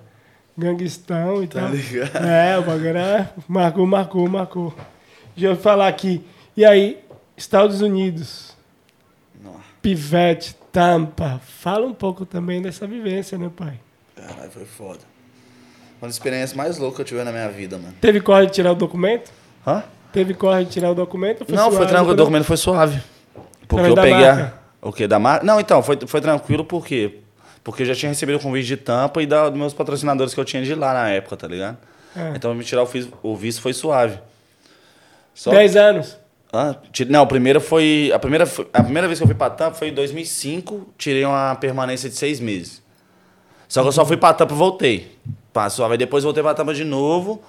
Ganguistão 0.58 1.44
e 1.44 1.48
Tá 1.48 1.62
tal. 1.62 1.70
ligado? 1.70 2.26
É, 2.26 2.58
o 2.58 2.64
bagulho 2.64 2.88
era... 2.88 3.34
Marcou, 3.48 3.86
marcou, 3.86 4.28
marcou. 4.30 4.74
Deixa 5.36 5.54
eu 5.54 5.56
falar 5.56 5.88
aqui. 5.88 6.22
E 6.58 6.66
aí, 6.66 7.00
Estados 7.38 7.82
Unidos, 7.82 8.56
Nossa, 9.42 9.60
Pivete, 9.82 10.56
Tampa. 10.72 11.42
Fala 11.44 11.86
um 11.86 11.94
pouco 11.94 12.26
também 12.26 12.62
dessa 12.62 12.86
vivência, 12.88 13.38
né, 13.38 13.50
pai? 13.56 13.80
caralho, 14.16 14.52
foi 14.52 14.66
foda. 14.66 15.00
Uma 16.02 16.08
das 16.08 16.16
experiências 16.16 16.54
mais 16.54 16.78
loucas 16.78 16.98
que 16.98 17.02
eu 17.02 17.06
tive 17.06 17.24
na 17.24 17.32
minha 17.32 17.50
vida, 17.50 17.78
mano. 17.78 17.94
Teve 18.00 18.22
corre 18.22 18.46
de 18.46 18.54
tirar 18.54 18.72
o 18.72 18.76
documento? 18.76 19.32
Hã? 19.66 19.84
Teve 20.14 20.34
corre 20.34 20.66
de 20.66 20.72
tirar 20.72 20.92
o 20.92 20.96
documento? 20.96 21.46
ou 21.48 21.56
não, 21.56 21.66
foi 21.66 21.74
suave 21.74 21.88
tranquilo, 21.88 22.14
o 22.14 22.16
documento 22.16 22.44
foi 22.46 22.58
suave. 22.58 23.02
Porque 23.68 23.90
eu 23.90 23.96
peguei 23.96 24.26
a... 24.26 24.54
O 24.82 24.94
quê? 24.94 25.08
Da 25.08 25.20
marca? 25.20 25.46
Não, 25.46 25.60
então, 25.60 25.84
foi, 25.84 26.00
foi 26.08 26.22
tranquilo 26.22 26.64
por 26.64 26.86
quê? 26.86 27.20
Porque 27.64 27.84
eu 27.84 27.88
já 27.88 27.96
tinha 27.96 28.10
recebido 28.10 28.38
o 28.38 28.40
convite 28.40 28.66
de 28.66 28.78
tampa 28.78 29.22
e 29.22 29.26
da, 29.26 29.50
dos 29.50 29.60
meus 29.60 29.74
patrocinadores 29.74 30.34
que 30.34 30.40
eu 30.40 30.46
tinha 30.46 30.64
de 30.64 30.74
lá 30.74 30.94
na 30.94 31.10
época, 31.10 31.36
tá 31.36 31.48
ligado? 31.48 31.78
É. 32.16 32.32
Então, 32.36 32.54
me 32.56 32.64
tirar 32.64 32.84
o, 32.84 32.90
o 33.22 33.36
visto 33.36 33.62
foi 33.62 33.74
suave. 33.74 34.18
Só... 35.34 35.52
10 35.52 35.76
anos. 35.76 36.18
Ah, 36.52 36.76
não, 37.08 37.22
a 37.22 37.26
primeira 37.26 37.60
foi. 37.60 38.12
A 38.14 38.18
primeira, 38.20 38.46
a 38.74 38.84
primeira 38.84 39.08
vez 39.08 39.20
que 39.20 39.24
eu 39.24 39.28
fui 39.28 39.36
pra 39.36 39.50
Tampa 39.50 39.76
foi 39.76 39.90
em 39.90 39.94
2005, 39.94 40.94
tirei 40.98 41.24
uma 41.24 41.56
permanência 41.56 42.10
de 42.10 42.16
seis 42.16 42.40
meses. 42.40 42.82
Só 43.68 43.82
que 43.84 43.88
eu 43.88 43.92
só 43.92 44.04
fui 44.06 44.18
pra 44.18 44.34
Tampa 44.34 44.54
e 44.54 44.58
voltei. 44.58 45.16
Passou, 45.54 45.86
aí 45.86 45.98
depois 45.98 46.24
voltei 46.24 46.42
pra 46.42 46.54
Tampa 46.56 46.74
de 46.74 46.84
novo. 46.84 47.42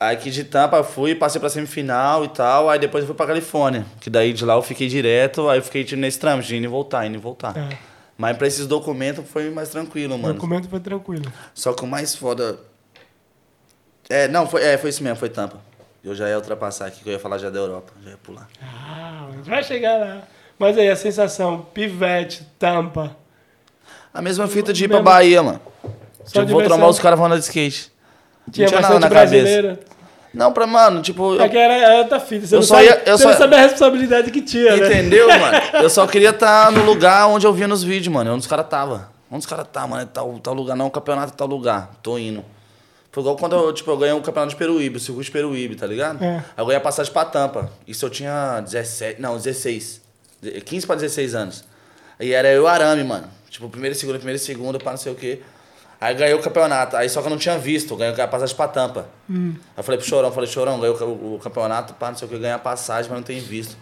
Aí 0.00 0.16
aqui 0.16 0.30
de 0.32 0.42
Tampa 0.42 0.82
fui, 0.82 1.14
passei 1.14 1.40
pra 1.40 1.48
semifinal 1.48 2.24
e 2.24 2.28
tal. 2.28 2.68
Aí 2.68 2.78
depois 2.80 3.02
eu 3.04 3.06
fui 3.06 3.14
pra 3.14 3.24
Califórnia. 3.26 3.86
Que 4.00 4.10
daí 4.10 4.32
de 4.32 4.44
lá 4.44 4.54
eu 4.54 4.62
fiquei 4.62 4.88
direto, 4.88 5.48
aí 5.48 5.60
eu 5.60 5.62
fiquei 5.62 5.84
tipo, 5.84 6.00
nesse 6.00 6.18
trâmite, 6.18 6.48
de 6.48 6.56
indo 6.56 6.64
e 6.64 6.68
voltar, 6.68 7.06
indo 7.06 7.14
e 7.14 7.18
voltar. 7.20 7.54
Tá. 7.54 7.68
Mas 8.18 8.36
pra 8.36 8.48
esses 8.48 8.66
documentos 8.66 9.24
foi 9.28 9.48
mais 9.50 9.68
tranquilo, 9.68 10.16
O 10.16 10.18
mano. 10.18 10.34
documento 10.34 10.68
foi 10.68 10.80
tranquilo. 10.80 11.32
Só 11.54 11.72
que 11.72 11.84
o 11.84 11.86
mais 11.86 12.16
foda. 12.16 12.58
É, 14.10 14.26
não, 14.26 14.46
foi, 14.48 14.62
é, 14.64 14.76
foi 14.76 14.90
isso 14.90 15.04
mesmo, 15.04 15.16
foi 15.16 15.28
Tampa. 15.28 15.58
Eu 16.04 16.14
já 16.14 16.28
ia 16.28 16.36
ultrapassar 16.36 16.86
aqui, 16.86 17.02
que 17.02 17.08
eu 17.08 17.12
ia 17.12 17.18
falar 17.18 17.38
já 17.38 17.48
da 17.48 17.58
Europa, 17.58 17.92
já 18.02 18.10
ia 18.10 18.16
pular. 18.16 18.48
Ah, 18.62 19.28
vai 19.44 19.62
chegar 19.62 19.98
lá. 19.98 20.22
Mas 20.58 20.76
aí, 20.76 20.88
a 20.88 20.96
sensação, 20.96 21.66
Pivete, 21.72 22.44
Tampa. 22.58 23.16
A 24.12 24.20
mesma 24.20 24.46
fita 24.48 24.72
de 24.72 24.84
ir 24.84 24.88
pra 24.88 24.98
Mesmo- 24.98 25.04
Bahia, 25.10 25.42
mano. 25.42 25.60
Só 26.24 26.40
tipo, 26.40 26.52
vou 26.52 26.62
trombar 26.62 26.88
os 26.88 26.98
caras 26.98 27.18
andar 27.20 27.36
de 27.36 27.44
skate. 27.44 27.90
Tinha 28.50 28.66
não 28.66 28.68
tinha 28.70 28.80
nada 28.80 28.98
na 29.00 29.08
cabeça. 29.08 29.30
brasileira. 29.30 29.80
Não, 30.34 30.52
pra, 30.52 30.66
mano, 30.66 31.02
tipo. 31.02 31.34
eu- 31.34 31.42
É 31.42 31.48
que 31.48 31.56
era, 31.56 31.74
era 31.74 31.98
outra 32.02 32.18
fita. 32.18 32.46
Você 32.46 32.54
Eu 32.54 32.60
não, 32.60 32.66
só 32.66 32.74
sabe, 32.76 32.86
ia- 32.86 33.02
eu 33.06 33.16
você 33.18 33.22
só- 33.24 33.30
não 33.30 33.36
sabe 33.38 33.54
a 33.56 33.60
responsabilidade 33.60 34.30
que 34.30 34.40
tinha, 34.42 34.76
né? 34.76 34.86
Entendeu, 34.86 35.28
mano? 35.38 35.58
Eu 35.82 35.90
só 35.90 36.06
queria 36.06 36.30
estar 36.30 36.70
no 36.72 36.84
lugar 36.84 37.26
onde 37.28 37.46
eu 37.46 37.52
via 37.52 37.68
nos 37.68 37.82
vídeos, 37.84 38.12
mano. 38.12 38.32
Onde 38.32 38.40
os 38.40 38.46
caras 38.46 38.66
tava. 38.68 39.10
Onde 39.30 39.40
os 39.40 39.46
caras 39.46 39.66
tá, 39.72 39.86
mano? 39.86 40.02
É 40.02 40.06
tal, 40.06 40.38
tal 40.40 40.54
lugar, 40.54 40.76
não, 40.76 40.90
campeonato 40.90 41.32
é 41.32 41.36
tal 41.36 41.46
lugar. 41.46 41.90
Tô 42.02 42.18
indo. 42.18 42.44
Foi 43.12 43.22
igual 43.22 43.36
quando 43.36 43.54
eu, 43.54 43.72
tipo, 43.74 43.90
eu 43.90 43.96
ganhei 43.98 44.14
um 44.14 44.22
campeonato 44.22 44.54
de 44.54 44.56
Peruíbe, 44.56 44.96
o 44.96 45.00
circuito 45.00 45.26
de 45.26 45.30
Peruíbe, 45.30 45.76
tá 45.76 45.86
ligado? 45.86 46.24
É. 46.24 46.36
Aí 46.38 46.44
eu 46.56 46.64
ganhei 46.64 46.78
a 46.78 46.80
passagem 46.80 47.12
pra 47.12 47.26
Tampa. 47.26 47.70
Isso 47.86 48.06
eu 48.06 48.10
tinha 48.10 48.60
17, 48.60 49.20
não, 49.20 49.36
16. 49.36 50.00
15 50.64 50.86
pra 50.86 50.96
16 50.96 51.34
anos. 51.34 51.64
Aí 52.18 52.32
era 52.32 52.48
eu 52.48 52.62
e 52.62 52.64
o 52.64 52.66
Arame, 52.66 53.04
mano. 53.04 53.28
Tipo, 53.50 53.68
primeiro 53.68 53.94
e 53.94 53.98
segundo, 53.98 54.16
primeiro 54.16 54.38
e 54.38 54.40
segundo, 54.40 54.78
pra 54.78 54.92
não 54.92 54.98
sei 54.98 55.12
o 55.12 55.14
quê. 55.14 55.40
Aí 56.00 56.14
ganhei 56.14 56.34
o 56.34 56.40
campeonato. 56.40 56.96
Aí 56.96 57.06
só 57.08 57.20
que 57.20 57.26
eu 57.26 57.30
não 57.30 57.36
tinha 57.36 57.58
visto, 57.58 57.94
ganhei 57.94 58.18
a 58.18 58.26
passagem 58.26 58.56
pra 58.56 58.66
Tampa. 58.66 59.06
Aí 59.30 59.56
eu 59.76 59.84
falei 59.84 59.98
pro 59.98 60.08
Chorão, 60.08 60.32
falei, 60.32 60.48
Chorão, 60.48 60.80
ganhei 60.80 60.96
o, 60.96 61.34
o 61.34 61.40
campeonato, 61.40 61.92
pá, 61.94 62.10
não 62.10 62.16
sei 62.16 62.26
o 62.26 62.30
que, 62.30 62.38
ganhei 62.38 62.54
a 62.54 62.58
passagem, 62.58 63.10
mas 63.10 63.20
não 63.20 63.24
tenho 63.24 63.42
visto. 63.42 63.76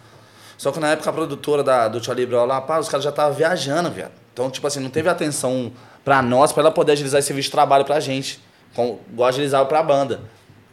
Só 0.57 0.73
que 0.73 0.79
na 0.79 0.89
época 0.91 1.09
a 1.09 1.13
produtora 1.13 1.63
da, 1.63 1.87
do 1.87 2.03
Charlie 2.03 2.25
Brown 2.25 2.45
lá, 2.45 2.59
pá, 2.59 2.79
os 2.79 2.89
caras 2.89 3.03
já 3.05 3.09
estavam 3.09 3.33
viajando, 3.33 3.89
viado. 3.89 4.11
Então, 4.33 4.51
tipo 4.51 4.67
assim, 4.67 4.81
não 4.81 4.89
teve 4.89 5.07
atenção 5.09 5.71
pra 6.03 6.21
nós, 6.21 6.51
pra 6.51 6.61
ela 6.61 6.71
poder 6.71 6.91
agilizar 6.91 7.19
esse 7.19 7.27
serviço 7.27 7.47
de 7.47 7.51
trabalho 7.53 7.85
pra 7.85 7.99
gente. 7.99 8.39
Com, 8.75 8.99
igual 9.11 9.29
agilizava 9.29 9.65
pra 9.65 9.83
banda. 9.83 10.21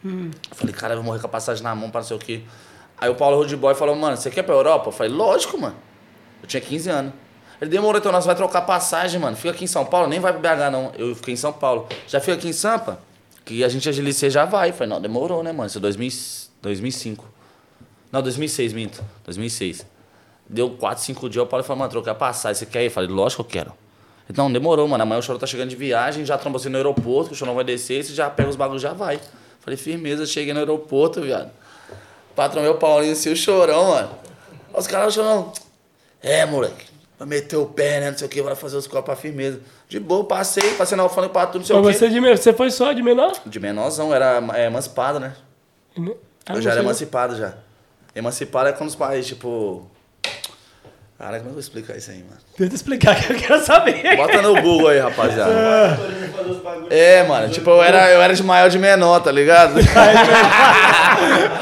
Eu 0.03 0.31
falei, 0.55 0.73
cara, 0.73 0.93
eu 0.93 0.97
vou 0.97 1.05
morrer 1.05 1.19
com 1.19 1.27
a 1.27 1.29
passagem 1.29 1.63
na 1.63 1.75
mão 1.75 1.89
pra 1.89 2.01
não 2.01 2.07
sei 2.07 2.15
o 2.15 2.19
quê. 2.19 2.41
Aí 2.97 3.09
o 3.09 3.15
Paulo 3.15 3.37
Rude 3.37 3.55
Boy 3.55 3.75
falou, 3.75 3.95
mano, 3.95 4.17
você 4.17 4.29
quer 4.29 4.41
ir 4.41 4.43
pra 4.43 4.55
Europa? 4.55 4.89
Eu 4.89 4.91
falei, 4.91 5.11
lógico, 5.11 5.57
mano. 5.57 5.75
Eu 6.41 6.47
tinha 6.47 6.61
15 6.61 6.89
anos. 6.89 7.13
Ele 7.61 7.69
demorou, 7.69 7.99
então 7.99 8.11
nós 8.11 8.25
vai 8.25 8.35
trocar 8.35 8.61
passagem, 8.61 9.19
mano. 9.19 9.35
Fica 9.35 9.51
aqui 9.51 9.65
em 9.65 9.67
São 9.67 9.85
Paulo, 9.85 10.07
nem 10.07 10.19
vai 10.19 10.31
pro 10.31 10.41
BH, 10.41 10.71
não. 10.71 10.91
Eu 10.97 11.13
fiquei 11.15 11.33
em 11.33 11.37
São 11.37 11.51
Paulo. 11.51 11.87
Já 12.07 12.19
fica 12.19 12.33
aqui 12.33 12.47
em 12.47 12.53
Sampa? 12.53 12.99
Que 13.43 13.63
a 13.63 13.69
gente 13.69 13.87
agiliza, 13.89 14.19
você 14.19 14.29
já 14.29 14.45
vai. 14.45 14.69
Eu 14.69 14.73
falei, 14.73 14.89
não, 14.89 15.01
demorou, 15.01 15.43
né, 15.43 15.51
mano? 15.51 15.67
Isso 15.67 15.77
é 15.77 15.81
2000, 15.81 16.09
2005. 16.61 17.25
Não, 18.11 18.21
2006, 18.21 18.73
minto. 18.73 19.03
2006. 19.25 19.85
Deu 20.47 20.69
4, 20.71 21.03
5 21.03 21.29
dias, 21.29 21.43
o 21.43 21.47
Paulo 21.47 21.63
falou, 21.63 21.79
mano, 21.79 21.91
trocar 21.91 22.15
passagem, 22.15 22.59
você 22.59 22.65
quer 22.65 22.83
ir? 22.83 22.85
Eu 22.85 22.91
falei, 22.91 23.09
lógico 23.09 23.43
que 23.43 23.57
eu 23.57 23.63
quero. 23.63 23.73
Ele, 24.29 24.37
não, 24.37 24.51
demorou, 24.51 24.87
mano. 24.87 25.01
Amanhã 25.01 25.19
o 25.19 25.23
Chorão 25.23 25.39
tá 25.39 25.47
chegando 25.47 25.69
de 25.69 25.75
viagem, 25.75 26.23
já 26.23 26.37
trombou 26.37 26.59
você 26.59 26.69
no 26.69 26.77
aeroporto, 26.77 27.29
que 27.29 27.33
o 27.33 27.37
Chorão 27.37 27.55
vai 27.55 27.63
descer, 27.63 28.03
você 28.03 28.13
já 28.13 28.29
pega 28.29 28.47
os 28.47 28.55
bagulhos 28.55 28.81
já 28.81 28.93
vai. 28.93 29.19
Falei, 29.59 29.75
firmeza, 29.75 30.25
cheguei 30.25 30.53
no 30.53 30.59
aeroporto, 30.59 31.21
viado. 31.21 31.51
Patrão 32.35 32.61
meu 32.61 32.75
Paulinho, 32.75 33.13
assim, 33.13 33.31
o 33.31 33.35
Chorão, 33.35 33.89
mano. 33.89 34.09
Os 34.73 34.87
caras, 34.87 35.13
Chorão, 35.13 35.51
é, 36.21 36.45
moleque, 36.45 36.85
vai 37.17 37.27
meter 37.27 37.57
o 37.57 37.65
pé, 37.65 37.99
né, 37.99 38.11
não 38.11 38.17
sei 38.17 38.27
o 38.27 38.29
que, 38.29 38.41
vai 38.41 38.55
fazer 38.55 38.77
os 38.77 38.87
copos 38.87 39.11
a 39.11 39.15
firmeza. 39.15 39.59
De 39.87 39.99
boa, 39.99 40.23
passei, 40.23 40.75
passei 40.75 40.95
na 40.95 41.03
alfândega 41.03 41.33
pra 41.33 41.47
tudo, 41.47 41.61
não 41.61 41.65
sei 41.65 41.75
Mas 41.75 41.95
o 41.95 41.99
você, 41.99 42.07
quê. 42.07 42.13
de, 42.13 42.19
você 42.19 42.53
foi 42.53 42.69
só 42.69 42.93
de 42.93 43.01
menor? 43.01 43.33
De 43.45 43.59
menorzão, 43.59 44.13
era 44.13 44.41
é, 44.55 44.67
emancipado, 44.67 45.19
né? 45.19 45.35
Ah, 45.97 46.53
eu 46.53 46.55
não 46.55 46.61
já 46.61 46.71
era 46.71 46.81
emancipado 46.81 47.35
já. 47.35 47.55
Emancipado 48.15 48.69
é 48.69 48.73
quando 48.73 48.89
os 48.89 48.95
pais, 48.95 49.27
tipo. 49.27 49.89
Cara, 51.19 51.37
como 51.39 51.47
é 51.47 51.49
eu 51.49 51.51
vou 51.51 51.59
explicar 51.59 51.97
isso 51.97 52.11
aí, 52.11 52.19
mano? 52.19 52.37
Tenta 52.57 52.73
explicar 52.75 53.13
que 53.21 53.33
eu 53.33 53.37
quero 53.37 53.61
saber. 53.65 54.15
Bota 54.15 54.41
no 54.41 54.61
Google 54.61 54.87
aí, 54.87 54.99
rapaziada. 55.03 55.51
É, 56.89 57.23
mano, 57.23 57.49
tipo, 57.49 57.69
eu 57.69 57.83
era, 57.83 58.09
eu 58.09 58.21
era 58.21 58.33
de 58.33 58.41
maior 58.41 58.69
de 58.69 58.79
menor, 58.79 59.19
tá 59.19 59.29
ligado? 59.29 59.73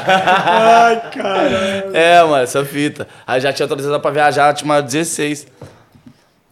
Ai, 0.06 1.10
cara. 1.10 1.90
É, 1.92 2.22
mano, 2.22 2.44
essa 2.44 2.64
fita. 2.64 3.08
Aí 3.26 3.40
já 3.40 3.52
tinha 3.52 3.64
autorizado 3.64 3.98
pra 4.00 4.12
viajar, 4.12 4.54
tinha 4.54 4.68
maior 4.68 4.80
de 4.82 4.92
16. 4.92 5.46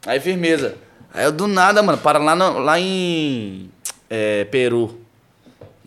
Aí, 0.04 0.18
firmeza. 0.18 0.74
Aí 1.14 1.24
eu 1.24 1.32
do 1.32 1.46
nada, 1.46 1.82
mano, 1.84 1.98
para 1.98 2.18
lá, 2.18 2.34
no- 2.34 2.58
lá 2.58 2.78
em 2.78 3.70
é, 4.10 4.44
Peru. 4.46 5.00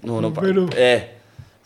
No, 0.01 0.21
No 0.21 0.31
Peru. 0.31 0.69
É. 0.73 1.09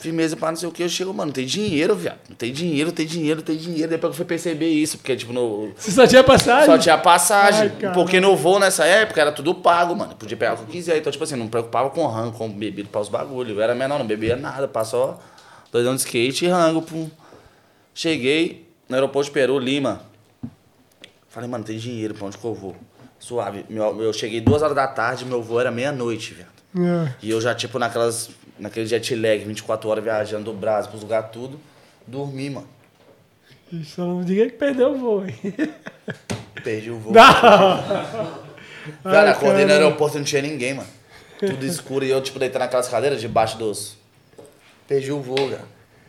Firmeza, 0.04 0.36
pá, 0.38 0.50
não 0.52 0.58
sei 0.58 0.68
o 0.68 0.72
que. 0.72 0.84
Eu 0.84 0.90
chego, 0.90 1.14
mano, 1.14 1.28
não 1.28 1.34
tem 1.34 1.46
dinheiro, 1.46 1.96
viado. 1.96 2.20
Não 2.30 2.36
tem 2.36 2.52
dinheiro, 2.52 2.90
não 2.90 2.96
tem 2.96 3.06
dinheiro, 3.06 3.40
não 3.40 3.46
tem 3.46 3.56
dinheiro. 3.58 3.90
Depois 3.90 4.10
que 4.12 4.14
eu 4.14 4.18
fui 4.18 4.26
perceber 4.26 4.68
isso, 4.70 4.98
porque, 4.98 5.16
tipo, 5.16 5.32
no, 5.34 5.72
Você 5.78 5.92
só 5.92 6.06
tinha 6.06 6.24
passagem? 6.24 6.66
só 6.66 6.78
tinha 6.78 6.98
passagem. 6.98 7.72
Ai, 7.82 7.94
porque 7.94 8.20
no 8.20 8.36
voo 8.36 8.60
nessa 8.60 8.86
época 8.86 9.22
era 9.22 9.32
tudo 9.32 9.56
pago, 9.56 9.96
mano. 9.96 10.14
Podia 10.16 10.36
pegar 10.38 10.54
o 10.54 10.58
que 10.58 10.64
eu 10.64 10.68
quiser. 10.68 10.98
Então, 10.98 11.12
tipo 11.12 11.24
assim, 11.24 11.36
não 11.36 11.46
me 11.46 11.50
preocupava 11.52 11.90
com 11.90 12.06
rango, 12.06 12.38
com 12.38 12.50
bebida 12.50 12.90
pra 12.92 13.02
os 13.02 13.10
bagulho. 13.10 13.56
Eu 13.56 13.62
era 13.62 13.74
menor, 13.74 13.98
não 13.98 14.06
bebia 14.06 14.36
nada. 14.36 14.68
Passou 14.68 15.18
dois 15.72 15.88
anos 15.88 16.02
de 16.02 16.08
skate 16.08 16.46
e 16.46 16.48
rango. 16.50 16.82
Pum. 16.82 17.10
Cheguei 17.94 18.68
no 18.90 18.96
aeroporto 18.96 19.28
de 19.30 19.34
Peru, 19.34 19.58
Lima. 19.60 20.02
Falei, 21.30 21.50
mano, 21.50 21.64
tem 21.64 21.78
dinheiro, 21.78 22.14
pra 22.14 22.28
onde 22.28 22.38
que 22.38 22.46
eu 22.46 22.54
vou? 22.54 22.76
Suave. 23.20 23.66
Meu- 23.70 24.02
eu 24.02 24.12
cheguei 24.14 24.42
duas 24.42 24.62
horas 24.62 24.76
da 24.76 24.86
tarde, 24.88 25.26
meu 25.26 25.42
voo 25.42 25.60
era 25.60 25.72
meia-noite, 25.72 26.34
velho. 26.34 26.48
É. 27.08 27.14
E 27.22 27.30
eu 27.30 27.40
já, 27.40 27.54
tipo, 27.56 27.78
naquelas. 27.80 28.30
Naquele 28.64 28.86
jet 28.86 29.14
lag, 29.14 29.44
24 29.44 29.90
horas 29.90 30.02
viajando 30.02 30.46
do 30.46 30.58
Brasil 30.58 30.90
pros 30.90 31.02
lugares 31.04 31.30
tudo, 31.34 31.60
dormi, 32.08 32.50
mano. 32.50 32.68
Só 33.84 34.04
não 34.06 34.24
diga 34.24 34.46
que 34.46 34.54
perdeu 34.54 34.92
o 34.94 34.98
voo, 34.98 35.26
hein? 35.26 35.36
Perdi 36.64 36.90
o 36.90 36.98
voo. 36.98 37.12
Não! 37.12 37.78
Velho, 39.04 39.18
Ai, 39.18 39.30
acordei 39.30 39.64
no 39.64 39.70
cara. 39.72 39.84
aeroporto 39.84 40.16
e 40.16 40.20
não 40.20 40.26
tinha 40.26 40.42
ninguém, 40.42 40.76
mano. 40.76 40.88
Tudo 41.40 41.66
escuro 41.66 42.06
e 42.06 42.10
eu, 42.10 42.22
tipo, 42.22 42.40
deitando 42.40 42.62
naquelas 42.62 42.88
cadeiras 42.88 43.20
debaixo 43.20 43.58
dos. 43.58 43.98
Perdi 44.88 45.12
o 45.12 45.20
voo, 45.20 45.50
cara. 45.50 45.66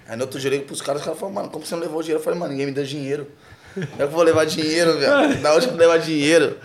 Aí 0.07 0.15
no 0.17 0.23
outro 0.23 0.39
dia 0.39 0.47
eu 0.49 0.53
liguei 0.53 0.67
pros 0.67 0.81
caras, 0.81 1.01
os 1.01 1.05
caras 1.07 1.19
falaram, 1.19 1.35
mano, 1.35 1.51
como 1.51 1.67
você 1.67 1.75
não 1.75 1.83
levou 1.83 2.03
dinheiro? 2.03 2.21
Eu 2.21 2.25
falei, 2.25 2.39
mano, 2.39 2.53
ninguém 2.53 2.67
me 2.67 2.73
deu 2.73 2.85
dinheiro. 2.85 3.27
Eu 3.77 4.09
que 4.09 4.15
vou 4.15 4.23
levar 4.23 4.45
dinheiro, 4.45 4.99
velho. 4.99 5.41
Da 5.41 5.55
onde 5.55 5.67
eu 5.67 5.71
vou 5.71 5.79
levar 5.79 5.99
dinheiro? 5.99 6.57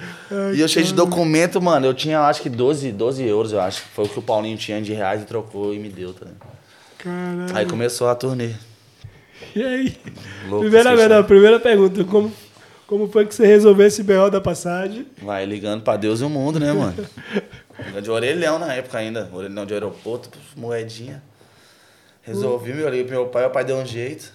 E 0.54 0.62
eu 0.62 0.68
cheio 0.68 0.86
de 0.86 0.94
documento, 0.94 1.62
mano. 1.62 1.86
Eu 1.86 1.94
tinha, 1.94 2.22
acho 2.22 2.42
que 2.42 2.50
12, 2.50 2.92
12 2.92 3.26
euros, 3.26 3.52
eu 3.52 3.60
acho. 3.60 3.82
Foi 3.94 4.06
o 4.06 4.10
que 4.10 4.20
o 4.20 4.22
Paulinho 4.22 4.58
tinha 4.58 4.82
de 4.82 4.94
reais 4.94 5.22
e 5.22 5.26
trocou 5.26 5.74
e 5.74 5.80
me 5.80 5.90
deu, 5.90 6.14
tá 6.14 6.26
ligado? 6.26 6.60
Caralho. 6.98 7.58
Aí 7.58 7.66
começou 7.66 8.10
a 8.10 8.16
turnê. 8.16 8.52
E 9.56 9.64
aí? 9.64 9.98
Louco, 10.48 10.70
primeira, 10.70 11.24
primeira 11.24 11.60
pergunta. 11.60 12.04
Como, 12.04 12.32
como 12.86 13.10
foi 13.10 13.26
que 13.26 13.34
você 13.34 13.46
resolveu 13.48 13.88
esse 13.88 14.04
BO 14.04 14.30
da 14.30 14.42
passagem? 14.42 15.08
Vai 15.22 15.46
ligando 15.46 15.82
pra 15.82 15.96
Deus 15.98 16.22
e 16.22 16.24
o 16.24 16.30
mundo, 16.30 16.60
né, 16.60 16.74
mano? 16.74 16.96
Ligando 17.86 18.04
de 18.04 18.12
orelhão 18.12 18.60
na 18.60 18.74
época 18.74 18.98
ainda. 18.98 19.30
Orelhão 19.34 19.66
de 19.66 19.74
aeroporto, 19.74 20.30
moedinha. 20.56 21.24
Resolvi, 22.22 22.74
meu, 22.74 22.90
liguei 22.90 23.06
pro 23.06 23.16
meu 23.16 23.26
pai, 23.28 23.46
o 23.46 23.50
pai 23.50 23.64
deu 23.64 23.78
um 23.78 23.86
jeito. 23.86 24.32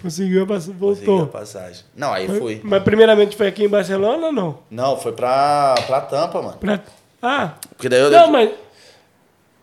Conseguiu 0.00 0.42
a 0.42 0.46
passagem? 0.46 0.74
Consegui 0.78 1.04
a 1.04 1.10
Voltou. 1.14 1.26
passagem. 1.28 1.84
Não, 1.96 2.12
aí 2.12 2.28
fui. 2.28 2.60
Mas 2.62 2.82
primeiramente 2.82 3.34
foi 3.36 3.46
aqui 3.48 3.64
em 3.64 3.68
Barcelona 3.68 4.26
ou 4.26 4.32
não? 4.32 4.58
Não, 4.70 4.96
foi 4.96 5.12
pra, 5.12 5.74
pra 5.86 6.00
Tampa, 6.02 6.42
mano. 6.42 6.58
Pra... 6.58 6.80
Ah, 7.22 7.52
Porque 7.76 7.88
daí 7.88 8.00
eu. 8.00 8.10
não, 8.10 8.30
mas... 8.30 8.50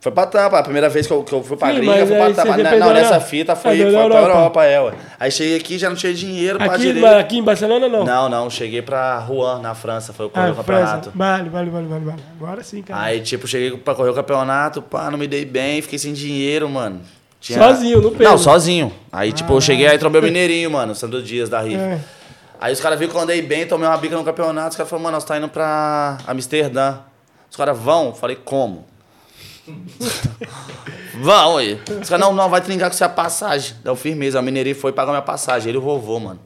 Foi 0.01 0.11
pra 0.11 0.25
Tampa. 0.25 0.59
A 0.59 0.63
primeira 0.63 0.89
vez 0.89 1.07
que 1.07 1.13
eu, 1.13 1.23
que 1.23 1.31
eu 1.31 1.41
fui 1.41 1.55
pra 1.55 1.69
Sim, 1.69 1.75
gringa, 1.75 2.05
foi 2.05 2.17
pra 2.17 2.34
Tampa. 2.34 2.57
Não, 2.57 2.79
não, 2.79 2.93
nessa 2.93 3.21
fita 3.21 3.53
Ah, 3.53 3.55
foi, 3.55 3.77
deu 3.77 3.86
foi 3.89 3.93
na 3.93 3.99
pra 4.09 4.17
Europa. 4.19 4.38
Europa, 4.38 4.63
é, 4.65 4.81
ué. 4.81 4.93
Aí 5.17 5.31
cheguei 5.31 5.55
aqui, 5.55 5.77
já 5.77 5.88
não 5.89 5.95
tinha 5.95 6.13
dinheiro 6.13 6.57
pra 6.57 6.67
Aqui, 6.73 6.77
direito. 6.79 7.01
mas 7.01 7.13
aqui 7.19 7.38
em 7.38 7.43
Barcelona 7.43 7.88
não? 7.88 8.03
Não, 8.03 8.27
não, 8.27 8.49
cheguei 8.49 8.81
pra 8.81 9.17
Rouen, 9.19 9.61
na 9.61 9.73
França, 9.73 10.11
foi 10.11 10.25
o 10.25 10.31
Ah, 10.34 10.49
o 10.51 10.55
campeonato. 10.55 11.11
Vale, 11.15 11.47
vale, 11.49 11.69
vale, 11.69 11.88
vale, 11.88 12.03
vale. 12.05 12.23
Agora 12.38 12.61
sim, 12.63 12.81
cara. 12.81 13.01
Aí, 13.01 13.21
tipo, 13.21 13.47
cheguei 13.47 13.77
pra 13.77 13.95
correr 13.95 14.09
o 14.09 14.13
campeonato, 14.13 14.81
pá, 14.81 15.09
não 15.09 15.17
me 15.17 15.25
dei 15.27 15.45
bem, 15.45 15.81
fiquei 15.81 15.97
sem 15.97 16.11
dinheiro, 16.11 16.67
mano. 16.67 16.99
Tinha- 17.44 17.60
Sozinho, 17.60 18.02
no 18.02 18.10
peso. 18.12 18.24
Não, 18.32 18.38
sozinho. 18.38 18.94
Aí, 19.12 19.34
tipo, 19.34 19.52
eu 19.52 19.60
cheguei 19.60 19.86
aí, 19.86 19.98
trombei 19.98 20.22
o 20.22 20.24
Mineirinho, 20.24 20.72
mano, 20.72 20.96
Sandro 20.96 21.22
Dias 21.22 21.50
da 21.50 21.60
Rifa. 21.60 21.82
É. 21.82 22.00
Aí 22.62 22.72
os 22.72 22.80
caras 22.80 22.98
viram 22.98 23.12
que 23.12 23.18
eu 23.18 23.22
andei 23.22 23.41
bem, 23.41 23.68
tomei 23.68 23.86
uma 23.86 23.98
bica 23.98 24.16
no 24.16 24.24
campeonato, 24.24 24.70
os 24.70 24.76
caras 24.78 24.89
falaram, 24.89 25.04
mano, 25.04 25.18
nós 25.18 25.26
tá 25.26 25.38
indo 25.38 25.50
pra 25.50 26.20
Amsterdã. 26.26 27.00
Os 27.52 27.58
caras 27.58 27.78
vão? 27.78 28.14
Falei, 28.14 28.38
como? 28.38 28.86
vão 31.20 31.58
aí. 31.58 31.78
Os 32.02 32.10
caras, 32.10 32.26
não, 32.26 32.34
não, 32.34 32.50
vai 32.50 32.62
trincar 32.62 32.89
com 32.89 32.96
você 32.96 33.04
a 33.04 33.10
passagem. 33.10 33.76
Deu 33.84 33.94
firmeza. 33.96 34.39
O 34.39 34.44
Mineirinho 34.44 34.76
foi 34.78 34.94
pagar 34.94 35.12
minha 35.12 35.22
passagem, 35.22 35.68
ele 35.68 35.78
e 35.78 35.80
o 35.80 35.84
vovô, 35.84 36.20
mano. 36.20 36.39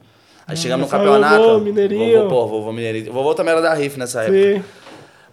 Aí 0.48 0.56
chegamos 0.56 0.86
no 0.86 0.90
campeonato. 0.90 1.42
vovô, 1.42 1.58
Mineirinho. 1.60 2.24
Vovô, 2.24 2.28
pô, 2.28 2.46
vovô 2.48 2.72
Mineirinho. 2.72 3.12
Vovô 3.12 3.34
também 3.34 3.52
era 3.52 3.62
da 3.62 3.72
Rifa 3.72 3.98
nessa 3.98 4.22
época. 4.22 4.36
Sim. 4.56 4.64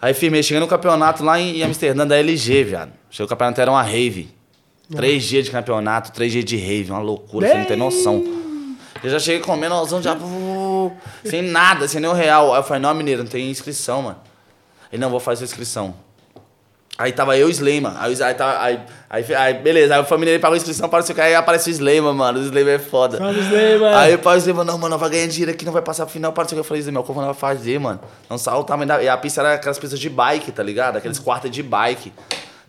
Aí 0.00 0.14
firmei, 0.14 0.42
cheguei 0.44 0.60
no 0.60 0.68
campeonato 0.68 1.24
lá 1.24 1.40
em 1.40 1.60
Amsterdã 1.64 2.06
da 2.06 2.16
LG, 2.16 2.62
viado. 2.62 2.92
Cheguei 3.10 3.24
no 3.24 3.28
campeonato, 3.28 3.60
era 3.60 3.70
uma 3.70 3.82
rave. 3.82 4.35
Três 4.94 5.24
dias 5.24 5.44
de 5.44 5.50
campeonato, 5.50 6.12
três 6.12 6.30
dias 6.30 6.44
de 6.44 6.56
rave, 6.56 6.90
uma 6.90 7.00
loucura, 7.00 7.48
você 7.48 7.54
não 7.54 7.64
tem 7.64 7.76
noção. 7.76 8.22
Eu 9.02 9.10
já 9.10 9.18
cheguei 9.18 9.40
comendo 9.40 9.74
alzão 9.74 10.00
já, 10.00 10.16
sem 11.24 11.42
nada, 11.42 11.88
sem 11.88 12.00
nenhum 12.00 12.12
real. 12.12 12.52
Aí 12.52 12.60
eu 12.60 12.64
falei, 12.64 12.82
não, 12.82 12.94
mineiro, 12.94 13.22
não 13.22 13.30
tem 13.30 13.50
inscrição, 13.50 14.02
mano. 14.02 14.18
Ele, 14.92 15.00
não, 15.00 15.10
vou 15.10 15.20
fazer 15.20 15.46
sua 15.46 15.52
inscrição. 15.52 15.94
Aí 16.98 17.12
tava 17.12 17.36
eu 17.36 17.48
e 17.48 17.50
o 17.50 17.52
Slema. 17.52 17.94
Aí, 17.98 18.22
aí, 18.22 18.34
tava, 18.34 18.58
aí, 18.62 18.80
aí, 19.10 19.34
aí, 19.34 19.54
beleza, 19.54 19.94
aí 19.94 20.00
o 20.00 20.04
família 20.04 20.38
pagou 20.40 20.54
a 20.54 20.56
inscrição 20.56 20.88
para 20.88 21.02
o 21.02 21.06
seu 21.06 21.20
aí 21.20 21.34
aparece 21.34 21.68
o 21.68 21.72
Slema, 21.72 22.14
mano. 22.14 22.38
O 22.38 22.42
Slema 22.42 22.70
é 22.70 22.78
foda. 22.78 23.18
Salve, 23.18 23.40
Slema. 23.40 23.98
Aí 23.98 24.14
o 24.14 24.18
pai 24.18 24.38
Slema, 24.38 24.64
não, 24.64 24.78
mano, 24.78 24.96
vai 24.96 25.10
ganhar 25.10 25.26
dinheiro 25.26 25.50
aqui, 25.50 25.64
não 25.64 25.72
vai 25.72 25.82
passar 25.82 26.06
pro 26.06 26.12
final, 26.12 26.32
para 26.32 26.46
o 26.46 26.48
seu 26.48 26.56
Eu 26.56 26.64
falei, 26.64 26.80
Slema, 26.80 27.02
como 27.02 27.20
não 27.20 27.26
vai 27.26 27.34
fazer, 27.34 27.78
mano? 27.78 28.00
Não 28.30 28.38
saltar, 28.38 28.78
mas 28.78 28.88
e 29.02 29.08
a 29.08 29.16
pista 29.18 29.42
era 29.42 29.54
aquelas 29.54 29.78
pistas 29.78 30.00
de 30.00 30.08
bike, 30.08 30.52
tá 30.52 30.62
ligado? 30.62 30.96
Aqueles 30.96 31.18
quartos 31.18 31.50
de 31.50 31.62
bike. 31.62 32.12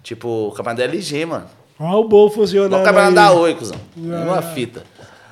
Tipo, 0.04 0.50
o 0.50 0.52
campeonato 0.52 0.80
da 0.80 0.84
LG, 0.84 1.26
mano. 1.26 1.46
Olha 1.80 1.98
o 1.98 2.04
bom 2.08 2.30
funcionando 2.30 2.72
Não 2.72 2.84
campeonato 2.84 3.10
aí. 3.10 3.16
da 3.16 3.32
Oi, 3.34 3.56
cuzão. 3.56 3.80
Ah. 3.98 4.24
Uma 4.24 4.42
fita. 4.42 4.84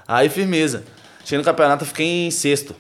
Aí, 0.08 0.30
firmeza. 0.30 0.84
Cheguei 1.24 1.40
no 1.40 1.44
campeonato, 1.44 1.84
eu 1.84 1.88
fiquei 1.88 2.28
em 2.28 2.32
sexto. 2.32 2.76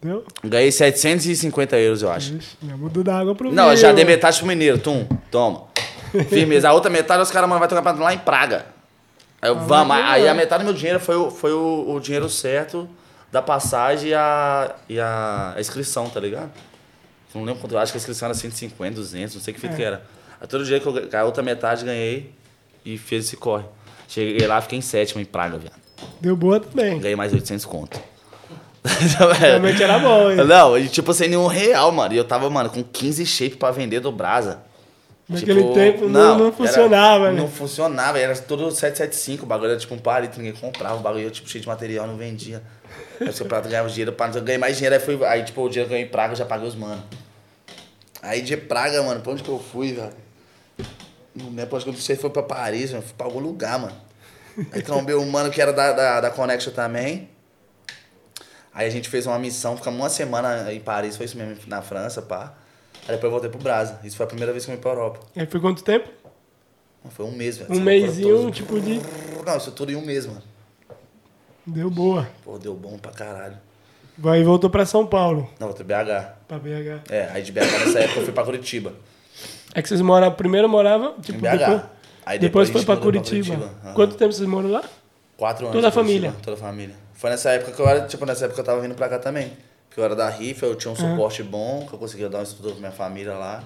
Entendeu? 0.00 0.24
Ganhei 0.44 0.70
750 0.70 1.76
euros, 1.78 2.02
eu 2.02 2.10
acho. 2.12 2.34
Ixi, 2.36 2.56
mudou 2.62 3.02
da 3.02 3.18
água 3.18 3.34
pro 3.34 3.50
Não, 3.52 3.64
vinho. 3.66 3.76
já 3.76 3.90
dei 3.92 4.04
metade 4.04 4.38
pro 4.38 4.46
mineiro, 4.46 4.78
tum, 4.78 5.04
toma. 5.30 5.64
Firmeza. 6.30 6.68
A 6.68 6.72
outra 6.72 6.88
metade, 6.90 7.20
os 7.20 7.30
caras, 7.30 7.48
mano, 7.48 7.58
vai 7.58 7.68
ter 7.68 7.74
um 7.74 7.78
campeonato 7.78 8.02
lá 8.04 8.14
em 8.14 8.18
Praga. 8.18 8.66
Aí 9.42 9.50
eu, 9.50 9.58
vamos. 9.58 9.96
Aí 9.96 10.24
é. 10.24 10.28
a 10.30 10.34
metade 10.34 10.62
do 10.62 10.66
meu 10.66 10.74
dinheiro 10.74 11.00
foi, 11.00 11.16
o, 11.16 11.30
foi 11.30 11.52
o, 11.52 11.94
o 11.96 12.00
dinheiro 12.00 12.28
certo 12.28 12.88
da 13.32 13.42
passagem 13.42 14.10
e 14.10 14.14
a, 14.14 14.74
e 14.88 15.00
a, 15.00 15.54
a 15.56 15.60
inscrição, 15.60 16.08
tá 16.08 16.20
ligado? 16.20 16.50
Não 17.34 17.44
lembro 17.44 17.60
quanto, 17.60 17.72
eu 17.74 17.78
acho 17.78 17.92
que 17.92 17.98
a 17.98 18.00
inscrição 18.00 18.26
era 18.26 18.34
150, 18.34 18.94
200, 18.94 19.34
não 19.34 19.42
sei 19.42 19.52
que 19.52 19.60
fita 19.60 19.74
É. 19.74 19.76
que 19.76 19.82
era. 19.82 20.02
Aí 20.40 20.46
todo 20.46 20.64
dia 20.64 20.78
que 20.80 20.86
eu, 20.86 20.94
a 21.12 21.24
outra 21.24 21.42
metade 21.42 21.84
ganhei 21.84 22.32
e 22.84 22.96
fiz 22.98 23.26
esse 23.26 23.36
corre. 23.36 23.64
Cheguei 24.08 24.46
lá, 24.46 24.60
fiquei 24.60 24.78
em 24.78 24.82
sétimo 24.82 25.20
em 25.20 25.24
Praga, 25.24 25.58
viado. 25.58 25.74
Deu 26.20 26.34
boa 26.36 26.60
também. 26.60 26.98
Ganhei 26.98 27.16
mais 27.16 27.32
800 27.32 27.64
conto. 27.64 28.00
Realmente 29.38 29.82
era 29.82 29.98
bom, 29.98 30.30
hein? 30.30 30.36
Não, 30.46 30.78
e 30.78 30.88
tipo, 30.88 31.12
sem 31.12 31.28
nenhum 31.28 31.46
real, 31.46 31.90
mano. 31.92 32.14
E 32.14 32.16
eu 32.16 32.24
tava, 32.24 32.48
mano, 32.48 32.70
com 32.70 32.82
15 32.82 33.26
shape 33.26 33.56
pra 33.56 33.70
vender 33.70 34.00
do 34.00 34.10
Brasa. 34.12 34.60
Naquele 35.28 35.60
Tipo, 35.60 35.74
tempo 35.74 36.08
não, 36.08 36.38
não 36.38 36.46
era- 36.46 36.56
funcionava, 36.56 37.30
né? 37.32 37.38
Não 37.40 37.48
funcionava, 37.48 38.18
era 38.18 38.34
tudo 38.34 38.70
775, 38.70 39.42
o 39.44 39.46
bagulho 39.46 39.72
era 39.72 39.78
tipo 39.78 39.94
um 39.94 39.98
palito, 39.98 40.38
ninguém 40.38 40.54
comprava, 40.58 40.96
o 40.96 41.00
bagulho 41.00 41.24
era 41.24 41.30
tipo 41.30 41.46
cheio 41.50 41.60
de 41.60 41.68
material, 41.68 42.06
não 42.06 42.16
vendia. 42.16 42.62
Aí 43.20 43.28
o 43.28 43.44
prato 43.44 43.68
ganhava 43.68 43.90
dinheiro, 43.90 44.10
pá, 44.12 44.30
eu 44.34 44.40
ganhei 44.40 44.56
mais 44.56 44.76
dinheiro, 44.78 44.94
aí, 44.94 45.00
fui, 45.02 45.22
aí 45.26 45.44
tipo, 45.44 45.60
o 45.62 45.68
dinheiro 45.68 45.86
que 45.86 45.92
eu 45.94 45.96
ganhei 45.98 46.06
em 46.06 46.10
Praga, 46.10 46.32
eu 46.32 46.36
já 46.38 46.46
paguei 46.46 46.66
os 46.66 46.74
mano. 46.74 47.02
Aí 48.22 48.40
de 48.40 48.56
Praga, 48.56 49.02
mano, 49.02 49.20
pra 49.20 49.32
onde 49.32 49.42
que 49.42 49.50
eu 49.50 49.58
fui, 49.58 49.92
velho? 49.92 50.12
Lembro, 51.38 51.76
acho 51.76 51.84
que 51.84 51.90
eu 51.90 51.94
não 51.94 52.00
sei 52.00 52.16
se 52.16 52.22
foi 52.22 52.30
pra 52.30 52.42
Paris, 52.42 52.90
mano, 52.90 53.02
fui 53.02 53.14
pra 53.16 53.26
algum 53.26 53.40
lugar, 53.40 53.78
mano. 53.78 53.96
Aí 54.72 54.82
trombei 54.82 55.14
um 55.14 55.28
mano 55.28 55.50
que 55.50 55.60
era 55.60 55.72
da, 55.72 55.92
da, 55.92 56.20
da 56.20 56.30
Connection 56.30 56.72
também. 56.72 57.28
Aí 58.74 58.86
a 58.86 58.90
gente 58.90 59.08
fez 59.08 59.26
uma 59.26 59.38
missão, 59.38 59.76
ficamos 59.76 59.98
uma 59.98 60.08
semana 60.08 60.72
em 60.72 60.80
Paris, 60.80 61.16
foi 61.16 61.26
isso 61.26 61.36
mesmo, 61.36 61.56
na 61.66 61.82
França, 61.82 62.22
pá. 62.22 62.54
Aí 63.08 63.14
depois 63.14 63.24
eu 63.24 63.30
voltei 63.30 63.50
pro 63.50 63.58
Brasa. 63.58 63.98
Isso 64.04 64.16
foi 64.16 64.24
a 64.24 64.28
primeira 64.28 64.52
vez 64.52 64.64
que 64.64 64.70
eu 64.70 64.76
vim 64.76 64.80
pra 64.80 64.90
Europa. 64.90 65.20
Aí 65.36 65.46
foi 65.46 65.60
quanto 65.60 65.82
tempo? 65.82 66.08
Foi 67.10 67.24
um 67.24 67.32
mês, 67.32 67.58
velho. 67.58 67.72
Um 67.72 67.80
mêsinho, 67.80 68.50
tipo 68.50 68.78
de... 68.80 69.00
Não, 69.46 69.56
isso 69.56 69.72
tudo 69.72 69.90
em 69.90 69.96
um 69.96 70.04
mês, 70.04 70.26
mano. 70.26 70.42
Deu 71.66 71.90
boa. 71.90 72.28
Pô, 72.44 72.58
deu 72.58 72.74
bom 72.74 72.98
pra 72.98 73.12
caralho. 73.12 73.56
Vai 74.16 74.42
voltou 74.42 74.68
pra 74.68 74.84
São 74.84 75.06
Paulo. 75.06 75.48
Não, 75.60 75.68
outro 75.68 75.84
BH. 75.84 76.36
Pra 76.46 76.58
BH. 76.58 77.10
É, 77.10 77.30
aí 77.32 77.42
de 77.42 77.52
BH 77.52 77.60
nessa 77.60 78.00
época 78.00 78.20
eu 78.20 78.24
fui 78.24 78.32
pra 78.32 78.44
Curitiba. 78.44 78.92
É 79.74 79.82
que 79.82 79.88
vocês 79.88 80.00
moravam... 80.00 80.34
Primeiro 80.36 80.68
moravam... 80.68 81.14
Em 81.18 81.20
Tipo, 81.22 81.38
BH. 81.40 81.50
depois, 81.50 81.82
Aí 82.26 82.38
depois 82.38 82.68
a 82.68 82.72
foi 82.72 82.84
pra 82.84 82.94
mudou 82.96 83.12
Curitiba. 83.12 83.54
Aham. 83.84 83.94
Quanto 83.94 84.16
tempo 84.16 84.32
vocês 84.32 84.48
moram 84.48 84.70
lá? 84.70 84.82
Quatro 85.36 85.66
anos. 85.66 85.76
Toda 85.76 85.88
a 85.88 85.92
Curitiba, 85.92 86.20
família? 86.20 86.34
Toda 86.42 86.56
a 86.56 86.60
família. 86.60 86.94
Foi 87.14 87.30
nessa 87.30 87.50
época 87.50 87.72
que 87.72 87.80
eu 87.80 87.88
era, 87.88 88.00
tipo, 88.06 88.24
nessa 88.26 88.44
época 88.44 88.60
eu 88.60 88.64
tava 88.64 88.80
vindo 88.80 88.94
pra 88.94 89.08
cá 89.08 89.18
também. 89.18 89.52
Porque 89.88 90.00
eu 90.00 90.04
era 90.04 90.14
da 90.14 90.28
rifa, 90.28 90.66
eu 90.66 90.74
tinha 90.76 90.92
um 90.92 90.96
suporte 90.96 91.42
bom, 91.42 91.86
que 91.88 91.94
eu 91.94 91.98
conseguia 91.98 92.28
dar 92.28 92.38
um 92.40 92.42
estudo 92.42 92.70
pra 92.70 92.78
minha 92.80 92.92
família 92.92 93.34
lá. 93.34 93.62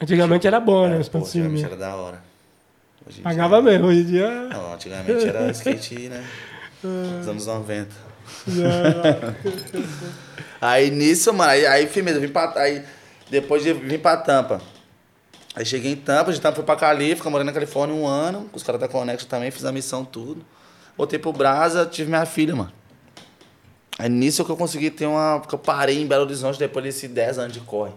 Antigamente 0.00 0.46
era 0.46 0.58
bom, 0.60 0.88
né? 0.88 0.96
É, 0.96 1.00
Os 1.00 1.08
pô, 1.08 1.18
antigamente 1.18 1.64
era 1.64 1.76
da 1.76 1.94
hora. 1.94 2.18
Hoje 3.06 3.20
Pagava 3.22 3.60
dia- 3.62 3.70
mesmo. 3.70 3.86
Hoje 3.88 4.00
em 4.00 4.04
dia... 4.04 4.30
Não, 4.48 4.74
antigamente 4.74 5.26
era 5.28 5.48
skate, 5.52 6.08
né? 6.08 6.24
Dos 6.82 7.28
anos 7.28 7.46
90. 7.46 7.88
Aí 10.60 10.90
nisso, 10.90 11.32
mano, 11.32 11.50
aí, 11.50 11.66
aí 11.66 11.86
firmeza, 11.86 12.18
vim 12.18 12.28
pra. 12.28 12.52
Aí 12.56 12.82
depois 13.30 13.62
de 13.62 13.72
vim 13.72 13.98
pra 13.98 14.16
Tampa. 14.16 14.60
Aí 15.56 15.64
cheguei 15.64 15.92
em 15.92 15.96
Tampa, 15.96 16.30
de 16.34 16.38
Tampa 16.38 16.56
fui 16.56 16.64
pra 16.64 16.76
Cali, 16.76 17.16
fiquei 17.16 17.30
morando 17.30 17.46
na 17.46 17.52
Califórnia 17.54 17.96
um 17.96 18.06
ano, 18.06 18.46
com 18.50 18.58
os 18.58 18.62
caras 18.62 18.78
da 18.78 18.86
Connection 18.86 19.26
também, 19.26 19.50
fiz 19.50 19.64
a 19.64 19.72
missão 19.72 20.04
tudo. 20.04 20.44
Voltei 20.98 21.18
pro 21.18 21.32
Brasa, 21.32 21.86
tive 21.86 22.10
minha 22.10 22.26
filha, 22.26 22.54
mano. 22.54 22.70
Aí 23.98 24.10
nisso 24.10 24.44
que 24.44 24.50
eu 24.50 24.56
consegui 24.56 24.90
ter 24.90 25.06
uma. 25.06 25.40
Porque 25.40 25.54
eu 25.54 25.58
parei 25.58 26.02
em 26.02 26.06
Belo 26.06 26.24
Horizonte 26.24 26.58
depois 26.58 26.84
desses 26.84 27.08
10 27.10 27.38
anos 27.38 27.52
de 27.54 27.60
corre. 27.60 27.92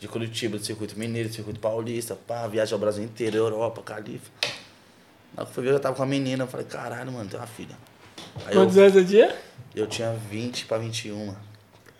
De 0.00 0.08
Curitiba, 0.08 0.58
do 0.58 0.64
circuito 0.64 0.98
mineiro, 0.98 1.28
do 1.28 1.34
circuito 1.34 1.60
paulista, 1.60 2.16
pá, 2.16 2.48
viagem 2.48 2.72
ao 2.72 2.80
Brasil 2.80 3.04
inteiro, 3.04 3.36
Europa, 3.36 3.80
Califa. 3.82 4.30
Na 5.34 5.42
hora 5.42 5.46
que 5.46 5.50
eu 5.50 5.54
fui 5.54 5.62
ver, 5.62 5.68
eu 5.70 5.74
já 5.74 5.80
tava 5.80 5.94
com 5.94 6.02
a 6.02 6.06
menina, 6.06 6.42
eu 6.44 6.48
falei, 6.48 6.66
caralho, 6.66 7.12
mano, 7.12 7.30
tem 7.30 7.38
uma 7.38 7.46
filha. 7.46 7.76
Aí 8.44 8.56
eu, 8.56 8.62
Quantos 8.62 8.76
anos 8.76 8.92
você 8.92 9.04
tinha? 9.04 9.34
eu 9.76 9.86
tinha 9.86 10.12
20 10.12 10.66
pra 10.66 10.78
21, 10.78 11.26
mano. 11.26 11.38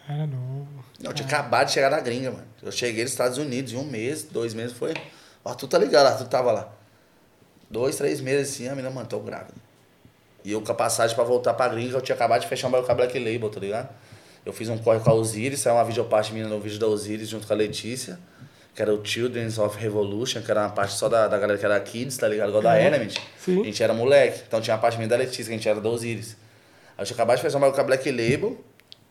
Era 0.09 0.27
novo. 0.27 0.85
Eu 1.03 1.13
tinha 1.13 1.27
acabado 1.27 1.67
de 1.67 1.73
chegar 1.73 1.91
da 1.91 2.01
gringa, 2.01 2.31
mano. 2.31 2.47
Eu 2.63 2.73
cheguei 2.73 3.03
nos 3.03 3.13
Estados 3.13 3.39
Unidos 3.39 3.73
em 3.73 3.77
um 3.77 3.85
mês, 3.85 4.23
dois 4.23 4.55
meses 4.55 4.77
foi. 4.77 4.95
O 5.43 5.49
Arthur 5.49 5.69
tá 5.69 5.79
ligado, 5.79 6.07
o 6.07 6.09
Arthur 6.09 6.29
tava 6.29 6.53
lá. 6.53 6.73
Dois, 7.71 7.97
três 7.97 8.21
meses 8.21 8.53
assim, 8.53 8.69
a 8.69 8.71
menina, 8.71 8.91
mano, 8.91 9.07
tô 9.07 9.19
grávida. 9.21 9.55
E 10.45 10.53
eu 10.53 10.61
com 10.61 10.71
a 10.71 10.75
passagem 10.75 11.17
pra 11.17 11.25
voltar 11.25 11.55
pra 11.55 11.69
gringa, 11.69 11.97
eu 11.97 12.01
tinha 12.03 12.15
acabado 12.15 12.43
de 12.43 12.47
fechar 12.47 12.69
um 12.69 12.71
bagulho 12.71 12.87
com 12.87 12.93
a 12.93 12.95
Black 12.95 13.19
Label, 13.19 13.49
tá 13.49 13.59
ligado? 13.59 13.89
Eu 14.45 14.53
fiz 14.53 14.69
um 14.69 14.77
corre 14.77 15.01
com 15.01 15.11
a 15.11 15.15
Osiris, 15.15 15.61
saiu 15.61 15.77
uma 15.77 15.85
videoparte 15.85 16.33
minha 16.35 16.47
no 16.47 16.61
vídeo 16.61 16.79
da 16.79 16.87
Osiris 16.87 17.31
junto 17.31 17.47
com 17.47 17.53
a 17.53 17.57
Letícia, 17.57 18.19
que 18.75 18.83
era 18.83 18.93
o 18.93 19.03
Children's 19.03 19.59
of 19.59 19.79
Revolution, 19.79 20.43
que 20.43 20.51
era 20.51 20.61
uma 20.61 20.71
parte 20.71 20.93
só 20.95 21.09
da, 21.09 21.27
da 21.27 21.39
galera 21.39 21.59
que 21.59 21.65
era 21.65 21.81
Kids, 21.81 22.19
tá 22.19 22.29
ligado? 22.29 22.51
Igual 22.51 22.63
da 22.63 22.79
Element. 22.79 23.15
Sim. 23.39 23.63
A 23.63 23.65
gente 23.65 23.83
era 23.83 23.95
moleque, 23.95 24.43
então 24.47 24.61
tinha 24.61 24.77
a 24.77 24.79
parte 24.79 24.99
minha 24.99 25.09
da 25.09 25.17
Letícia, 25.17 25.45
que 25.47 25.53
a 25.53 25.57
gente 25.57 25.69
era 25.69 25.81
da 25.81 25.89
Osiris. 25.89 26.37
Aí 26.97 27.03
eu 27.03 27.07
tinha 27.07 27.15
acabado 27.15 27.37
de 27.37 27.43
fechar 27.43 27.57
um 27.57 27.61
bagulho 27.63 27.75
com 27.75 27.81
a 27.81 27.85
Black 27.85 28.11
Label, 28.11 28.63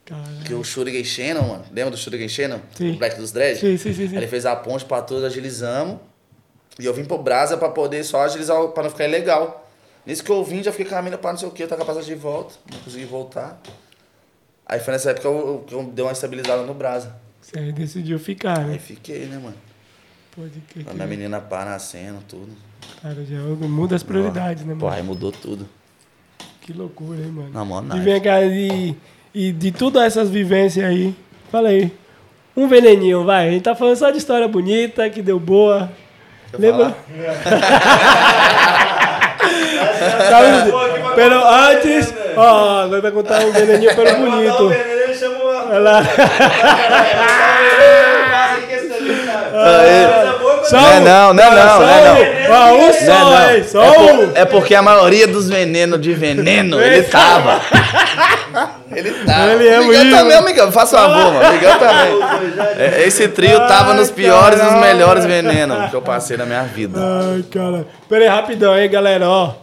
Caralho. 0.06 0.44
que 0.46 0.54
o 0.54 0.64
Shuriken 0.64 1.04
Shannon, 1.04 1.48
mano, 1.48 1.66
lembra 1.72 1.92
do 1.92 1.98
Shuriken 1.98 2.28
Shannon? 2.28 2.60
Sim. 2.76 2.92
O 2.94 2.98
Black 2.98 3.16
dos 3.18 3.32
Dread? 3.32 3.58
Sim, 3.60 3.78
sim, 3.78 3.94
sim, 3.94 4.08
sim. 4.10 4.18
Ele 4.18 4.28
fez 4.28 4.46
a 4.46 4.56
ponte 4.56 4.84
pra 4.86 5.02
todos, 5.02 5.24
agilizamos. 5.24 5.98
E 6.80 6.86
eu 6.86 6.94
vim 6.94 7.06
pro 7.06 7.18
Brasa 7.18 7.56
pra 7.58 7.70
poder 7.70 8.04
só 8.04 8.22
agilizar, 8.24 8.62
pra 8.70 8.84
não 8.84 8.90
ficar 8.90 9.08
ilegal. 9.08 9.70
Nisso 10.06 10.24
que 10.24 10.32
eu 10.32 10.44
vim, 10.44 10.62
já 10.62 10.72
fiquei 10.72 10.86
com 10.88 10.96
a 10.96 11.02
mina 11.02 11.18
pra 11.18 11.32
não 11.32 11.40
sei 11.40 11.48
o 11.48 11.52
que, 11.52 11.64
eu 11.64 11.68
tava 11.68 11.78
com 11.86 11.92
a 11.92 11.94
passagem 11.94 12.14
de 12.16 12.22
volta, 12.22 12.56
não 12.72 12.80
consegui 12.80 13.06
voltar. 13.06 13.62
Aí 14.66 14.80
foi 14.80 14.92
nessa 14.94 15.12
época 15.12 15.22
que 15.22 15.28
eu, 15.28 15.66
eu 15.72 15.84
dei 15.86 16.04
uma 16.04 16.12
estabilizada 16.12 16.64
no 16.64 16.74
Brasa. 16.74 17.16
Você 17.42 17.60
aí 17.60 17.72
decidiu 17.72 18.18
ficar, 18.20 18.60
Aí 18.60 18.66
né? 18.72 18.80
fiquei, 18.80 19.26
né, 19.28 19.38
mano? 19.38 19.56
Pode 20.36 20.60
crer. 20.62 20.90
A 20.90 20.94
minha 20.94 21.06
menina 21.08 21.40
pá 21.40 21.64
nascendo, 21.64 22.20
tudo. 22.28 22.52
Cara, 23.02 23.24
já 23.24 23.38
muda 23.40 23.96
as 23.96 24.04
prioridades, 24.04 24.66
né, 24.66 24.76
Pô, 24.78 24.86
mano? 24.88 24.98
aí 24.98 25.04
mudou 25.04 25.32
tudo. 25.32 25.70
Que 26.62 26.74
loucura, 26.74 27.20
hein, 27.20 27.28
mano? 27.32 27.50
Na 27.52 27.64
mão, 27.64 27.86
E 27.96 28.00
vem 28.00 28.22
cá, 28.22 28.42
e, 28.42 28.96
e 29.34 29.52
de 29.52 29.72
todas 29.72 30.04
essas 30.04 30.30
vivências 30.30 30.86
aí, 30.86 31.16
fala 31.52 31.70
aí. 31.70 31.92
Um 32.56 32.68
veneninho, 32.68 33.24
vai. 33.24 33.48
A 33.48 33.52
gente 33.52 33.64
tá 33.64 33.74
falando 33.74 33.96
só 33.96 34.12
de 34.12 34.20
história 34.20 34.48
bonita, 34.48 35.10
que 35.10 35.22
deu 35.24 35.40
boa. 35.40 35.90
Lembra? 36.58 36.96
Sabe, 40.30 40.72
pelo 41.16 41.44
antes, 41.48 42.14
ó, 42.38 42.84
agora 42.84 43.02
vai 43.02 43.12
contar 43.12 43.44
um 43.44 43.52
veneninho 43.52 43.96
pelo 43.96 44.16
bonito. 44.18 44.72
Ele 44.72 45.14
chama 45.16 45.44
uma. 50.74 50.82
Não 50.82 50.90
é 50.92 51.00
não, 51.00 51.34
não 51.34 51.44
é 51.44 51.50
não, 51.50 51.70
só 51.70 51.80
não 51.80 51.90
é 51.90 52.12
um. 52.12 52.52
Ó, 52.52 52.74
um 52.90 52.94
só, 52.94 53.06
Não, 53.06 53.30
não. 53.58 53.64
Só 53.64 53.84
É, 53.84 53.90
um. 54.00 54.18
por- 54.30 54.38
é 54.38 54.46
porque 54.46 54.76
a 54.76 54.82
maioria 54.82 55.28
dos 55.28 55.50
venenos 55.50 56.02
de 56.02 56.14
veneno, 56.14 56.82
ele 56.82 57.04
tava. 57.04 57.62
Ele 58.96 59.12
tava. 59.26 59.52
Ele 59.54 59.68
é 59.68 59.80
o 59.80 59.84
Miguel 59.88 60.04
muito- 60.06 60.16
também, 60.16 60.42
Miguel, 60.44 60.72
faça 60.72 60.98
favor, 60.98 61.34
mano. 61.34 61.52
Miguel 61.54 61.80
também. 61.80 62.14
É, 62.78 63.04
Esse 63.08 63.28
trio 63.28 63.58
tava 63.68 63.94
nos 63.96 64.12
piores 64.12 64.60
e 64.60 64.64
nos 64.64 64.74
melhores 64.80 65.26
venenos 65.26 65.90
que 65.90 65.96
eu 65.96 66.02
passei 66.02 66.38
na 66.38 66.46
minha 66.46 66.62
vida. 66.64 67.00
Ai, 67.02 67.44
cara. 67.52 67.88
Pera 68.08 68.24
aí, 68.26 68.30
rapidão, 68.30 68.78
hein, 68.78 68.90
galera, 68.90 69.28
ó. 69.28 69.54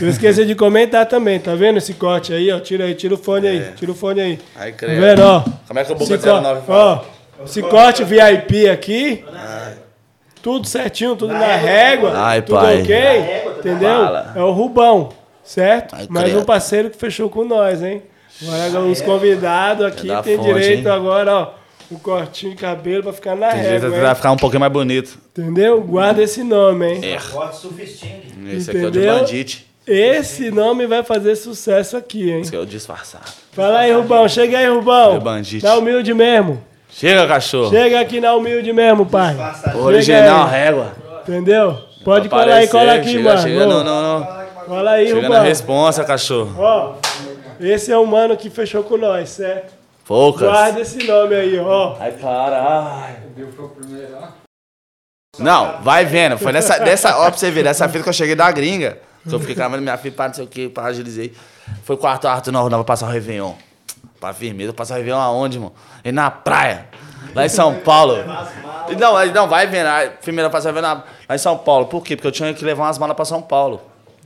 Não 0.00 0.08
esqueça 0.08 0.44
de 0.44 0.54
comentar 0.54 1.06
também, 1.06 1.38
tá 1.40 1.54
vendo 1.54 1.78
esse 1.78 1.94
corte 1.94 2.32
aí, 2.32 2.50
ó? 2.52 2.58
Tira 2.60 2.84
aí, 2.84 2.94
tira 2.94 3.14
o 3.14 3.18
fone 3.18 3.46
aí, 3.48 3.64
tira 3.76 3.90
o 3.92 3.94
fone 3.94 4.20
aí. 4.20 4.38
Aí, 4.58 4.72
Tá 4.72 4.78
creio. 4.78 5.00
vendo, 5.00 5.22
ó? 5.22 5.44
Como 5.66 5.80
é 5.80 5.84
que 5.84 5.94
Boca 5.94 6.14
Esse 6.14 6.18
co- 6.18 6.40
09 6.40 6.60
fala? 6.66 7.04
Ó, 7.40 7.44
esse 7.44 7.62
corte 7.62 8.04
VIP 8.04 8.68
aqui, 8.68 9.24
tudo 10.42 10.66
certinho, 10.66 11.14
tudo 11.16 11.32
na 11.32 11.54
régua, 11.56 12.12
Ai, 12.14 12.42
tudo 12.42 12.56
pai. 12.58 12.82
ok, 12.82 13.58
entendeu? 13.58 14.04
Fala. 14.04 14.32
É 14.36 14.42
o 14.42 14.50
Rubão, 14.50 15.10
certo? 15.44 15.94
Ai, 15.94 16.06
Mais 16.10 16.34
um 16.34 16.44
parceiro 16.44 16.90
que 16.90 16.96
fechou 16.98 17.28
com 17.30 17.44
nós, 17.44 17.82
hein? 17.82 18.02
Agora 18.66 18.84
os 18.86 19.00
convidados 19.00 19.86
aqui 19.86 20.10
É 20.10 20.20
tem 20.22 20.36
fonte, 20.36 20.48
direito 20.48 20.88
hein? 20.88 20.94
agora, 20.94 21.34
ó, 21.36 21.48
um 21.92 21.96
cortinho 21.96 22.52
de 22.52 22.58
cabelo 22.58 23.02
pra 23.04 23.12
ficar 23.12 23.36
na 23.36 23.48
Tem 23.50 23.62
jeito 23.62 23.82
régua, 23.82 23.90
vai 24.00 24.08
hein? 24.08 24.14
ficar 24.16 24.32
um 24.32 24.36
pouquinho 24.36 24.60
mais 24.60 24.72
bonito. 24.72 25.18
entendeu? 25.38 25.80
Guarda 25.80 26.22
esse 26.22 26.42
nome, 26.42 26.94
hein? 26.94 27.00
É. 27.04 27.18
Esse 28.56 28.70
aqui 28.70 28.80
é 28.80 28.86
o 28.86 28.90
de 28.90 29.06
bandite. 29.06 29.66
Esse 29.86 30.50
nome 30.50 30.86
vai 30.86 31.02
fazer 31.02 31.34
sucesso 31.36 31.96
aqui, 31.96 32.30
hein? 32.30 32.40
Esse 32.40 32.54
é 32.54 32.58
o 32.58 32.64
disfarçado. 32.66 33.30
Fala 33.52 33.80
aí, 33.80 33.92
Rubão. 33.92 34.28
Chega 34.28 34.58
aí, 34.58 34.66
Rubão. 34.68 35.12
Meu 35.12 35.20
bandite. 35.20 35.64
Na 35.64 35.76
humilde 35.76 36.14
mesmo. 36.14 36.62
Chega, 36.92 37.26
cachorro. 37.26 37.70
Chega 37.70 38.00
aqui 38.00 38.20
na 38.20 38.34
humilde 38.34 38.72
mesmo, 38.72 39.06
pai. 39.06 39.36
Original 39.74 40.46
régua. 40.46 40.92
Entendeu? 41.22 41.78
Pode 42.04 42.28
colar 42.28 42.54
aí, 42.54 42.68
cola 42.68 42.94
aqui, 42.94 43.10
chega, 43.12 43.22
mano. 43.24 43.42
Chega 43.42 43.62
Ô, 43.64 43.66
no, 43.66 43.84
no, 43.84 44.18
no- 44.20 44.42
Cola 44.66 44.90
aí, 44.92 45.06
chega 45.08 45.22
na 45.22 45.28
Rubão. 45.28 45.42
responsa, 45.44 46.04
cachorro. 46.04 46.54
Ó, 46.58 46.94
esse 47.60 47.90
é 47.92 47.96
o 47.96 48.06
mano 48.06 48.36
que 48.36 48.50
fechou 48.50 48.82
com 48.82 48.96
nós, 48.96 49.30
certo? 49.30 49.72
Poucas. 50.06 50.48
Guarda 50.48 50.80
esse 50.80 51.04
nome 51.06 51.34
aí, 51.34 51.58
ó. 51.58 51.96
Ai, 51.98 52.12
caralho. 52.12 53.16
Não, 55.38 55.80
vai 55.80 56.04
vendo. 56.04 56.36
Foi 56.38 56.52
nessa, 56.52 56.78
dessa, 56.78 57.16
ó, 57.18 57.30
pra 57.30 57.38
você 57.38 57.50
ver, 57.50 57.64
dessa 57.64 57.88
feita 57.88 58.02
que 58.04 58.08
eu 58.08 58.12
cheguei 58.12 58.34
da 58.34 58.50
gringa, 58.50 58.98
que 59.26 59.34
eu 59.34 59.40
fiquei 59.40 59.54
com 59.54 59.62
a 59.62 59.68
minha 59.68 59.96
filha, 59.96 60.14
pá, 60.14 60.26
não 60.28 60.34
sei 60.34 60.44
o 60.44 60.48
que, 60.48 60.68
pá, 60.68 60.84
agilizei. 60.86 61.32
Foi 61.84 61.96
o 61.96 62.06
Arthur, 62.06 62.28
Arthur, 62.28 62.52
não, 62.52 62.68
não, 62.68 62.78
vou 62.78 62.84
passar 62.84 63.06
o 63.06 63.10
Réveillon. 63.10 63.54
Pra 64.22 64.32
firmeza, 64.32 64.72
passar 64.72 64.94
o 64.94 64.96
Réveillon 64.98 65.18
aonde, 65.18 65.58
mano? 65.58 65.72
E 66.04 66.12
na 66.12 66.30
praia, 66.30 66.86
lá 67.34 67.44
em 67.44 67.48
São 67.48 67.74
Paulo. 67.80 68.18
Não, 68.96 69.26
não, 69.34 69.48
vai 69.48 69.66
vendo. 69.66 69.88
Passei 70.48 70.70
o 70.70 70.74
Réveillon 70.74 71.02
lá 71.28 71.34
em 71.34 71.38
São 71.38 71.58
Paulo. 71.58 71.86
Por 71.86 72.04
quê? 72.04 72.14
Porque 72.14 72.28
eu 72.28 72.32
tinha 72.32 72.54
que 72.54 72.64
levar 72.64 72.84
umas 72.84 72.98
malas 72.98 73.16
pra 73.16 73.24
São 73.24 73.42
Paulo. 73.42 73.82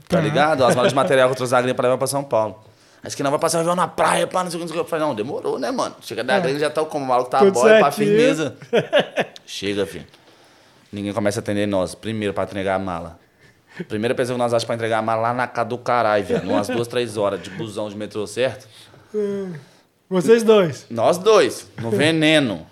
Tá 0.07 0.21
ligado? 0.21 0.63
As 0.63 0.75
malas 0.75 0.91
de 0.91 0.95
material 0.95 1.27
que 1.29 1.31
eu 1.31 1.37
trouxe 1.37 1.51
da 1.51 1.61
gringa 1.61 1.73
pra 1.73 1.85
levar 1.85 1.97
pra 1.97 2.05
São 2.05 2.23
Paulo. 2.23 2.59
Aí 2.97 3.05
disse 3.05 3.17
que 3.17 3.23
não 3.23 3.31
vai 3.31 3.39
passar 3.39 3.65
o 3.65 3.75
na 3.75 3.87
praia, 3.87 4.27
pá, 4.27 4.43
não 4.43 4.51
sei 4.51 4.59
o 4.59 4.61
que, 4.61 4.65
não 4.65 4.67
sei 4.67 4.79
o 4.79 4.83
que. 4.83 4.85
Eu 4.85 4.87
falei, 4.87 5.03
não, 5.03 5.15
demorou, 5.15 5.57
né, 5.57 5.71
mano? 5.71 5.95
Chega 6.01 6.23
da 6.23 6.39
gringa, 6.39 6.59
já 6.59 6.69
tá 6.69 6.85
como 6.85 7.03
o 7.03 7.07
maluco 7.07 7.31
tá 7.31 7.39
Tudo 7.39 7.53
boy, 7.53 7.79
pra 7.79 7.89
firmeza. 7.89 8.55
Chega, 9.47 9.83
filho. 9.87 10.05
Ninguém 10.93 11.11
começa 11.11 11.39
a 11.39 11.41
atender 11.41 11.65
nós. 11.65 11.95
Primeiro 11.95 12.35
pra 12.35 12.43
entregar 12.43 12.75
a 12.75 12.79
mala. 12.79 13.17
Primeira 13.87 14.13
pessoa 14.13 14.35
que 14.35 14.43
nós 14.43 14.53
achamos 14.53 14.65
pra 14.65 14.75
entregar 14.75 14.99
a 14.99 15.01
mala 15.01 15.23
lá 15.23 15.33
na 15.33 15.47
casa 15.47 15.69
do 15.69 15.77
caralho, 15.79 16.23
velho. 16.23 16.47
Umas 16.51 16.67
duas, 16.67 16.87
três 16.87 17.17
horas 17.17 17.41
de 17.41 17.49
busão 17.49 17.89
de 17.89 17.97
metrô, 17.97 18.27
certo? 18.27 18.67
Vocês 20.09 20.43
dois. 20.43 20.85
Nós 20.89 21.17
dois, 21.17 21.67
no 21.81 21.89
veneno. 21.91 22.65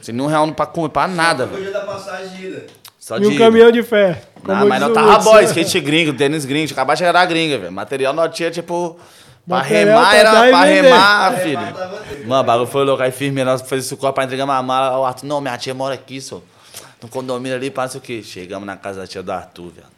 Sem 0.00 0.14
nenhum 0.14 0.26
real 0.28 0.50
pra 0.52 0.66
comer, 0.66 0.88
pra 0.88 1.06
nada, 1.06 1.46
velho. 1.46 1.72
Da 1.72 1.80
passagem 1.80 2.36
de 2.36 2.46
ida. 2.46 2.66
Só 2.98 3.18
E 3.18 3.26
um 3.26 3.36
caminhão 3.36 3.70
de 3.70 3.82
fé. 3.82 4.22
Não, 4.42 4.66
mas 4.66 4.82
o 4.82 4.92
tava 4.92 5.18
boy, 5.18 5.44
skate 5.44 5.80
gringo, 5.80 6.12
tênis 6.12 6.44
gringo. 6.44 6.72
Acabou 6.72 6.94
de 6.94 6.98
chegar 6.98 7.26
gringa, 7.26 7.58
velho. 7.58 7.72
Material 7.72 8.12
nós 8.12 8.34
tinha, 8.34 8.50
tipo. 8.50 8.98
Pra 9.46 9.58
Material 9.58 9.98
remar 9.98 10.10
pra 10.10 10.16
era 10.18 10.32
dar 10.32 10.46
e 10.46 10.50
pra 10.50 10.64
vender. 10.64 10.82
remar, 10.82 11.32
filho. 11.38 12.28
Mano, 12.28 12.42
o 12.42 12.44
bagulho 12.44 12.66
foi 12.66 12.84
louco. 12.84 13.02
Aí 13.02 13.10
firme, 13.10 13.42
nós 13.44 13.62
fizemos 13.62 13.86
esse 13.86 13.96
corpo 13.96 14.14
pra 14.14 14.24
entregar 14.24 14.44
uma 14.44 14.62
mala. 14.62 14.98
O 14.98 15.04
Arthur, 15.06 15.26
não, 15.26 15.40
minha 15.40 15.56
tia 15.56 15.72
mora 15.72 15.94
aqui, 15.94 16.20
só. 16.20 16.42
No 17.02 17.08
condomínio 17.08 17.56
ali, 17.56 17.72
sei 17.88 17.98
o 17.98 18.02
quê. 18.02 18.22
Chegamos 18.22 18.66
na 18.66 18.76
casa 18.76 19.00
da 19.00 19.06
tia 19.06 19.22
do 19.22 19.32
Arthur, 19.32 19.70
velho. 19.70 19.97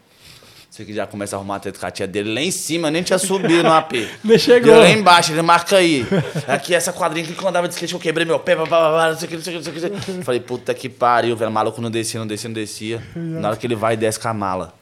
Você 0.81 0.87
que 0.87 0.95
já 0.95 1.07
começa 1.07 1.37
a 1.37 1.39
arrumar 1.39 1.61
a 1.83 1.91
tia 1.91 2.07
dele 2.07 2.33
lá 2.33 2.41
em 2.41 2.51
cima, 2.51 2.91
nem 2.91 3.03
tinha 3.03 3.19
subido 3.19 3.63
no 3.63 3.71
AP. 3.71 3.93
Nem 4.25 4.39
chegou. 4.39 4.73
Deu 4.73 4.81
lá 4.81 4.89
embaixo, 4.89 5.31
ele 5.31 5.43
marca 5.43 5.77
aí. 5.77 6.07
Aqui, 6.49 6.75
essa 6.75 6.91
quadrinha 6.91 7.27
que 7.27 7.39
eu 7.39 7.49
andava 7.49 7.69
de 7.69 7.75
skate, 7.75 7.93
eu 7.93 8.01
quebrei 8.01 8.25
meu 8.25 8.41
pé, 8.41 8.57
blá, 8.57 8.65
blá, 8.65 8.91
blá, 8.91 9.11
não 9.11 9.19
sei 9.19 9.27
o 9.27 9.29
que, 9.29 9.37
não 9.37 9.43
sei 9.43 9.57
o 9.57 9.63
que, 9.63 9.71
não 9.71 9.81
sei 9.81 9.91
o 9.91 10.01
que. 10.01 10.25
Falei, 10.25 10.41
puta 10.41 10.73
que 10.73 10.89
pariu, 10.89 11.37
velho. 11.37 11.51
Maluco 11.51 11.83
não 11.83 11.91
descia, 11.91 12.19
não 12.19 12.27
descia, 12.27 12.49
não 12.49 12.55
descia. 12.55 13.03
Na 13.15 13.49
hora 13.49 13.57
que 13.59 13.67
ele 13.67 13.75
vai, 13.75 13.95
desce 13.95 14.19
com 14.19 14.29
a 14.29 14.33
mala. 14.33 14.73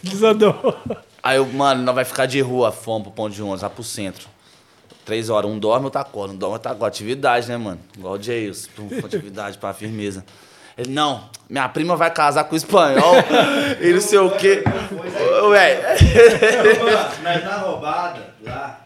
Desandou. 0.00 0.76
Aí 1.20 1.38
eu, 1.38 1.46
mano, 1.46 1.82
nós 1.82 1.94
vai 1.94 2.04
ficar 2.04 2.26
de 2.26 2.40
rua, 2.40 2.70
fomos 2.70 3.02
pro 3.02 3.10
ponto 3.10 3.34
de 3.34 3.42
ônibus, 3.42 3.62
lá 3.62 3.70
pro 3.70 3.82
centro. 3.82 4.28
Três 5.04 5.28
horas, 5.28 5.50
um 5.50 5.58
dorme, 5.58 5.86
outro 5.86 6.00
acorda. 6.00 6.34
Um 6.34 6.36
dorme, 6.36 6.54
outro 6.54 6.70
acorda. 6.70 6.86
Atividade, 6.86 7.48
né, 7.48 7.56
mano? 7.56 7.80
Igual 7.98 8.14
o 8.14 8.22
Jails. 8.22 8.68
Atividade 9.04 9.58
pra 9.58 9.74
firmeza. 9.74 10.24
Ele, 10.76 10.90
não, 10.90 11.24
minha 11.50 11.68
prima 11.68 11.96
vai 11.96 12.10
casar 12.10 12.44
com 12.44 12.54
o 12.54 12.56
espanhol 12.56 13.14
e 13.80 13.92
não 13.92 14.00
sei 14.00 14.18
o 14.18 14.30
quê. 14.30 14.64
Ô, 15.44 15.50
Véi, 15.50 15.78
Mas 17.22 17.44
na 17.44 17.56
roubada, 17.58 18.20
lá. 18.42 18.80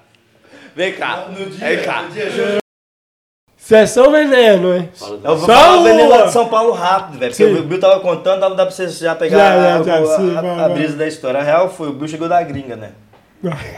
vem 0.74 0.93
cá, 0.95 1.26
No 1.28 1.47
dia, 1.47 1.66
vem 1.68 1.82
cá. 1.84 2.03
no 2.03 2.09
dia, 2.11 2.59
Sessão 3.57 4.12
veneno, 4.12 4.76
hein? 4.76 4.89
Eu 5.24 5.37
vou 5.37 5.39
Só 5.41 5.47
falar 5.47 5.74
a 5.76 5.80
Avenida 5.80 6.22
de 6.26 6.32
São 6.32 6.47
Paulo 6.49 6.70
rápido, 6.72 7.18
velho. 7.18 7.32
Porque 7.32 7.47
Sim. 7.49 7.59
o 7.59 7.62
Bill 7.64 7.80
tava 7.80 7.99
contando, 7.99 8.41
dá 8.55 8.64
pra 8.64 8.70
você 8.70 8.87
já 8.89 9.12
pegar 9.16 9.39
Já, 9.39 9.78
a, 9.78 9.82
já, 9.82 9.99
a- 9.99 10.07
sim, 10.16 10.37
a- 10.37 10.41
vai, 10.41 10.51
a 10.51 10.55
vai. 10.68 10.68
brisa 10.74 10.97
da 10.97 11.07
história. 11.09 11.41
A 11.41 11.43
real 11.43 11.68
foi, 11.68 11.89
o 11.89 11.93
Bill 11.93 12.07
chegou 12.07 12.28
da 12.28 12.41
gringa, 12.45 12.76
né? 12.76 12.93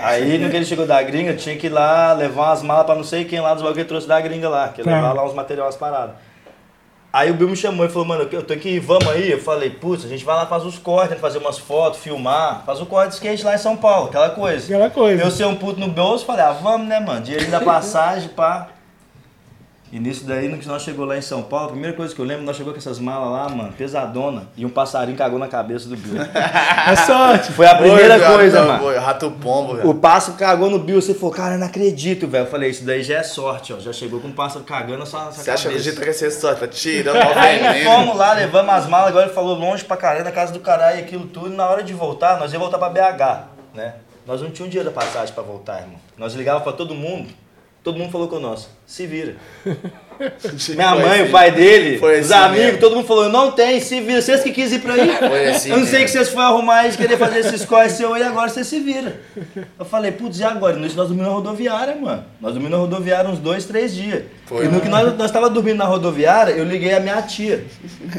Aí, 0.03 0.37
no 0.37 0.51
que 0.51 0.57
ele 0.57 0.65
chegou 0.67 0.87
da 0.87 1.03
gringa, 1.03 1.33
tinha 1.35 1.57
que 1.57 1.69
ir 1.69 1.71
lá 1.71 2.13
levar 2.13 2.49
umas 2.49 2.63
malas 2.63 2.85
pra 2.85 2.95
não 2.95 3.05
sei 3.05 3.25
quem 3.25 3.41
lá 3.41 3.55
dos 3.55 3.63
bagulho 3.63 3.83
que 3.83 3.89
trouxe 3.89 4.07
da 4.07 4.21
gringa 4.21 4.49
lá, 4.49 4.69
que 4.69 4.83
ia 4.83 4.85
Tá. 4.85 4.91
levar 4.95 5.13
lá 5.15 5.25
uns 5.25 5.35
materiais 5.35 5.75
parados. 5.77 6.15
Aí 7.11 7.31
o 7.31 7.35
Bill 7.35 7.49
me 7.49 7.57
chamou 7.57 7.87
e 7.87 7.89
falou, 7.89 8.07
mano, 8.07 8.29
eu 8.31 8.43
tô 8.43 8.53
aqui, 8.53 8.79
vamos 8.79 9.09
aí. 9.09 9.31
Eu 9.31 9.41
falei, 9.41 9.71
putz, 9.71 10.05
a 10.05 10.09
gente 10.09 10.25
vai 10.25 10.37
lá 10.37 10.47
fazer 10.47 10.67
os 10.67 10.79
cortes, 10.79 11.11
né, 11.11 11.17
fazer 11.17 11.39
umas 11.39 11.59
fotos, 11.59 12.01
filmar, 12.01 12.63
fazer 12.67 12.83
o 12.83 12.87
corte 12.87 13.11
de 13.11 13.15
skate 13.15 13.45
lá 13.45 13.55
em 13.55 13.59
São 13.59 13.77
Paulo, 13.77 14.09
aquela 14.09 14.31
coisa. 14.31 14.65
Aquela 14.67 14.91
coisa. 14.91 15.23
Eu 15.23 15.31
ser 15.31 15.47
um 15.47 15.57
puto 15.57 15.81
no 15.81 15.89
bolso, 15.89 16.27
falei, 16.27 16.45
ah, 16.45 16.53
vamos, 16.53 16.87
né, 16.87 17.01
mano? 17.01 17.23
Dinheiro 17.23 17.51
da 17.51 17.61
passagem, 17.61 18.29
pá. 18.29 18.69
E 19.91 19.99
nisso 19.99 20.27
daí, 20.27 20.49
no 20.49 20.59
que 20.59 20.69
nós 20.69 20.83
chegou 20.83 21.07
lá 21.07 21.17
em 21.17 21.23
São 21.23 21.43
Paulo, 21.43 21.69
a 21.69 21.71
primeira 21.71 21.97
coisa 21.97 22.15
que 22.15 22.21
eu 22.21 22.25
lembro, 22.25 22.45
nós 22.45 22.57
chegou 22.57 22.75
com 22.75 22.79
essas 22.79 22.99
malas 22.99 23.31
lá, 23.33 23.49
mano, 23.49 23.73
pesadona, 23.73 24.47
e 24.55 24.67
um 24.67 24.69
passarinho 24.69 25.17
cagou 25.17 25.39
na 25.39 25.49
cabeça 25.49 25.89
do 25.89 25.97
Bill. 25.97 26.21
É 26.21 26.97
sorte. 26.97 27.53
Foi 27.53 27.67
a 27.67 27.75
primeira 27.75 28.21
coisa, 28.21 28.65
mano. 28.65 28.81
foi 28.81 28.99
Rato 28.99 29.31
pombo, 29.31 29.77
velho. 29.77 29.89
O 29.89 29.95
pássaro 29.95 30.37
cagou 30.37 30.69
no 30.69 30.79
Bill, 30.79 31.01
você 31.01 31.15
falou, 31.15 31.35
cara, 31.35 31.55
eu 31.55 31.59
não 31.59 31.67
acredito, 31.67 32.27
velho. 32.27 32.45
Eu 32.45 32.51
falei, 32.51 32.69
isso 32.71 32.85
daí 32.85 33.03
já 33.03 33.17
é 33.19 33.23
sorte, 33.23 33.73
ó. 33.73 33.79
Já 33.79 33.93
chegou 33.93 34.21
com 34.21 34.29
um 34.29 34.33
pássaro 34.33 34.65
cagando 34.65 35.07
sua, 35.07 35.25
na 35.25 35.33
sua 35.33 35.43
Você 35.43 35.51
acha 35.51 35.63
que 35.63 35.69
a 35.69 35.71
cabeça. 35.71 35.91
gente 35.91 36.05
vai 36.05 36.13
ser 36.13 36.31
só, 36.33 36.55
tá 36.55 36.67
tirando 36.69 37.17
Aí 37.17 37.85
fomos 37.85 38.17
lá, 38.17 38.35
levamos 38.35 38.75
as 38.75 38.87
malas, 38.87 39.09
agora 39.09 39.27
ele 39.27 39.35
falou 39.35 39.55
longe 39.57 39.85
pra 39.85 39.97
caralho, 39.97 40.25
na 40.25 40.33
casa 40.33 40.53
do 40.53 40.61
caralho, 40.61 40.99
aquilo 41.01 41.27
tudo. 41.27 41.49
E 41.53 41.57
na 41.57 41.67
hora 41.67 41.83
de 41.83 41.95
voltar, 41.95 42.39
nós 42.39 42.53
ia 42.53 42.59
voltar 42.59 42.79
pra 42.79 42.91
BH, 42.91 43.47
né? 43.75 43.95
Nós 44.27 44.43
não 44.43 44.51
tínhamos 44.51 44.71
dinheiro 44.71 44.91
da 44.91 44.95
passagem 44.95 45.35
pra 45.35 45.43
voltar, 45.43 45.81
irmão. 45.81 45.97
Nós 46.19 46.35
ligávamos 46.35 46.65
pra 46.65 46.73
todo 46.75 46.95
mundo, 46.95 47.31
todo 47.89 47.99
mundo 47.99 48.13
falou 48.13 48.29
com 48.29 48.39
nós, 48.39 48.69
se 48.87 49.07
vira. 49.07 49.37
Minha 50.75 50.95
Foi 50.95 51.03
mãe, 51.03 51.21
assim. 51.21 51.29
o 51.29 51.31
pai 51.31 51.51
dele, 51.53 51.97
Foi 51.99 52.21
os 52.21 52.31
assim 52.33 52.45
amigos, 52.45 52.65
mesmo. 52.67 52.81
todo 52.81 52.97
mundo 52.97 53.07
falou, 53.07 53.29
não 53.29 53.53
tem, 53.53 53.81
se 53.81 54.01
vira. 54.01 54.21
Vocês 54.21 54.43
que 54.43 54.51
quis 54.51 54.73
ir 54.73 54.81
pra 54.81 54.95
aí. 54.95 55.09
Foi 55.17 55.49
assim 55.49 55.71
eu 55.71 55.77
não 55.79 55.85
sei 55.87 56.01
mesmo. 56.01 56.05
que 56.07 56.11
vocês 56.11 56.29
foram 56.31 56.47
arrumar 56.49 56.87
isso, 56.89 56.99
querer 56.99 57.17
fazer 57.17 57.39
esses 57.39 57.65
corres 57.65 57.93
seu 57.93 58.17
e 58.17 58.23
agora 58.23 58.49
você 58.49 58.65
se 58.65 58.81
vira. 58.81 59.21
Eu 59.79 59.85
falei, 59.85 60.11
putz, 60.11 60.41
e 60.41 60.45
agora? 60.45 60.75
Nós 60.77 60.93
dormimos 60.95 61.25
na 61.25 61.33
rodoviária, 61.33 61.95
mano. 61.95 62.25
Nós 62.41 62.53
dormimos 62.53 62.73
na 62.77 62.83
rodoviária 62.83 63.31
uns 63.31 63.39
dois, 63.39 63.65
três 63.65 63.95
dias. 63.95 64.25
Foi. 64.47 64.65
E 64.65 64.69
no 64.69 64.81
que 64.81 64.89
nós, 64.89 65.17
nós 65.17 65.31
tava 65.31 65.49
dormindo 65.49 65.77
na 65.79 65.85
rodoviária, 65.85 66.51
eu 66.53 66.65
liguei 66.65 66.93
a 66.95 67.01
minha 67.01 67.23
tia. 67.23 67.65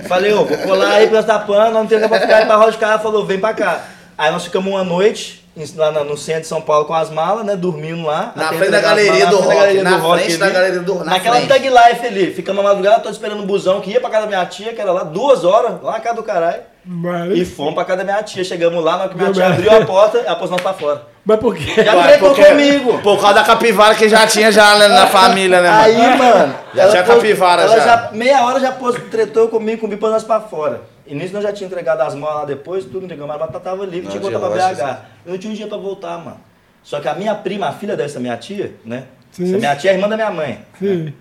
Falei, 0.07 0.31
ô, 0.33 0.45
vou 0.45 0.57
colar 0.59 0.93
aí 0.93 1.07
pra 1.09 1.21
Tapana, 1.21 1.65
nós 1.65 1.73
não 1.73 1.87
tem 1.87 1.97
lugar 1.97 2.09
pra 2.09 2.21
ficar 2.21 2.45
pra 2.45 2.55
roda 2.55 2.71
de 2.71 2.77
carro. 2.77 2.93
Ela 2.93 3.01
falou, 3.03 3.25
vem 3.25 3.39
pra 3.39 3.53
cá. 3.53 3.85
Aí 4.17 4.31
nós 4.31 4.45
ficamos 4.45 4.71
uma 4.71 4.83
noite 4.85 5.43
lá 5.75 5.91
no 6.03 6.15
centro 6.17 6.41
de 6.41 6.47
São 6.47 6.61
Paulo 6.61 6.85
com 6.85 6.93
as 6.93 7.09
malas, 7.09 7.45
né? 7.45 7.55
Dormindo 7.55 8.05
lá. 8.05 8.31
Na 8.35 8.47
frente 8.49 8.71
da 8.71 8.79
galeria 8.81 9.25
malas, 9.25 9.29
do 9.41 9.47
na 9.47 9.55
frente 9.55 9.59
da 9.59 9.65
rock, 9.67 9.83
na 9.83 9.97
rock 9.97 10.19
frente 10.23 10.37
da 10.37 10.49
galeria 10.49 10.79
do- 10.79 10.95
na 10.95 11.03
Naquela 11.05 11.35
frente. 11.37 11.49
tag 11.49 11.67
life 11.69 12.05
ali. 12.07 12.33
Ficamos 12.33 12.63
na 12.63 12.69
madrugada, 12.69 12.99
tô 13.01 13.09
esperando 13.09 13.43
o 13.43 13.45
busão 13.45 13.81
que 13.81 13.91
ia 13.91 13.99
pra 13.99 14.09
casa 14.09 14.23
da 14.23 14.27
minha 14.29 14.45
tia, 14.45 14.73
que 14.73 14.79
era 14.81 14.91
lá 14.91 15.03
duas 15.03 15.43
horas, 15.43 15.81
lá 15.81 15.93
na 15.93 15.99
casa 15.99 16.15
do 16.15 16.23
caralho. 16.23 16.61
Mas, 16.85 17.37
E 17.37 17.45
fomos 17.45 17.73
pra 17.73 17.83
casa 17.85 17.99
da 17.99 18.03
minha 18.05 18.23
tia. 18.23 18.43
Chegamos 18.43 18.83
lá, 18.83 18.93
na 18.93 18.99
hora 19.03 19.09
que 19.09 19.17
minha 19.17 19.31
tia 19.31 19.47
abriu 19.47 19.71
a 19.71 19.85
porta, 19.85 20.19
pôs 20.35 20.49
nós 20.49 20.61
pra 20.61 20.73
fora. 20.73 21.01
Mas 21.29 21.39
por 21.39 21.55
quê? 21.55 21.83
Já 21.83 21.93
Vai, 21.95 22.07
tretou 22.09 22.29
porque- 22.29 22.45
comigo. 22.45 22.99
Por 22.99 23.19
causa 23.19 23.35
da 23.35 23.43
capivara 23.43 23.93
que 23.95 24.09
já 24.09 24.25
tinha 24.25 24.51
já 24.51 24.75
né, 24.77 24.87
na 24.87 25.07
família, 25.07 25.61
né, 25.61 25.69
mano? 25.69 25.81
Aí, 25.83 26.17
mano, 26.17 26.55
Já 26.73 26.81
ela 26.83 26.91
tinha 26.91 27.03
pôs- 27.03 27.15
capivara 27.17 27.61
ela 27.61 27.79
já. 27.79 28.09
Meia 28.11 28.43
hora 28.43 28.59
já 28.59 28.71
pôs, 28.71 28.95
tretou 29.11 29.47
comigo, 29.47 29.81
com 29.81 29.87
o 29.87 29.89
bico 29.89 30.07
nós 30.07 30.23
pra 30.23 30.39
fora. 30.41 30.81
E 31.05 31.13
nisso 31.15 31.33
nós 31.33 31.43
já 31.43 31.51
tínhamos 31.51 31.71
entregado 31.71 32.01
as 32.01 32.13
malas 32.15 32.35
lá 32.41 32.45
depois, 32.45 32.83
tudo 32.85 33.05
entregamos, 33.05 33.35
mas 33.39 33.55
a 33.55 33.59
tava 33.59 33.85
livre, 33.85 34.09
tinha 34.09 34.21
que 34.21 34.29
voltar 34.29 34.39
pra 34.39 34.49
BH. 34.69 34.97
Eu 35.25 35.31
não 35.33 35.37
tinha 35.39 35.51
um 35.53 35.55
dia 35.55 35.67
pra 35.67 35.77
voltar, 35.77 36.17
mano. 36.17 36.37
Só 36.83 36.99
que 36.99 37.07
a 37.07 37.13
minha 37.13 37.35
prima, 37.35 37.67
a 37.67 37.71
filha 37.71 37.95
dessa 37.95 38.19
minha 38.19 38.35
tia, 38.37 38.73
né? 38.85 39.03
Sim. 39.31 39.43
Essa 39.49 39.57
minha 39.57 39.75
tia 39.75 39.91
é 39.91 39.93
irmã 39.93 40.07
da 40.09 40.15
minha 40.15 40.31
mãe. 40.31 40.59
Sim. 40.79 41.13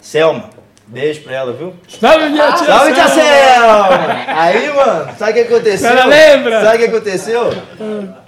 Selma. 0.00 0.50
Beijo 0.86 1.22
pra 1.22 1.34
ela, 1.34 1.52
viu? 1.52 1.74
Salve, 1.88 2.28
minha 2.28 2.52
tia. 2.52 2.66
Salve, 2.66 2.92
tia 2.92 3.08
Selma. 3.08 3.88
Selma! 3.88 4.24
Aí, 4.40 4.72
mano, 4.74 5.08
sabe 5.16 5.30
o 5.30 5.34
que 5.34 5.40
aconteceu? 5.52 5.90
Ela 5.90 6.04
lembra? 6.06 6.64
Sabe 6.64 6.76
o 6.76 6.78
que 6.80 6.84
aconteceu? 6.96 7.50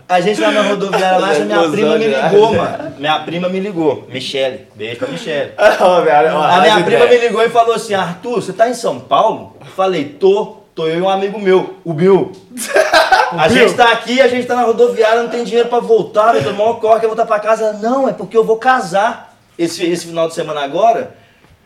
A 0.09 0.21
gente 0.21 0.41
lá 0.41 0.51
na 0.51 0.63
rodoviária 0.63 1.19
lá, 1.19 1.35
minha 1.39 1.71
prima 1.71 1.97
me 1.99 2.07
ligou, 2.07 2.55
mano. 2.55 2.95
Minha 2.99 3.21
prima 3.21 3.49
me 3.49 3.61
ligou. 3.61 4.07
Michele. 4.09 4.69
Beijo 4.75 4.99
pra 4.99 5.09
Michele. 5.09 5.53
A 5.57 6.61
minha 6.61 6.83
prima 6.85 7.07
me 7.07 7.19
ligou 7.19 7.43
e 7.43 7.49
falou 7.49 7.75
assim: 7.75 7.95
Arthur, 7.95 8.43
você 8.43 8.53
tá 8.53 8.69
em 8.69 8.75
São 8.75 9.01
Paulo? 9.01 9.57
Eu 9.61 9.67
falei, 9.67 10.05
tô. 10.05 10.59
Tô 10.75 10.89
eu 10.89 10.99
e 10.99 11.01
um 11.01 11.09
amigo 11.09 11.39
meu, 11.39 11.77
o 11.85 11.93
Bill. 11.93 12.33
a 13.31 13.47
Bill? 13.47 13.69
gente 13.69 13.75
tá 13.77 13.93
aqui, 13.93 14.21
a 14.21 14.27
gente 14.27 14.45
tá 14.45 14.57
na 14.57 14.63
rodoviária, 14.63 15.23
não 15.23 15.31
tem 15.31 15.45
dinheiro 15.45 15.69
pra 15.69 15.79
voltar, 15.79 16.35
eu 16.35 16.43
tô 16.43 16.53
maior 16.53 16.81
corre, 16.81 16.99
quer 16.99 17.07
voltar 17.07 17.25
pra 17.25 17.39
casa. 17.39 17.75
Não, 17.75 18.09
é 18.09 18.13
porque 18.13 18.37
eu 18.37 18.43
vou 18.43 18.57
casar 18.57 19.37
esse, 19.57 19.87
esse 19.87 20.07
final 20.07 20.27
de 20.27 20.35
semana 20.35 20.63
agora. 20.65 21.15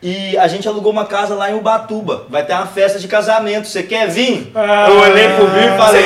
E 0.01 0.37
a 0.37 0.47
gente 0.47 0.65
alugou 0.65 0.93
uma 0.93 1.05
casa 1.05 1.35
lá 1.35 1.51
em 1.51 1.55
Ubatuba. 1.55 2.25
Vai 2.29 2.45
ter 2.45 2.53
uma 2.53 2.65
festa 2.65 2.97
de 2.99 3.07
casamento. 3.07 3.67
Você 3.67 3.83
quer 3.83 4.07
vir? 4.07 4.49
Ah, 4.55 4.87
eu 4.89 4.97
olhei 4.97 5.27
pro 5.29 5.47
Bill 5.47 5.73
e 5.73 5.77
falei, 5.77 6.03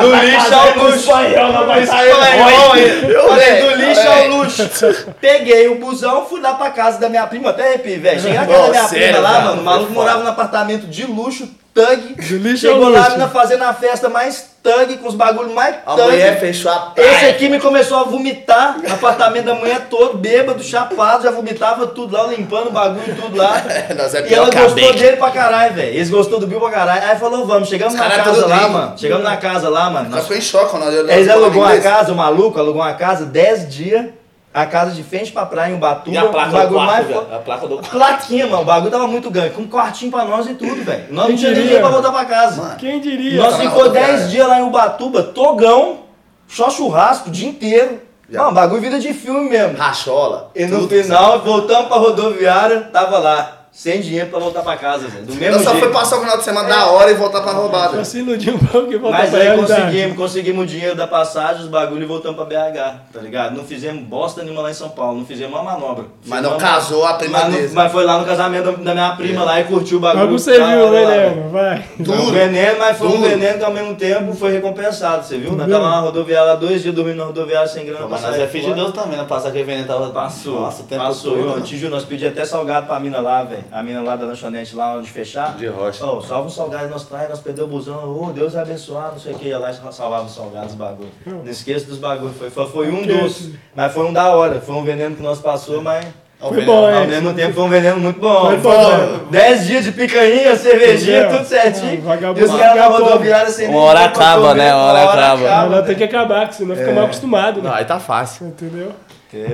do 0.00 0.14
lixo 0.26 0.54
ao 0.54 0.84
luxo. 0.84 0.98
espanhol, 0.98 1.52
não 1.52 1.66
vai 1.66 1.86
sair 1.86 2.10
Espanhol, 2.10 2.76
Eu 2.76 3.28
falei, 3.28 3.62
do 3.62 3.76
lixo 3.76 4.08
ao 4.08 4.28
luxo. 4.28 5.14
Peguei 5.18 5.68
o 5.68 5.76
busão, 5.76 6.26
fui 6.26 6.40
lá 6.40 6.52
pra 6.52 6.70
casa 6.70 7.00
da 7.00 7.08
minha 7.08 7.26
prima, 7.26 7.48
até 7.48 7.68
arrepiei, 7.68 7.98
velho. 7.98 8.20
Cheguei 8.20 8.38
na 8.38 8.46
casa 8.46 8.62
da 8.62 8.68
minha 8.68 8.88
sério, 8.88 9.14
prima 9.14 9.20
lá, 9.20 9.40
mano. 9.40 9.62
O 9.62 9.64
maluco 9.64 9.92
morava 9.92 10.22
num 10.22 10.28
apartamento 10.28 10.86
de 10.86 11.06
luxo, 11.06 11.48
thug. 11.74 12.14
Do 12.28 12.36
lixo 12.38 12.66
Chegou 12.66 12.88
lá, 12.88 13.00
a 13.00 13.08
menina 13.10 13.28
fazendo 13.28 13.62
a 13.64 13.72
festa 13.72 14.08
mais 14.08 14.50
thug, 14.62 14.98
com 14.98 15.08
os 15.08 15.14
bagulhos 15.14 15.52
mais 15.54 15.76
A 15.86 15.94
thug. 15.94 16.02
mulher 16.10 16.38
fechou 16.38 16.70
a 16.70 16.92
Esse 16.96 17.08
praia. 17.18 17.30
aqui 17.30 17.48
me 17.48 17.58
começou 17.58 17.98
a 17.98 18.02
vomitar 18.04 18.76
no 18.78 18.92
apartamento 18.92 19.46
da 19.46 19.54
manhã 19.54 19.80
todo, 19.88 20.18
bêbado, 20.18 20.62
chapado, 20.62 21.22
já 21.22 21.30
vomitava 21.30 21.86
tudo 21.86 22.14
lá, 22.14 22.24
limpando 22.26 22.68
o 22.68 22.70
bagulho 22.72 23.02
e 23.08 23.14
tudo 23.14 23.36
lá. 23.36 23.62
Nós 23.96 24.14
é 24.14 24.28
E 24.28 24.34
ela 24.34 24.48
a 24.48 24.50
gostou 24.50 24.74
Beck. 24.74 24.98
dele 24.98 25.16
pra 25.16 25.30
caralho, 25.30 25.74
velho. 25.74 25.94
Eles 25.94 26.10
gostou 26.10 26.38
do 26.38 26.46
Bill 26.46 26.60
pra 26.60 26.70
caralho. 26.70 27.02
Aí 27.08 27.18
falou, 27.18 27.46
vamos, 27.46 27.68
chegamos 27.68 27.94
Os 27.94 28.00
na 28.00 28.10
casa 28.10 28.46
lá, 28.46 28.58
gringo. 28.58 28.72
mano. 28.72 28.92
Chegamos 28.98 29.24
na 29.24 29.36
casa 29.36 29.68
lá, 29.68 29.88
mano. 29.90 30.10
Nós 30.10 30.20
ficou 30.22 30.36
em 30.36 30.40
choque 30.42 30.70
quando 30.70 30.84
nós 30.84 30.94
eles 30.94 31.28
alugou 31.28 31.62
uma 31.62 31.78
casa, 31.78 32.12
o 32.12 32.16
maluco 32.16 32.58
alugou 32.58 32.82
uma 32.82 32.94
casa 32.94 33.24
10 33.24 33.68
dias, 33.74 34.06
a 34.52 34.66
casa 34.66 34.90
de 34.90 35.02
frente 35.02 35.30
pra 35.30 35.46
praia 35.46 35.72
em 35.72 35.76
Ubatuba. 35.76 36.14
E 36.14 36.18
a 36.18 36.24
placa 36.28 36.48
o 36.48 36.50
do 36.50 36.56
bagulho 36.56 36.80
quarto, 36.80 37.12
mais 37.12 37.32
A 37.32 37.38
placa 37.38 37.66
do 37.68 37.78
Plaquinha, 37.78 38.46
mano, 38.46 38.62
o 38.62 38.64
bagulho 38.64 38.90
tava 38.90 39.06
muito 39.06 39.30
grande, 39.30 39.54
com 39.54 39.62
um 39.62 39.68
quartinho 39.68 40.10
pra 40.10 40.24
nós 40.24 40.46
e 40.46 40.54
tudo, 40.54 40.82
velho. 40.82 41.04
Nós 41.10 41.16
não 41.18 41.26
Quem 41.26 41.36
tínhamos 41.36 41.42
nem 41.42 41.52
diria? 41.54 41.62
dinheiro 41.62 41.80
pra 41.80 41.90
voltar 41.90 42.12
pra 42.12 42.24
casa. 42.24 42.76
Quem 42.76 43.00
diria? 43.00 43.42
Nós 43.42 43.56
ficou 43.56 43.78
rodoviária. 43.82 44.16
10 44.16 44.30
dias 44.30 44.48
lá 44.48 44.58
em 44.58 44.62
Ubatuba, 44.64 45.22
togão, 45.22 46.00
só 46.48 46.68
churrasco 46.68 47.28
o 47.28 47.32
dia 47.32 47.48
inteiro. 47.48 48.02
Já. 48.28 48.42
Mano, 48.42 48.54
bagulho 48.54 48.80
vida 48.80 48.98
de 49.00 49.12
filme 49.12 49.48
mesmo. 49.50 49.76
Rachola. 49.76 50.50
E 50.54 50.64
no 50.66 50.80
tudo, 50.80 51.02
final, 51.02 51.40
voltamos 51.40 51.86
pra 51.88 51.96
rodoviária, 51.96 52.82
tava 52.92 53.18
lá, 53.18 53.59
sem 53.72 54.00
dinheiro 54.00 54.28
pra 54.30 54.38
voltar 54.38 54.62
pra 54.62 54.76
casa, 54.76 55.06
velho. 55.08 55.26
Do 55.26 55.34
mesmo 55.34 55.56
Eu 55.56 55.60
só 55.64 55.70
jeito. 55.70 55.84
fui 55.84 55.92
passar 55.92 56.16
o 56.16 56.20
final 56.20 56.36
de 56.36 56.44
semana 56.44 56.68
da 56.68 56.86
hora 56.86 57.10
e 57.10 57.14
voltar 57.14 57.40
pra 57.40 57.52
roubada. 57.52 57.96
Só 57.98 58.04
se 58.04 58.18
iludiu 58.18 58.54
um 58.54 58.58
pouco 58.58 58.92
e 58.92 58.96
voltou 58.96 59.12
Mas 59.18 59.30
pra 59.30 59.38
aí 59.38 59.44
realidade. 59.46 59.80
conseguimos, 59.82 60.16
conseguimos 60.16 60.64
o 60.64 60.66
dinheiro 60.66 60.96
da 60.96 61.06
passagem, 61.06 61.62
os 61.62 61.68
bagulho 61.68 62.02
e 62.02 62.06
voltamos 62.06 62.36
pra 62.36 62.44
BH, 62.44 63.00
tá 63.12 63.20
ligado? 63.20 63.56
Não 63.56 63.64
fizemos 63.64 64.02
bosta 64.04 64.42
nenhuma 64.42 64.62
lá 64.62 64.70
em 64.70 64.74
São 64.74 64.88
Paulo, 64.90 65.18
não 65.18 65.24
fizemos 65.24 65.54
uma 65.54 65.62
manobra. 65.62 66.06
Mas 66.26 66.42
não 66.42 66.58
casou 66.58 67.04
a 67.06 67.14
prima 67.14 67.38
mas, 67.38 67.54
dele. 67.54 67.70
mas 67.72 67.92
foi 67.92 68.04
lá 68.04 68.18
no 68.18 68.24
casamento 68.24 68.72
da, 68.78 68.92
minha 68.94 69.10
prima 69.16 69.44
lá 69.44 69.60
e 69.60 69.64
curtiu 69.64 69.98
o 69.98 70.00
bagulho. 70.00 70.22
Algo 70.24 70.38
você 70.38 70.58
da 70.58 70.66
viu, 70.66 70.86
hora 70.86 71.06
né. 71.06 71.16
Lema? 71.28 71.48
Vai. 71.48 71.84
Foi 72.04 72.16
um 72.18 72.30
veneno, 72.32 72.78
mas 72.78 72.98
foi 72.98 73.06
um 73.08 73.10
Duro. 73.12 73.22
veneno 73.30 73.58
que 73.58 73.64
ao 73.64 73.72
mesmo 73.72 73.94
tempo 73.94 74.32
foi 74.34 74.52
recompensado, 74.52 75.24
você 75.24 75.38
viu? 75.38 75.52
Nós 75.52 75.70
tava 75.70 75.88
na 75.88 76.00
rodoviária 76.00 76.48
lá 76.48 76.54
dois 76.56 76.82
dias 76.82 76.94
dormindo 76.94 77.18
na 77.18 77.24
rodoviária 77.24 77.68
sem 77.68 77.86
grana. 77.86 78.06
Mas 78.08 78.20
nós 78.22 78.38
é 78.38 78.46
filho 78.46 78.68
de. 78.68 78.74
Deus 78.74 78.92
também, 78.92 79.16
não 79.16 79.26
passar 79.26 79.48
aquele 79.50 79.64
veneno 79.64 79.86
tava. 79.86 80.10
Passou, 80.10 80.60
Nossa, 80.60 80.82
tempo 80.82 81.02
passou. 81.04 81.36
todo. 81.36 81.58
Eu 81.58 81.62
te 81.62 81.76
juro, 81.76 81.94
nós 81.94 82.04
pedimos 82.04 82.32
até 82.32 82.44
salgado 82.44 82.86
pra 82.86 82.98
mina 82.98 83.20
lá, 83.20 83.42
velho. 83.44 83.60
A 83.72 83.82
mina 83.82 84.02
lá 84.02 84.16
da 84.16 84.26
lanchonete 84.26 84.74
lá 84.74 84.94
onde 84.94 85.08
fechar. 85.08 85.56
De 85.56 85.66
rocha. 85.68 86.04
Ô, 86.04 86.20
salva 86.20 86.48
o 86.48 86.50
salgado 86.50 86.88
nós 86.88 87.04
traz, 87.04 87.28
nós 87.28 87.38
perdemos 87.38 87.70
o 87.70 87.72
busão. 87.72 88.20
Ô, 88.20 88.32
Deus 88.32 88.56
abençoar, 88.56 89.12
não 89.12 89.18
sei 89.20 89.32
o 89.32 89.38
que. 89.38 89.48
Ia 89.48 89.58
lá 89.58 89.70
e 89.70 89.92
salvava 89.92 90.24
os 90.24 90.34
salgados, 90.34 90.70
os 90.70 90.74
bagulho. 90.74 91.10
Não 91.24 91.44
esqueça 91.46 91.86
dos 91.86 91.98
bagulho. 91.98 92.32
Foi, 92.32 92.50
foi, 92.50 92.66
foi 92.68 92.90
um 92.90 93.06
dos. 93.06 93.40
isso? 93.40 93.54
Mas 93.74 93.92
foi 93.92 94.06
um 94.06 94.12
da 94.12 94.34
hora. 94.34 94.60
Foi 94.60 94.74
um 94.74 94.84
veneno 94.84 95.14
que 95.14 95.22
nós 95.22 95.38
passou, 95.38 95.80
mas. 95.82 96.04
Foi 96.40 96.64
bom, 96.64 96.86
Ao 96.88 97.06
mesmo 97.06 97.34
tempo 97.34 97.52
foi 97.52 97.64
um 97.64 97.68
veneno 97.68 97.98
muito 98.00 98.18
bom. 98.18 98.46
Foi 98.46 98.56
bom. 98.56 99.26
10 99.30 99.66
dias 99.66 99.84
de 99.84 99.92
picanha, 99.92 100.56
cervejinha, 100.56 101.28
tudo 101.28 101.44
certinho. 101.44 102.00
Vagabundo 102.00 102.40
e 102.40 102.44
os 102.44 102.50
caras 102.50 102.76
na 102.76 102.86
rodoviária 102.86 103.50
sem 103.50 103.68
Uma 103.68 103.80
hora 103.80 104.04
acaba, 104.06 104.54
né? 104.54 104.74
Uma 104.74 104.84
hora 104.84 105.04
acaba. 105.04 105.46
Ela 105.46 105.82
tem 105.82 105.92
né? 105.92 105.94
que 105.98 106.04
acabar, 106.04 106.48
que 106.48 106.54
senão 106.54 106.74
É. 106.74 106.78
fica 106.78 106.92
mal 106.92 107.04
acostumado, 107.04 107.62
Não, 107.62 107.70
né? 107.70 107.76
aí 107.76 107.84
tá 107.84 108.00
fácil. 108.00 108.46
Entendeu? 108.46 108.90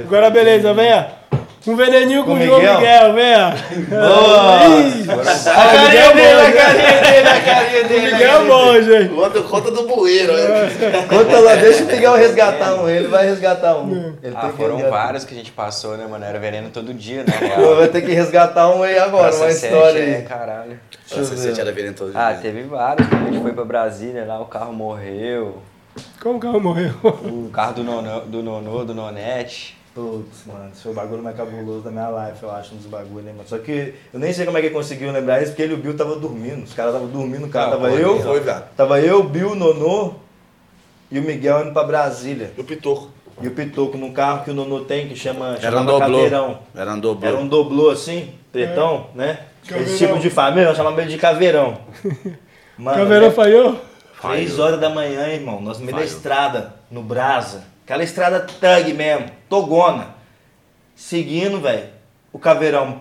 Agora 0.06 0.30
beleza, 0.30 0.72
venha. 0.72 1.08
Um 1.66 1.74
veneninho 1.74 2.22
com 2.24 2.30
Com 2.36 2.38
o 2.38 2.42
João 2.46 2.58
Miguel? 2.60 2.78
Miguel. 2.78 3.14
Ih, 3.16 5.06
Ah, 5.48 5.62
A 5.62 5.72
carinha 5.72 5.88
Miguel 5.88 6.14
dele, 6.14 6.40
a 6.40 6.52
carinha 6.52 7.00
dele, 7.02 7.28
a 7.28 7.40
carinha 7.40 7.84
dele. 7.84 8.06
a 8.06 8.12
Miguel 8.12 8.28
é 8.28 8.32
carinha 8.32 8.48
bom, 8.48 8.82
gente. 8.82 9.14
Conta, 9.14 9.42
conta 9.42 9.70
do 9.72 9.82
bueiro, 9.86 10.32
né? 10.32 10.70
Conta 11.08 11.40
lá, 11.40 11.54
deixa 11.56 11.82
o 11.82 11.86
Miguel 11.86 12.14
resgatar 12.14 12.74
um, 12.76 12.88
ele 12.88 13.08
vai 13.08 13.26
resgatar 13.26 13.76
um. 13.78 14.14
Ele 14.22 14.34
Ah, 14.36 14.40
tem 14.42 14.50
que 14.50 14.56
foram 14.56 14.76
resgatar. 14.76 14.96
vários 15.04 15.24
que 15.24 15.34
a 15.34 15.36
gente 15.36 15.50
passou, 15.52 15.96
né, 15.96 16.06
mano? 16.08 16.24
Era 16.24 16.38
veneno 16.38 16.70
todo 16.70 16.94
dia, 16.94 17.24
na 17.26 17.34
real. 17.46 17.76
vai 17.76 17.88
ter 17.88 18.02
que 18.02 18.12
resgatar 18.12 18.68
um 18.68 18.82
aí 18.84 18.96
agora, 18.98 19.32
uma 19.34 19.38
Praça 19.44 19.50
Sete, 19.50 19.72
história 19.72 19.98
É, 19.98 20.16
aí. 20.18 20.22
caralho. 20.22 20.80
Eu 21.10 21.24
Você 21.24 21.34
ver. 21.34 21.40
sente 21.40 21.60
era 21.60 21.72
veneno 21.72 21.94
todo 21.94 22.12
Ah, 22.14 22.32
dia. 22.32 22.42
teve 22.42 22.62
vários. 22.62 23.08
A 23.12 23.16
gente 23.30 23.40
foi 23.42 23.52
pra 23.52 23.64
Brasília, 23.64 24.24
lá 24.24 24.40
o 24.40 24.46
carro 24.46 24.72
morreu. 24.72 25.58
Como 26.20 26.38
que 26.40 26.46
ela 26.46 26.60
morreu? 26.60 26.92
O 27.02 27.48
carro 27.52 27.74
do 27.74 27.82
Nonô, 27.84 28.20
do, 28.20 28.42
Nonô, 28.42 28.84
do 28.84 28.94
Nonete. 28.94 29.75
Putz, 29.96 30.44
mano, 30.46 30.68
esse 30.74 30.82
foi 30.82 30.92
o 30.92 30.94
bagulho 30.94 31.22
mais 31.22 31.34
cabuloso 31.34 31.80
da 31.80 31.90
minha 31.90 32.10
life, 32.28 32.42
eu 32.42 32.50
acho, 32.50 32.74
um 32.74 32.76
dos 32.76 32.84
bagulhos, 32.84 33.24
né, 33.24 33.32
mano? 33.32 33.48
Só 33.48 33.56
que 33.56 33.94
eu 34.12 34.20
nem 34.20 34.30
sei 34.30 34.44
como 34.44 34.58
é 34.58 34.60
que 34.60 34.66
ele 34.66 34.74
conseguiu 34.74 35.10
lembrar 35.10 35.40
isso, 35.40 35.52
porque 35.52 35.62
ele 35.62 35.72
e 35.72 35.74
o 35.74 35.78
Bill 35.78 35.96
tava 35.96 36.16
dormindo. 36.16 36.64
Os 36.64 36.74
caras 36.74 36.92
estavam 36.92 37.08
dormindo, 37.10 37.46
o 37.46 37.48
cara 37.48 37.68
Ah, 37.68 37.70
tava 37.70 37.90
eu, 37.92 38.20
Foi, 38.22 38.40
viado. 38.40 38.68
tava 38.76 39.00
eu, 39.00 39.20
o 39.20 39.22
Bill, 39.22 39.52
o 39.52 39.54
Nonô 39.54 40.16
e 41.10 41.18
o 41.18 41.22
Miguel 41.22 41.62
indo 41.62 41.72
pra 41.72 41.82
Brasília. 41.82 42.52
E 42.58 42.60
o 42.60 42.64
Pitoco. 42.64 43.08
e 43.40 43.48
o 43.48 43.50
Pitoco 43.52 43.96
num 43.96 44.12
carro 44.12 44.44
que 44.44 44.50
o 44.50 44.54
Nonô 44.54 44.80
tem, 44.80 45.08
que 45.08 45.16
chama, 45.16 45.56
Era 45.62 45.80
um 45.80 45.86
doblô. 45.86 45.98
Caveirão. 45.98 46.58
Era 46.74 46.92
um 46.92 47.00
doblô. 47.00 47.26
Era 47.28 47.36
um 47.38 47.48
doblô 47.48 47.88
assim, 47.88 48.34
pretão, 48.52 49.06
né? 49.14 49.40
Caveirão. 49.66 49.92
Esse 49.94 50.06
tipo 50.06 50.18
de 50.18 50.28
família, 50.28 50.68
nós 50.68 50.76
chamamos 50.76 50.98
ele 51.00 51.08
de 51.08 51.16
caveirão. 51.16 51.78
Mano, 52.76 52.98
Caveirão 52.98 53.28
né? 53.28 53.32
falhou? 53.32 53.80
Três 54.20 54.58
horas 54.58 54.78
da 54.78 54.90
manhã, 54.90 55.28
irmão, 55.28 55.58
nós 55.62 55.78
no 55.78 55.86
meio 55.86 55.96
da 55.96 56.04
estrada, 56.04 56.74
no 56.90 57.02
Brasa. 57.02 57.64
Aquela 57.86 58.02
estrada 58.02 58.40
thug 58.40 58.92
mesmo, 58.94 59.26
togona. 59.48 60.08
Seguindo, 60.96 61.60
velho, 61.60 61.84
o 62.32 62.38
caveirão. 62.38 63.00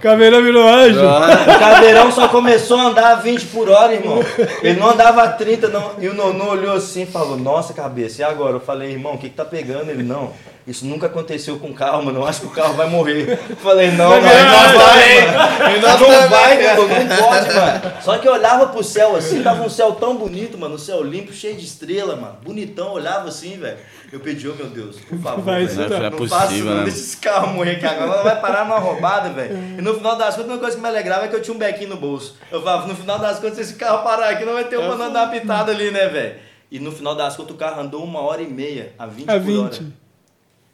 Caveirão 0.00 0.40
virou 0.40 0.68
anjo. 0.68 1.00
O 1.00 1.58
caveirão 1.58 2.12
só 2.12 2.28
começou 2.28 2.78
a 2.78 2.84
andar 2.84 3.10
a 3.10 3.14
20 3.16 3.46
por 3.46 3.68
hora, 3.68 3.94
irmão. 3.94 4.20
Ele 4.62 4.78
não 4.78 4.90
andava 4.90 5.24
a 5.24 5.32
30, 5.32 5.66
não. 5.66 5.90
E 5.98 6.06
o 6.06 6.14
Nonô 6.14 6.50
olhou 6.50 6.76
assim 6.76 7.02
e 7.02 7.06
falou, 7.06 7.36
nossa 7.36 7.74
cabeça, 7.74 8.22
e 8.22 8.24
agora? 8.24 8.52
Eu 8.52 8.60
falei, 8.60 8.92
irmão, 8.92 9.14
o 9.14 9.18
que, 9.18 9.28
que 9.28 9.34
tá 9.34 9.44
pegando? 9.44 9.90
Ele, 9.90 10.04
não. 10.04 10.32
Isso 10.66 10.86
nunca 10.86 11.06
aconteceu 11.06 11.58
com 11.58 11.74
carro, 11.74 12.02
mano. 12.02 12.20
Eu 12.20 12.26
acho 12.26 12.40
que 12.40 12.46
o 12.46 12.50
carro 12.50 12.72
vai 12.72 12.88
morrer. 12.88 13.36
Falei, 13.62 13.90
não, 13.90 14.08
mano, 14.08 14.22
virar 14.22 14.50
nós 14.50 14.70
anjo 14.70 14.78
vai, 14.78 15.16
mano. 15.20 15.88
Não 15.88 16.28
vai, 16.30 16.58
Nonô, 16.58 16.88
não 16.88 17.16
pode, 17.16 17.54
mano. 17.54 17.80
Só 18.00 18.18
que 18.18 18.26
eu 18.28 18.32
olhava 18.32 18.66
pro 18.68 18.82
céu 18.82 19.14
assim, 19.14 19.42
tava 19.42 19.62
um 19.62 19.68
céu 19.68 19.92
tão 19.92 20.16
bonito, 20.16 20.56
mano. 20.56 20.76
Um 20.76 20.78
céu 20.78 21.02
limpo, 21.02 21.32
cheio 21.34 21.54
de 21.54 21.66
estrela, 21.66 22.16
mano. 22.16 22.38
Bonitão, 22.42 22.92
olhava 22.92 23.28
assim, 23.28 23.58
velho. 23.58 23.76
Eu 24.10 24.20
pedi, 24.20 24.48
ô 24.48 24.54
meu 24.54 24.66
Deus, 24.68 24.96
por 25.00 25.18
favor, 25.18 25.44
Vai, 25.44 25.66
velho. 25.66 25.88
não 25.90 25.96
é 26.06 26.10
Não 26.10 26.28
faça 26.28 26.52
não, 26.54 26.74
né? 26.76 26.84
deixa 26.84 26.98
esse 26.98 27.16
carro 27.18 27.48
morrer 27.48 27.72
aqui 27.72 27.84
agora, 27.86 28.16
não 28.16 28.22
vai 28.24 28.40
parar 28.40 28.64
numa 28.64 28.78
roubada, 28.78 29.28
velho. 29.30 29.56
E 29.78 29.82
no 29.82 29.94
final 29.94 30.16
das 30.16 30.34
contas, 30.36 30.50
uma 30.50 30.58
coisa 30.58 30.76
que 30.76 30.82
me 30.82 30.88
alegrava 30.88 31.24
é 31.26 31.28
que 31.28 31.36
eu 31.36 31.42
tinha 31.42 31.54
um 31.54 31.58
bequinho 31.58 31.90
no 31.90 31.96
bolso. 31.96 32.36
Eu 32.50 32.62
falava, 32.62 32.86
no 32.86 32.94
final 32.94 33.18
das 33.18 33.38
contas, 33.38 33.56
se 33.56 33.60
esse 33.62 33.74
carro 33.74 34.02
parar 34.02 34.30
aqui, 34.30 34.44
não 34.44 34.54
vai 34.54 34.64
ter 34.64 34.78
um 34.78 34.88
mandando 34.88 35.12
dar 35.12 35.24
uma 35.24 35.28
pitada 35.32 35.72
ali, 35.72 35.90
né, 35.90 36.08
velho? 36.08 36.36
E 36.70 36.78
no 36.78 36.90
final 36.90 37.14
das 37.14 37.36
contas, 37.36 37.54
o 37.54 37.58
carro 37.58 37.80
andou 37.82 38.02
uma 38.02 38.20
hora 38.20 38.40
e 38.40 38.46
meia, 38.46 38.92
a 38.98 39.06
20 39.06 39.28
A 39.28 39.32
por 39.34 39.42
20. 39.42 39.58
hora. 39.60 40.03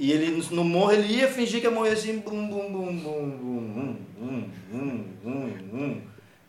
E 0.03 0.13
ele 0.13 0.43
no- 0.51 0.65
morro, 0.65 0.93
ele 0.93 1.13
ia 1.15 1.29
fingir 1.29 1.61
que 1.61 1.67
ia 1.67 1.71
morrer 1.71 1.91
assim, 1.91 2.21
bum, 2.21 2.49
bum, 2.49 2.73
bum, 2.73 2.87
bum, 2.97 3.31
bum, 3.39 3.61
bum, 3.69 3.97
bum, 4.19 4.45
bum, 4.73 5.05
bum, 5.23 5.53
bum. 5.71 6.01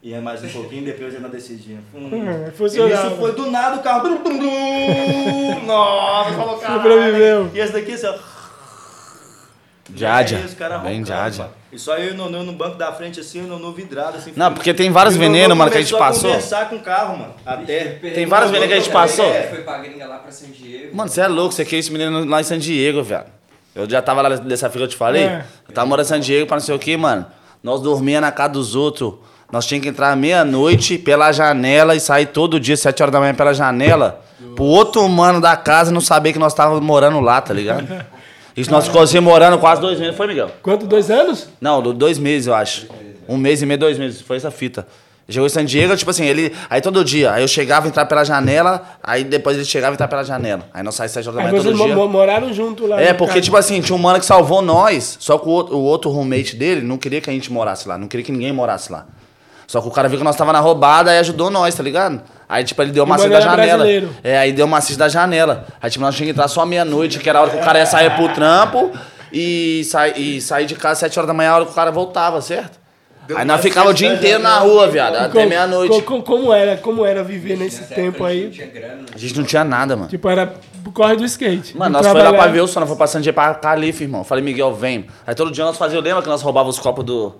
Ia 0.02 0.22
mais 0.22 0.41
um 0.41 0.47
pouquinho, 0.47 0.86
depois 0.86 1.14
ia 1.14 1.20
na 1.20 1.28
descidinha. 1.28 1.80
Hum. 1.93 2.10
Hum, 2.14 2.47
E 2.47 2.52
funcionava. 2.52 3.08
isso 3.08 3.18
foi 3.18 3.34
do 3.34 3.52
nada 3.52 3.76
o 3.76 3.84
carro. 3.84 4.04
Brum, 4.04 4.24
brum, 4.24 4.38
brum. 4.38 5.66
Nossa, 5.66 6.32
falou 6.32 6.58
caralho. 6.60 7.52
E 7.54 7.60
esse 7.60 7.74
daqui, 7.74 7.91
assim, 7.91 8.08
ó. 8.08 8.16
E 9.93 10.56
caras 10.56 10.82
Bem 10.82 11.02
mano. 11.02 11.52
E 11.74 11.78
só 11.78 11.97
eu 11.97 12.12
e 12.12 12.12
o 12.12 12.16
Nonô 12.16 12.43
no 12.43 12.54
banco 12.54 12.78
da 12.78 12.93
frente, 12.93 13.20
assim, 13.20 13.41
o 13.41 13.47
Nonô 13.47 13.74
vidrado, 13.74 14.18
assim. 14.18 14.32
Não, 14.34 14.54
porque 14.54 14.74
tem 14.74 14.89
vários 14.89 15.16
E 15.16 15.20
venenos, 15.20 15.58
mano, 15.58 15.70
que 15.70 15.78
a 15.78 15.82
gente 15.82 15.93
passou. 15.97 16.30
conversar 16.30 16.70
com 16.70 16.78
o 16.78 16.80
carro, 16.80 17.18
mano. 17.18 17.34
Até. 17.45 17.84
Tem 17.95 18.26
vários 18.26 18.49
venenos 18.49 18.74
que 18.74 18.80
a 18.80 18.82
gente 18.82 18.93
passou. 18.93 19.26
É, 19.26 19.43
foi 19.43 19.62
pra 19.64 19.78
gringa 19.80 20.08
lá 20.08 20.20
pra 20.20 20.32
San 20.32 20.47
Diego. 20.47 20.95
Mano, 20.95 21.10
você 21.10 21.20
é 21.22 21.28
louco, 21.28 21.54
você 21.54 21.66
quer 21.66 21.76
esse 21.76 21.91
menino 21.91 22.24
lá 22.26 22.39
em 22.39 22.43
San 22.45 22.58
Diego, 22.58 23.04
velho. 23.04 23.26
Eu 23.76 23.89
já 23.89 24.01
tava 24.01 24.22
lá 24.22 24.30
dessa 24.36 24.69
fila 24.69 24.82
que 24.86 24.93
eu 24.93 24.95
te 24.95 24.97
falei. 24.97 25.24
É. 25.24 25.43
Eu 25.67 25.74
tava 25.74 25.88
morando 25.88 26.05
em 26.05 26.09
San 26.09 26.19
Diego 26.19 26.45
pra 26.47 26.57
não 26.57 26.61
sei 26.61 26.76
o 26.76 26.80
que, 26.80 26.95
mano. 26.97 27.26
Nós 27.63 27.82
dormíamos 27.82 28.22
na 28.28 28.32
casa 28.32 28.49
dos 28.53 28.76
outros. 28.76 29.13
Nós 29.51 29.65
tínhamos 29.65 29.84
que 29.84 29.89
entrar 29.89 30.15
meia-noite 30.15 30.97
pela 30.97 31.32
janela 31.32 31.95
e 31.95 31.99
sair 31.99 32.28
todo 32.28 32.59
dia, 32.59 32.76
sete 32.78 33.01
horas 33.03 33.11
da 33.13 33.19
manhã 33.19 33.34
pela 33.34 33.53
janela. 33.53 34.22
Pro 34.55 34.63
outro 34.65 35.07
mano 35.07 35.39
da 35.41 35.55
casa 35.55 35.91
não 35.91 36.01
saber 36.01 36.34
que 36.34 36.39
nós 36.39 36.53
távamos 36.53 36.82
morando 36.84 37.19
lá, 37.19 37.39
tá 37.41 37.53
ligado? 37.53 37.88
Isso 38.55 38.69
nós 38.72 38.86
ficamos 38.88 39.09
assim 39.09 39.19
morando 39.19 39.57
quase 39.57 39.80
dois 39.82 39.97
meses, 39.99 40.15
foi, 40.17 40.28
Miguel? 40.28 40.51
Quanto? 40.61 40.86
Dois 40.86 41.09
anos? 41.09 41.47
Não, 41.61 41.82
do- 41.82 41.93
dois 41.93 42.17
meses, 42.17 42.47
eu 42.47 42.53
acho. 42.55 42.88
Um 43.28 43.38
mês 43.38 43.61
e 43.61 43.65
meio, 43.65 43.80
dois 43.80 43.97
meses. 43.97 44.19
Foi 44.22 44.36
essa 44.36 44.51
fita. 44.51 44.86
Chegou 45.32 45.46
em 45.48 45.50
San 45.50 45.66
Diego, 45.66 45.96
tipo 45.96 46.12
assim, 46.12 46.26
ele. 46.26 46.54
Aí 46.70 46.82
todo 46.82 47.04
dia. 47.04 47.32
Aí 47.34 47.44
eu 47.44 47.48
chegava, 47.48 47.88
entrava 47.88 48.08
pela 48.10 48.24
janela, 48.24 48.82
aí 49.04 49.24
depois 49.24 49.56
ele 49.56 49.66
chegava 49.66 49.94
e 49.94 49.96
entrava 49.96 50.10
pela 50.10 50.24
janela. 50.24 50.64
Aí 50.74 50.84
nós 50.84 50.96
saímos 50.96 51.12
sete 51.14 51.28
horas 51.30 51.36
da 51.36 51.42
manhã 51.52 51.64
todo 51.64 51.74
dia. 51.86 51.96
mo- 51.96 52.02
mo- 52.08 52.08
moraram 52.12 52.54
junto 52.54 52.86
lá. 52.88 53.02
É, 53.02 53.14
porque, 53.14 53.34
caso. 53.36 53.44
tipo 53.46 53.58
assim, 53.58 53.82
tinha 53.82 53.96
um 53.96 54.00
mano 54.00 54.20
que 54.20 54.26
salvou 54.26 54.62
nós, 54.62 55.18
só 55.20 55.38
que 55.38 55.48
o 55.48 55.52
outro, 55.52 55.76
o 55.78 55.82
outro 55.84 56.10
roommate 56.12 56.56
dele 56.56 56.82
não 56.82 56.98
queria 56.98 57.22
que 57.22 57.30
a 57.30 57.34
gente 57.34 57.52
morasse 57.52 57.88
lá, 57.88 57.98
não 57.98 58.08
queria 58.08 58.26
que 58.26 58.32
ninguém 58.32 58.52
morasse 58.52 58.92
lá. 58.92 59.06
Só 59.68 59.80
que 59.80 59.88
o 59.88 59.92
cara 59.92 60.10
viu 60.10 60.18
que 60.18 60.24
nós 60.26 60.36
tava 60.36 60.52
na 60.52 60.60
roubada 60.60 61.14
e 61.16 61.20
ajudou 61.20 61.50
nós, 61.50 61.74
tá 61.74 61.82
ligado? 61.82 62.22
Aí, 62.50 62.62
tipo, 62.66 62.82
ele 62.82 62.92
deu 62.92 63.06
uma 63.06 63.16
assist 63.16 63.32
da 63.32 63.40
janela. 63.40 63.78
brasileiro. 63.78 64.10
É, 64.22 64.38
aí 64.38 64.52
deu 64.52 64.66
uma 64.66 64.78
assist 64.80 64.98
da 65.00 65.08
janela. 65.08 65.66
Aí, 65.82 65.90
tipo, 65.90 66.04
nós 66.04 66.14
tínhamos 66.14 66.34
que 66.34 66.38
entrar 66.40 66.50
só 66.50 66.66
meia-noite, 66.66 67.20
que 67.20 67.30
era 67.30 67.40
a 67.40 67.44
hora 67.44 67.52
que 67.52 67.56
o 67.58 67.62
cara 67.62 67.80
ia 67.80 67.86
sair 67.86 68.14
pro 68.18 68.28
trampo 68.34 68.92
e, 69.32 69.84
sai, 69.86 70.12
e 70.18 70.42
sair 70.42 70.66
de 70.66 70.76
casa 70.76 70.92
às 70.92 70.98
sete 71.00 71.18
horas 71.18 71.28
da 71.28 71.34
manhã, 71.34 71.52
a 71.52 71.56
hora 71.56 71.66
que 71.66 71.72
o 71.72 71.74
cara 71.74 71.90
voltava, 71.90 72.42
certo? 72.42 72.81
Aí 73.36 73.45
nós 73.45 73.61
ficava 73.61 73.89
o 73.89 73.93
dia 73.93 74.13
inteiro 74.13 74.41
na 74.41 74.57
rua, 74.59 74.88
viado, 74.88 75.15
até 75.15 75.30
Como- 75.30 75.47
meia-noite. 75.49 75.93
co- 75.93 76.01
co- 76.01 76.24
Como 76.24 76.53
era, 76.53 76.78
como 76.78 77.05
era 77.05 77.24
viver 77.24 77.57
nesse 77.57 77.84
tempo 77.93 78.26
época 78.26 78.26
a 78.28 78.34
gente 78.34 78.39
aí? 78.39 78.43
Não 78.45 78.51
tinha 78.51 78.67
grana, 78.67 79.05
A 79.13 79.17
gente 79.17 79.38
não 79.38 79.43
tinha 79.45 79.63
nada, 79.63 79.95
mano. 79.95 80.09
Tipo, 80.09 80.30
era 80.30 80.53
corre 80.93 81.15
do 81.15 81.24
skate. 81.26 81.78
Mano, 81.78 81.93
nós 81.93 82.01
foi 82.05 82.13
lá 82.15 82.19
pra 82.22 82.30
trabalhar. 82.30 82.51
ver 82.53 82.61
o 82.61 82.67
som, 82.67 82.80
nós 82.82 82.89
foi 82.89 82.97
passando 82.97 83.24
dia 83.24 83.32
pra 83.34 83.53
Califa, 83.55 84.03
irmão. 84.03 84.24
Falei, 84.24 84.43
Miguel, 84.43 84.74
vem. 84.74 85.05
Aí 85.26 85.34
todo 85.36 85.51
dia 85.51 85.63
nós 85.63 85.78
fazíamos, 85.78 86.03
lembra 86.05 86.22
que 86.22 86.28
nós 86.30 86.41
roubávamos 86.41 86.76
os 86.78 86.82
copos 86.82 87.05
do. 87.05 87.36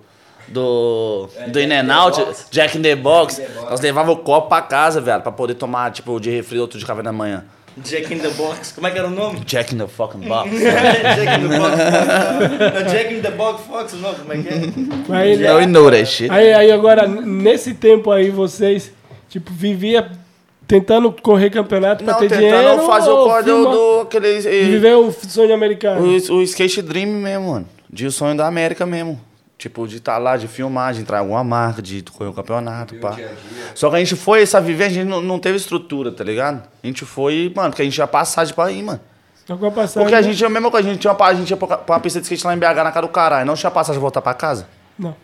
Do. 0.48 1.28
do 1.48 1.60
In 1.60 1.72
and 1.72 1.92
Out, 1.94 2.24
Jack 2.50 2.76
in 2.76 2.82
the 2.82 2.94
Box. 2.96 3.40
Nós 3.70 3.80
levávamos 3.80 4.16
o 4.20 4.22
copo 4.24 4.48
pra 4.48 4.60
casa, 4.60 5.00
velho, 5.00 5.20
pra 5.22 5.30
poder 5.32 5.54
tomar, 5.54 5.90
tipo, 5.92 6.18
de 6.20 6.30
refri 6.30 6.58
outro 6.58 6.78
de 6.78 6.84
café 6.84 7.02
da 7.02 7.12
manhã. 7.12 7.44
Jack 7.78 8.12
in 8.12 8.18
the 8.18 8.28
Box. 8.30 8.72
Como 8.72 8.86
é 8.86 8.90
que 8.90 8.98
era 8.98 9.06
o 9.08 9.10
nome? 9.10 9.40
Jack 9.46 9.74
in 9.74 9.78
the 9.78 9.86
fucking 9.86 10.20
box. 10.28 10.50
Jack 10.60 11.40
in 11.42 11.48
the 11.48 11.58
Box. 11.58 11.76
Não, 12.74 12.92
Jack 12.92 13.14
in 13.14 13.20
the 13.20 13.30
Box 13.30 13.62
Fox, 13.66 13.92
não, 13.94 14.14
como 14.14 14.32
é 14.32 14.38
que 14.38 14.48
é? 14.48 15.16
Aí, 15.16 15.36
Now 15.38 15.56
we 15.56 15.66
know 15.66 15.90
that 15.90 16.06
shit. 16.06 16.30
aí, 16.30 16.52
aí 16.52 16.70
agora, 16.70 17.06
nesse 17.08 17.74
tempo 17.74 18.10
aí, 18.10 18.30
vocês, 18.30 18.92
tipo, 19.28 19.50
vivia 19.52 20.10
tentando 20.68 21.10
correr 21.12 21.50
campeonato 21.50 22.04
pra 22.04 22.14
Não, 22.14 22.20
ter 22.20 22.28
tentando 22.28 22.40
dinheiro 22.40 22.86
fazer 22.86 23.10
o 23.10 23.24
corre 23.24 23.42
do, 23.42 24.00
aquele. 24.00 24.40
de 24.40 24.48
viver 24.70 24.94
o 24.96 25.10
sonho 25.12 25.54
americano? 25.54 26.06
O, 26.06 26.34
o 26.36 26.42
skate 26.42 26.82
dream 26.82 27.08
mesmo, 27.08 27.52
mano. 27.52 27.66
De 27.90 28.06
o 28.06 28.12
sonho 28.12 28.36
da 28.36 28.46
América 28.46 28.86
mesmo. 28.86 29.20
Tipo, 29.62 29.86
de 29.86 29.98
estar 29.98 30.18
lá, 30.18 30.36
de 30.36 30.48
filmar, 30.48 30.92
de 30.92 31.02
entrar 31.02 31.18
em 31.18 31.20
alguma 31.20 31.44
marca, 31.44 31.80
de 31.80 32.02
correr 32.02 32.28
um 32.28 32.32
campeonato, 32.32 32.96
pá. 32.96 33.10
dia 33.10 33.28
dia. 33.28 33.36
Só 33.76 33.88
que 33.88 33.94
a 33.94 33.98
gente 34.00 34.16
foi, 34.16 34.42
essa 34.42 34.60
viver, 34.60 34.86
a 34.86 34.88
gente 34.88 35.06
não, 35.06 35.22
não 35.22 35.38
teve 35.38 35.56
estrutura, 35.56 36.10
tá 36.10 36.24
ligado? 36.24 36.64
A 36.82 36.86
gente 36.88 37.04
foi, 37.04 37.52
mano, 37.54 37.70
porque 37.70 37.82
a 37.82 37.84
gente 37.84 37.94
tinha 37.94 38.08
passagem 38.08 38.52
pra 38.52 38.72
ir, 38.72 38.82
mano. 38.82 38.98
A 39.48 39.70
passagem. 39.70 40.02
Porque 40.02 40.16
a 40.16 40.20
gente 40.20 40.36
tinha 40.36 40.48
a 40.48 40.50
mesma 40.50 40.68
coisa, 40.68 40.88
a 40.88 40.92
gente 40.92 41.00
tinha, 41.00 41.12
uma, 41.12 41.26
a 41.26 41.34
gente 41.34 41.48
ia 41.48 41.56
pra 41.56 41.78
pra 41.78 41.94
uma 41.94 42.00
pista 42.00 42.18
de 42.18 42.24
skate 42.24 42.44
lá 42.44 42.56
em 42.56 42.58
BH, 42.58 42.82
na 42.82 42.90
casa 42.90 43.02
do 43.02 43.08
caralho. 43.08 43.46
Não 43.46 43.54
tinha 43.54 43.70
passagem 43.70 44.00
pra 44.00 44.02
voltar 44.02 44.20
pra 44.20 44.34
casa. 44.34 44.66
Não. 44.98 45.14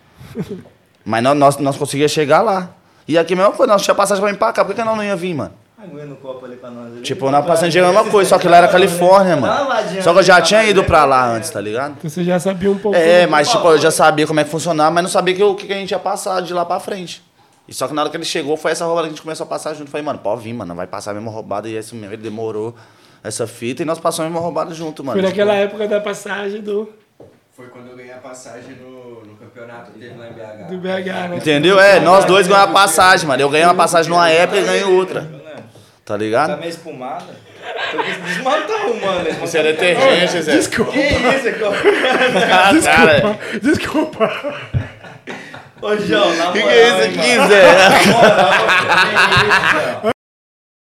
Mas 1.04 1.20
nós, 1.20 1.36
nós, 1.36 1.56
nós 1.56 1.76
conseguíamos 1.76 2.12
chegar 2.12 2.40
lá. 2.40 2.70
E 3.08 3.18
aqui 3.18 3.34
mesmo 3.34 3.54
foi, 3.54 3.66
nós 3.66 3.82
tinha 3.82 3.92
passagem 3.96 4.22
pra 4.22 4.30
vir 4.30 4.38
pra 4.38 4.52
cá. 4.52 4.64
Por 4.64 4.72
que, 4.72 4.80
que 4.80 4.86
nós 4.86 4.96
não 4.96 5.02
ia 5.02 5.16
vir, 5.16 5.34
mano? 5.34 5.52
Aguenta 5.80 6.06
no 6.06 6.16
copo 6.16 6.44
ali 6.44 6.56
pra 6.56 6.70
nós. 6.70 6.86
ali. 6.92 7.02
Tipo, 7.02 7.30
na 7.30 7.40
passagem 7.40 7.70
de 7.70 7.78
é 7.78 7.82
a 7.82 7.86
mesma 7.92 8.04
coisa, 8.10 8.30
só 8.30 8.38
que 8.38 8.48
lá 8.48 8.56
era 8.56 8.68
Califórnia, 8.68 9.36
uma 9.36 9.64
mano. 9.64 10.02
Só 10.02 10.12
que 10.12 10.18
eu 10.18 10.22
já 10.24 10.42
tinha 10.42 10.64
ido 10.64 10.82
pra 10.82 11.04
lá 11.04 11.26
antes, 11.30 11.50
tá 11.50 11.60
ligado? 11.60 11.94
Então 11.98 12.10
você 12.10 12.24
já 12.24 12.38
sabia 12.40 12.70
um 12.70 12.76
pouco. 12.78 12.98
É, 12.98 13.26
mas 13.28 13.48
tipo, 13.48 13.64
eu 13.68 13.78
já 13.78 13.90
sabia 13.90 14.26
como 14.26 14.40
é 14.40 14.44
que 14.44 14.50
funcionava, 14.50 14.90
mas 14.90 15.02
não 15.04 15.10
sabia 15.10 15.34
que, 15.36 15.42
o 15.42 15.54
que 15.54 15.66
que 15.68 15.72
a 15.72 15.76
gente 15.76 15.92
ia 15.92 15.98
passar 15.98 16.42
de 16.42 16.52
lá 16.52 16.64
pra 16.64 16.80
frente. 16.80 17.22
E 17.68 17.72
só 17.74 17.86
que 17.86 17.94
na 17.94 18.00
hora 18.02 18.10
que 18.10 18.16
ele 18.16 18.24
chegou, 18.24 18.56
foi 18.56 18.72
essa 18.72 18.84
roubada 18.84 19.06
que 19.06 19.12
a 19.12 19.14
gente 19.14 19.22
começou 19.22 19.44
a 19.44 19.48
passar 19.48 19.74
junto. 19.74 19.90
Falei, 19.90 20.04
mano, 20.04 20.18
pode 20.18 20.42
vir, 20.42 20.52
mano, 20.52 20.74
vai 20.74 20.86
passar 20.86 21.12
a 21.12 21.14
mesma 21.14 21.30
roubada. 21.30 21.68
E 21.68 21.76
isso 21.76 21.94
mesmo, 21.94 22.12
ele 22.12 22.22
demorou 22.22 22.74
essa 23.22 23.46
fita 23.46 23.82
e 23.82 23.84
nós 23.84 24.00
passamos 24.00 24.26
a 24.26 24.30
mesma 24.30 24.40
roubada 24.40 24.74
junto, 24.74 25.04
mano. 25.04 25.20
Foi 25.20 25.28
naquela 25.28 25.52
Tipo, 25.52 25.64
época 25.64 25.86
da 25.86 26.00
passagem 26.00 26.60
do, 26.60 26.88
Foi 27.52 27.66
quando 27.66 27.88
eu 27.90 27.96
ganhei 27.96 28.12
a 28.12 28.16
passagem 28.16 28.74
no, 28.80 29.22
no 29.24 29.36
campeonato 29.36 29.92
que 29.92 29.98
teve 30.00 30.16
lá 30.18 30.26
em 30.28 30.32
BH. 30.32 30.70
do 30.70 30.78
BH, 30.78 31.28
né? 31.28 31.36
Entendeu? 31.36 31.78
É, 31.78 32.00
nós 32.00 32.24
dois 32.24 32.48
ganhamos 32.48 32.70
a 32.70 32.72
passagem, 32.72 33.28
mano. 33.28 33.40
Eu 33.42 33.50
ganhei 33.50 33.66
uma 33.66 33.74
passagem 33.74 34.10
numa 34.10 34.28
época 34.30 34.58
e 34.60 34.64
ganhei 34.64 34.84
outra. 34.84 35.37
Tá 36.08 36.14
Tá 36.14 36.16
ligado? 36.16 36.58
meio 36.58 36.70
espumada. 36.70 37.26
Tô 38.66 38.90
o 38.92 39.00
mano. 39.00 39.44
Isso 39.44 39.56
é 39.58 39.62
detergente, 39.62 40.40
Zé. 40.42 40.52
Desculpa, 40.52 40.92
Que 40.92 41.00
isso, 41.00 41.48
aqui, 41.48 41.62
ó. 41.62 41.72
Cara, 42.82 43.38
desculpa. 43.60 44.54
Ô, 45.82 45.96
João, 45.96 46.34
na 46.34 46.46
moral. 46.46 46.52
que 46.54 46.62
que 46.62 46.68
é 46.68 46.88
isso 46.88 47.20
aqui? 47.20 47.48
Zé? 47.48 47.62
Na 47.78 47.90
moral, 48.12 48.50
que 48.58 49.44
isso, 49.44 50.00
João? 50.02 50.12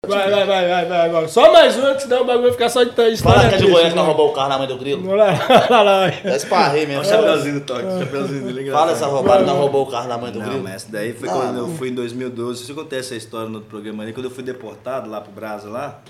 Vai, 0.05 0.29
vai, 0.29 0.45
vai, 0.45 0.69
vai, 0.69 0.85
vai 0.87 1.01
agora. 1.07 1.29
Só 1.29 1.53
mais 1.53 1.77
uma, 1.77 1.95
que 1.95 2.03
senão 2.03 2.23
o 2.23 2.25
bagulho 2.25 2.43
vai 2.43 2.53
ficar 2.53 2.69
só 2.69 2.83
de 2.83 2.91
história. 2.91 3.17
Fala 3.19 3.49
que 3.49 3.55
é 3.55 3.59
de 3.59 3.65
Goiânia 3.67 3.91
que 3.91 3.91
né? 3.91 4.01
não 4.03 4.05
roubou 4.05 4.31
o 4.31 4.33
carro 4.33 4.49
na 4.49 4.59
mãe 4.59 4.67
do 4.67 4.77
grilo. 4.77 5.01
Vamos 5.01 5.15
lá, 5.17 5.67
lá, 5.71 5.83
lá. 5.83 6.11
Já 6.11 6.37
esparrei 6.39 6.87
mesmo. 6.87 7.03
O 7.03 7.05
chapeuzinho 7.05 7.61
do 7.61 7.61
toque, 7.61 7.87
o 7.87 7.99
chapeuzinho 8.01 8.43
dele 8.47 8.69
é. 8.69 8.73
Fala 8.73 8.91
essa 8.91 9.07
roubada, 9.07 9.45
não 9.45 9.57
roubou 9.59 9.85
o 9.85 9.87
carro 9.87 10.09
na 10.09 10.19
mãe 10.19 10.33
do 10.33 10.41
Não, 10.41 10.47
grilo. 10.47 10.63
mas 10.65 10.75
essa 10.75 10.89
daí 10.91 11.13
foi 11.13 11.29
quando 11.29 11.57
eu 11.57 11.69
fui 11.77 11.91
em 11.91 11.95
2012. 11.95 12.65
Isso 12.65 12.73
acontece 12.73 13.11
essa 13.11 13.15
história 13.15 13.49
no 13.49 13.55
outro 13.59 13.71
programa 13.71 14.03
ali. 14.03 14.13
Quando 14.13 14.25
eu 14.27 14.33
fui 14.33 14.43
deportado 14.43 15.09
lá 15.09 15.21
pro 15.21 15.31
Brasa 15.31 15.69
lá, 15.69 16.01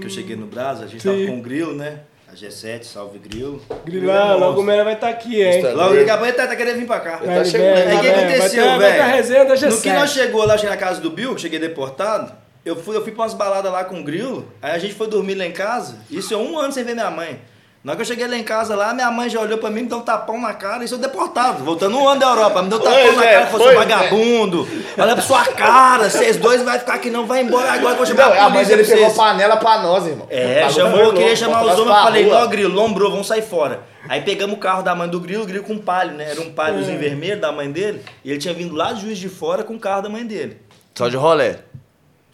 que 0.00 0.06
eu 0.06 0.10
cheguei 0.10 0.36
no 0.36 0.46
Brasa, 0.46 0.84
a 0.84 0.86
gente 0.86 1.02
Sim. 1.02 1.08
tava 1.10 1.26
com 1.26 1.38
o 1.40 1.42
Grilo, 1.42 1.74
né? 1.74 2.02
A 2.32 2.36
G7, 2.36 2.84
salve 2.84 3.18
Grilo. 3.18 3.60
Grilo 3.84 4.08
é 4.10 4.12
Grilão, 4.12 4.26
monstro. 4.28 4.46
logo 4.46 4.60
o 4.60 4.62
Mera 4.62 4.84
vai 4.84 4.94
estar 4.94 5.08
aqui, 5.08 5.42
hein? 5.42 5.60
Logo 5.74 5.96
daqui 5.96 6.08
a 6.08 6.12
pouco 6.16 6.26
ele 6.26 6.36
tá, 6.36 6.46
tá 6.46 6.54
querendo 6.54 6.76
vir 6.78 6.86
pra 6.86 7.00
cá. 7.00 7.16
Vai, 7.16 7.44
chegando, 7.44 7.74
vai, 7.74 7.86
Aí 7.88 7.96
o 7.96 8.00
que 8.00 8.08
aconteceu, 8.08 8.78
velho? 8.78 9.02
resenha 9.06 9.44
da 9.44 9.54
G7. 9.54 9.70
No 9.70 9.80
que 9.80 9.92
nós 9.92 10.10
chegou 10.12 10.46
lá, 10.46 10.56
cheguei 10.56 10.70
na 10.70 10.76
casa 10.76 11.00
do 11.00 11.10
Bill, 11.10 11.34
que 11.34 11.40
cheguei 11.40 11.58
deportado, 11.58 12.30
eu 12.64 12.76
fui, 12.76 12.96
eu 12.96 13.02
fui 13.02 13.12
pra 13.12 13.22
umas 13.22 13.34
baladas 13.34 13.72
lá 13.72 13.84
com 13.84 14.00
o 14.00 14.04
Grilo, 14.04 14.46
aí 14.60 14.72
a 14.72 14.78
gente 14.78 14.94
foi 14.94 15.06
dormir 15.08 15.34
lá 15.34 15.44
em 15.46 15.52
casa, 15.52 15.96
isso 16.10 16.32
é 16.34 16.36
um 16.36 16.58
ano 16.58 16.72
sem 16.72 16.84
ver 16.84 16.94
minha 16.94 17.10
mãe. 17.10 17.40
Na 17.82 17.92
hora 17.92 17.96
que 17.96 18.02
eu 18.02 18.06
cheguei 18.06 18.28
lá 18.28 18.36
em 18.36 18.42
casa, 18.44 18.76
lá, 18.76 18.92
minha 18.92 19.10
mãe 19.10 19.30
já 19.30 19.40
olhou 19.40 19.56
pra 19.56 19.70
mim, 19.70 19.80
me 19.80 19.88
deu 19.88 19.96
um 19.96 20.02
tapão 20.02 20.38
na 20.38 20.52
cara 20.52 20.84
e 20.84 20.88
sou 20.88 20.98
deportado. 20.98 21.64
Voltando 21.64 21.96
um 21.96 22.06
ano 22.06 22.20
da 22.20 22.26
Europa, 22.26 22.60
me 22.60 22.68
deu 22.68 22.76
um 22.78 22.82
tapão 22.82 22.98
Pois 23.02 23.16
na 23.16 23.24
é, 23.24 23.32
cara, 23.32 23.46
falou, 23.46 23.66
seu 23.68 23.72
é. 23.72 23.74
vagabundo. 23.76 24.68
Olha 24.98 25.14
pra 25.14 25.22
sua 25.22 25.44
cara, 25.46 26.10
vocês 26.10 26.36
dois 26.36 26.62
vai 26.62 26.78
ficar 26.78 26.96
aqui 26.96 27.08
não, 27.08 27.24
vai 27.24 27.40
embora 27.40 27.72
agora 27.72 27.94
que 27.96 28.02
eu 28.02 28.04
vou 28.04 28.06
chamar 28.06 28.28
Não, 28.28 28.32
a 28.34 28.36
a 28.36 28.50
mãe 28.50 28.52
polícia 28.52 28.76
dele 28.76 28.86
pra 28.86 28.96
pegou 28.96 29.10
vocês. 29.10 29.26
panela 29.26 29.56
pra 29.56 29.78
nós, 29.82 30.06
irmão. 30.06 30.26
É, 30.28 30.68
chamou, 30.68 30.98
eu 31.00 31.14
queria 31.14 31.34
chamar 31.34 31.62
os 31.64 31.72
homens, 31.78 31.96
eu 31.96 32.02
falei, 32.02 32.30
ó, 32.30 32.46
Grilo, 32.48 32.74
lombrou, 32.74 33.10
vamos 33.10 33.26
sair 33.26 33.40
fora. 33.40 33.80
Aí 34.06 34.20
pegamos 34.20 34.56
o 34.56 34.58
carro 34.58 34.82
da 34.82 34.94
mãe 34.94 35.08
do 35.08 35.18
Grilo, 35.18 35.44
o 35.44 35.46
Grilo 35.46 35.64
com 35.64 35.78
palho, 35.78 36.12
né? 36.12 36.32
Era 36.32 36.40
um 36.42 36.52
palhozinho 36.52 36.98
vermelho 36.98 37.40
da 37.40 37.50
mãe 37.50 37.70
dele, 37.72 38.02
e 38.22 38.30
ele 38.30 38.38
tinha 38.38 38.52
vindo 38.52 38.74
lá 38.74 38.92
de 38.92 39.00
Juiz 39.00 39.16
de 39.16 39.30
Fora 39.30 39.64
com 39.64 39.76
o 39.76 39.80
carro 39.80 40.02
da 40.02 40.10
mãe 40.10 40.26
dele. 40.26 40.58
Só 40.94 41.08
de 41.08 41.16
rolé. 41.16 41.60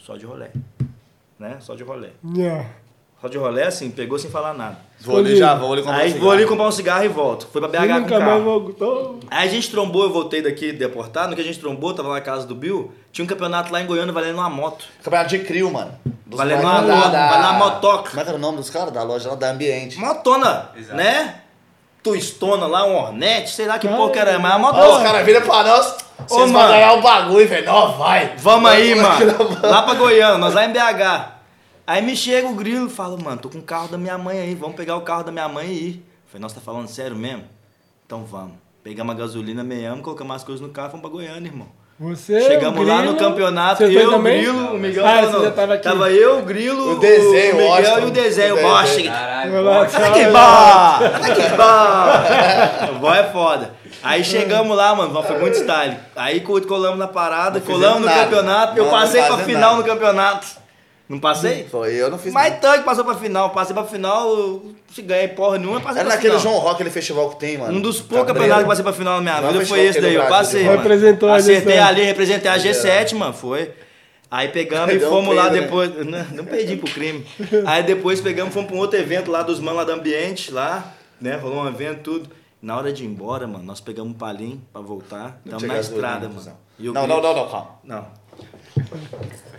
Só 0.06 0.16
de 0.16 0.24
rolé. 0.24 0.50
Né? 1.38 1.56
Só 1.60 1.74
de 1.74 1.82
rolé. 1.82 2.10
Yeah. 2.34 2.66
Só 3.20 3.28
de 3.28 3.38
rolé, 3.38 3.66
assim, 3.66 3.90
pegou 3.90 4.18
sem 4.18 4.30
falar 4.30 4.52
nada. 4.54 4.76
Vou 5.00 5.16
ali 5.18 5.36
já, 5.36 5.54
vou 5.54 5.72
ali 5.72 5.82
comprar 5.82 5.98
Aí 5.98 6.12
um 6.14 6.18
vou 6.20 6.30
ali 6.30 6.40
cigarro. 6.42 6.48
comprar 6.56 6.68
um 6.68 6.72
cigarro 6.72 7.04
e 7.04 7.08
volto. 7.08 7.46
Foi 7.50 7.60
pra 7.60 7.68
BH 7.68 7.84
E 7.84 8.00
com 8.00 8.06
o 8.06 8.08
carro. 8.08 8.42
voltou. 8.44 9.20
Aí 9.30 9.48
a 9.48 9.50
gente 9.50 9.70
trombou, 9.70 10.04
eu 10.04 10.12
voltei 10.12 10.42
daqui 10.42 10.70
deportado. 10.72 11.30
No 11.30 11.34
que 11.34 11.40
a 11.40 11.44
gente 11.44 11.58
trombou, 11.58 11.92
tava 11.94 12.10
na 12.12 12.20
casa 12.20 12.46
do 12.46 12.54
Bill. 12.54 12.92
Tinha 13.10 13.24
um 13.24 13.28
campeonato 13.28 13.72
lá 13.72 13.80
em 13.82 13.86
Goiânia 13.86 14.12
valendo 14.12 14.36
uma 14.38 14.48
moto. 14.50 14.84
Campeonato 15.02 15.30
de 15.30 15.38
crio, 15.40 15.70
mano. 15.72 15.92
Dos 16.26 16.36
Valendo 16.38 16.60
uma 16.60 16.74
moto, 16.82 16.86
da- 17.10 17.28
vai 17.30 17.42
na 17.42 17.52
motoca. 17.54 18.10
Como 18.10 18.20
é 18.20 18.22
que 18.24 18.28
era 18.28 18.38
o 18.38 18.40
nome 18.40 18.58
dos 18.58 18.68
caras? 18.70 18.92
Da 18.92 19.02
loja 19.02 19.28
lá 19.30 19.34
da 19.34 19.50
Ambiente. 19.50 19.98
Motona, 19.98 20.70
né? 20.92 21.40
Twistona 22.10 22.66
lá, 22.66 22.86
um 22.86 22.94
Hornet, 22.94 23.50
sei 23.50 23.66
lá 23.66 23.78
que 23.78 23.88
porra 23.88 24.10
que 24.12 24.18
era, 24.18 24.38
mas 24.38 24.52
a 24.52 24.56
Ó, 24.56 24.58
motona. 24.60 24.88
os 24.96 25.02
caras 25.02 25.26
viram 25.26 25.42
pra 25.42 25.62
nós. 25.64 25.96
Vocês 26.26 26.50
vão 26.50 26.60
mano. 26.60 26.68
ganhar 26.72 26.92
o 26.94 27.02
bagulho, 27.02 27.48
velho. 27.48 27.66
Nós 27.66 27.96
vai. 27.96 28.36
Vamos 28.38 28.70
aí, 28.70 28.94
mano. 28.94 29.26
Lá 29.62 29.82
pra 29.82 29.94
Goiânia, 29.94 30.38
nós 30.38 30.54
lá 30.54 30.64
em 30.64 30.72
BH. 30.72 31.32
Aí 31.86 32.02
me 32.02 32.16
chega 32.16 32.46
o 32.48 32.54
grilo 32.54 32.86
e 32.86 32.90
fala, 32.90 33.16
mano, 33.16 33.38
tô 33.40 33.48
com 33.48 33.58
o 33.58 33.62
carro 33.62 33.88
da 33.88 33.98
minha 33.98 34.16
mãe 34.16 34.38
aí, 34.40 34.54
vamos 34.54 34.76
pegar 34.76 34.96
o 34.96 35.02
carro 35.02 35.24
da 35.24 35.30
minha 35.32 35.48
mãe 35.48 35.66
e 35.68 35.72
ir. 35.72 35.94
Eu 35.96 36.02
Falei, 36.26 36.42
nossa, 36.42 36.54
tá 36.56 36.60
falando 36.60 36.88
sério 36.88 37.16
mesmo? 37.16 37.44
Então 38.04 38.24
vamos. 38.24 38.54
Pegamos 38.82 39.14
a 39.14 39.18
gasolina, 39.18 39.62
meiamos, 39.64 40.02
colocamos 40.02 40.36
as 40.36 40.44
coisas 40.44 40.60
no 40.64 40.72
carro 40.72 40.88
e 40.88 40.90
fomos 40.92 41.02
pra 41.02 41.10
Goiânia, 41.10 41.48
irmão. 41.48 41.68
Você, 41.98 42.42
Chegamos 42.42 42.78
o 42.78 42.82
lá 42.86 42.98
Grilo, 42.98 43.12
no 43.14 43.18
campeonato, 43.18 43.82
eu, 43.84 44.08
o 44.08 44.10
também? 44.10 44.38
Grilo, 44.42 44.66
o 44.74 44.78
Miguel 44.78 45.06
Ah, 45.06 45.22
não, 45.22 45.42
não. 45.44 45.50
tava 45.50 45.74
aqui. 45.74 45.82
Tava 45.84 46.10
eu, 46.10 46.40
o 46.40 46.42
Grilo, 46.42 46.92
O 46.92 46.98
desenho, 47.00 47.54
o 47.54 47.56
Miguel 47.56 47.68
Washington. 47.70 47.98
e 48.00 48.04
o 48.04 48.10
desenho, 48.10 48.52
O 48.54 48.56
desenho. 48.82 49.10
Caralho, 49.10 49.90
Tá 49.90 50.10
que 50.12 50.24
vai. 50.26 50.32
bom! 50.32 51.34
Que 51.34 51.48
bom! 51.56 52.92
O 52.96 52.98
boy 53.00 53.18
é 53.18 53.24
foda. 53.24 53.70
Aí 54.02 54.22
chegamos 54.22 54.76
lá, 54.76 54.94
mano, 54.94 55.22
foi 55.22 55.38
muito 55.38 55.56
style. 55.56 55.96
Aí 56.14 56.40
co- 56.40 56.60
colamos 56.60 56.98
na 56.98 57.08
parada, 57.08 57.60
fizemos 57.60 57.80
colamos 57.82 58.00
no 58.02 58.06
nada. 58.06 58.24
campeonato, 58.24 58.76
eu 58.78 58.84
Não, 58.84 58.90
passei 58.90 59.20
não 59.22 59.28
pra 59.28 59.38
final 59.38 59.70
nada. 59.76 59.76
no 59.76 59.84
campeonato. 59.84 60.46
Não 61.08 61.20
passei? 61.20 61.64
Foi, 61.70 61.94
eu 61.94 62.10
não 62.10 62.18
fiz 62.18 62.32
Mas 62.32 62.50
nada. 62.54 62.60
tanque 62.60 62.84
passou 62.84 63.04
pra 63.04 63.14
final, 63.14 63.50
passei 63.50 63.72
pra 63.72 63.84
final, 63.84 64.28
eu- 64.28 64.74
se 64.92 65.02
ganhei 65.02 65.28
porra 65.28 65.56
nenhuma, 65.56 65.80
passei 65.80 66.00
Era 66.00 66.08
pra 66.08 66.16
naquele 66.16 66.36
final. 66.38 66.52
João 66.52 66.62
Rock, 66.62 66.74
aquele 66.74 66.90
festival 66.90 67.30
que 67.30 67.36
tem, 67.38 67.58
mano. 67.58 67.78
Um 67.78 67.80
dos 67.80 68.00
poucos 68.00 68.26
campeonatos 68.26 68.64
que 68.64 68.68
passei 68.68 68.82
pra 68.82 68.92
final 68.92 69.14
na 69.14 69.20
minha 69.20 69.34
Não, 69.40 69.48
vida 69.48 69.58
festival 69.60 69.78
foi 69.78 69.86
esse 69.88 69.98
que 69.98 70.04
daí, 70.04 70.14
eu 70.16 70.26
passei, 70.26 70.64
mano. 70.64 70.76
Representou 70.78 71.28
a 71.28 71.36
Acertei 71.36 71.76
G7. 71.76 71.82
ali, 71.86 72.02
representei 72.02 72.50
a 72.50 72.56
G7, 72.58 73.14
mano, 73.14 73.32
foi. 73.32 73.72
Aí 74.28 74.48
pegamos 74.48 74.92
e 74.94 74.98
Deu 74.98 75.06
um 75.08 75.10
fomos 75.12 75.36
lá 75.36 75.48
né? 75.50 75.60
depois. 75.60 75.94
Não, 76.04 76.24
não 76.32 76.44
perdi 76.44 76.76
pro 76.76 76.90
crime. 76.92 77.24
Aí 77.64 77.84
depois 77.84 78.20
pegamos, 78.20 78.52
fomos 78.52 78.66
pra 78.68 78.76
um 78.76 78.80
outro 78.80 78.98
evento 78.98 79.30
lá 79.30 79.42
dos 79.42 79.60
manos 79.60 79.78
lá 79.78 79.84
do 79.84 79.92
ambiente, 79.92 80.50
lá, 80.50 80.92
né? 81.20 81.36
Rolou 81.36 81.62
um 81.62 81.68
evento, 81.68 82.00
tudo. 82.02 82.28
Na 82.60 82.76
hora 82.76 82.92
de 82.92 83.04
ir 83.04 83.06
embora, 83.06 83.46
mano, 83.46 83.62
nós 83.62 83.80
pegamos 83.80 84.10
um 84.12 84.16
palinho 84.16 84.60
pra 84.72 84.82
voltar. 84.82 85.40
Tinha 85.44 85.52
na 85.54 85.74
gasolina, 85.74 85.78
estrada, 85.80 86.26
cuzão. 86.28 86.54
mano. 86.54 86.58
E 86.80 86.88
o 86.88 86.92
Não, 86.92 87.06
não, 87.06 87.22
não, 87.22 87.34
não, 87.36 87.48
calma. 87.48 87.68
Não. 87.84 88.06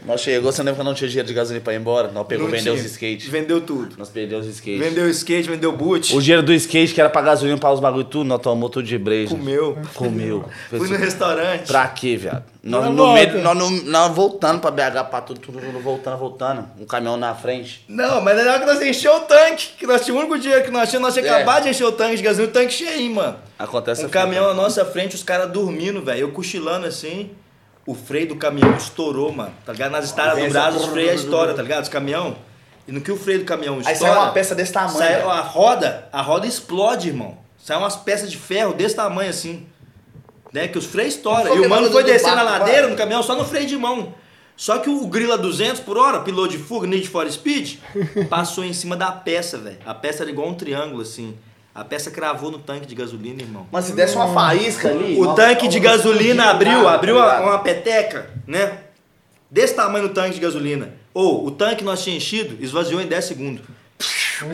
Nós 0.06 0.22
chegou, 0.22 0.50
você 0.54 0.64
lembra 0.64 0.80
que 0.80 0.86
não 0.86 0.94
tinha 0.94 1.10
dinheiro 1.10 1.28
de 1.28 1.34
gasolina 1.34 1.62
pra 1.62 1.74
ir 1.74 1.78
embora? 1.78 2.10
Nós 2.10 2.26
pegou, 2.26 2.46
não 2.46 2.52
vendeu 2.52 2.76
tinha. 2.76 2.86
os 2.86 2.92
skates. 2.92 3.28
Vendeu 3.28 3.60
tudo. 3.60 3.98
Nós 3.98 4.08
perdemos 4.08 4.46
os 4.48 4.54
skate. 4.56 4.80
Vendeu 4.80 5.10
skate, 5.10 5.50
vendeu 5.50 5.74
boot. 5.74 6.16
O 6.16 6.22
dinheiro 6.22 6.42
do 6.42 6.54
skate, 6.54 6.94
que 6.94 7.02
era 7.02 7.10
pra 7.10 7.22
gasolina, 7.22 7.58
pra 7.58 7.74
os 7.74 7.82
bagulho 7.82 8.06
tudo, 8.06 8.26
nós 8.26 8.40
tomamos 8.42 8.72
tudo 8.72 8.86
de 8.88 8.98
breja. 8.98 9.32
Comeu. 9.36 9.78
Comeu. 9.96 10.46
Fui 10.70 10.88
no 10.88 10.96
restaurante. 10.96 11.68
Pra 11.68 11.86
quê, 11.90 12.16
viado? 12.16 12.44
Nós, 12.64 12.86
Na 12.86 12.90
no 12.90 12.96
volta. 13.06 13.14
meio, 13.34 13.44
nós, 13.44 13.58
no- 13.58 13.84
nós 13.84 14.16
voltando 14.16 14.62
pra 14.62 14.72
BH, 14.72 15.04
pra 15.10 15.20
tudo, 15.20 15.42
tudo, 15.42 15.60
tudo, 15.60 15.80
voltando, 15.82 16.18
voltando. 16.18 16.66
Um 16.80 16.86
caminhão 16.86 17.18
na 17.18 17.36
frente. 17.36 17.84
Não, 17.90 18.22
mas 18.22 18.38
na 18.38 18.50
hora 18.52 18.60
que 18.62 18.66
nós 18.66 18.82
encheu 18.82 19.14
o 19.14 19.20
tanque, 19.22 19.72
que 19.78 19.86
nós 19.86 20.06
tínhamos 20.06 20.24
o 20.24 20.26
único 20.28 20.40
dinheiro 20.42 20.64
que 20.64 20.72
nós 20.72 20.90
tínhamos, 20.90 21.08
nós 21.08 21.14
tínhamos 21.16 21.32
É. 21.38 21.42
acabado 21.44 21.64
de 21.64 21.70
encher 21.72 21.84
o 21.86 21.92
tanque 21.92 22.16
de 22.16 22.24
gasolina, 22.24 22.50
o 22.50 22.54
tanque 22.54 22.74
cheio, 22.74 23.14
mano. 23.14 23.36
Acontece 23.60 24.04
Um 24.04 24.08
a 24.08 24.10
caminhão 24.10 24.48
na 24.48 24.54
nossa 24.54 24.86
frente, 24.86 25.16
os 25.16 25.24
caras 25.24 25.52
dormindo, 25.52 26.02
velho. 26.02 26.22
Eu 26.22 26.32
cochilando 26.32 26.88
assim, 26.88 27.30
o 27.88 27.96
freio 27.96 28.28
do 28.28 28.36
caminhão 28.36 28.76
estourou, 28.76 29.32
mano. 29.32 29.54
Tá 29.66 29.72
ligado? 29.72 29.92
Nas 29.94 30.06
estradas 30.06 30.44
do 30.44 30.50
Brasil, 30.52 30.80
os 30.82 30.86
freios 30.88 31.24
estouram, 31.24 31.56
tá 31.56 31.62
ligado? 31.64 31.84
Os 31.84 31.90
caminhão. 31.90 32.36
E 32.86 32.92
no 32.92 33.02
que 33.02 33.12
o 33.12 33.18
freio 33.18 33.40
do 33.40 33.46
caminhão 33.46 33.80
estoura... 33.80 33.90
Aí 33.90 33.96
saiu 34.00 34.14
uma 34.22 34.32
peça 34.34 34.54
desse 34.54 34.74
tamanho. 34.74 34.98
sai- 34.98 35.22
a 35.22 35.40
roda, 35.42 36.08
a 36.12 36.22
roda 36.22 36.46
explode, 36.46 37.08
irmão. 37.08 37.38
Sai 37.58 37.78
umas 37.78 37.96
peças 37.96 38.30
de 38.30 38.38
ferro 38.38 38.74
desse 38.74 38.96
tamanho 38.96 39.30
assim. 39.30 39.66
Né? 40.54 40.68
Que 40.68 40.78
os 40.78 40.86
freios 40.86 41.16
estouram. 41.16 41.56
E 41.56 41.60
o 41.60 41.62
que 41.64 41.68
mano 41.68 41.90
foi 41.90 42.04
descer 42.04 42.36
na 42.36 42.44
ladeira 42.44 42.84
vai. 42.84 42.92
no 42.92 42.98
caminhão 42.98 43.24
só 43.24 43.36
no 43.36 43.46
freio 43.46 43.66
de 43.66 43.78
mão. 43.78 44.14
Só 44.56 44.80
que 44.80 44.90
o 44.90 45.06
grilo 45.08 45.34
a 45.34 45.38
200 45.38 45.82
por 45.82 45.98
hora, 45.98 46.22
piloto 46.22 46.50
de 46.50 46.58
fuga, 46.58 46.88
Need 46.88 47.08
for 47.08 47.30
Speed, 47.32 47.78
passou 48.30 48.64
em 48.66 48.74
cima 48.74 48.96
da 48.96 49.12
peça, 49.12 49.58
velho. 49.58 49.78
A 49.86 49.94
peça 49.94 50.24
era 50.24 50.32
igual 50.32 50.48
um 50.50 50.56
triângulo, 50.56 51.02
assim. 51.02 51.38
A 51.78 51.84
peça 51.84 52.10
cravou 52.10 52.50
no 52.50 52.58
tanque 52.58 52.88
de 52.88 52.96
gasolina, 52.96 53.40
irmão. 53.40 53.68
Mas 53.72 53.86
se 53.86 53.92
desse 53.92 54.16
uma 54.16 54.34
faísca 54.34 54.90
ali. 54.90 55.16
O 55.22 55.36
tanque 55.36 55.68
de 55.68 55.80
gasolina 55.80 56.46
abriu, 56.46 56.84
tá 56.84 56.94
abriu 56.96 57.16
uma, 57.16 57.60
peteca, 57.60 58.32
né? 58.48 58.80
Desse 59.52 59.76
tamanho 59.76 60.08
no 60.08 60.10
tanque 60.10 60.34
de 60.34 60.40
gasolina. 60.40 60.90
Ou 61.14 61.46
o 61.46 61.52
tanque 61.52 61.76
que 61.76 61.84
nós 61.84 62.04
tínhamos 62.04 62.24
enchido 62.24 62.58
esvaziou 62.60 63.00
em 63.00 63.06
10 63.06 63.24
segundos. 63.24 63.64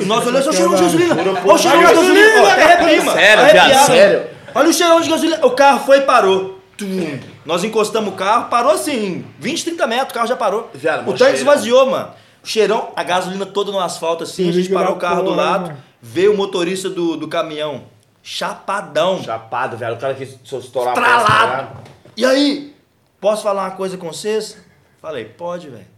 E 0.02 0.04
nós 0.04 0.28
olhamos, 0.28 0.48
olha 0.48 0.50
o 0.50 0.54
cheirão 0.54 0.76
de 0.76 0.82
gasolina! 0.82 1.16
Olha 1.16 1.54
o 1.54 1.58
cheirão 1.58 1.80
de 1.80 1.86
gasolina! 1.86 2.52
Até 2.52 3.00
mano. 3.00 3.12
Sério, 3.14 3.52
viado, 3.54 3.86
sério. 3.86 4.24
Olha 4.54 4.70
o 4.70 4.74
cheirão 4.74 5.00
de 5.00 5.10
gasolina. 5.10 5.46
O 5.46 5.52
carro 5.52 5.86
foi 5.86 6.00
e 6.00 6.02
parou. 6.02 6.60
Tum. 6.76 7.20
Nós 7.46 7.64
encostamos 7.64 8.14
o 8.14 8.18
carro, 8.18 8.50
parou 8.50 8.74
assim, 8.74 9.24
20, 9.40 9.64
30 9.64 9.88
metros, 9.88 10.10
o 10.10 10.14
carro 10.14 10.28
já 10.28 10.36
parou. 10.36 10.70
Viado, 10.74 11.04
o 11.04 11.14
tanque 11.14 11.20
cheirão. 11.20 11.36
esvaziou, 11.36 11.90
mano. 11.90 12.10
O 12.44 12.48
cheirão, 12.48 12.90
a 12.94 13.04
gasolina 13.04 13.46
toda 13.46 13.72
no 13.72 13.80
asfalto 13.80 14.26
assim, 14.26 14.50
a 14.50 14.52
gente 14.52 14.68
parou 14.68 14.96
o 14.96 15.00
carro 15.00 15.24
do 15.24 15.34
lado, 15.34 15.74
mano. 16.04 16.14
veio 16.14 16.34
o 16.34 16.38
motorista 16.38 16.90
do, 16.90 17.16
do 17.18 17.28
caminhão, 17.28 17.86
chapadão. 18.22 19.22
Chapado, 19.24 19.78
velho. 19.78 19.96
O 19.96 20.00
cara 20.00 20.14
que 20.14 20.24
estourar 20.24 20.94
peça, 20.96 21.08
tá 21.08 21.18
Estralado. 21.22 21.62
ligado? 21.62 21.92
E 22.18 22.26
aí, 22.26 22.76
posso 23.20 23.44
falar 23.44 23.64
uma 23.70 23.72
coisa 23.76 23.98
com 23.98 24.12
vocês? 24.12 24.58
Falei, 25.02 25.26
pode, 25.26 25.70
velho. 25.70 25.94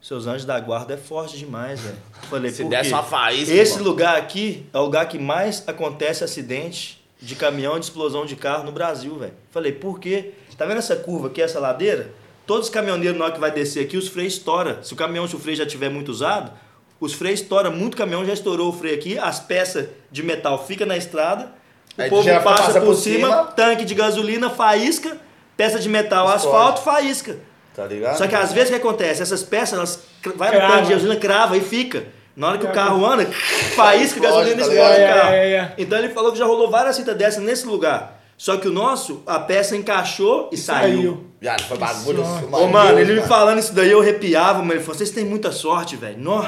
Seus 0.00 0.26
anjos 0.26 0.46
da 0.46 0.58
guarda 0.58 0.94
é 0.94 0.96
forte 0.96 1.36
demais, 1.36 1.80
velho. 1.80 1.96
Falei, 2.30 2.50
Se 2.50 2.64
quê? 2.66 2.88
uma 2.88 3.02
faísca, 3.02 3.52
Esse 3.54 3.72
irmão. 3.74 3.88
lugar 3.88 4.16
aqui 4.16 4.66
é 4.72 4.78
o 4.78 4.82
lugar 4.82 5.06
que 5.06 5.18
mais 5.18 5.62
acontece 5.68 6.24
acidente 6.24 7.04
de 7.20 7.34
caminhão 7.36 7.78
de 7.78 7.84
explosão 7.84 8.24
de 8.24 8.34
carro 8.34 8.64
no 8.64 8.72
Brasil, 8.72 9.14
velho. 9.18 9.34
Falei, 9.50 9.72
por 9.72 10.00
quê? 10.00 10.32
Tá 10.56 10.64
vendo 10.66 10.78
essa 10.78 10.96
curva 10.96 11.26
aqui, 11.28 11.40
essa 11.42 11.58
ladeira? 11.60 12.12
Todos 12.46 12.68
os 12.68 12.72
caminhoneiros, 12.72 13.18
na 13.18 13.26
hora 13.26 13.34
que 13.34 13.40
vai 13.40 13.50
descer 13.50 13.84
aqui, 13.84 13.96
os 13.96 14.08
freios 14.08 14.34
estouram. 14.34 14.82
Se 14.82 14.92
o 14.92 14.96
caminhão, 14.96 15.26
se 15.28 15.36
o 15.36 15.38
freio 15.38 15.56
já 15.56 15.66
tiver 15.66 15.88
muito 15.90 16.10
usado, 16.10 16.50
os 17.00 17.14
freios 17.14 17.40
estouram. 17.40 17.72
Muito 17.72 17.96
caminhão 17.96 18.24
já 18.24 18.32
estourou 18.34 18.68
o 18.68 18.72
freio 18.72 18.94
aqui, 18.94 19.18
as 19.18 19.40
peças 19.40 19.88
de 20.12 20.22
metal 20.22 20.64
ficam 20.66 20.86
na 20.86 20.96
estrada, 20.96 21.52
o 21.98 22.02
Aí 22.02 22.10
povo 22.10 22.22
já 22.22 22.40
passa, 22.40 22.62
passa 22.64 22.80
por, 22.80 22.86
por 22.88 22.94
cima, 22.94 23.28
cima. 23.28 23.44
tanque 23.46 23.84
de 23.84 23.94
gasolina, 23.94 24.50
faísca, 24.50 25.16
peça 25.56 25.78
de 25.78 25.88
metal, 25.88 26.26
Explode. 26.26 26.46
asfalto, 26.56 26.82
faísca. 26.82 27.36
Tá 27.74 27.86
ligado? 27.86 28.18
Só 28.18 28.26
que 28.26 28.34
às 28.34 28.52
vezes 28.52 28.68
o 28.68 28.72
que 28.74 28.78
acontece? 28.80 29.22
Essas 29.22 29.42
peças, 29.42 29.78
elas 29.78 30.02
vai 30.36 30.50
no 30.50 30.56
Crava. 30.56 30.72
tanque 30.74 30.86
de 30.88 30.92
gasolina, 30.94 31.16
crava 31.20 31.56
e 31.56 31.60
fica. 31.60 32.04
Na 32.36 32.48
hora 32.48 32.58
que 32.58 32.66
o 32.66 32.72
carro 32.72 33.04
anda, 33.04 33.26
faísca, 33.26 34.18
Explode, 34.18 34.20
gasolina 34.20 34.56
tá 34.64 34.72
explode 34.72 35.02
o 35.02 35.06
carro. 35.06 35.32
É, 35.34 35.48
é, 35.48 35.52
é. 35.56 35.74
Então 35.78 35.98
ele 35.98 36.08
falou 36.10 36.32
que 36.32 36.38
já 36.38 36.44
rolou 36.46 36.70
várias 36.70 36.96
cintas 36.96 37.16
dessas 37.16 37.42
nesse 37.42 37.66
lugar. 37.66 38.18
Só 38.36 38.56
que 38.56 38.66
o 38.66 38.72
nosso, 38.72 39.22
a 39.26 39.38
peça 39.38 39.76
encaixou 39.76 40.48
e 40.50 40.56
saiu. 40.56 40.96
Saiu. 40.96 41.26
Viado, 41.40 41.62
foi 41.64 41.76
bagulho. 41.76 42.22
Ô, 42.52 42.66
mano, 42.68 42.98
ele 42.98 43.20
me 43.20 43.22
falando 43.26 43.58
isso 43.58 43.74
daí, 43.74 43.90
eu 43.90 44.00
arrepiava, 44.00 44.60
mano. 44.60 44.72
Ele 44.72 44.80
falou, 44.80 44.96
vocês 44.96 45.10
têm 45.10 45.24
muita 45.26 45.52
sorte, 45.52 45.96
velho. 45.96 46.16
Nó. 46.18 46.46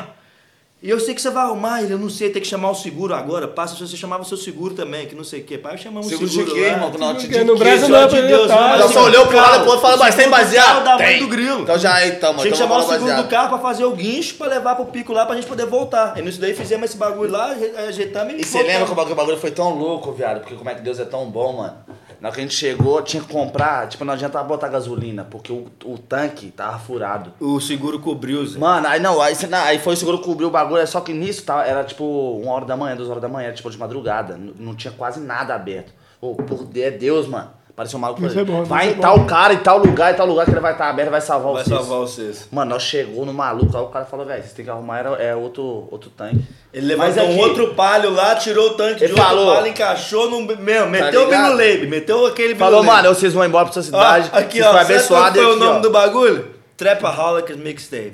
E 0.83 0.91
eu 0.91 0.99
sei 0.99 1.15
que 1.15 1.23
você 1.23 1.31
vai 1.31 1.45
arrumar, 1.45 1.81
ele, 1.81 1.93
eu 1.95 1.99
não 1.99 2.11
sei, 2.11 2.29
tem 2.31 2.43
que 2.43 2.49
chamar 2.49 2.71
o 2.71 2.75
seguro 2.75 3.15
agora. 3.15 3.47
Passa 3.47 3.77
se 3.77 3.87
você 3.87 3.97
chamava 3.97 4.25
o 4.25 4.27
seu 4.27 4.37
seguro 4.37 4.75
também, 4.75 5.07
que 5.07 5.15
não 5.15 5.23
sei 5.23 5.39
o 5.41 5.45
quê. 5.45 5.57
Pai, 5.57 5.79
chamamos 5.79 6.09
o 6.09 6.11
Seguro 6.11 6.29
seguro 6.29 6.49
de 6.49 6.55
quê, 6.55 6.67
irmão? 6.67 6.91
Que 6.91 6.99
não 6.99 7.15
te 7.15 7.27
Porque 7.29 7.45
no 7.45 7.53
de 7.55 7.59
quê? 7.61 7.65
Brasil 7.69 7.89
não 7.89 7.99
é 8.01 8.07
de 8.09 8.23
Deus, 8.23 8.49
não, 8.49 8.57
Ela 8.59 8.79
mas 8.79 8.91
só 8.91 9.05
olhou 9.05 9.27
pro 9.29 9.37
lado 9.37 9.63
e 9.63 9.81
falou, 9.81 9.97
o 9.97 9.99
mas 10.01 10.15
tem 10.17 10.29
baseado? 10.29 10.83
da 10.83 10.97
Tem. 10.97 11.21
do 11.21 11.29
grilo. 11.29 11.61
Então 11.61 11.79
já 11.79 11.95
aí, 11.95 12.09
então, 12.11 12.31
mano. 12.33 12.43
Tinha 12.43 12.51
que 12.53 12.57
então 12.59 12.69
chamar 12.69 12.81
o 12.81 12.83
seguro 12.89 13.01
baseado. 13.03 13.23
do 13.25 13.31
carro 13.31 13.49
pra 13.51 13.59
fazer 13.59 13.85
o 13.85 13.93
guincho 13.93 14.35
pra 14.35 14.49
levar 14.49 14.75
pro 14.75 14.87
pico 14.87 15.13
lá 15.13 15.25
pra 15.25 15.37
gente 15.37 15.47
poder 15.47 15.67
voltar. 15.67 16.19
E 16.19 16.23
nisso 16.23 16.41
daí 16.41 16.53
fizemos 16.53 16.87
esse 16.91 16.97
bagulho 16.97 17.31
lá, 17.31 17.51
aje- 17.53 17.73
ajeitamos 17.89 18.35
E 18.35 18.43
você 18.45 18.61
lembra 18.65 18.85
que 18.87 18.91
o 18.93 18.95
bagulho, 18.97 19.13
o 19.13 19.17
bagulho 19.17 19.39
foi 19.39 19.53
tão 19.53 19.71
louco, 19.71 20.11
viado? 20.11 20.41
Porque 20.41 20.57
como 20.57 20.69
é 20.69 20.75
que 20.75 20.81
Deus 20.83 20.99
é 20.99 21.05
tão 21.05 21.31
bom, 21.31 21.53
mano? 21.59 21.77
Na 22.23 22.29
hora 22.29 22.37
que 22.37 22.41
a 22.41 22.45
gente 22.45 22.55
chegou, 22.55 23.03
tinha 23.03 23.21
que 23.21 23.29
comprar, 23.33 23.89
tipo, 23.89 24.05
não 24.05 24.15
adianta 24.15 24.41
botar 24.45 24.69
gasolina, 24.69 25.25
porque 25.25 25.53
o, 25.53 25.67
o 25.85 25.99
tanque 25.99 26.53
tava 26.53 26.79
furado. 26.79 27.33
O 27.41 27.59
seguro 27.61 27.99
cobriu, 27.99 28.47
Zé. 28.47 28.61
Mano, 28.61 28.87
aí 28.87 29.01
não, 29.01 29.21
aí, 29.21 29.35
não, 29.51 29.59
aí 29.59 29.81
foi 29.81 29.95
o 29.95 29.97
seguro 29.97 30.21
cobriu 30.21 30.47
o 30.47 30.51
bagulho, 30.53 30.81
é 30.81 30.87
só 30.87 31.01
que 31.01 31.13
nisso 31.13 31.43
tá, 31.45 31.67
era 31.67 31.83
tipo 31.83 32.05
uma 32.41 32.53
hora 32.53 32.65
da 32.65 32.77
manhã, 32.77 32.95
duas 32.95 33.09
horas 33.11 33.21
da 33.21 33.29
manhã, 33.29 33.47
era 33.49 33.57
tipo 33.57 33.69
de 33.69 33.77
madrugada, 33.77 34.35
n- 34.39 34.55
não 34.57 34.73
tinha 34.73 34.93
quase 34.93 35.19
nada 35.19 35.53
aberto. 35.53 35.93
Ô, 36.21 36.37
por 36.37 36.69
é 36.77 36.93
Deus, 36.93 37.27
mano. 37.27 37.51
Apareceu 37.75 37.99
um 37.99 38.03
maluco 38.03 38.27
Isso 38.27 38.39
é 38.39 38.45
bom, 38.45 38.65
vai 38.65 38.87
isso 38.89 38.97
em 38.97 38.99
é 38.99 39.01
tal 39.01 39.19
bom. 39.19 39.25
cara, 39.27 39.55
em 39.55 39.59
tal 39.59 39.79
lugar, 39.79 40.13
em 40.13 40.17
tal 40.17 40.27
lugar 40.27 40.45
que 40.45 40.51
ele 40.51 40.61
vai 40.61 40.73
estar 40.73 40.91
aberto, 40.91 41.11
vai 41.11 41.21
salvar 41.23 41.55
Vai 41.55 41.65
vocês. 41.65 41.79
salvar 41.79 41.99
vocês. 42.01 42.49
Mano, 42.53 42.71
nós 42.73 42.83
chegou 42.83 43.25
no 43.25 43.33
maluco, 43.33 43.75
aí 43.75 43.83
o 43.83 43.87
cara 43.87 44.05
falou, 44.05 44.27
velho, 44.27 44.43
vocês 44.43 44.53
tem 44.53 44.63
que 44.63 44.71
arrumar 44.71 44.99
era, 44.99 45.09
é 45.23 45.35
outro, 45.35 45.89
outro 45.91 46.11
tanque. 46.11 46.45
Ele 46.73 46.95
Mas 46.97 47.17
levantou 47.17 47.31
um 47.35 47.41
aqui- 47.41 47.49
outro 47.49 47.75
palio 47.75 48.11
lá, 48.11 48.35
tirou 48.35 48.69
o 48.69 48.75
tanque 48.75 49.05
Ele 49.05 49.15
de 49.15 49.19
outro 49.21 49.25
falou- 49.25 49.55
palio, 49.55 49.71
encaixou 49.71 50.29
no. 50.31 50.43
Meu, 50.59 50.87
meteu 50.87 51.23
o 51.23 51.25
ligado? 51.25 51.45
Bino 51.45 51.57
Leib, 51.57 51.89
meteu 51.89 52.27
aquele 52.27 52.55
Falou, 52.55 52.81
Leib. 52.83 52.93
mano, 52.95 53.09
vocês 53.15 53.33
vão 53.33 53.45
embora 53.45 53.65
pra 53.65 53.73
sua 53.73 53.81
Ó, 53.81 53.85
cidade, 53.85 54.31
aqui, 54.35 54.59
vocês 54.59 54.67
ó, 54.67 54.69
foram 54.73 54.85
sabe 54.85 55.07
qual 55.09 55.33
foi 55.33 55.45
o 55.45 55.51
aqui, 55.51 55.59
nome 55.61 55.77
ó. 55.79 55.81
do 55.81 55.91
bagulho? 55.91 56.62
Trapaholics 56.83 57.57
Mixtape. 57.57 58.13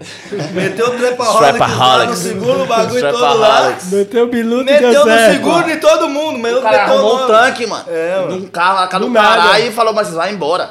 Meteu 0.52 0.88
o 0.88 0.98
Trapaholics 0.98 2.08
no 2.10 2.14
segundo 2.30 2.66
bagulho 2.66 3.00
todo 3.12 3.38
lá. 3.38 3.76
Meteu 3.90 4.24
o 4.24 4.28
biluto 4.28 4.62
e 4.70 4.72
Meteu 4.72 4.92
no 4.92 5.04
certo. 5.04 5.32
segundo 5.32 5.70
em 5.70 5.80
todo 5.80 6.08
mundo, 6.08 6.38
mas 6.38 6.56
O 6.56 6.60
cara 6.62 6.78
meteu 6.78 6.94
arrumou 6.94 7.24
um 7.24 7.26
tanque, 7.26 7.66
mano. 7.66 7.84
É, 7.88 8.16
mano. 8.20 8.36
Num 8.36 8.46
carro, 8.48 8.98
Do 8.98 9.06
do 9.06 9.10
nada. 9.10 9.28
caralho 9.42 9.66
e 9.66 9.72
falou, 9.72 9.94
mas 9.94 10.06
vocês 10.08 10.16
vão 10.18 10.28
embora. 10.30 10.70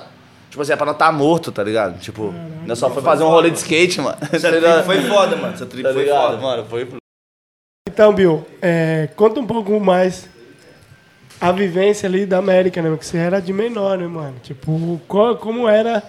Tipo 0.50 0.62
assim, 0.62 0.74
é 0.74 0.76
pra 0.76 0.86
não 0.86 0.94
estar 0.94 1.12
morto, 1.12 1.52
tá 1.52 1.64
ligado? 1.64 2.00
Tipo, 2.00 2.34
nós 2.66 2.78
só 2.80 2.90
foi 2.90 3.02
fazer 3.04 3.24
um 3.24 3.30
rolê 3.30 3.50
de 3.50 3.58
skate, 3.58 4.00
mano. 4.02 4.18
Essa 4.32 4.50
trip 4.52 4.84
foi 4.86 5.02
foda, 5.02 5.36
mano. 5.36 5.54
Essa 5.54 5.66
trip 5.66 5.84
Tá 5.84 5.94
foi 5.94 6.04
ligado, 6.04 6.22
foda. 6.32 6.38
mano? 6.38 6.66
Foi 6.70 6.88
Então, 7.90 8.14
Bill, 8.14 8.46
é, 8.62 9.10
conta 9.16 9.40
um 9.40 9.46
pouco 9.46 9.80
mais 9.80 10.28
a 11.40 11.52
vivência 11.52 12.08
ali 12.10 12.26
da 12.26 12.38
América, 12.40 12.82
né? 12.82 12.90
Porque 12.90 13.06
você 13.06 13.18
era 13.18 13.40
de 13.40 13.54
menor, 13.54 13.98
né, 13.98 14.08
mano? 14.08 14.36
Tipo, 14.42 15.00
qual- 15.08 15.36
como 15.38 15.68
era 15.70 15.98
a- 16.00 16.04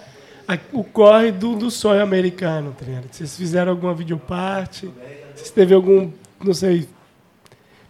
o 0.73 0.83
corre 0.83 1.31
do, 1.31 1.55
do 1.55 1.69
sonho 1.69 2.01
americano, 2.01 2.75
tá 2.77 2.85
ligado? 2.85 3.05
Vocês 3.11 3.35
fizeram 3.37 3.71
alguma 3.71 3.93
videoparte? 3.93 4.89
Vocês 5.35 5.51
teve 5.51 5.73
algum, 5.73 6.09
não 6.43 6.53
sei, 6.53 6.87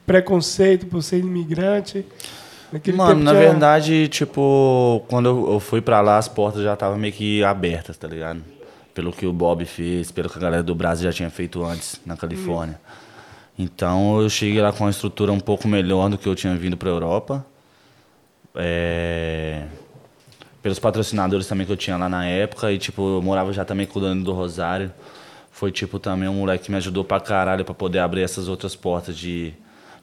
preconceito 0.06 0.86
por 0.88 1.02
ser 1.02 1.20
imigrante? 1.20 2.06
Naquele 2.72 2.98
Mano, 2.98 3.24
na 3.24 3.32
tinha- 3.32 3.44
verdade, 3.50 4.08
tipo, 4.10 5.04
quando 5.08 5.28
eu, 5.30 5.54
eu 5.54 5.60
fui 5.60 5.82
pra 5.82 6.02
lá, 6.02 6.18
as 6.18 6.28
portas 6.28 6.62
já 6.64 6.74
estavam 6.74 6.98
meio 7.00 7.14
que 7.14 7.44
abertas, 7.44 7.98
tá 7.98 8.08
ligado? 8.08 8.44
Pelo 8.94 9.12
que 9.12 9.26
o 9.26 9.34
Bob 9.34 9.64
fez, 9.66 10.12
pelo 10.12 10.30
que 10.30 10.38
a 10.38 10.42
galera 10.42 10.62
do 10.64 10.76
Brasil 10.76 11.06
já 11.10 11.14
tinha 11.16 11.30
feito 11.30 11.64
antes 11.64 12.00
na 12.06 12.16
Califórnia. 12.18 12.80
Então 13.58 14.22
eu 14.22 14.30
cheguei 14.30 14.62
lá 14.62 14.72
com 14.72 14.84
uma 14.84 14.90
estrutura 14.90 15.32
um 15.32 15.40
pouco 15.40 15.68
melhor 15.68 16.10
do 16.10 16.18
que 16.18 16.28
eu 16.28 16.36
tinha 16.36 16.56
vindo 16.56 16.78
pra 16.78 16.90
Europa. 16.90 17.46
É, 18.56 19.64
Pelos 20.62 20.78
patrocinadores 20.80 21.48
também 21.48 21.66
que 21.66 21.72
eu 21.72 21.78
tinha 21.78 21.96
lá 21.98 22.10
na 22.10 22.26
época. 22.26 22.72
E, 22.72 22.78
tipo, 22.78 23.18
eu 23.18 23.22
morava 23.22 23.54
já 23.54 23.64
também 23.64 23.86
com 23.86 24.00
o 24.00 24.02
Dani 24.02 24.24
do 24.24 24.34
Rosário. 24.34 24.92
Foi, 25.52 25.72
tipo, 25.72 26.00
também 26.00 26.28
um 26.28 26.34
moleque 26.34 26.66
que 26.66 26.72
me 26.72 26.78
ajudou 26.78 27.04
pra 27.04 27.20
caralho 27.20 27.64
pra 27.66 27.74
poder 27.74 28.00
abrir 28.00 28.22
essas 28.22 28.48
outras 28.48 28.76
portas 28.76 29.18
de, 29.18 29.54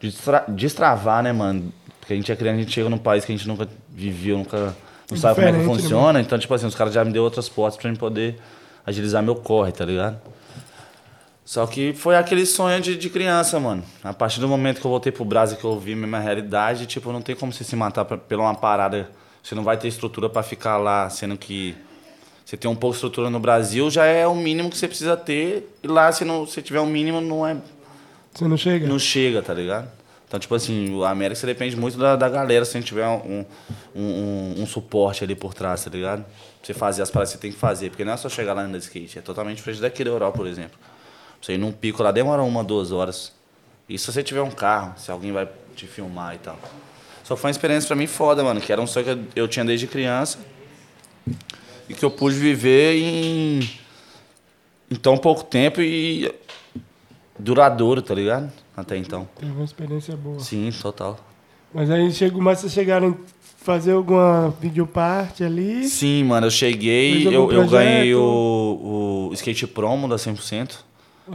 de 0.01 0.11
destra- 0.11 0.45
destravar, 0.49 1.23
né, 1.23 1.33
mano? 1.33 1.73
Porque 2.01 2.13
a 2.13 2.17
gente 2.17 2.31
é 2.31 2.37
criança, 2.37 2.57
a 2.57 2.61
gente 2.61 2.73
chega 2.73 2.89
num 2.89 2.99
país 2.99 3.25
que 3.25 3.33
a 3.33 3.37
gente 3.37 3.47
nunca 3.49 3.69
viveu, 3.91 4.39
nunca 4.39 4.75
não 5.11 5.17
sabe 5.17 5.35
como 5.37 5.47
é 5.49 5.53
que 5.53 5.59
né, 5.59 5.65
funciona. 5.65 6.21
Então, 6.21 6.39
tipo 6.39 6.53
assim, 6.55 6.67
os 6.67 6.75
caras 6.75 6.93
já 6.95 7.05
me 7.05 7.13
deu 7.13 7.23
outras 7.25 7.49
portas 7.49 7.79
pra 7.81 7.91
mim 7.91 7.97
poder 7.97 8.37
agilizar 8.87 9.23
meu 9.23 9.35
corre, 9.35 9.73
tá 9.73 9.85
ligado? 9.85 10.19
Só 11.45 11.65
que 11.67 11.93
foi 11.93 12.17
aquele 12.17 12.45
sonho 12.45 12.81
de, 12.81 12.97
de 12.97 13.09
criança, 13.09 13.59
mano. 13.61 13.83
A 14.03 14.13
partir 14.13 14.41
do 14.41 14.49
momento 14.49 14.81
que 14.81 14.87
eu 14.87 14.91
voltei 14.91 15.13
pro 15.13 15.25
Brasil, 15.25 15.57
que 15.57 15.65
eu 15.65 15.79
vi 15.79 15.95
minha 15.95 16.21
realidade, 16.21 16.87
tipo, 16.87 17.13
não 17.13 17.23
tem 17.23 17.37
como 17.37 17.53
você 17.53 17.63
se 17.63 17.77
matar 17.77 18.05
pra, 18.05 18.17
pela 18.19 18.43
uma 18.43 18.55
parada. 18.55 19.09
Você 19.47 19.55
não 19.55 19.63
vai 19.63 19.77
ter 19.77 19.87
estrutura 19.87 20.29
pra 20.29 20.43
ficar 20.43 20.77
lá, 20.77 21.09
sendo 21.09 21.39
que 21.39 21.77
você 22.45 22.57
tem 22.57 22.69
um 22.69 22.75
pouco 22.75 22.95
de 22.95 22.97
estrutura 22.97 23.31
no 23.31 23.39
Brasil, 23.39 23.89
já 23.89 24.05
é 24.05 24.27
o 24.27 24.35
mínimo 24.35 24.69
que 24.69 24.77
você 24.77 24.89
precisa 24.89 25.17
ter. 25.17 25.73
E 25.85 25.87
lá, 25.87 26.11
se 26.11 26.25
não 26.25 26.45
se 26.49 26.61
tiver 26.61 26.81
o 26.81 26.87
mínimo, 26.87 27.21
não 27.21 27.47
é 27.47 27.57
Você 28.35 28.49
não 28.49 28.57
chega? 28.57 28.89
não 28.89 28.99
chega, 28.99 29.41
tá 29.41 29.55
ligado? 29.55 29.89
Então, 30.27 30.41
tipo 30.41 30.53
assim, 30.53 30.93
o 30.93 31.05
América 31.05 31.39
você 31.39 31.47
depende 31.47 31.77
muito 31.77 31.97
da, 31.97 32.17
da 32.17 32.29
galera, 32.29 32.65
se 32.65 32.77
a 32.77 32.81
gente 32.81 32.89
tiver 32.89 33.07
um, 33.07 33.47
um, 33.95 34.03
um, 34.03 34.55
um 34.63 34.67
suporte 34.67 35.23
ali 35.23 35.37
por 35.37 35.55
trás, 35.55 35.85
tá 35.85 35.91
ligado? 35.91 36.25
Pra 36.25 36.33
você 36.65 36.75
fazer 36.75 37.03
as 37.03 37.11
paradas 37.13 37.31
que 37.31 37.39
você 37.39 37.43
tem 37.43 37.53
que 37.53 37.59
fazer, 37.59 37.91
porque 37.91 38.05
não 38.05 38.15
é 38.15 38.17
só 38.17 38.29
chegar 38.29 38.53
lá 38.53 38.67
no 38.67 38.77
skate, 38.79 39.21
é 39.21 39.23
totalmente 39.23 39.59
diferente 39.59 39.81
daqui 39.81 40.03
da 40.03 40.11
Europa, 40.11 40.39
por 40.39 40.49
exemplo. 40.49 40.77
Você 41.41 41.53
ir 41.53 41.59
num 41.59 41.71
pico 41.71 42.03
lá 42.03 42.11
demora 42.11 42.43
uma, 42.43 42.65
duas 42.65 42.91
horas. 42.91 43.33
E 43.89 43.97
se 43.97 44.11
você 44.11 44.25
tiver 44.25 44.43
um 44.43 44.51
carro, 44.51 44.95
se 44.99 45.09
alguém 45.09 45.31
vai 45.31 45.49
te 45.77 45.87
filmar 45.87 46.35
e 46.35 46.39
tal. 46.39 46.59
Só 47.27 47.37
foi 47.37 47.49
uma 47.49 47.51
experiência 47.51 47.89
pra 47.89 47.97
mim 47.97 48.07
foda, 48.07 48.45
mano, 48.45 48.61
que 48.61 48.71
era 48.73 48.81
um 48.81 48.87
sonho 48.87 49.05
que 49.05 49.41
eu- 49.41 49.49
tinha 49.49 49.65
desde 49.65 49.89
criança 49.89 50.39
e 51.89 51.93
que 51.93 52.05
eu 52.05 52.11
pude 52.11 52.37
viver 52.37 52.95
em, 52.97 53.69
em 54.89 54.95
tão 54.95 55.17
pouco 55.19 55.43
tempo 55.43 55.81
e 55.83 56.33
duradouro, 57.37 58.01
tá 58.01 58.15
ligado? 58.15 58.53
Até 58.77 58.97
então. 58.97 59.29
Teve 59.41 59.51
uma 59.51 59.65
experiência 59.65 60.17
boa. 60.17 60.39
Sim, 60.39 60.71
total. 60.81 61.19
Mas 61.75 61.91
aí 61.91 62.13
chegou, 62.13 62.41
mas 62.41 62.61
vocês 62.61 62.73
chegaram 62.73 63.09
a 63.11 63.15
fazer 63.65 63.91
alguma 63.93 64.55
videoparte 64.61 65.43
ali? 65.43 65.89
Sim, 65.89 66.23
mano, 66.23 66.47
eu 66.47 66.51
cheguei, 66.53 67.27
eu, 67.27 67.51
eu 67.51 67.67
ganhei 67.67 68.15
o, 68.15 69.29
o 69.31 69.35
skate 69.35 69.67
promo 69.67 70.07
da 70.09 70.15
100%, 70.15 70.77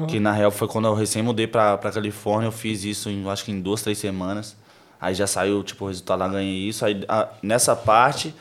que 0.07 0.21
na 0.21 0.31
real 0.31 0.51
foi 0.51 0.69
quando 0.69 0.85
eu 0.87 0.93
recém 0.93 1.21
mudei 1.21 1.47
pra, 1.47 1.77
pra 1.77 1.91
Califórnia, 1.91 2.47
eu 2.47 2.51
fiz 2.53 2.85
isso 2.85 3.09
em, 3.09 3.27
acho 3.29 3.43
que 3.43 3.51
em 3.51 3.59
duas, 3.59 3.81
três 3.81 3.97
semanas. 3.97 4.55
Aí 5.01 5.15
já 5.15 5.25
saiu, 5.25 5.63
tipo, 5.63 5.83
o 5.85 5.87
resultado 5.87 6.19
lá, 6.19 6.27
ganhei 6.27 6.67
isso. 6.69 6.85
Aí 6.85 7.03
a- 7.09 7.27
nessa 7.41 7.75
parte 7.75 8.33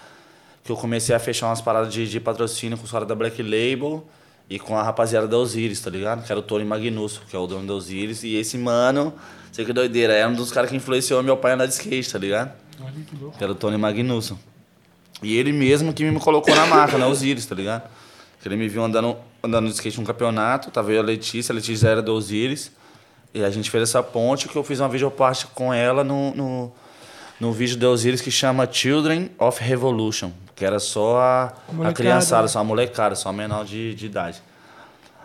que 0.62 0.70
eu 0.70 0.76
comecei 0.76 1.14
a 1.14 1.18
fechar 1.18 1.46
umas 1.46 1.60
paradas 1.62 1.92
de, 1.92 2.06
de 2.06 2.20
patrocínio 2.20 2.76
com 2.76 2.84
os 2.84 2.90
caras 2.92 3.08
da 3.08 3.14
Black 3.14 3.42
Label 3.42 4.06
e 4.48 4.58
com 4.58 4.76
a 4.76 4.82
rapaziada 4.82 5.26
da 5.26 5.38
Osiris, 5.38 5.80
tá 5.80 5.88
ligado? 5.90 6.22
Que 6.24 6.30
era 6.30 6.38
o 6.38 6.42
Tony 6.42 6.64
Magnusso, 6.66 7.22
que 7.30 7.34
é 7.34 7.38
o 7.38 7.46
dono 7.46 7.66
da 7.66 7.72
Osiris. 7.72 8.22
E 8.24 8.34
esse 8.34 8.58
mano, 8.58 9.14
sei 9.50 9.64
que 9.64 9.72
doideira, 9.72 10.12
era 10.12 10.28
um 10.28 10.34
dos 10.34 10.52
caras 10.52 10.68
que 10.68 10.76
influenciou 10.76 11.22
meu 11.22 11.36
pai 11.36 11.52
a 11.52 11.54
andar 11.54 11.66
de 11.66 11.72
skate, 11.72 12.12
tá 12.12 12.18
ligado? 12.18 12.52
Que 13.38 13.42
era 13.42 13.52
o 13.52 13.54
Tony 13.54 13.78
Magnussen. 13.78 14.38
E 15.22 15.36
ele 15.36 15.52
mesmo 15.52 15.92
que 15.94 16.04
me 16.10 16.20
colocou 16.20 16.54
na 16.54 16.66
marca, 16.66 16.98
na 16.98 17.06
Osiris, 17.06 17.46
tá 17.46 17.54
ligado? 17.54 17.88
Que 18.42 18.48
ele 18.48 18.56
me 18.56 18.68
viu 18.68 18.82
andando, 18.84 19.16
andando 19.42 19.66
de 19.68 19.74
skate 19.74 19.98
num 19.98 20.04
campeonato, 20.04 20.70
tava 20.70 20.90
eu 20.90 20.96
e 20.96 20.98
a 20.98 21.02
Letícia, 21.02 21.52
a 21.52 21.56
Letícia 21.56 21.88
era 21.88 22.02
da 22.02 22.12
Osiris. 22.12 22.70
E 23.32 23.44
a 23.44 23.50
gente 23.50 23.70
fez 23.70 23.84
essa 23.84 24.02
ponte 24.02 24.48
que 24.48 24.56
eu 24.56 24.64
fiz 24.64 24.80
uma 24.80 24.88
videoparte 24.88 25.46
com 25.48 25.72
ela 25.72 26.02
no, 26.02 26.34
no, 26.34 26.72
no 27.38 27.52
vídeo 27.52 27.76
da 27.76 27.88
Osiris 27.88 28.20
que 28.20 28.30
chama 28.30 28.68
Children 28.70 29.30
of 29.38 29.62
Revolution, 29.62 30.32
que 30.56 30.64
era 30.64 30.78
só 30.78 31.18
a, 31.18 31.52
a 31.84 31.92
criançada, 31.92 32.42
né? 32.42 32.48
só 32.48 32.58
a 32.58 32.64
molecada, 32.64 33.14
só 33.14 33.28
a 33.28 33.32
menor 33.32 33.64
de, 33.64 33.94
de 33.94 34.06
idade. 34.06 34.42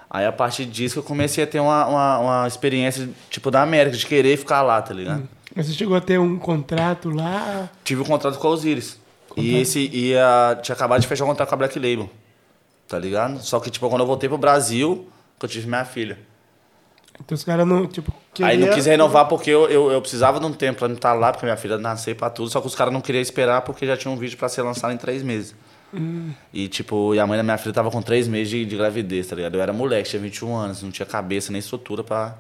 Aí 0.10 0.26
a 0.26 0.32
partir 0.32 0.66
disso 0.66 0.96
que 0.96 1.00
eu 1.00 1.04
comecei 1.04 1.44
a 1.44 1.48
ter 1.48 1.60
uma, 1.60 1.86
uma, 1.88 2.20
uma 2.20 2.48
experiência, 2.48 3.10
tipo, 3.30 3.50
da 3.50 3.64
América, 3.64 3.98
de 3.98 4.06
querer 4.06 4.38
ficar 4.38 4.62
lá, 4.62 4.82
tá 4.82 4.94
ligado? 4.94 5.28
Mas 5.56 5.66
você 5.66 5.74
chegou 5.74 5.98
a 5.98 6.02
ter 6.02 6.20
um 6.20 6.38
contrato 6.38 7.10
lá? 7.10 7.70
tive 7.84 8.02
um 8.02 8.06
contrato 8.06 8.38
com 8.38 8.48
a 8.48 8.52
Osiris. 8.52 9.00
E 9.38 9.58
esse 9.58 9.90
ia. 9.92 10.58
Tinha 10.62 10.76
acabado 10.76 11.02
de 11.02 11.08
fechar 11.08 11.26
o 11.26 11.28
contrato 11.28 11.50
com 11.50 11.56
a 11.56 11.58
Black 11.58 11.78
Label. 11.78 12.10
Tá 12.88 12.98
ligado? 13.00 13.42
Só 13.42 13.60
que, 13.60 13.70
tipo, 13.70 13.90
quando 13.90 14.02
eu 14.02 14.08
voltei 14.08 14.30
pro 14.30 14.38
Brasil, 14.38 15.10
que 15.40 15.46
eu 15.46 15.50
tive 15.50 15.68
minha 15.68 15.84
filha. 15.84 16.18
Então 17.24 17.34
os 17.36 17.44
caras 17.44 17.66
não, 17.66 17.88
tipo... 17.88 18.14
Aí 18.42 18.56
não 18.58 18.64
queria- 18.64 18.74
quis 18.76 18.86
renovar 18.88 19.28
porque 19.28 19.50
eu, 19.50 19.70
eu, 19.70 19.92
eu 19.92 20.02
precisava 20.02 20.40
de 20.40 20.46
um 20.46 20.52
tempo 20.52 20.80
pra 20.80 20.88
não 20.88 20.96
estar 20.96 21.14
lá, 21.14 21.32
porque 21.32 21.46
minha 21.46 21.56
filha 21.58 21.78
nasceu 21.78 22.16
pra 22.16 22.30
tudo. 22.30 22.50
Só 22.50 22.60
que 22.62 22.68
os 22.68 22.76
caras 22.76 22.94
não 22.94 23.02
queriam 23.02 23.22
esperar 23.22 23.62
porque 23.62 23.86
já 23.88 23.96
tinha 23.96 24.12
um 24.12 24.18
vídeo 24.18 24.38
pra 24.38 24.50
ser 24.50 24.62
lançado 24.62 24.94
em 24.94 24.98
três 24.98 25.24
meses. 25.24 25.56
E, 26.54 26.68
tipo, 26.68 27.16
e 27.16 27.20
a 27.20 27.26
mãe 27.26 27.38
da 27.38 27.44
minha 27.44 27.58
filha 27.58 27.74
tava 27.74 27.90
com 27.90 28.02
três 28.02 28.28
meses 28.28 28.50
de, 28.50 28.66
de 28.66 28.76
gravidez, 28.76 29.28
tá 29.28 29.36
ligado? 29.36 29.56
Eu 29.56 29.62
era 29.62 29.72
moleque, 29.72 30.10
tinha 30.10 30.22
21 30.22 30.54
anos, 30.54 30.84
não 30.84 30.92
tinha 30.92 31.06
cabeça 31.06 31.54
nem 31.54 31.60
estrutura 31.60 32.04
pra, 32.04 32.36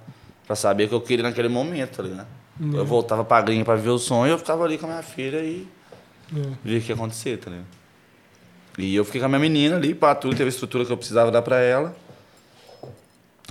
pra 0.45 0.57
saber 0.57 0.85
o 0.85 0.89
que 0.89 0.95
eu 0.95 0.99
queria 0.99 1.23
naquele 1.23 1.47
momento, 1.47 1.95
tá 1.95 2.03
ligado? 2.03 2.27
Eu 2.59 2.85
voltava 2.85 3.23
pra 3.23 3.41
gringa 3.41 3.63
pra 3.63 3.75
viver 3.75 3.91
o 3.91 3.97
sonho, 3.97 4.31
eu 4.31 4.37
ficava 4.37 4.65
ali 4.65 4.77
com 4.77 4.85
a 4.87 4.89
minha 4.89 5.01
filha 5.03 5.37
e 5.39 5.65
É. 6.35 6.41
ver 6.65 6.77
o 6.79 6.81
que 6.81 6.89
ia 6.89 6.95
acontecer, 6.95 7.37
tá 7.37 7.49
ligado? 7.49 7.67
E 8.77 8.93
eu 8.93 9.05
fiquei 9.05 9.21
com 9.21 9.25
a 9.25 9.29
minha 9.29 9.39
menina 9.39 9.77
ali, 9.77 9.95
pá, 9.95 10.13
tudo, 10.13 10.31
teve 10.35 10.45
a 10.45 10.49
estrutura 10.49 10.83
que 10.83 10.91
eu 10.91 10.97
precisava 10.97 11.31
dar 11.31 11.41
pra 11.41 11.59
ela. 11.61 11.95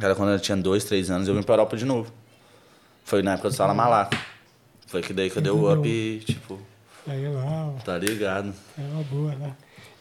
Era 0.00 0.14
quando 0.14 0.30
ela 0.30 0.38
tinha 0.38 0.56
dois, 0.56 0.84
três 0.84 1.10
anos, 1.10 1.28
eu 1.28 1.34
vim 1.34 1.42
pra 1.42 1.54
Europa 1.54 1.76
de 1.76 1.84
novo. 1.84 2.12
Foi 3.04 3.22
na 3.22 3.34
época 3.34 3.48
do 3.50 3.54
Sala 3.54 3.74
Malaco. 3.74 4.16
Foi 4.86 5.02
que 5.02 5.12
daí 5.12 5.30
que 5.30 5.38
eu 5.38 5.42
dei 5.42 5.52
o 5.52 5.72
up 5.72 5.86
e, 5.88 6.20
tipo, 6.24 6.58
Aí 7.06 7.26
lá, 7.28 7.72
tá 7.84 7.98
ligado? 7.98 8.52
é 8.78 8.82
uma 8.82 9.02
boa 9.04 9.34
lá. 9.40 9.50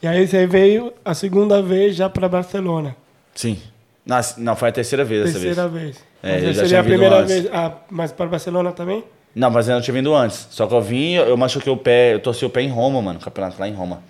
E 0.02 0.06
aí 0.06 0.26
você 0.26 0.46
veio 0.46 0.92
a 1.04 1.14
segunda 1.14 1.62
vez 1.62 1.96
já 1.96 2.08
pra 2.08 2.28
Barcelona. 2.28 2.96
Sim. 3.34 3.58
Não, 4.04 4.20
não, 4.38 4.56
foi 4.56 4.68
a 4.68 4.72
terceira 4.72 5.04
vez 5.04 5.24
dessa 5.24 5.38
Terceira 5.40 5.68
vez. 5.68 5.84
vez. 5.96 6.04
É, 6.22 6.32
Mas 6.34 6.42
eu 6.44 6.48
já 6.48 6.54
seria 6.54 6.68
tinha 6.68 6.78
a 6.78 6.82
vindo 6.82 6.90
primeira 6.92 7.16
antes. 7.20 7.34
vez. 7.34 7.48
Ah, 7.52 7.72
mas 7.90 8.12
para 8.12 8.26
Barcelona 8.26 8.72
também? 8.72 9.02
Não, 9.34 9.50
mas 9.50 9.66
eu 9.68 9.74
não 9.74 9.80
tinha 9.82 9.94
vindo 9.94 10.14
antes. 10.14 10.46
Só 10.50 10.66
que 10.66 10.74
eu 10.74 10.80
vim, 10.82 11.12
eu 11.14 11.36
machuquei 11.36 11.72
o 11.72 11.76
pé, 11.76 12.14
eu 12.14 12.20
torci 12.20 12.44
o 12.44 12.50
pé 12.50 12.62
em 12.62 12.68
Roma, 12.68 13.00
mano, 13.00 13.18
campeonato 13.18 13.58
lá 13.58 13.66
em 13.68 13.72
Roma. 13.74 14.02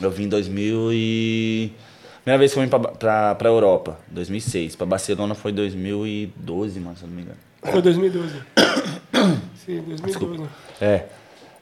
Eu 0.00 0.10
vim 0.10 0.24
em 0.24 0.28
2000 0.28 0.92
e... 0.92 1.72
Primeira 2.28 2.40
vez 2.40 2.52
que 2.52 2.58
eu 2.58 2.62
vim 2.62 2.68
pra, 2.68 2.78
pra, 2.78 3.34
pra 3.36 3.48
Europa, 3.48 3.98
2006. 4.08 4.76
Pra 4.76 4.84
Barcelona 4.84 5.34
foi 5.34 5.50
2012, 5.50 6.78
mano, 6.78 6.94
se 6.94 7.02
eu 7.02 7.08
não 7.08 7.16
me 7.16 7.22
engano. 7.22 7.38
Foi 7.62 7.80
2012. 7.80 8.34
Sim, 9.64 9.80
2012. 9.80 10.44
É. 10.78 11.06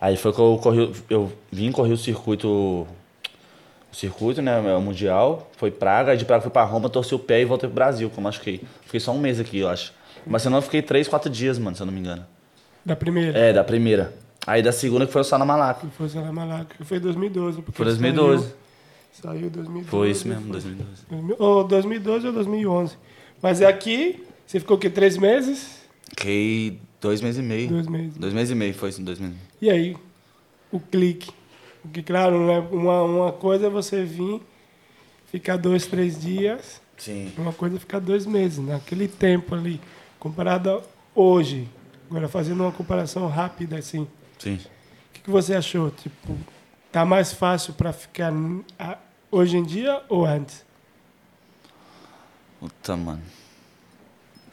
Aí 0.00 0.16
foi 0.16 0.32
que 0.32 0.40
eu 0.40 0.58
corri, 0.60 0.92
eu 1.08 1.32
vim 1.52 1.70
correr 1.70 1.92
o 1.92 1.96
circuito, 1.96 2.48
o 2.48 2.86
circuito, 3.92 4.42
né, 4.42 4.58
o 4.74 4.80
mundial, 4.80 5.48
foi 5.56 5.70
Praga, 5.70 6.10
aí 6.10 6.18
de 6.18 6.24
Praga 6.24 6.42
fui 6.42 6.50
pra 6.50 6.64
Roma, 6.64 6.88
torci 6.88 7.14
o 7.14 7.18
pé 7.20 7.42
e 7.42 7.44
voltei 7.44 7.68
pro 7.68 7.76
Brasil, 7.76 8.10
que 8.10 8.18
eu 8.18 8.22
machuquei. 8.24 8.60
Fiquei 8.82 8.98
só 8.98 9.12
um 9.12 9.20
mês 9.20 9.38
aqui, 9.38 9.60
eu 9.60 9.68
acho. 9.68 9.92
Mas 10.26 10.42
senão 10.42 10.58
eu 10.58 10.62
fiquei 10.62 10.82
três, 10.82 11.06
quatro 11.06 11.30
dias, 11.30 11.60
mano, 11.60 11.76
se 11.76 11.82
eu 11.82 11.86
não 11.86 11.92
me 11.92 12.00
engano. 12.00 12.26
Da 12.84 12.96
primeira. 12.96 13.38
É, 13.38 13.52
da 13.52 13.62
primeira. 13.62 14.12
Aí 14.44 14.64
da 14.64 14.72
segunda 14.72 15.06
que 15.06 15.12
foi 15.12 15.20
o 15.20 15.24
Sala 15.24 15.44
Malaco. 15.44 15.86
Que 15.86 15.96
foi 15.96 16.08
Sala 16.08 16.32
Malaca, 16.32 16.74
que 16.76 16.82
foi 16.82 16.98
2012. 16.98 17.62
porque 17.62 17.76
Foi 17.76 17.86
2012. 17.86 18.42
Saiu, 18.42 18.65
saiu 19.22 19.50
2012. 19.50 19.88
Foi 19.88 20.10
isso 20.10 20.28
mesmo, 20.28 20.42
foi- 20.44 20.52
2012. 20.52 21.02
2000 21.08 21.36
Ou 21.38 21.64
2012 21.64 22.26
ou 22.26 22.32
2011. 22.32 22.96
Mas 23.42 23.60
aqui, 23.62 24.24
você 24.46 24.60
ficou 24.60 24.76
o 24.76 24.80
quê? 24.80 24.88
Três 24.90 25.16
meses? 25.16 25.80
Fiquei 26.10 26.78
dois 27.00 27.20
meses 27.20 27.38
e 27.38 27.42
meio. 27.42 27.68
Dois 27.68 27.86
meses. 27.86 28.16
Dois 28.16 28.32
meses 28.32 28.50
e 28.50 28.54
meio, 28.54 28.74
foi 28.74 28.88
isso, 28.90 29.02
dois 29.02 29.18
meses. 29.18 29.36
E 29.60 29.70
aí, 29.70 29.96
o 30.70 30.80
clique. 30.80 31.30
Porque, 31.82 32.02
claro, 32.02 32.46
né, 32.46 32.58
uma, 32.72 33.02
uma 33.02 33.32
coisa 33.32 33.66
é 33.66 33.70
você 33.70 34.02
vir, 34.04 34.40
ficar 35.30 35.56
dois, 35.56 35.86
três 35.86 36.20
dias, 36.20 36.80
Sim. 36.96 37.30
uma 37.38 37.52
coisa 37.52 37.76
é 37.76 37.78
ficar 37.78 38.00
dois 38.00 38.26
meses. 38.26 38.58
Naquele 38.58 39.06
tempo 39.08 39.54
ali, 39.54 39.80
comparado 40.18 40.70
a 40.70 40.82
hoje. 41.14 41.68
Agora, 42.10 42.28
fazendo 42.28 42.62
uma 42.62 42.72
comparação 42.72 43.26
rápida, 43.28 43.76
assim, 43.78 44.00
o 44.02 44.08
Sim. 44.38 44.58
que, 45.12 45.20
que 45.20 45.30
você 45.30 45.54
achou? 45.54 45.90
Tipo, 45.90 46.36
tá 46.92 47.04
mais 47.04 47.32
fácil 47.32 47.74
para 47.74 47.92
ficar 47.92 48.32
hoje 49.36 49.56
em 49.56 49.62
dia 49.62 50.00
ou 50.08 50.24
antes? 50.24 50.64
Puta, 52.60 52.96
mano. 52.96 53.22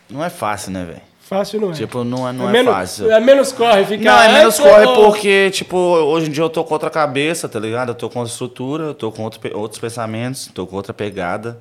Não 0.10 0.24
é 0.24 0.30
fácil, 0.30 0.72
né, 0.72 0.84
velho? 0.84 1.02
Fácil 1.22 1.62
não 1.62 1.72
é? 1.72 1.74
Tipo, 1.74 2.04
não 2.04 2.28
é, 2.28 2.34
não 2.34 2.50
é, 2.50 2.52
menos, 2.52 2.74
fácil. 2.74 3.10
É 3.12 3.20
menos 3.20 3.52
corre 3.54 3.86
ficar 3.86 4.04
Não, 4.04 4.24
é 4.24 4.34
menos 4.40 4.60
corre 4.60 4.86
ou- 4.86 5.06
porque, 5.06 5.50
tipo, 5.52 5.78
hoje 5.78 6.28
em 6.28 6.32
dia 6.32 6.44
eu 6.44 6.50
tô 6.50 6.64
com 6.66 6.74
outra 6.74 6.90
cabeça, 6.90 7.48
tá 7.48 7.60
ligado? 7.60 7.90
Eu 7.90 7.96
tô 7.96 8.10
com 8.10 8.20
outra 8.20 8.32
estrutura, 8.32 8.84
eu 8.88 8.94
tô 8.94 9.12
com 9.12 9.24
outro, 9.24 9.40
outros 9.58 9.80
pensamentos, 9.80 10.48
tô 10.54 10.68
com 10.68 10.76
outra 10.76 10.94
pegada. 10.94 11.60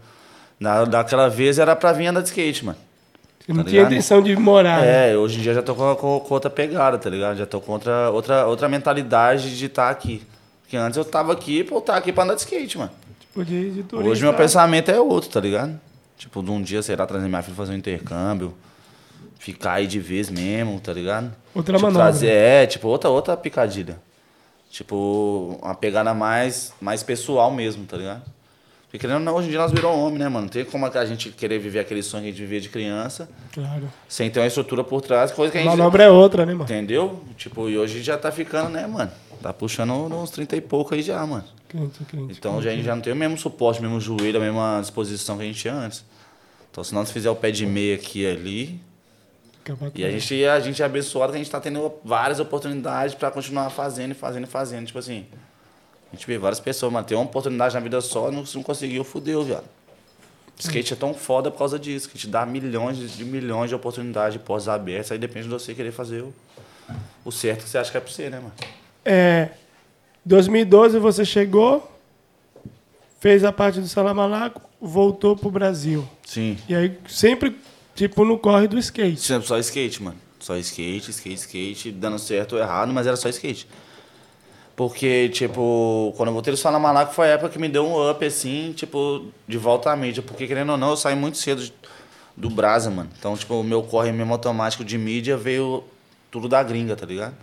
Na, 0.59 0.85
daquela 0.85 1.29
vez 1.31 1.59
era 1.59 1.75
pra 1.77 1.93
vir 1.93 2.07
andar 2.09 2.21
de 2.23 2.29
skate, 2.29 2.65
mano. 2.65 2.79
Você 3.41 3.53
não 3.53 3.63
tá 3.65 3.71
tinha 3.71 3.81
ligado? 3.83 3.93
intenção 3.93 4.23
de 4.23 4.37
morar. 4.37 4.81
né? 4.83 5.13
É, 5.13 5.17
hoje 5.17 5.39
em 5.39 5.43
dia 5.43 5.55
já 5.55 5.63
tô 5.63 5.75
com, 5.75 5.95
com- 5.97 6.21
com 6.21 6.35
outra 6.35 6.51
pegada, 6.51 6.99
tá 6.99 7.09
ligado? 7.09 7.37
Já 7.39 7.47
tô 7.47 7.61
com 7.61 7.73
outra, 7.73 8.11
outra, 8.11 8.47
outra 8.47 8.69
mentalidade 8.69 9.57
de 9.57 9.67
estar 9.67 9.91
aqui. 9.91 10.23
Porque 10.63 10.77
antes 10.77 10.97
eu 10.97 11.05
tava 11.05 11.33
aqui, 11.33 11.63
pô, 11.65 11.77
eu 11.77 11.81
tava 11.81 11.99
aqui 11.99 12.13
pra 12.13 12.25
andar 12.25 12.35
de 12.35 12.41
skate, 12.41 12.79
mano. 12.79 12.91
Tipo, 13.33 13.45
de, 13.45 13.71
de 13.71 13.83
turista. 13.83 14.11
Hoje 14.11 14.23
meu 14.23 14.35
pensamento 14.35 14.91
é 14.91 15.01
outro, 15.01 15.31
tá 15.31 15.41
ligado? 15.41 15.81
Tipo, 16.19 16.43
de 16.43 16.51
um 16.51 16.61
dia, 16.63 16.83
sei 16.83 16.95
lá, 16.95 17.07
trazer 17.07 17.27
minha 17.29 17.43
filha 17.43 17.57
fazer 17.57 17.73
um 17.73 17.77
intercâmbio. 17.77 18.55
Ficar 19.39 19.73
aí 19.75 19.87
de 19.87 19.99
vez 19.99 20.31
mesmo, 20.31 20.79
tá 20.79 20.93
ligado? 20.93 21.33
Outra 21.55 21.75
tipo, 21.77 21.87
manobra. 21.87 22.05
trazer, 22.09 22.31
É, 22.31 22.67
tipo, 22.67 22.87
outra, 22.89 23.11
outra 23.11 23.37
picadilha. 23.37 23.99
Tipo, 24.71 25.59
uma 25.63 25.75
pegada 25.75 26.15
mais, 26.15 26.73
mais 26.81 27.03
pessoal 27.03 27.51
mesmo, 27.51 27.85
tá 27.85 27.97
ligado? 27.97 28.23
Porque 28.85 28.99
querendo 29.07 29.31
hoje 29.31 29.47
em 29.49 29.51
dia 29.51 29.59
nós 29.59 29.73
viramos 29.73 29.97
homem, 29.99 30.19
né, 30.19 30.29
mano? 30.29 30.43
Não 30.43 30.49
tem 30.49 30.65
como 30.67 30.85
a 30.87 31.05
gente 31.07 31.31
querer 31.31 31.59
viver 31.59 31.79
aquele 31.81 32.03
sonho 32.03 32.23
que 32.25 32.29
a 32.29 32.33
gente 32.33 32.41
vivia 32.43 32.61
de 32.61 32.69
criança 32.69 33.29
Claro. 33.53 33.91
sem 34.07 34.31
ter 34.31 34.39
uma 34.41 34.47
estrutura 34.47 34.85
por 34.85 35.01
trás, 35.01 35.33
coisa 35.33 35.51
que 35.51 35.57
A 35.59 35.63
gente. 35.63 35.71
manobra 35.71 36.05
é 36.05 36.11
outra, 36.11 36.45
né, 36.45 36.53
mano? 36.53 36.65
Entendeu? 36.65 37.23
Tipo, 37.37 37.71
e 37.71 37.79
hoje 37.79 38.03
já 38.03 38.19
tá 38.19 38.31
ficando, 38.31 38.69
né, 38.69 38.87
mano? 38.87 39.11
Tá 39.43 39.51
puxando 39.53 39.93
uns 39.93 40.31
30 40.31 40.57
e 40.57 40.61
pouco 40.61 40.95
aí 40.95 41.01
já, 41.03 41.25
mano. 41.27 41.45
Quente, 41.73 42.05
quente. 42.05 42.33
Então 42.39 42.61
já, 42.63 42.71
a 42.71 42.75
gente 42.75 42.85
já 42.85 42.95
não 42.95 43.03
tem 43.03 43.13
o 43.13 43.17
mesmo 43.17 43.37
suporte, 43.39 43.81
o 43.81 43.83
mesmo 43.83 43.99
joelho, 44.01 44.37
a 44.37 44.41
mesma 44.41 44.79
disposição 44.81 45.37
que 45.37 45.43
a 45.43 45.47
gente 45.47 45.59
tinha 45.59 45.75
antes. 45.75 46.05
Então 46.71 46.85
se 46.85 46.95
nós 46.95 47.11
fizer 47.11 47.31
o 47.31 47.35
pé 47.37 47.51
de 47.51 47.65
meia 47.67 47.95
aqui 47.97 48.21
e 48.23 48.27
ali, 48.27 48.81
e 49.95 50.05
a 50.05 50.11
gente, 50.11 50.45
a 50.45 50.61
gente 50.61 50.83
é 50.83 50.85
abençoado 50.85 51.33
que 51.33 51.37
a 51.37 51.43
gente 51.43 51.51
tá 51.51 51.61
tendo 51.61 51.93
várias 52.05 52.39
oportunidades 52.41 53.15
pra 53.15 53.31
continuar 53.31 53.71
fazendo 53.71 54.11
e 54.13 54.15
fazendo 54.15 54.45
e 54.45 54.47
fazendo. 54.47 54.87
Tipo 54.87 54.99
assim, 54.99 55.25
a 56.13 56.17
gente 56.17 56.27
vê 56.27 56.37
várias 56.37 56.61
pessoas, 56.61 56.93
mano, 56.93 57.07
tem 57.07 57.17
uma 57.17 57.25
oportunidade 57.25 57.75
na 57.75 57.81
vida 57.81 58.01
só, 58.01 58.31
não, 58.31 58.45
não 58.55 58.63
conseguiu, 58.63 59.03
fudeu, 59.05 59.43
viado. 59.43 59.65
Skate 60.59 60.93
é 60.93 60.97
tão 60.97 61.15
foda 61.15 61.51
por 61.51 61.59
causa 61.59 61.79
disso, 61.79 62.09
que 62.09 62.17
te 62.19 62.27
dá 62.29 62.45
milhões 62.47 62.97
de- 62.97 63.09
de 63.09 63.25
milhões 63.25 63.69
de 63.71 63.75
oportunidades 63.75 64.35
de 64.35 64.39
portas 64.39 64.69
abertas, 64.69 65.11
aí 65.11 65.19
depende 65.19 65.47
de 65.49 65.53
você 65.53 65.75
querer 65.75 65.91
fazer 65.93 66.23
o, 66.23 66.33
o 67.25 67.33
certo 67.33 67.65
que 67.65 67.69
você 67.69 67.79
acha 67.79 67.91
que 67.91 67.97
é 67.97 68.01
pra 68.01 68.13
você, 68.13 68.29
né, 68.31 68.37
mano? 68.39 68.53
É, 69.05 69.49
2012 70.25 70.99
você 70.99 71.25
chegou, 71.25 71.91
fez 73.21 73.45
a 73.45 73.53
parte 73.53 73.81
do 73.81 73.89
Salamalaco, 73.89 74.61
voltou 74.81 75.37
pro 75.37 75.51
Brasil. 75.51 76.07
Sim. 76.25 76.57
E 76.69 76.75
aí 76.75 76.97
sempre, 77.09 77.57
tipo, 77.95 78.25
no 78.25 78.39
corre 78.39 78.69
do 78.69 78.79
skate. 78.79 79.21
Sempre 79.21 79.47
só 79.49 79.59
skate, 79.59 80.03
mano. 80.03 80.17
Só 80.39 80.57
skate, 80.57 81.11
skate, 81.11 81.35
skate, 81.41 81.93
dando 81.93 82.19
certo 82.19 82.55
ou 82.55 82.59
errado, 82.61 82.93
mas 82.93 83.07
era 83.07 83.17
só 83.17 83.29
skate. 83.29 83.67
Porque, 84.75 85.29
tipo, 85.29 86.13
quando 86.17 86.29
eu 86.29 86.33
voltei 86.33 86.53
do 86.53 86.57
Sala 86.57 86.79
Malaco 86.79 87.13
foi 87.15 87.27
a 87.27 87.35
época 87.35 87.51
que 87.51 87.59
me 87.59 87.69
deu 87.69 87.87
um 87.87 88.11
up, 88.11 88.25
assim, 88.25 88.73
tipo, 88.75 89.27
de 89.47 89.59
volta 89.59 89.91
à 89.91 89.97
mídia. 89.97 90.23
Porque, 90.23 90.47
querendo 90.47 90.71
ou 90.71 90.79
não, 90.79 90.91
eu 90.91 90.97
saí 90.97 91.15
muito 91.15 91.37
cedo 91.39 91.63
de- 91.63 91.73
do 92.37 92.49
Brasa, 92.49 92.91
mano. 92.91 93.11
Então, 93.19 93.37
tipo, 93.37 93.55
o 93.55 93.63
meu 93.63 93.83
corre 93.83 94.11
mesmo 94.11 94.33
automático 94.33 94.83
de 94.85 94.97
mídia 94.97 95.37
veio 95.37 95.85
tudo 96.31 96.49
da 96.49 96.63
gringa, 96.63 96.97
tá 96.97 97.05
ligado? 97.07 97.35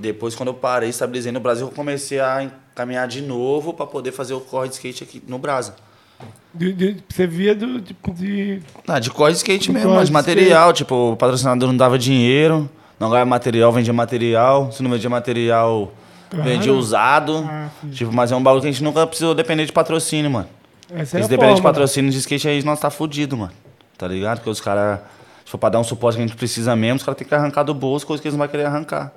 Depois, 0.00 0.34
quando 0.34 0.48
eu 0.48 0.54
parei, 0.54 0.90
estabilizei 0.90 1.32
no 1.32 1.40
Brasil, 1.40 1.66
eu 1.66 1.72
comecei 1.72 2.20
a 2.20 2.48
caminhar 2.74 3.08
de 3.08 3.20
novo 3.22 3.72
pra 3.74 3.86
poder 3.86 4.12
fazer 4.12 4.34
o 4.34 4.40
corre 4.40 4.68
de 4.68 4.74
skate 4.74 5.02
aqui 5.02 5.22
no 5.26 5.38
Brasa. 5.38 5.74
De- 6.52 6.72
de- 6.72 6.96
você 7.08 7.26
via 7.26 7.54
do 7.54 7.80
tipo 7.80 8.12
de. 8.12 8.60
Ah, 8.86 9.00
de 9.00 9.10
corre 9.10 9.32
de 9.32 9.38
skate 9.38 9.66
De 9.68 9.72
mesmo, 9.72 9.92
mas 9.94 10.06
de 10.06 10.12
material, 10.12 10.72
tipo, 10.72 11.12
o 11.12 11.16
patrocinador 11.16 11.68
não 11.68 11.76
dava 11.76 11.98
dinheiro, 11.98 12.70
não 13.00 13.10
ganhava 13.10 13.28
material, 13.28 13.72
vendia 13.72 13.92
material, 13.92 14.70
se 14.70 14.80
não 14.82 14.90
vendia 14.90 15.10
material, 15.10 15.92
Claro. 16.30 16.44
vendia 16.48 16.72
usado. 16.72 17.44
Ah, 17.48 17.68
tipo, 17.92 18.12
mas 18.12 18.30
é 18.30 18.36
um 18.36 18.42
bagulho 18.42 18.62
que 18.62 18.68
a 18.68 18.70
gente 18.72 18.84
nunca 18.84 19.04
precisou 19.06 19.34
depender 19.34 19.66
de 19.66 19.72
patrocínio, 19.72 20.30
mano. 20.30 20.48
Essa 20.90 21.18
é 21.18 21.22
Se 21.22 21.28
depender 21.28 21.54
de 21.54 21.56
fórmula. 21.56 21.62
patrocínio 21.62 22.10
de 22.12 22.18
skate 22.18 22.46
aí, 22.46 22.62
nós 22.62 22.78
tá 22.78 22.90
fudido, 22.90 23.36
mano. 23.36 23.52
Tá 23.98 24.06
ligado? 24.06 24.38
Porque 24.38 24.50
os 24.50 24.60
caras, 24.60 25.00
se 25.44 25.50
for 25.50 25.58
pra 25.58 25.68
dar 25.70 25.80
um 25.80 25.84
suporte 25.84 26.16
que 26.16 26.22
a 26.22 26.26
gente 26.26 26.36
precisa 26.36 26.76
mesmo, 26.76 26.96
os 26.98 27.02
caras 27.02 27.18
tem 27.18 27.26
que 27.26 27.34
arrancar 27.34 27.64
do 27.64 27.74
bolso 27.74 28.06
coisa 28.06 28.22
que 28.22 28.28
eles 28.28 28.34
não 28.34 28.44
vão 28.44 28.48
querer 28.48 28.66
arrancar. 28.66 29.12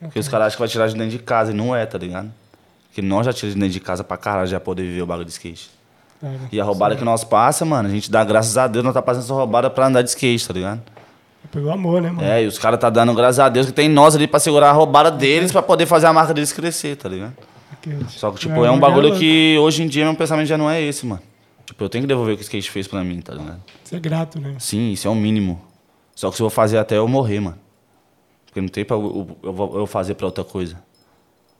Porque 0.00 0.18
os 0.18 0.28
caras 0.28 0.48
acham 0.48 0.56
que 0.56 0.60
vai 0.60 0.68
tirar 0.68 0.86
de 0.88 0.94
dentro 0.94 1.10
de 1.10 1.18
casa 1.18 1.52
e 1.52 1.54
não 1.54 1.74
é, 1.74 1.86
tá 1.86 1.98
ligado? 1.98 2.30
Porque 2.88 3.00
nós 3.02 3.26
já 3.26 3.32
tiramos 3.32 3.54
de 3.54 3.60
dentro 3.60 3.72
de 3.74 3.80
casa 3.80 4.04
pra 4.04 4.16
caralho 4.16 4.46
já 4.46 4.60
poder 4.60 4.82
viver 4.82 5.02
o 5.02 5.06
bagulho 5.06 5.24
de 5.26 5.32
skate. 5.32 5.70
Cara, 6.20 6.34
E 6.50 6.60
a 6.60 6.64
roubada 6.64 6.96
que 6.96 7.04
nós 7.04 7.24
passa, 7.24 7.64
mano, 7.64 7.88
a 7.88 7.92
gente 7.92 8.10
dá 8.10 8.24
graças 8.24 8.56
a 8.56 8.66
Deus, 8.66 8.84
nós 8.84 8.94
tá 8.94 9.02
passando 9.02 9.24
essa 9.24 9.34
roubada 9.34 9.68
pra 9.68 9.86
andar 9.86 10.02
de 10.02 10.08
skate, 10.10 10.46
tá 10.48 10.54
ligado? 10.54 10.82
Pegou 11.52 11.70
amor, 11.70 12.02
né, 12.02 12.10
mano? 12.10 12.26
É, 12.26 12.42
e 12.42 12.46
os 12.46 12.58
caras 12.58 12.80
tá 12.80 12.90
dando 12.90 13.14
graças 13.14 13.38
a 13.38 13.48
Deus 13.48 13.66
que 13.66 13.72
tem 13.72 13.88
nós 13.88 14.16
ali 14.16 14.26
pra 14.26 14.40
segurar 14.40 14.70
a 14.70 14.72
roubada 14.72 15.10
deles 15.10 15.52
pra 15.52 15.62
poder 15.62 15.86
fazer 15.86 16.06
a 16.06 16.12
marca 16.12 16.34
deles 16.34 16.52
crescer, 16.52 16.96
tá 16.96 17.08
ligado? 17.08 17.34
Só 18.08 18.32
que, 18.32 18.40
tipo, 18.40 18.54
Não, 18.54 18.64
é 18.64 18.70
um 18.70 18.72
não 18.74 18.80
bagulho 18.80 19.16
que 19.16 19.56
hoje 19.60 19.82
em 19.82 19.86
dia 19.86 20.04
meu 20.04 20.14
pensamento 20.16 20.46
já 20.48 20.58
não 20.58 20.68
é 20.68 20.82
esse, 20.82 21.06
mano. 21.06 21.22
Tipo, 21.64 21.84
eu 21.84 21.88
tenho 21.88 22.02
que 22.02 22.08
devolver 22.08 22.34
o 22.34 22.36
que 22.36 22.42
o 22.42 22.44
skate 22.44 22.70
fez 22.70 22.88
pra 22.88 23.02
mim, 23.04 23.20
tá 23.20 23.32
ligado? 23.32 23.60
Você 23.84 23.96
é 23.96 24.00
grato, 24.00 24.40
né? 24.40 24.56
Sim, 24.58 24.90
isso 24.92 25.06
é 25.06 25.10
o 25.10 25.14
mínimo. 25.14 25.60
Só 26.14 26.30
que 26.30 26.36
se 26.36 26.42
eu 26.42 26.48
vou 26.48 26.50
fazer 26.50 26.78
até 26.78 26.96
eu 26.96 27.06
morrer, 27.06 27.40
mano. 27.40 27.58
Porque 28.56 28.60
não 28.62 28.68
tem 28.68 28.86
pra 28.86 28.96
eu, 28.96 29.36
eu, 29.42 29.72
eu 29.80 29.86
fazer 29.86 30.14
pra 30.14 30.24
outra 30.24 30.42
coisa. 30.42 30.82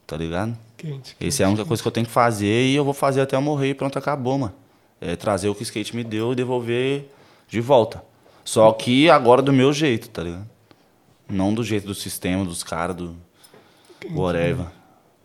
Tá 0.06 0.16
ligado? 0.16 0.56
Quente. 0.78 1.14
Essa 1.20 1.42
é 1.42 1.46
a 1.46 1.48
única 1.50 1.66
coisa 1.66 1.82
que 1.82 1.86
eu 1.86 1.92
tenho 1.92 2.06
que 2.06 2.12
fazer 2.12 2.68
e 2.68 2.74
eu 2.74 2.86
vou 2.86 2.94
fazer 2.94 3.20
até 3.20 3.36
eu 3.36 3.42
morrer 3.42 3.68
e 3.68 3.74
pronto, 3.74 3.98
acabou, 3.98 4.38
mano. 4.38 4.54
É 4.98 5.14
trazer 5.14 5.50
o 5.50 5.54
que 5.54 5.60
o 5.60 5.62
skate 5.64 5.94
me 5.94 6.02
deu 6.02 6.32
e 6.32 6.34
devolver 6.34 7.10
de 7.48 7.60
volta. 7.60 8.02
Só 8.42 8.72
que 8.72 9.10
agora 9.10 9.42
do 9.42 9.52
meu 9.52 9.74
jeito, 9.74 10.08
tá 10.08 10.22
ligado? 10.22 10.48
Não 11.28 11.52
do 11.52 11.62
jeito 11.62 11.86
do 11.86 11.94
sistema, 11.94 12.46
dos 12.46 12.62
caras, 12.62 12.96
do 12.96 13.14
whatever. 14.12 14.64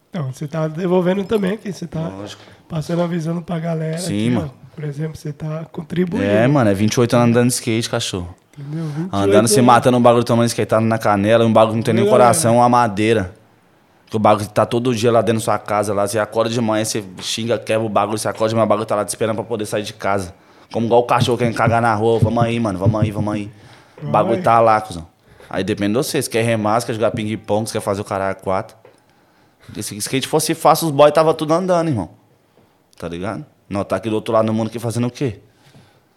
Então, 0.10 0.30
você 0.34 0.50
tá 0.50 0.68
devolvendo 0.68 1.24
também 1.24 1.54
aqui. 1.54 1.72
Você 1.72 1.88
tá 1.88 2.10
Lógico. 2.10 2.42
passando 2.68 3.02
a 3.02 3.08
visão 3.08 3.42
pra 3.42 3.60
galera. 3.60 3.98
Sim, 3.98 4.28
aqui, 4.28 4.36
ó. 4.36 4.40
mano. 4.42 4.54
Por 4.76 4.84
exemplo, 4.84 5.16
você 5.16 5.32
tá 5.32 5.64
contribuindo. 5.72 6.26
É, 6.26 6.46
mano, 6.48 6.70
é 6.70 6.74
28 6.74 7.16
anos 7.16 7.30
andando 7.30 7.48
de 7.48 7.54
skate, 7.54 7.90
cachorro. 7.90 8.36
Entendeu? 8.58 8.86
28 8.86 9.16
Andando 9.16 9.47
se 9.47 9.56
anos. 9.56 9.66
matando, 9.66 9.97
um 9.97 10.02
bagulho 10.02 10.24
tomando 10.24 10.47
skateado 10.47 10.86
na 10.86 10.97
canela, 10.97 11.45
um 11.45 11.54
bagulho 11.54 11.74
que 11.74 11.78
não 11.78 11.84
tem 11.84 11.93
nem 11.93 12.08
coração, 12.08 12.58
uma 12.58 12.70
madeira. 12.70 13.34
Que 14.08 14.18
o 14.18 14.20
bagulho 14.20 14.47
tá 14.49 14.66
todo 14.66 14.93
dia 14.93 15.12
lá 15.12 15.22
dentro 15.22 15.39
da 15.39 15.45
sua 15.45 15.58
casa, 15.58 15.93
lá. 15.93 16.06
Você 16.06 16.20
acorda 16.20 16.49
de 16.49 16.60
manhã, 16.60 16.84
você 16.84 17.04
xinga, 17.22 17.58
quebra 17.58 17.86
o 17.86 17.89
bagulho, 17.89 18.18
você 18.18 18.28
acorda 18.28 18.49
de 18.49 18.56
manhã, 18.56 18.66
o 18.66 18.68
bagulho 18.70 18.86
tá 18.86 18.95
lá 18.95 19.06
te 19.06 19.10
esperando 19.10 19.36
pra 19.36 19.45
poder 19.45 19.66
sair 19.66 19.84
de 19.84 19.93
casa. 19.93 20.36
Como 20.72 20.86
igual 20.86 21.02
o 21.02 21.06
cachorro 21.06 21.38
querendo 21.38 21.56
cagar 21.56 21.82
na 21.82 21.93
rua. 21.95 22.20
Vamos 22.20 22.43
aí, 22.43 22.60
mano, 22.60 22.78
vamos 22.78 23.02
aí, 23.02 23.12
vamos 23.12 23.34
aí. 23.34 23.49
O 24.02 24.08
bagulho 24.08 24.41
tá 24.43 24.60
lá, 24.60 24.82
cuzão. 24.82 25.08
Aí 25.49 25.64
depende 25.64 25.93
de 25.93 25.97
você. 25.97 26.22
Se 26.22 26.30
quer 26.30 26.43
remar, 26.43 26.84
quer 26.84 26.93
jogar 26.93 27.12
ping-pong, 27.12 27.67
se 27.67 27.74
quer 27.74 27.82
fazer 27.82 28.01
o 28.01 28.05
caralho 28.05 28.32
a 28.32 28.36
quatro. 28.36 28.76
Se 29.82 29.96
skate 29.97 30.28
fosse 30.28 30.54
fácil, 30.54 30.88
os 30.88 30.92
boys 30.92 31.13
tava 31.13 31.34
tudo 31.34 31.54
andando, 31.54 31.88
irmão. 31.88 32.09
Tá 32.97 33.08
ligado? 33.08 33.46
Nós 33.70 33.86
tá 33.86 33.96
aqui 33.96 34.09
do 34.09 34.16
outro 34.16 34.34
lado 34.34 34.46
do 34.46 34.54
mundo 34.54 34.67
aqui 34.67 34.80
fazendo 34.80 35.08
o 35.08 35.12
quê? 35.12 35.39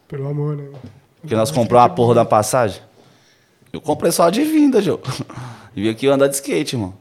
Pelo 0.09 0.28
amor, 0.28 0.56
né? 0.56 0.68
Porque 1.24 1.34
nós 1.34 1.51
compramos 1.51 1.88
uma 1.88 1.94
porra 1.94 2.14
da 2.16 2.24
passagem. 2.24 2.82
Eu 3.72 3.80
comprei 3.80 4.12
só 4.12 4.28
de 4.28 4.44
vinda, 4.44 4.80
Jô. 4.80 5.01
E 5.76 5.82
vim 5.82 5.88
aqui 5.88 6.06
andar 6.06 6.28
de 6.28 6.36
skate, 6.36 6.76
irmão. 6.76 6.94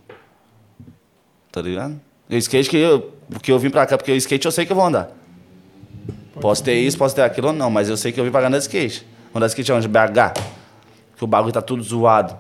Tá 1.52 1.62
ligado? 1.62 2.02
E 2.28 2.36
o 2.36 2.40
skate 2.40 2.68
que 2.68 2.78
eu. 2.78 3.14
Porque 3.30 3.52
eu 3.52 3.60
vim 3.60 3.70
pra 3.70 3.86
cá, 3.86 3.96
porque 4.00 4.12
o 4.12 4.16
skate 4.16 4.44
eu 4.48 4.52
sei 4.52 4.66
que 4.66 4.72
eu 4.72 4.76
vou 4.76 4.84
andar. 4.84 5.12
Posso 6.42 6.64
ter 6.64 6.74
isso, 6.74 6.98
posso 6.98 7.14
ter 7.14 7.22
aquilo 7.22 7.50
ou 7.50 7.54
não, 7.54 7.70
mas 7.70 7.88
eu 7.88 7.96
sei 7.96 8.12
que 8.12 8.20
eu 8.20 8.24
vim 8.24 8.32
pra 8.32 8.42
cá 8.42 8.48
andar 8.48 8.58
de 8.58 8.64
skate. 8.64 9.06
Andar 9.36 9.46
de 9.46 9.52
skate 9.52 9.72
é 9.72 9.76
onde? 9.76 9.88
BH. 9.88 10.34
Que 11.16 11.24
o 11.24 11.28
bagulho 11.28 11.54
tá 11.54 11.62
tudo 11.62 11.84
zoado. 11.84 12.36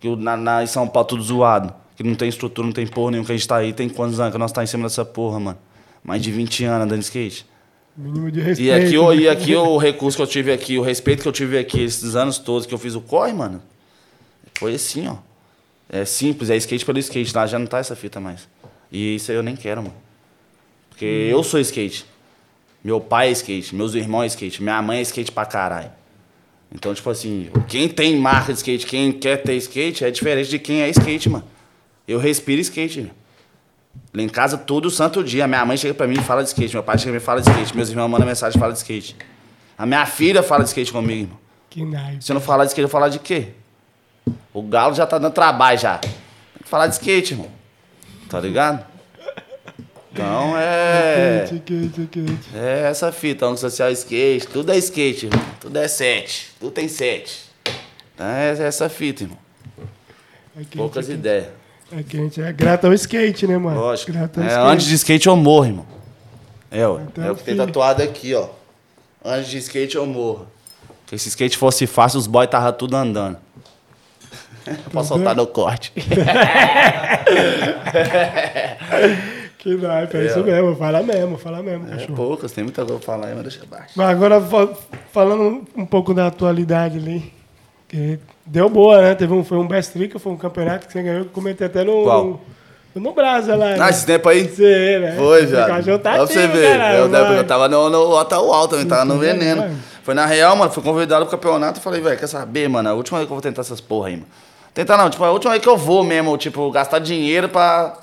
Que 0.00 0.16
na, 0.16 0.36
na, 0.36 0.64
em 0.64 0.66
São 0.66 0.88
Paulo 0.88 1.06
tudo 1.06 1.22
zoado. 1.22 1.72
Que 1.94 2.02
não 2.02 2.16
tem 2.16 2.28
estrutura, 2.28 2.66
não 2.66 2.74
tem 2.74 2.88
porra 2.88 3.12
nenhuma 3.12 3.26
que 3.26 3.32
a 3.32 3.36
gente 3.36 3.46
tá 3.46 3.58
aí. 3.58 3.72
Tem 3.72 3.88
quantos 3.88 4.18
anos 4.18 4.32
que 4.32 4.38
nós 4.38 4.50
tá 4.50 4.64
em 4.64 4.66
cima 4.66 4.82
dessa 4.82 5.04
porra, 5.04 5.38
mano? 5.38 5.58
Mais 6.02 6.20
de 6.20 6.32
20 6.32 6.64
anos 6.64 6.86
andando 6.86 6.98
de 6.98 7.04
skate. 7.04 7.46
Mínimo 7.98 8.30
de 8.30 8.40
respeito. 8.40 8.68
E 8.68 8.72
aqui, 8.72 8.96
o- 8.96 9.10
né? 9.10 9.16
e 9.22 9.28
aqui 9.28 9.56
o 9.56 9.76
recurso 9.76 10.16
que 10.16 10.22
eu 10.22 10.26
tive 10.26 10.52
aqui, 10.52 10.78
o 10.78 10.82
respeito 10.82 11.22
que 11.22 11.28
eu 11.28 11.32
tive 11.32 11.58
aqui 11.58 11.82
esses 11.82 12.14
anos 12.14 12.38
todos 12.38 12.64
que 12.64 12.72
eu 12.72 12.78
fiz 12.78 12.94
o 12.94 13.00
corre, 13.00 13.32
mano, 13.32 13.60
foi 14.56 14.74
assim, 14.76 15.08
ó. 15.08 15.16
É 15.90 16.04
simples, 16.04 16.48
é 16.50 16.56
skate 16.56 16.84
pelo 16.84 16.98
skate. 16.98 17.34
Lá 17.34 17.46
já 17.46 17.58
não 17.58 17.66
tá 17.66 17.78
essa 17.78 17.96
fita 17.96 18.20
mais. 18.20 18.46
E 18.92 19.16
isso 19.16 19.30
aí 19.30 19.36
eu 19.36 19.42
nem 19.42 19.56
quero, 19.56 19.82
mano. 19.82 19.94
Porque 20.90 21.04
eu 21.04 21.42
sou 21.42 21.58
skate. 21.60 22.04
Meu 22.84 23.00
pai 23.00 23.28
é 23.28 23.32
skate, 23.32 23.74
meus 23.74 23.94
irmãos 23.94 24.22
é 24.22 24.26
skate, 24.26 24.62
minha 24.62 24.80
mãe 24.80 24.98
é 24.98 25.02
skate 25.02 25.32
pra 25.32 25.44
caralho. 25.44 25.90
Então, 26.72 26.94
tipo 26.94 27.08
assim, 27.10 27.48
quem 27.66 27.88
tem 27.88 28.16
marca 28.16 28.52
de 28.52 28.58
skate, 28.58 28.86
quem 28.86 29.10
quer 29.10 29.38
ter 29.42 29.54
skate, 29.56 30.04
é 30.04 30.10
diferente 30.10 30.48
de 30.50 30.58
quem 30.58 30.82
é 30.82 30.88
skate, 30.90 31.28
mano. 31.28 31.44
Eu 32.06 32.18
respiro 32.18 32.60
skate. 32.60 33.10
Lá 34.14 34.22
em 34.22 34.28
casa, 34.28 34.56
todo 34.56 34.90
santo 34.90 35.22
dia. 35.22 35.46
Minha 35.46 35.64
mãe 35.64 35.76
chega 35.76 35.94
pra 35.94 36.06
mim 36.06 36.18
e 36.18 36.22
fala 36.22 36.42
de 36.42 36.48
skate. 36.48 36.74
Meu 36.74 36.82
pai 36.82 36.98
chega 36.98 37.10
pra 37.10 37.18
mim 37.18 37.22
e 37.22 37.24
fala 37.24 37.40
de 37.40 37.48
skate. 37.48 37.76
Meus 37.76 37.88
irmãos 37.90 38.08
mandam 38.08 38.26
mensagem 38.26 38.56
e 38.56 38.60
falam 38.60 38.72
de 38.72 38.78
skate. 38.78 39.16
A 39.76 39.86
minha 39.86 40.04
filha 40.06 40.42
fala 40.42 40.62
de 40.62 40.70
skate 40.70 40.92
comigo, 40.92 41.22
irmão. 41.22 41.38
Que 41.70 41.84
naipe. 41.84 42.24
Se 42.24 42.32
eu 42.32 42.34
não 42.34 42.40
falar 42.40 42.64
de 42.64 42.70
skate, 42.70 42.82
eu 42.82 42.88
vou 42.88 42.92
falar 42.92 43.08
de 43.08 43.18
quê? 43.18 43.48
O 44.52 44.62
Galo 44.62 44.94
já 44.94 45.06
tá 45.06 45.18
dando 45.18 45.32
trabalho 45.32 45.78
já. 45.78 45.98
Tem 45.98 46.10
que 46.62 46.68
falar 46.68 46.86
de 46.86 46.94
skate, 46.94 47.34
irmão. 47.34 47.48
Tá 48.28 48.40
ligado? 48.40 48.84
Então 50.12 50.54
é. 50.58 51.44
Skate, 51.44 51.74
skate, 51.86 52.00
skate. 52.02 52.56
É 52.56 52.88
essa 52.90 53.12
fita, 53.12 53.44
ângulo 53.44 53.58
social 53.58 53.90
skate, 53.92 54.48
tudo 54.48 54.72
é 54.72 54.78
skate, 54.78 55.26
irmão. 55.26 55.44
Tudo 55.60 55.78
é 55.78 55.86
sete. 55.86 56.50
Tudo 56.58 56.72
tem 56.72 56.88
sete. 56.88 57.44
É 58.18 58.56
essa 58.66 58.88
fita, 58.88 59.22
irmão. 59.22 59.38
É 60.56 60.64
Poucas 60.76 61.08
é 61.92 61.96
quente. 61.96 62.00
ideias. 62.00 62.00
É 62.00 62.02
quente, 62.02 62.42
é 62.42 62.52
grato 62.52 62.86
ao 62.86 62.92
skate, 62.94 63.46
né, 63.46 63.58
mano? 63.58 63.78
Lógico. 63.80 64.12
Grato 64.12 64.38
ao 64.40 64.44
É, 64.44 64.48
skate. 64.48 64.66
antes 64.68 64.86
de 64.86 64.94
skate 64.94 65.26
eu 65.26 65.36
morro, 65.36 65.66
irmão. 65.66 65.86
É, 66.70 66.86
ó. 66.86 66.98
Então, 67.00 67.24
é 67.24 67.30
o 67.30 67.34
que 67.36 67.44
tem 67.44 67.56
tatuado 67.56 68.02
aqui, 68.02 68.34
ó. 68.34 68.48
Antes 69.24 69.50
de 69.50 69.58
skate 69.58 69.96
eu 69.96 70.06
morro. 70.06 70.46
Porque 71.04 71.16
se 71.18 71.28
skate 71.28 71.56
fosse 71.56 71.86
fácil, 71.86 72.18
os 72.18 72.26
boys 72.26 72.48
tava 72.50 72.72
tudo 72.72 72.94
andando. 72.96 73.38
Posso 74.92 75.08
soltar 75.08 75.34
no 75.34 75.46
corte. 75.46 75.92
Que 79.58 79.74
naipe, 79.76 80.16
é 80.16 80.26
isso 80.26 80.42
mesmo. 80.44 80.76
Fala 80.76 81.02
mesmo, 81.02 81.36
fala 81.36 81.62
mesmo, 81.62 81.86
É 81.88 81.90
cachorro. 81.90 82.14
poucas, 82.14 82.52
tem 82.52 82.62
muita 82.64 82.84
coisa 82.84 82.98
pra 83.00 83.04
falar 83.14 83.26
aí, 83.26 83.34
mas 83.34 83.42
deixa 83.42 83.66
baixo. 83.66 83.92
Mas 83.96 84.08
agora, 84.08 84.40
fa- 84.40 84.68
falando 85.12 85.64
um 85.76 85.84
pouco 85.84 86.14
da 86.14 86.28
atualidade 86.28 86.96
ali, 86.98 87.32
que 87.88 88.18
deu 88.48 88.68
boa, 88.68 89.00
né? 89.00 89.14
Teve 89.14 89.32
um, 89.32 89.44
foi 89.44 89.58
um 89.58 89.66
best 89.66 89.92
trick, 89.92 90.18
foi 90.18 90.32
um 90.32 90.36
campeonato 90.36 90.86
que 90.86 90.92
você 90.92 91.02
ganhou, 91.02 91.20
que 91.22 91.28
eu 91.28 91.32
comentei 91.32 91.66
até 91.66 91.84
no... 91.84 92.02
Qual? 92.02 92.40
No 92.94 93.12
Brasa 93.12 93.54
lá. 93.54 93.74
Ah, 93.74 93.76
né? 93.76 93.90
esse 93.90 94.04
tempo 94.04 94.28
aí? 94.28 94.48
Você, 94.48 94.98
né? 94.98 95.14
Foi, 95.16 95.46
cachorro 95.46 95.98
tá 95.98 96.16
Dá 96.16 96.16
pra 96.16 96.26
você 96.26 96.48
ver. 96.48 96.72
caralho, 96.72 96.98
eu, 96.98 97.14
eu 97.14 97.44
tava 97.44 97.68
no, 97.68 97.88
no 97.88 98.16
Atual 98.16 98.66
também, 98.66 98.86
tava 98.86 99.04
no 99.04 99.14
Sim, 99.14 99.20
veneno. 99.20 99.76
Foi 100.02 100.14
na 100.14 100.26
real, 100.26 100.56
mano. 100.56 100.72
Fui 100.72 100.82
convidado 100.82 101.26
pro 101.26 101.38
campeonato. 101.38 101.80
Falei, 101.80 102.00
velho, 102.00 102.18
quer 102.18 102.26
saber, 102.26 102.66
mano? 102.68 102.88
A 102.88 102.94
última 102.94 103.18
vez 103.18 103.28
que 103.28 103.32
eu 103.32 103.36
vou 103.36 103.42
tentar 103.42 103.60
essas 103.60 103.80
porra 103.80 104.08
aí, 104.08 104.14
mano. 104.14 104.26
Tentar 104.74 104.96
não, 104.96 105.08
tipo, 105.10 105.22
a 105.22 105.30
última 105.30 105.52
vez 105.52 105.62
que 105.62 105.68
eu 105.68 105.76
vou 105.76 106.02
mesmo, 106.02 106.36
tipo, 106.38 106.70
gastar 106.72 106.98
dinheiro 106.98 107.48
pra. 107.48 107.94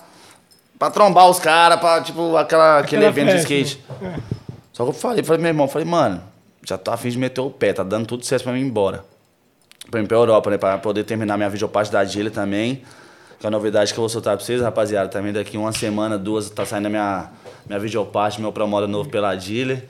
pra 0.78 0.90
trombar 0.90 1.30
os 1.30 1.40
caras, 1.40 1.80
pra, 1.80 2.00
tipo, 2.00 2.38
aquela, 2.38 2.80
aquele 2.80 3.06
Aquela 3.06 3.26
evento 3.26 3.36
de 3.38 3.48
festa, 3.48 3.54
skate. 3.54 3.84
né? 4.00 4.20
Só 4.72 4.84
que 4.84 4.90
eu 4.92 4.94
falei, 4.94 5.24
falei, 5.24 5.42
meu 5.42 5.50
irmão, 5.50 5.68
falei, 5.68 5.88
mano, 5.88 6.22
já 6.64 6.78
tô 6.78 6.92
afim 6.92 7.10
de 7.10 7.18
meter 7.18 7.42
o 7.42 7.50
pé, 7.50 7.74
tá 7.74 7.82
dando 7.84 8.06
tudo 8.06 8.24
certo 8.26 8.44
pra 8.44 8.54
mim 8.54 8.60
ir 8.60 8.66
embora. 8.66 9.04
Pra 9.90 10.02
ir 10.02 10.08
pra 10.08 10.18
Europa, 10.18 10.50
né? 10.50 10.58
Pra 10.58 10.78
poder 10.78 11.04
terminar 11.04 11.38
minha 11.38 11.50
videoparte 11.50 11.92
da 11.92 12.04
Gile 12.04 12.30
também. 12.30 12.82
Que 13.40 13.46
é 13.46 13.48
a 13.48 13.52
novidade 13.52 13.94
que 13.94 14.00
eu 14.00 14.02
vou 14.02 14.10
soltar 14.10 14.36
pra 14.36 14.46
vocês, 14.46 14.62
rapaziada. 14.62 15.10
Também 15.10 15.34
daqui 15.34 15.58
uma 15.58 15.72
semana, 15.72 16.18
duas, 16.18 16.50
tá 16.50 16.66
saindo 16.66 16.88
a 16.88 16.90
minha, 16.90 17.30
minha 17.68 17.80
videoparte, 17.80 18.42
meu 18.42 18.52
promodo 18.52 18.88
novo 18.88 19.10
pela. 19.10 19.32
Aguenta 19.32 19.84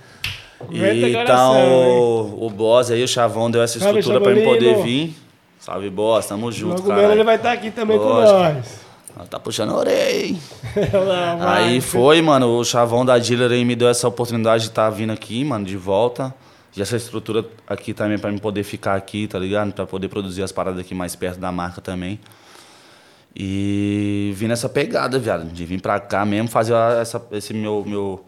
E 0.72 1.16
então, 1.16 1.90
o, 1.90 2.46
o 2.46 2.50
boss 2.50 2.90
aí, 2.92 3.04
o 3.04 3.08
Chavão, 3.08 3.52
deu 3.52 3.62
essa 3.62 3.80
Salve, 3.80 4.00
estrutura 4.00 4.24
pra 4.24 4.34
mim 4.34 4.44
poder 4.44 4.82
vir. 4.84 5.16
Salve, 5.60 5.90
boss, 5.90 6.28
tamo 6.28 6.52
junto, 6.52 6.82
Logo 6.82 6.88
menos 6.90 7.04
ele 7.04 7.12
cara. 7.12 7.24
vai 7.24 7.36
estar 7.36 7.52
aqui 7.52 7.72
também 7.72 7.98
com 7.98 8.04
Lógico. 8.06 8.40
nós. 8.40 8.86
Tá 9.30 9.40
puxando 9.40 9.72
a 9.72 9.78
orelha, 9.78 10.26
hein? 10.26 10.40
Aí 11.40 11.80
foi, 11.80 12.22
mano, 12.22 12.58
o 12.58 12.66
chavão 12.66 13.06
da 13.06 13.18
dealer 13.18 13.50
aí 13.52 13.64
me 13.64 13.74
deu 13.74 13.88
essa 13.88 14.06
oportunidade 14.08 14.64
de 14.64 14.70
estar 14.70 14.90
vindo 14.90 15.14
aqui, 15.14 15.44
mano, 15.46 15.64
de 15.64 15.78
volta. 15.78 16.34
E 16.76 16.82
essa 16.82 16.98
estrutura 16.98 17.46
aqui 17.68 17.94
também 17.94 18.18
pra 18.18 18.32
mim 18.32 18.38
poder 18.38 18.64
ficar 18.64 18.96
aqui, 18.96 19.28
tá 19.28 19.40
ligado? 19.40 19.72
Pra 19.74 19.86
poder 19.86 20.10
produzir 20.10 20.44
as 20.44 20.52
paradas 20.52 20.80
aqui 20.80 20.94
mais 20.94 21.16
perto 21.16 21.40
da 21.40 21.52
marca 21.52 21.80
também. 21.82 22.20
E 23.38 24.32
vim 24.36 24.48
nessa 24.48 24.70
pegada, 24.70 25.20
viado, 25.20 25.46
de 25.52 25.66
vir 25.66 25.82
pra 25.82 26.00
cá 26.00 26.26
mesmo 26.26 26.48
fazer 26.48 26.74
essa, 27.02 27.22
esse 27.32 27.54
meu, 27.54 27.84
meu, 27.86 28.26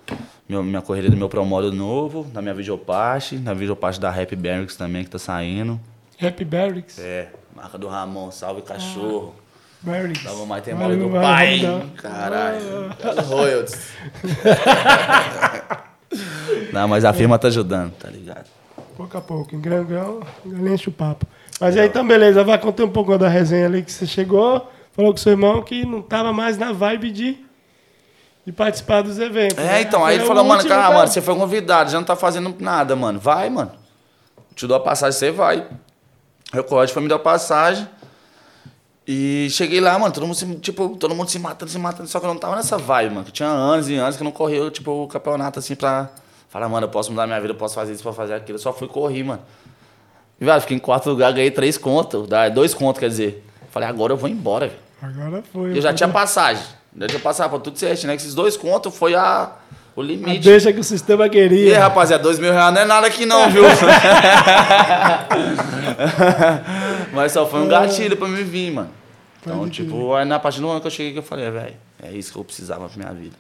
meu- 0.50 0.64
minha 0.64 0.82
corrida 0.82 1.10
do 1.10 1.16
meu 1.16 1.30
promodo 1.30 1.72
novo, 1.72 2.24
da 2.26 2.42
minha 2.42 2.54
videoparte, 2.54 3.38
da 3.38 3.54
videoparte 3.54 4.00
da 4.02 4.10
Happy 4.10 4.36
Barracks 4.36 4.76
também 4.76 5.04
que 5.06 5.10
tá 5.10 5.18
saindo. 5.20 5.80
Happy 6.22 6.44
Barracks. 6.44 7.00
É, 7.00 7.30
marca 7.56 7.78
do 7.78 7.88
Ramon, 7.88 8.32
salve 8.32 8.62
cachorro. 8.64 9.34
Barracks. 9.82 10.24
Tava 10.24 10.46
mais 10.46 10.64
tem 10.64 10.74
moda 10.74 10.96
do 10.98 11.10
pai, 11.10 11.54
hein? 11.60 11.92
Caralho. 11.98 12.60
Os 13.18 13.26
royalties. 13.28 13.92
Não, 16.72 16.88
mas 16.88 17.06
a 17.06 17.14
firma 17.14 17.38
tá 17.38 17.48
ajudando, 17.48 17.92
tá 17.94 18.10
ligado? 18.10 18.46
Pouco 18.96 19.18
a 19.18 19.22
pouco, 19.22 19.56
em 19.56 19.60
grão, 19.60 19.84
grão, 19.84 20.20
galinha 20.46 20.74
enche 20.74 20.90
o 20.90 20.92
papo. 20.92 21.26
Mas 21.60 21.78
aí 21.78 21.88
então, 21.88 22.08
beleza, 22.08 22.44
vai 22.44 22.58
contar 22.58 22.84
um 22.84 22.90
pouco 22.90 23.18
da 23.18 23.28
resenha 23.28 23.66
ali 23.66 23.84
que 23.84 23.92
você 23.92 24.06
chegou, 24.06 24.70
falou 24.92 25.12
com 25.12 25.18
seu 25.18 25.32
irmão 25.32 25.62
que 25.62 25.86
não 25.86 26.02
tava 26.02 26.34
mais 26.34 26.58
na 26.58 26.72
vibe 26.72 27.12
de, 27.12 27.38
de 28.46 28.52
participar 28.52 29.02
dos 29.02 29.20
eventos. 29.20 29.58
É, 29.58 29.64
né? 29.64 29.82
então, 29.82 30.04
aí 30.06 30.16
Foi 30.16 30.22
ele 30.22 30.28
falou, 30.28 30.44
mano, 30.44 30.56
último, 30.62 30.70
cara, 30.70 30.88
tá? 30.90 30.94
mano, 30.94 31.08
você 31.08 31.22
foi 31.22 31.36
convidado, 31.36 31.92
já 31.92 31.98
não 31.98 32.06
tá 32.06 32.16
fazendo 32.16 32.56
nada, 32.60 32.96
mano. 32.96 33.20
Vai, 33.20 33.50
mano. 33.50 33.72
Te 34.56 34.66
dou 34.66 34.78
a 34.78 34.80
passagem, 34.80 35.18
você 35.18 35.32
vai. 35.32 35.68
Aí 36.52 36.60
o 36.60 36.64
Código 36.64 36.94
foi 36.94 37.04
me 37.04 37.10
dar 37.10 37.16
a 37.16 37.20
passagem. 37.20 37.88
E 39.08 39.48
cheguei 39.52 39.80
lá, 39.80 39.98
mano, 39.98 40.14
todo 40.14 40.26
mundo 40.28 40.36
se, 40.36 40.46
tipo, 40.56 40.90
todo 41.00 41.16
mundo 41.16 41.30
se 41.30 41.40
matando, 41.40 41.72
se 41.72 41.80
matando, 41.80 42.10
só 42.10 42.20
que 42.20 42.26
eu 42.26 42.30
não 42.30 42.38
tava 42.38 42.58
nessa 42.58 42.78
vibe, 42.78 43.14
mano. 43.14 43.26
Que 43.26 43.32
tinha 43.32 43.48
anos 43.48 43.88
e 43.88 43.96
anos 43.96 44.18
que 44.18 44.22
eu 44.22 44.26
não 44.26 44.34
corria, 44.34 44.70
tipo, 44.70 44.92
o 45.04 45.08
campeonato 45.08 45.60
assim 45.60 45.76
pra 45.76 46.10
falar, 46.50 46.68
mano, 46.68 46.88
eu 46.88 46.90
posso 46.92 47.10
mudar 47.12 47.26
minha 47.26 47.40
vida, 47.40 47.54
eu 47.54 47.58
posso 47.58 47.74
fazer 47.74 47.94
isso, 47.94 48.04
posso 48.04 48.18
fazer 48.18 48.34
aquilo. 48.34 48.58
Eu 48.58 48.62
só 48.62 48.74
fui 48.74 48.88
correr, 48.88 49.24
mano. 49.24 49.42
E, 50.42 50.44
velho, 50.44 50.60
fiquei 50.60 50.76
em 50.76 50.80
quarto 50.80 51.10
lugar, 51.10 51.32
ganhei 51.32 51.50
três 51.52 51.78
contos, 51.78 52.28
dois 52.54 52.74
contos, 52.74 53.00
quer 53.00 53.08
dizer. 53.08 53.46
Falei, 53.72 53.88
agora 53.88 54.12
eu 54.12 54.18
vou 54.18 54.30
embora, 54.30 54.68
velho. 54.68 54.80
Agora 55.02 55.42
foi. 55.54 55.78
Eu 55.78 55.82
já 55.82 55.94
tinha 55.94 56.10
passagem. 56.10 56.64
Já 57.00 57.08
tinha 57.08 57.20
passado 57.20 57.50
pra 57.50 57.60
tudo 57.60 57.80
certo, 57.80 58.08
né? 58.08 58.16
Que 58.16 58.22
esses 58.22 58.34
dois 58.36 58.58
contos 58.58 58.94
foi 58.98 59.16
a, 59.16 59.52
o 59.96 60.02
A 60.02 60.04
limite. 60.04 60.40
deixa 60.40 60.74
que 60.74 60.80
o 60.80 60.84
sistema 60.84 61.26
E 61.28 61.30
aí, 61.30 61.30
queria. 61.30 61.80
rapaziada, 61.80 62.24
dois 62.24 62.40
mil 62.40 62.52
reais 62.52 62.74
não 62.74 62.82
é 62.82 62.86
nada 62.86 63.08
aqui 63.08 63.26
não, 63.26 63.50
viu? 63.50 63.64
Mas 67.14 67.32
só 67.32 67.46
foi 67.46 67.62
um 67.62 67.68
gatilho 67.68 68.18
pra 68.18 68.28
me 68.28 68.44
vir, 68.44 68.72
mano. 68.72 68.97
Então, 69.48 69.60
Pode 69.60 69.72
tipo, 69.72 70.14
aí 70.14 70.26
na 70.26 70.38
partir 70.38 70.60
do 70.60 70.70
ano 70.70 70.82
que 70.82 70.88
eu 70.88 70.92
cheguei 70.92 71.14
que 71.14 71.20
eu 71.20 71.24
falei, 71.24 71.50
velho, 71.50 71.76
é 72.04 72.12
isso 72.12 72.34
que 72.34 72.38
eu 72.38 72.44
precisava 72.44 72.90
pra 72.90 72.98
minha 72.98 73.14
vida. 73.14 73.36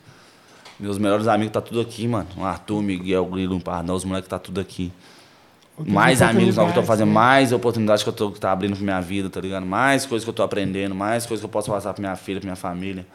Meus 0.79 0.97
melhores 0.97 1.27
amigos 1.27 1.51
tá 1.51 1.59
tudo 1.59 1.81
aqui, 1.81 2.07
mano. 2.07 2.27
O 2.37 2.45
Arthur, 2.45 2.81
Miguel, 2.81 3.25
Grilo, 3.25 3.55
um 3.55 3.59
Pardão, 3.59 3.93
os 3.93 4.05
moleques 4.05 4.29
tá 4.29 4.39
tudo 4.39 4.61
aqui. 4.61 4.91
Mais 5.77 6.21
amigos 6.21 6.55
novos 6.55 6.71
que 6.71 6.79
eu 6.79 6.83
tô 6.83 6.87
fazendo, 6.87 7.09
né? 7.09 7.13
mais 7.13 7.51
oportunidades 7.51 8.03
que 8.03 8.09
eu 8.09 8.13
tô 8.13 8.31
que 8.31 8.39
tá 8.39 8.51
abrindo 8.51 8.75
pra 8.75 8.83
minha 8.83 9.01
vida, 9.01 9.29
tá 9.29 9.41
ligado? 9.41 9.65
Mais 9.65 10.05
coisas 10.05 10.23
que 10.23 10.29
eu 10.29 10.33
tô 10.33 10.43
aprendendo, 10.43 10.95
mais 10.95 11.25
coisas 11.25 11.41
que 11.41 11.45
eu 11.45 11.51
posso 11.51 11.69
passar 11.69 11.93
pra 11.93 12.01
minha 12.01 12.15
filha, 12.15 12.39
pra 12.39 12.47
minha 12.47 12.55
família. 12.55 13.05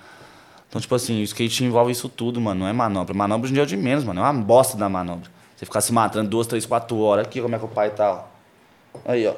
Então, 0.68 0.80
tipo 0.80 0.94
assim, 0.94 1.20
o 1.20 1.24
skate 1.24 1.64
envolve 1.64 1.92
isso 1.92 2.08
tudo, 2.08 2.40
mano. 2.40 2.60
Não 2.60 2.68
é 2.68 2.72
manobra. 2.72 3.14
Manobra 3.14 3.46
hoje 3.46 3.52
em 3.52 3.54
dia 3.54 3.62
é 3.62 3.66
de 3.66 3.76
menos, 3.76 4.04
mano. 4.04 4.20
É 4.20 4.22
uma 4.22 4.34
bosta 4.34 4.76
da 4.76 4.88
manobra. 4.88 5.30
Você 5.56 5.64
ficar 5.64 5.80
se 5.80 5.92
matando 5.92 6.28
duas, 6.28 6.46
três, 6.46 6.66
quatro 6.66 6.98
horas. 6.98 7.26
Aqui, 7.26 7.40
como 7.40 7.54
é 7.54 7.58
que 7.58 7.64
o 7.64 7.68
pai 7.68 7.90
tá, 7.90 8.12
ó. 8.12 9.00
Aí, 9.04 9.26
ó. 9.26 9.34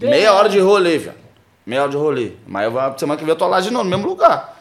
Meia 0.00 0.32
hora 0.32 0.48
de 0.48 0.58
rolê, 0.60 0.98
velho. 0.98 1.29
Meia 1.70 1.82
hora 1.82 1.90
de 1.90 1.96
rolê. 1.96 2.32
Mas 2.46 2.64
eu, 2.64 2.72
vou- 2.72 2.98
semana 2.98 3.16
que 3.18 3.24
vem 3.24 3.32
eu 3.32 3.38
tô 3.38 3.46
lá 3.46 3.60
de 3.60 3.70
novo, 3.70 3.84
no 3.84 3.90
mesmo 3.90 4.08
lugar. 4.08 4.58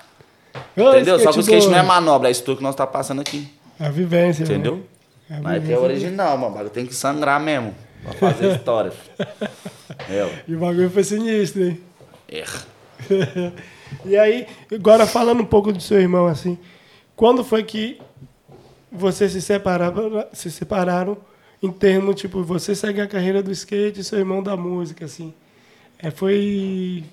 Entendeu? 0.77 1.19
Só 1.19 1.31
que 1.31 1.40
o 1.40 1.41
skate 1.41 1.68
não 1.68 1.77
é 1.77 1.84
manobra, 1.84 2.27
é 2.30 2.31
isso 2.31 2.44
tudo 2.44 2.57
que 2.57 2.64
nós 2.64 2.76
tá 2.76 2.86
passando 2.88 3.22
aqui. 3.22 3.48
É 3.80 3.86
a 3.88 3.90
vivência. 3.90 4.44
Entendeu? 4.44 4.76
né? 4.76 4.81
É 5.31 5.36
a 5.38 5.41
Mas 5.41 5.56
é 5.56 5.60
vivência. 5.60 5.81
original, 5.84 6.38
mano. 6.38 6.69
Tem 6.69 6.86
que 6.86 6.94
sangrar 6.94 7.40
mesmo. 7.40 7.73
Pra 8.03 8.14
fazer 8.31 8.53
história. 8.56 8.94
Eu. 10.10 10.30
E 10.48 10.56
o 10.56 10.60
bagulho 10.60 10.90
foi 10.90 11.03
sinistro, 11.03 11.64
hein? 11.64 11.81
Erra. 12.27 12.61
E 14.06 14.15
aí, 14.15 14.45
agora 14.72 15.07
falando 15.07 15.41
um 15.41 15.45
pouco 15.45 15.73
do 15.73 15.81
seu 15.81 15.99
irmão, 15.99 16.27
assim, 16.27 16.60
quando 17.15 17.44
foi 17.44 17.64
que 17.64 17.99
vocês 18.91 19.31
se 19.31 19.41
separaram, 19.41 20.27
se 20.31 20.52
separaram 20.52 21.18
em 21.61 21.72
termos, 21.72 22.15
tipo, 22.22 22.44
você 22.44 22.76
segue 22.76 23.02
a 23.02 23.07
carreira 23.07 23.41
do 23.41 23.52
skate 23.52 23.99
e 23.99 24.03
seu 24.03 24.19
irmão 24.19 24.44
da 24.44 24.56
música, 24.56 25.06
assim? 25.06 25.34
É, 26.02 26.10
foi 26.12 27.04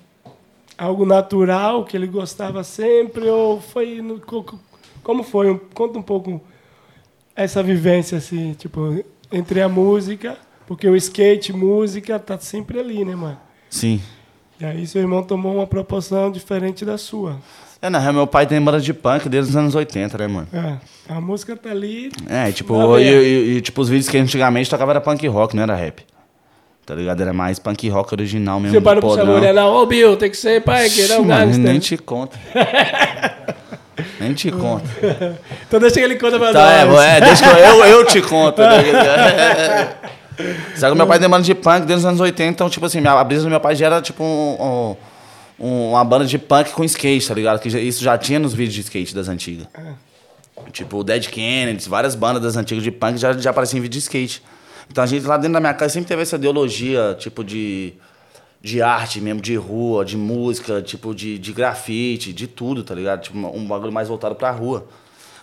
algo 0.77 1.05
natural 1.05 1.83
que 1.83 1.97
ele 1.97 2.07
gostava 2.07 2.63
sempre 2.63 3.27
ou 3.29 3.59
foi... 3.59 4.01
no- 4.01 4.19
co- 4.19 4.43
co- 4.43 4.59
como 5.03 5.23
foi? 5.23 5.59
Conta 5.73 5.99
um 5.99 6.01
pouco 6.03 6.41
essa 7.35 7.61
vivência, 7.61 8.17
assim, 8.17 8.53
tipo, 8.53 9.03
entre 9.31 9.61
a 9.61 9.69
música, 9.69 10.37
porque 10.65 10.87
o 10.87 10.95
skate, 10.95 11.53
música, 11.53 12.17
tá 12.19 12.37
sempre 12.39 12.79
ali, 12.79 13.05
né, 13.05 13.15
mano? 13.15 13.37
Sim. 13.69 14.01
E 14.59 14.65
aí 14.65 14.87
seu 14.87 15.01
irmão 15.01 15.21
tomou 15.23 15.55
uma 15.55 15.67
proporção 15.67 16.31
diferente 16.31 16.83
da 16.83 16.97
sua. 16.97 17.37
É, 17.79 17.89
na 17.91 17.99
real, 17.99 18.13
meu 18.13 18.25
pai 18.25 18.47
tem 18.47 18.59
banda 18.59 18.79
de 18.81 18.91
punk 18.93 19.29
desde 19.29 19.51
os 19.51 19.55
anos 19.55 19.75
80, 19.75 20.17
né, 20.17 20.27
mano? 20.27 20.47
É, 20.51 20.77
a 21.13 21.21
música 21.21 21.55
tá 21.55 21.69
ali. 21.69 22.11
É, 22.27 22.51
tipo, 22.51 22.97
e, 22.97 23.03
e- 23.03 23.57
e, 23.57 23.61
tipo, 23.61 23.79
os 23.81 23.87
vídeos 23.89 24.09
que 24.09 24.17
antigamente 24.17 24.69
tocava 24.69 24.91
era 24.93 25.01
punk 25.01 25.25
rock, 25.27 25.55
não 25.55 25.61
era 25.63 25.75
rap. 25.75 26.03
Tá 26.87 26.95
ligado? 26.95 27.19
Era 27.21 27.33
mais 27.33 27.59
punk 27.59 27.89
rock 27.89 28.13
original 28.13 28.59
mesmo. 28.61 28.71
Seu 28.71 28.81
pai 28.81 28.95
não 28.95 29.01
puxava 29.01 29.29
mulher, 29.31 29.53
não. 29.53 29.67
Ô, 29.75 29.85
Bill, 29.85 30.15
tem 30.15 30.31
que 30.31 30.37
ser 30.37 30.61
pai, 30.63 30.89
que 30.89 31.05
não 31.09 31.23
Mano, 31.25 31.55
nem 31.57 31.77
te 31.79 31.97
conta. 31.97 32.39
nem 34.19 34.33
te 34.33 34.49
conta. 34.51 34.85
Então 35.67 35.79
deixa 35.81 35.95
que 35.95 35.99
ele 36.01 36.15
conta 36.15 36.39
pra 36.39 36.53
Tá, 36.53 36.71
é, 36.71 36.85
nós. 36.85 36.99
é, 37.03 37.19
deixa 37.21 37.43
que 37.43 37.59
eu, 37.59 37.85
eu, 37.85 38.05
te 38.05 38.21
conto. 38.21 38.61
né? 38.61 38.69
Sabe 40.75 40.91
que 40.93 40.97
meu 40.97 41.07
pai 41.07 41.19
tem 41.19 41.27
banda 41.27 41.43
de 41.43 41.53
punk 41.55 41.79
desde 41.85 41.95
os 41.95 42.05
anos 42.05 42.21
80, 42.21 42.49
então, 42.51 42.69
tipo 42.69 42.85
assim, 42.85 43.05
a 43.05 43.23
brisa 43.23 43.43
do 43.43 43.49
meu 43.49 43.59
pai 43.59 43.75
já 43.75 43.87
era 43.87 44.01
tipo 44.01 44.23
um- 44.23 44.55
um- 45.59 45.67
um- 45.67 45.89
uma 45.91 46.05
banda 46.05 46.25
de 46.25 46.37
punk 46.37 46.71
com 46.71 46.83
skate, 46.85 47.27
tá 47.27 47.33
ligado? 47.33 47.59
Que 47.59 47.67
isso 47.69 48.01
já 48.03 48.17
tinha 48.17 48.39
nos 48.39 48.53
vídeos 48.53 48.75
de 48.75 48.81
skate 48.81 49.13
das 49.13 49.27
antigas. 49.27 49.67
Tipo, 50.71 50.97
o 50.99 51.03
Dead 51.03 51.27
Kennedys, 51.27 51.85
várias 51.87 52.13
bandas 52.15 52.41
das 52.43 52.55
antigas 52.55 52.83
de 52.83 52.91
punk 52.91 53.17
já, 53.17 53.33
já 53.33 53.49
apareciam 53.49 53.79
em 53.79 53.81
vídeo 53.81 53.93
de 53.93 53.99
skate. 53.99 54.41
Então 54.89 55.03
a 55.03 55.07
gente 55.07 55.25
lá 55.25 55.37
dentro 55.37 55.53
da 55.53 55.59
minha 55.59 55.73
casa 55.73 55.93
sempre 55.93 56.07
teve 56.07 56.21
essa 56.21 56.35
ideologia, 56.35 57.15
tipo, 57.19 57.43
de, 57.43 57.93
de 58.61 58.81
arte 58.81 59.21
mesmo, 59.21 59.41
de 59.41 59.55
rua, 59.55 60.03
de 60.03 60.17
música, 60.17 60.81
tipo, 60.81 61.13
de, 61.13 61.37
de 61.37 61.53
grafite, 61.53 62.33
de 62.33 62.47
tudo, 62.47 62.83
tá 62.83 62.95
ligado? 62.95 63.21
Tipo, 63.21 63.37
um 63.37 63.67
bagulho 63.67 63.91
mais 63.91 64.07
voltado 64.07 64.35
pra 64.35 64.51
rua. 64.51 64.87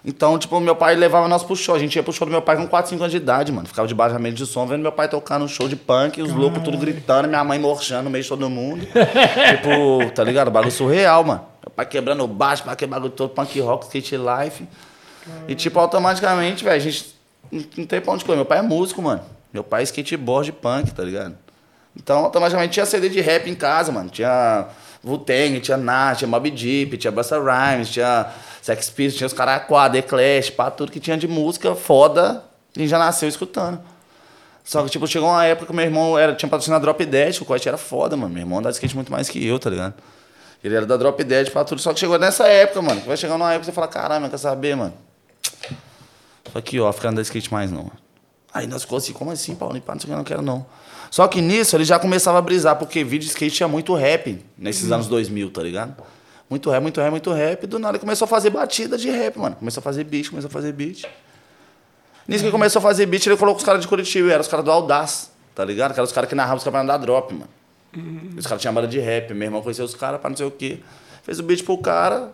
Então, 0.07 0.39
tipo, 0.39 0.61
meu 0.61 0.77
pai 0.77 0.95
levava 0.95 1.27
nós 1.29 1.43
pro 1.43 1.57
show. 1.57 1.75
A 1.75 1.79
gente 1.79 1.97
ia 1.97 2.03
pro 2.03 2.13
show 2.13 2.27
do 2.27 2.31
meu 2.31 2.43
pai 2.43 2.57
com 2.57 2.67
4, 2.67 2.91
5 2.91 3.03
anos 3.03 3.11
de 3.11 3.17
idade, 3.17 3.51
mano. 3.51 3.67
Ficava 3.67 3.89
da 3.89 4.19
mesa 4.19 4.37
de 4.37 4.45
som, 4.45 4.67
vendo 4.67 4.83
meu 4.83 4.93
pai 4.93 5.09
tocar 5.09 5.39
no 5.39 5.49
show 5.49 5.67
de 5.67 5.77
punk, 5.77 6.21
os 6.21 6.31
loucos 6.31 6.63
tudo 6.63 6.77
gritando, 6.77 7.27
minha 7.27 7.43
mãe 7.43 7.59
morchando 7.59 8.05
no 8.05 8.11
meio 8.11 8.23
de 8.23 8.29
todo 8.29 8.51
mundo. 8.51 8.85
tipo, 8.93 10.11
tá 10.15 10.23
ligado? 10.23 10.51
Bagulho 10.51 10.71
surreal, 10.71 11.25
mano. 11.25 11.47
Meu 11.65 11.71
pai 11.75 11.87
quebrando 11.87 12.23
o 12.23 12.29
baixo, 12.29 12.63
pai 12.65 12.77
bagulho 12.87 13.13
todo, 13.13 13.31
punk 13.31 13.59
rock, 13.61 13.87
skate 13.87 14.17
life. 14.17 14.69
E, 15.49 15.55
tipo, 15.55 15.79
automaticamente, 15.79 16.63
velho, 16.63 16.77
a 16.77 16.79
gente 16.79 17.14
não 17.51 17.87
tem 17.87 18.01
pra 18.01 18.13
onde 18.13 18.25
correr. 18.25 18.37
Meu 18.37 18.45
pai 18.45 18.59
é 18.59 18.63
músico, 18.63 19.01
mano. 19.03 19.23
Meu 19.53 19.63
pai 19.63 19.83
é 19.83 19.85
skateboard 19.85 20.53
punk, 20.53 20.93
tá 20.93 21.03
ligado? 21.03 21.37
Então, 21.97 22.25
automaticamente 22.25 22.73
tinha 22.73 22.87
CD 22.87 23.09
de 23.09 23.21
rap 23.21 23.49
em 23.49 23.55
casa, 23.55 23.93
mano. 23.93 24.11
Tinha 24.11 24.67
Wu-Tang, 25.05 25.61
tinha 25.61 25.77
Nas, 25.77 26.19
tinha 26.19 26.29
Mob 26.29 26.51
Deep, 26.51 26.99
tinha 26.99 27.13
Busta 27.13 27.39
Rhymes, 27.39 27.89
tinha 27.91 28.27
Sex 28.61 28.91
Pistols, 28.91 29.17
tinha 29.17 29.27
os 29.27 29.33
caras 29.33 29.57
Aqua, 29.57 29.89
The 29.89 30.03
Clash, 30.03 30.51
pá, 30.51 30.71
tudo 30.71 30.91
que 30.91 30.99
tinha 30.99 31.17
de 31.17 31.29
música 31.29 31.75
foda. 31.75 32.43
Gente 32.77 32.89
já 32.89 32.99
nasceu 32.99 33.29
escutando. 33.29 33.81
Só 34.65 34.83
que, 34.83 34.91
tipo, 34.91 35.07
chegou 35.07 35.29
uma 35.29 35.45
época 35.45 35.67
que 35.67 35.73
meu 35.75 35.85
irmão 35.85 36.19
era, 36.19 36.35
tinha 36.35 36.49
patrocinado 36.49 36.83
Drop 36.83 37.05
Dead, 37.05 37.37
o 37.41 37.45
corte 37.45 37.69
era 37.69 37.77
foda, 37.77 38.17
mano. 38.17 38.33
Meu 38.33 38.43
irmão 38.43 38.59
andava 38.59 38.73
de 38.73 38.77
skate 38.77 38.97
muito 38.97 39.13
mais 39.13 39.29
que 39.29 39.47
eu, 39.47 39.59
tá 39.59 39.69
ligado? 39.69 39.95
Ele 40.65 40.75
era 40.75 40.87
da 40.87 40.97
Drop 40.97 41.23
Dead 41.23 41.51
pra 41.51 41.63
tudo. 41.63 41.81
Só 41.81 41.93
que 41.93 42.01
chegou 42.01 42.19
nessa 42.19 42.49
época, 42.49 42.81
mano. 42.81 43.03
que 43.03 43.07
Vai 43.07 43.19
chegar 43.19 43.37
numa 43.37 43.51
época 43.51 43.61
que 43.61 43.67
você 43.67 43.73
fala, 43.73 43.87
caralho, 43.87 44.31
quer 44.31 44.39
saber, 44.39 44.75
mano? 44.75 44.95
Só 46.55 46.61
que, 46.61 46.79
ó, 46.79 46.89
andando 46.89 47.17
de 47.17 47.23
skate 47.23 47.53
mais 47.53 47.71
não. 47.73 47.79
mano. 47.79 47.93
Aí 48.53 48.69
nós 48.69 48.83
ficou 48.83 48.99
assim, 48.99 49.13
como 49.13 49.33
assim, 49.33 49.57
Paulo? 49.57 49.79
Pá, 49.81 49.95
Não 49.95 50.01
sei 50.01 50.07
o 50.07 50.09
que, 50.09 50.13
eu 50.13 50.17
não 50.19 50.25
quero 50.25 50.41
não. 50.41 50.65
Só 51.11 51.27
que 51.27 51.43
nisso 51.43 51.77
ele 51.77 51.85
já 51.85 51.99
começava 51.99 52.39
a 52.39 52.41
brisar, 52.41 52.77
porque 52.77 53.03
vídeo 53.03 53.27
de 53.27 53.33
skate 53.33 53.57
tinha 53.57 53.69
muito 53.69 53.93
rap 53.95 54.41
nesses 54.57 54.93
anos 54.93 55.09
2000, 55.09 55.51
tá 55.51 55.61
ligado? 55.61 55.97
Muito 56.49 56.71
rap, 56.71 56.81
muito 56.81 57.01
rap, 57.01 57.11
muito 57.11 57.33
rap. 57.33 57.67
Do 57.67 57.81
nada 57.81 57.97
ele 57.97 57.99
começou 57.99 58.27
a 58.27 58.29
fazer 58.29 58.51
batida 58.51 58.97
de 58.97 59.11
rap, 59.11 59.37
mano. 59.37 59.57
Começou 59.57 59.81
a 59.81 59.83
fazer 59.83 60.05
beat, 60.05 60.31
começou 60.31 60.49
a 60.49 60.51
fazer 60.53 60.73
beat. 60.73 61.05
Nisso 62.29 62.41
que 62.41 62.47
ele 62.47 62.53
começou 62.53 62.79
a 62.79 62.83
fazer 62.83 63.07
beat, 63.07 63.27
ele 63.27 63.37
colocou 63.37 63.59
os 63.59 63.65
caras 63.65 63.81
de 63.81 63.89
Curitiba, 63.89 64.31
eram 64.31 64.41
os 64.41 64.49
caras 64.49 64.65
do 64.65 64.71
Audaz, 64.71 65.33
tá 65.55 65.65
ligado? 65.65 65.93
Que 65.93 65.99
eram 65.99 66.05
os 66.05 66.13
caras 66.13 66.29
que 66.29 66.37
narravam 66.37 66.59
os 66.59 66.65
campeonatos 66.65 67.01
da 67.01 67.05
Drop, 67.05 67.35
mano. 67.35 67.49
Os 68.37 68.47
caras 68.47 68.61
tinham 68.61 68.73
banda 68.73 68.87
de 68.87 69.01
rap, 69.01 69.35
meu 69.35 69.47
irmão 69.47 69.61
conheceu 69.63 69.85
os 69.85 69.95
caras 69.97 70.21
pra 70.21 70.31
não 70.31 70.37
sei 70.37 70.47
o 70.47 70.51
quê. 70.51 70.79
Fez 71.25 71.41
o 71.41 71.43
beat 71.43 71.65
pro 71.65 71.77
cara, 71.79 72.33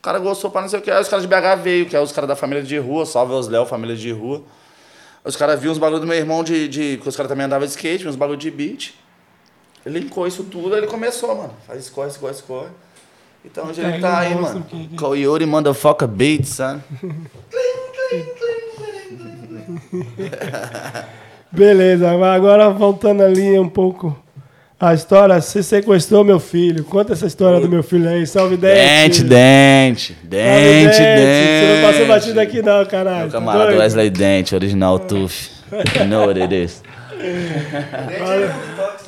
o 0.00 0.02
cara 0.02 0.18
gostou 0.18 0.50
pra 0.50 0.62
não 0.62 0.68
sei 0.68 0.80
o 0.80 0.82
quê. 0.82 0.90
Aí 0.90 1.00
os 1.00 1.08
caras 1.08 1.22
de 1.22 1.28
BH 1.28 1.62
veio, 1.62 1.86
que 1.86 1.94
é 1.94 2.00
os 2.00 2.10
caras 2.10 2.26
da 2.26 2.34
família 2.34 2.62
de 2.64 2.76
rua, 2.78 3.06
salve 3.06 3.34
os 3.34 3.46
Léo, 3.48 3.66
família 3.66 3.94
de 3.94 4.10
rua. 4.10 4.42
Os 5.22 5.36
caras 5.36 5.60
viam 5.60 5.70
os 5.72 5.78
bagulho 5.78 6.00
do 6.00 6.06
meu 6.06 6.16
irmão 6.16 6.42
de. 6.42 6.66
de 6.66 6.96
porque 6.96 7.10
os 7.10 7.16
caras 7.16 7.28
também 7.28 7.44
andavam 7.46 7.66
de 7.66 7.72
skate, 7.72 8.08
uns 8.08 8.16
bagulho 8.16 8.38
de 8.38 8.50
beat. 8.50 8.94
Ele 9.84 10.00
linkou 10.00 10.26
isso 10.26 10.44
tudo, 10.44 10.72
aí 10.74 10.80
ele 10.80 10.86
começou, 10.86 11.34
mano. 11.36 11.52
Faz 11.66 11.78
escorre, 11.84 12.08
escorre, 12.08 12.32
escorre. 12.32 12.68
Então 13.44 13.66
hoje 13.68 13.80
ele 13.82 13.92
Aí 13.94 14.00
tá 14.00 14.18
aí, 14.18 14.34
mano. 14.34 14.64
que- 14.64 14.88
que- 14.88 14.96
Coyote 14.96 15.44
Motherfucker 15.46 16.08
Beats, 16.08 16.48
son. 16.50 16.80
Beleza, 21.52 22.16
mas 22.16 22.36
agora 22.36 22.70
voltando 22.70 23.22
ali 23.22 23.58
um 23.58 23.68
pouco 23.68 24.16
a 24.80 24.94
história, 24.94 25.38
você 25.40 25.62
sequestrou 25.62 26.24
meu 26.24 26.40
filho. 26.40 26.82
Conta 26.84 27.12
essa 27.12 27.26
história 27.26 27.60
do 27.60 27.68
meu 27.68 27.82
filho 27.82 28.08
aí. 28.08 28.26
Salve, 28.26 28.56
Dente, 28.56 29.22
Dente. 29.22 29.24
dente. 29.24 30.16
Salve, 30.16 30.28
Dente, 30.28 30.96
Você 30.96 31.72
não 31.74 31.82
passou 31.82 31.98
dente. 31.98 32.08
batido 32.08 32.40
aqui 32.40 32.62
não, 32.62 32.86
caralho. 32.86 33.18
Meu 33.18 33.26
tá 33.26 33.32
camarada 33.38 33.64
doido? 33.66 33.78
Wesley 33.80 34.08
Dente, 34.10 34.54
original 34.54 34.98
Tuf. 34.98 35.50
You 36.00 36.06
know 36.08 36.26
what 36.26 36.40
it 36.40 36.54
is. 36.54 36.82
É, 37.22 38.16
cara. 38.18 38.56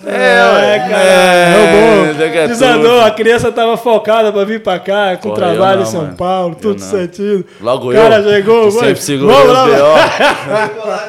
É, 0.05 0.77
É, 0.91 2.15
daqui 2.19 2.39
a 2.39 2.47
Desandou, 2.47 2.99
tudo. 2.99 3.07
a 3.07 3.11
criança 3.13 3.53
tava 3.53 3.77
focada 3.77 4.33
pra 4.33 4.45
vir 4.45 4.63
pra 4.63 4.79
cá, 4.79 5.17
com 5.17 5.29
Porra, 5.31 5.37
trabalho 5.37 5.81
não, 5.81 5.87
em 5.87 5.91
São 5.91 6.03
mano. 6.03 6.17
Paulo, 6.17 6.57
Eu 6.57 6.61
tudo 6.61 6.81
não. 6.81 6.87
certinho. 6.91 7.45
Logo 7.61 7.91
O 7.91 7.95
cara 7.95 8.17
eu. 8.17 8.31
chegou, 8.31 8.65
que 8.67 8.73
foi. 8.73 8.87
sempre 8.89 9.03
segurei 9.03 9.37
Vamos 9.37 9.51
o 9.51 9.53
lá, 9.53 11.09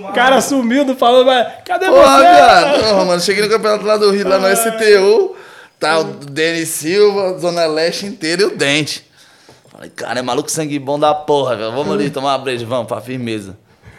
o. 0.00 0.08
O 0.08 0.12
cara 0.12 0.40
sumiu, 0.40 0.84
não 0.84 0.96
falou, 0.96 1.24
mas 1.24 1.46
cadê 1.64 1.86
Porra, 1.86 2.16
você? 2.16 2.22
viado. 2.22 2.80
Porra, 2.80 3.04
mano, 3.04 3.20
cheguei 3.20 3.42
no 3.44 3.50
campeonato 3.50 3.84
lá 3.84 3.96
do 3.96 4.10
Rio, 4.10 4.28
lá 4.28 4.38
no 4.38 4.48
STU. 4.56 5.36
Tá 5.78 5.98
o 5.98 6.04
Denis 6.04 6.68
Silva, 6.70 7.38
Zona 7.38 7.66
Leste 7.66 8.06
inteira 8.06 8.42
e 8.42 8.44
o 8.46 8.56
Dente. 8.56 9.04
Falei, 9.70 9.90
cara, 9.90 10.20
é 10.20 10.22
maluco 10.22 10.50
sangue 10.50 10.78
bom 10.78 10.98
da 10.98 11.12
porra, 11.14 11.56
velho. 11.56 11.72
Vamos 11.72 11.92
ali 11.92 12.08
tomar 12.10 12.32
uma 12.32 12.38
breja, 12.38 12.64
vamos, 12.64 12.86
pra 12.86 13.00
firmeza. 13.00 13.56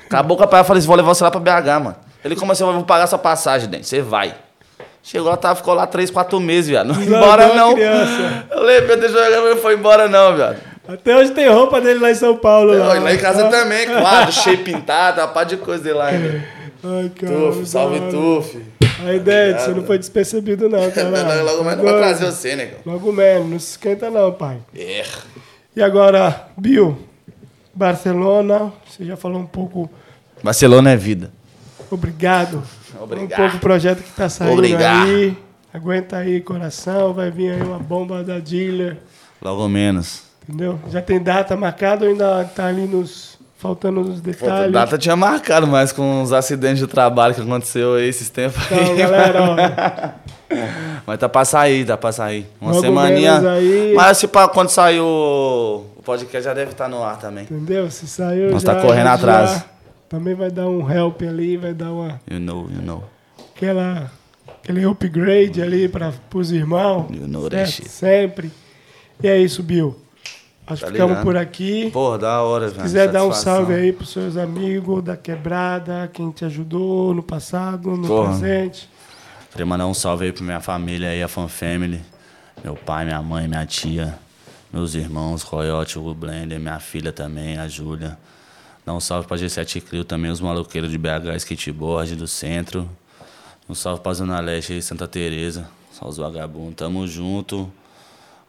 Acabou 0.07 0.37
com 0.37 0.43
a 0.43 0.47
praia, 0.47 0.61
eu 0.61 0.65
falei 0.65 0.81
vou 0.83 0.95
levar 0.95 1.13
você 1.13 1.23
lá 1.23 1.29
pra 1.31 1.39
BH, 1.39 1.79
mano. 1.83 1.95
Ele 2.25 2.35
começou, 2.35 2.67
eu 2.67 2.73
vou 2.73 2.83
pagar 2.83 3.05
sua 3.05 3.19
passagem, 3.19 3.69
Dente, 3.69 3.85
você 3.85 4.01
vai. 4.01 4.33
Chegou 5.03 5.29
lá, 5.29 5.37
tava, 5.37 5.53
ficou 5.53 5.75
lá 5.75 5.85
três, 5.85 6.09
quatro 6.09 6.39
meses, 6.39 6.67
viado. 6.67 6.87
Não 6.87 6.99
embora, 6.99 7.51
a 7.51 7.55
não. 7.55 7.75
criança. 7.75 8.47
Eu 8.49 8.63
lembro, 8.63 9.07
jogar, 9.07 9.41
mas 9.43 9.55
não 9.55 9.57
foi 9.57 9.75
embora, 9.75 10.07
não, 10.07 10.35
viado. 10.35 10.57
Até 10.87 11.15
hoje 11.15 11.29
tem 11.33 11.47
roupa 11.47 11.79
dele 11.79 11.99
lá 11.99 12.09
em 12.09 12.15
São 12.15 12.35
Paulo. 12.35 12.75
Lá, 12.75 12.99
lá 12.99 13.13
em 13.13 13.17
casa 13.19 13.47
também, 13.51 13.85
quadro, 13.85 14.31
cheio 14.31 14.57
pintado, 14.63 15.21
uma 15.21 15.27
pá 15.27 15.43
de 15.43 15.57
coisa 15.57 15.83
dele 15.83 15.99
lá 15.99 16.07
ainda. 16.07 16.43
Ai, 16.83 17.11
cara. 17.15 17.31
Tuf, 17.31 17.65
salve. 17.67 17.99
Tuf. 18.09 18.59
Aí, 19.05 19.19
Dede, 19.19 19.61
você 19.61 19.69
não 19.69 19.83
foi 19.83 19.99
despercebido 19.99 20.67
não, 20.67 20.89
cara. 20.89 21.09
Logo, 21.09 21.43
logo 21.43 21.57
não 21.75 21.83
vai 21.83 21.97
trazer 21.97 22.25
você, 22.25 22.55
negão. 22.55 22.79
Logo 22.87 23.11
menos, 23.11 23.47
não 23.47 23.59
se 23.59 23.71
esquenta 23.71 24.09
não, 24.09 24.31
pai. 24.31 24.57
É. 24.75 25.03
E 25.75 25.83
agora, 25.83 26.47
Bill, 26.57 26.97
Barcelona, 27.71 28.73
você 28.89 29.05
já 29.05 29.15
falou 29.15 29.39
um 29.39 29.45
pouco, 29.45 29.87
Barcelona 30.41 30.89
é 30.89 30.95
vida. 30.95 31.34
Obrigado. 31.91 32.63
Obrigado. 32.99 33.39
Um 33.39 33.43
pouco 33.49 33.59
projeto 33.59 34.01
que 34.03 34.11
tá 34.11 34.29
saindo 34.29 34.53
Obrigado. 34.53 35.07
aí. 35.09 35.37
Aguenta 35.73 36.17
aí, 36.17 36.39
coração, 36.41 37.13
vai 37.13 37.29
vir 37.29 37.51
aí 37.51 37.61
uma 37.61 37.79
bomba 37.79 38.23
da 38.23 38.39
dealer, 38.39 38.97
Logo 39.41 39.67
menos. 39.67 40.21
entendeu? 40.47 40.79
Já 40.89 41.01
tem 41.01 41.21
data 41.21 41.55
marcada 41.57 42.05
ou 42.05 42.11
ainda 42.11 42.45
tá 42.45 42.67
ali 42.67 42.87
nos... 42.87 43.37
faltando 43.57 43.99
os 43.99 44.21
Pô, 44.21 44.29
a 44.29 44.31
detalhes? 44.31 44.71
data 44.71 44.97
tinha 44.97 45.15
marcado, 45.17 45.67
mas 45.67 45.91
com 45.91 46.21
os 46.23 46.31
acidentes 46.31 46.79
de 46.79 46.87
trabalho 46.87 47.35
que 47.35 47.41
aconteceu 47.41 47.95
aí 47.95 48.07
esses 48.07 48.29
tempos 48.29 48.63
Então, 48.71 48.79
aí. 48.91 48.95
galera, 48.95 49.39
ó, 49.43 49.55
Mas 51.05 51.19
tá 51.19 51.27
pra 51.27 51.43
sair, 51.43 51.85
tá 51.85 51.97
pra 51.97 52.11
sair. 52.13 52.47
Uma 52.61 52.71
Logo 52.71 52.81
semaninha. 52.81 53.39
aí. 53.51 53.93
Mas 53.95 54.17
se 54.17 54.27
pá, 54.27 54.47
quando 54.47 54.69
sair 54.69 54.99
o 55.01 55.83
o 55.97 56.01
podcast 56.05 56.45
já 56.45 56.53
deve 56.53 56.71
estar 56.71 56.87
no 56.87 57.03
ar 57.03 57.17
também. 57.19 57.43
entendeu? 57.45 57.89
Se 57.91 58.07
saiu 58.07 58.51
Nós 58.51 58.61
já, 58.61 58.75
tá 58.75 58.81
correndo 58.81 59.05
já- 59.07 59.13
atrás. 59.13 59.65
Também 60.15 60.33
vai 60.33 60.49
dar 60.49 60.69
um 60.69 60.89
help 60.89 61.21
ali, 61.23 61.57
vai 61.57 61.73
dar 61.73 61.91
uma... 61.91 62.21
You 62.31 62.39
know, 62.39 62.69
you 62.71 62.81
know. 62.81 63.03
aquela, 63.53 64.09
aquele 64.47 64.85
upgrade 64.85 65.61
ali 65.61 65.89
para 65.89 66.13
os 66.33 66.51
irmãos. 66.53 67.07
You 67.13 67.27
know 67.27 67.49
certo? 67.49 67.89
Sempre. 67.89 68.49
E 69.21 69.27
é 69.27 69.37
isso, 69.37 69.61
Bill. 69.61 69.93
Acho 70.65 70.81
Tá 70.83 70.87
que 70.87 70.93
ficamos 70.93 71.09
ligado? 71.17 71.23
por 71.25 71.35
aqui. 71.35 71.89
Porra, 71.91 72.17
da 72.17 72.41
hora. 72.41 72.69
Se 72.69 72.75
quiser 72.79 73.11
dar 73.11 73.25
um 73.25 73.33
salve 73.33 73.73
aí 73.73 73.91
pros 73.91 74.09
seus 74.09 74.37
amigos 74.37 75.03
da 75.03 75.17
quebrada, 75.17 76.09
quem 76.13 76.31
te 76.31 76.45
ajudou 76.45 77.13
no 77.13 77.21
passado, 77.21 77.91
no 77.97 78.07
Porra. 78.07 78.29
presente. 78.29 78.89
Queria 79.51 79.65
mandar 79.65 79.85
um 79.85 79.93
salve 79.93 80.23
aí 80.27 80.31
pra 80.31 80.45
minha 80.45 80.61
família 80.61 81.09
aí, 81.09 81.21
a 81.21 81.27
Fan 81.27 81.49
Family. 81.49 82.01
Meu 82.63 82.75
pai, 82.75 83.03
minha 83.03 83.21
mãe, 83.21 83.49
minha 83.49 83.65
tia, 83.65 84.17
meus 84.71 84.95
irmãos, 84.95 85.43
Coyote, 85.43 85.99
o 85.99 86.13
Blender, 86.13 86.57
minha 86.57 86.79
filha 86.79 87.11
também, 87.11 87.57
a 87.57 87.67
Júlia. 87.67 88.17
Dar 88.85 88.93
um 88.93 88.99
salve 88.99 89.27
pra 89.27 89.35
G7 89.35 89.81
Crio 89.81 90.03
também, 90.03 90.29
os 90.29 90.39
maloqueiros 90.39 90.91
de 90.91 90.97
BH 90.97 91.35
Skateboard 91.37 92.15
do 92.15 92.27
centro. 92.27 92.87
Um 93.67 93.73
salve 93.73 94.01
pra 94.01 94.13
Zona 94.13 94.39
Leste 94.39 94.73
aí, 94.73 94.81
Santa 94.81 95.07
Teresa. 95.07 95.67
Só 95.91 96.07
os 96.07 96.17
vagabundos. 96.17 96.75
Tamo 96.75 97.07
junto. 97.07 97.71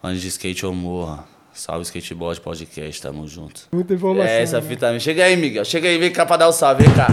Antes 0.03 0.21
de 0.21 0.27
skate 0.27 0.65
ou 0.65 0.73
morra. 0.73 1.23
Salve 1.53 1.81
Skateboard 1.85 2.39
Podcast, 2.39 3.01
tamo 3.01 3.27
junto. 3.27 3.61
Muita 3.71 3.95
informação. 3.95 4.29
É, 4.31 4.43
essa 4.43 4.61
né? 4.61 4.67
fita 4.67 4.85
também. 4.85 4.99
Chega 4.99 5.23
aí, 5.23 5.35
Miguel. 5.35 5.65
Chega 5.65 5.87
aí, 5.87 5.97
vem 5.97 6.11
cá 6.11 6.23
pra 6.23 6.37
dar 6.37 6.47
o 6.49 6.51
salve, 6.53 6.83
vem 6.83 6.93
cá. 6.93 7.07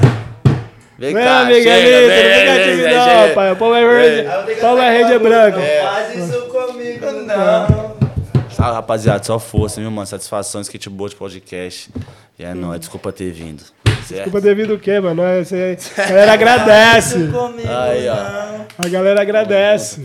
Vem 0.98 1.14
Vem, 1.14 1.24
cá, 1.24 1.40
amigo, 1.40 1.58
chega, 1.62 1.74
ali, 1.74 1.84
vem, 1.86 1.98
não 1.98 2.08
fica 2.14 2.52
vem, 2.52 2.64
tímido 2.64 2.82
vem, 2.82 2.94
não, 2.94 3.04
chega. 3.04 3.34
pai. 3.34 3.52
O 3.52 3.56
Power 3.56 3.86
Ranger, 3.86 4.60
Power 4.60 4.82
Ranger 5.02 5.20
branco. 5.20 5.58
Faz 5.82 6.16
isso 6.18 6.40
comigo, 6.42 7.06
não. 7.26 7.73
Salve, 8.54 8.74
rapaziada. 8.74 9.22
Só 9.24 9.38
força, 9.38 9.80
viu, 9.80 9.90
mano? 9.90 10.06
Satisfação, 10.06 10.60
Skateboard 10.60 11.16
Podcast. 11.16 11.90
E 12.38 12.44
é 12.44 12.54
nóis. 12.54 12.80
Desculpa 12.80 13.12
ter 13.12 13.30
vindo. 13.32 13.62
Desculpa 14.08 14.40
devido 14.40 14.74
o 14.74 14.78
quê, 14.78 15.00
mano? 15.00 15.22
A 15.98 16.06
galera 16.08 16.32
agradece. 16.32 17.16
Aí, 17.68 18.08
ó. 18.08 18.84
A 18.84 18.88
galera 18.88 19.22
agradece. 19.22 20.02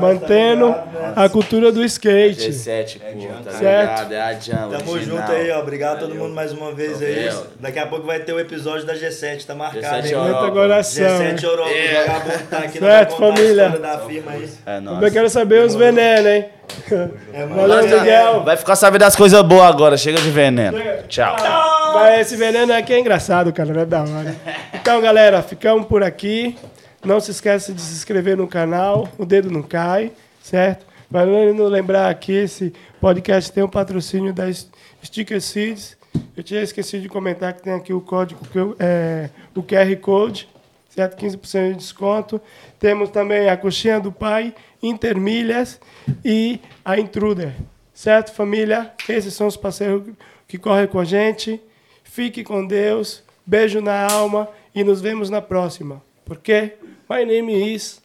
Mantendo 0.00 0.74
a 1.16 1.28
cultura 1.28 1.70
do 1.72 1.84
skate. 1.84 2.50
G7, 2.50 2.98
pô, 2.98 3.42
tá 3.44 3.50
Certo. 3.52 3.90
ligado? 4.08 4.12
É 4.14 4.20
a 4.20 4.32
Jam, 4.34 4.68
Tamo 4.70 4.90
original. 4.92 5.18
junto 5.18 5.32
aí, 5.32 5.50
ó. 5.50 5.60
Obrigado 5.60 5.96
a 5.96 6.00
todo 6.00 6.14
mundo 6.14 6.34
mais 6.34 6.52
uma 6.52 6.72
vez 6.72 7.00
aí. 7.02 7.28
Valeu. 7.28 7.46
Daqui 7.60 7.78
a 7.78 7.86
pouco 7.86 8.06
vai 8.06 8.20
ter 8.20 8.32
o 8.32 8.40
episódio 8.40 8.86
da 8.86 8.94
G7, 8.94 9.44
tá 9.46 9.54
marcado, 9.54 9.84
G7 9.86 10.06
hein? 10.06 10.12
Europa. 10.12 10.50
Coração. 10.52 11.04
G7 11.04 11.42
Europa, 11.44 11.70
É. 11.70 12.02
o 12.02 12.06
vagabundo 12.06 12.44
tá 12.50 12.58
aqui, 12.58 12.78
Certo, 12.78 13.10
nós 13.20 13.34
família. 13.36 13.68
da 13.70 13.98
firma 13.98 14.32
aí. 14.32 14.44
É 14.66 14.74
Também 14.76 14.94
nóis. 15.00 15.12
quero 15.12 15.30
saber 15.30 15.62
os 15.64 15.74
venenos, 15.74 16.26
hein? 16.26 16.44
É 17.32 17.46
Valeu, 17.46 17.66
nóis, 17.68 17.90
Miguel. 17.92 18.42
Vai 18.44 18.56
ficar 18.56 18.76
sabendo 18.76 19.00
das 19.00 19.16
coisas 19.16 19.40
boas 19.42 19.64
agora. 19.68 19.96
Chega 19.96 20.20
de 20.20 20.30
veneno. 20.30 20.78
Tchau. 21.08 21.34
Mas 21.94 22.20
esse 22.20 22.36
veneno 22.36 22.72
aqui 22.74 22.92
é 22.92 22.98
engraçado, 23.00 23.52
cara, 23.52 23.72
não 23.72 23.80
é 23.82 23.86
da 23.86 24.00
hora. 24.02 24.36
Então, 24.74 25.00
galera, 25.00 25.42
ficamos 25.42 25.86
por 25.86 26.02
aqui. 26.02 26.56
Não 27.04 27.20
se 27.20 27.30
esqueça 27.30 27.72
de 27.72 27.80
se 27.80 27.94
inscrever 27.94 28.36
no 28.36 28.48
canal, 28.48 29.08
o 29.16 29.24
dedo 29.24 29.50
não 29.50 29.62
cai, 29.62 30.12
certo? 30.42 30.84
Valendo 31.10 31.66
lembrar 31.68 32.10
aqui, 32.10 32.32
esse 32.32 32.72
podcast 33.00 33.50
tem 33.52 33.62
o 33.62 33.68
patrocínio 33.68 34.32
da 34.32 34.44
Sticker 35.02 35.40
Seeds. 35.40 35.96
Eu 36.36 36.42
tinha 36.42 36.60
esquecido 36.60 37.02
de 37.02 37.08
comentar 37.08 37.54
que 37.54 37.62
tem 37.62 37.72
aqui 37.72 37.92
o 37.92 38.00
código, 38.00 38.40
que 38.46 38.58
é, 38.78 39.30
o 39.54 39.62
QR 39.62 39.96
Code, 40.00 40.48
certo? 40.90 41.16
15% 41.16 41.70
de 41.70 41.76
desconto. 41.76 42.40
Temos 42.78 43.10
também 43.10 43.48
a 43.48 43.56
Coxinha 43.56 44.00
do 44.00 44.10
Pai, 44.12 44.54
Intermilhas 44.82 45.80
e 46.24 46.60
a 46.84 46.98
Intruder. 46.98 47.54
Certo, 47.94 48.32
família? 48.32 48.92
Esses 49.08 49.34
são 49.34 49.46
os 49.46 49.56
parceiros 49.56 50.02
que 50.46 50.58
correm 50.58 50.86
com 50.86 50.98
a 50.98 51.04
gente. 51.04 51.60
Fique 52.04 52.44
com 52.44 52.66
Deus. 52.66 53.22
Beijo 53.46 53.80
na 53.80 54.10
alma 54.12 54.48
e 54.74 54.84
nos 54.84 55.00
vemos 55.00 55.30
na 55.30 55.40
próxima. 55.40 56.02
Porque 56.24 56.74
my 57.08 57.24
name 57.24 57.48
is 57.48 58.00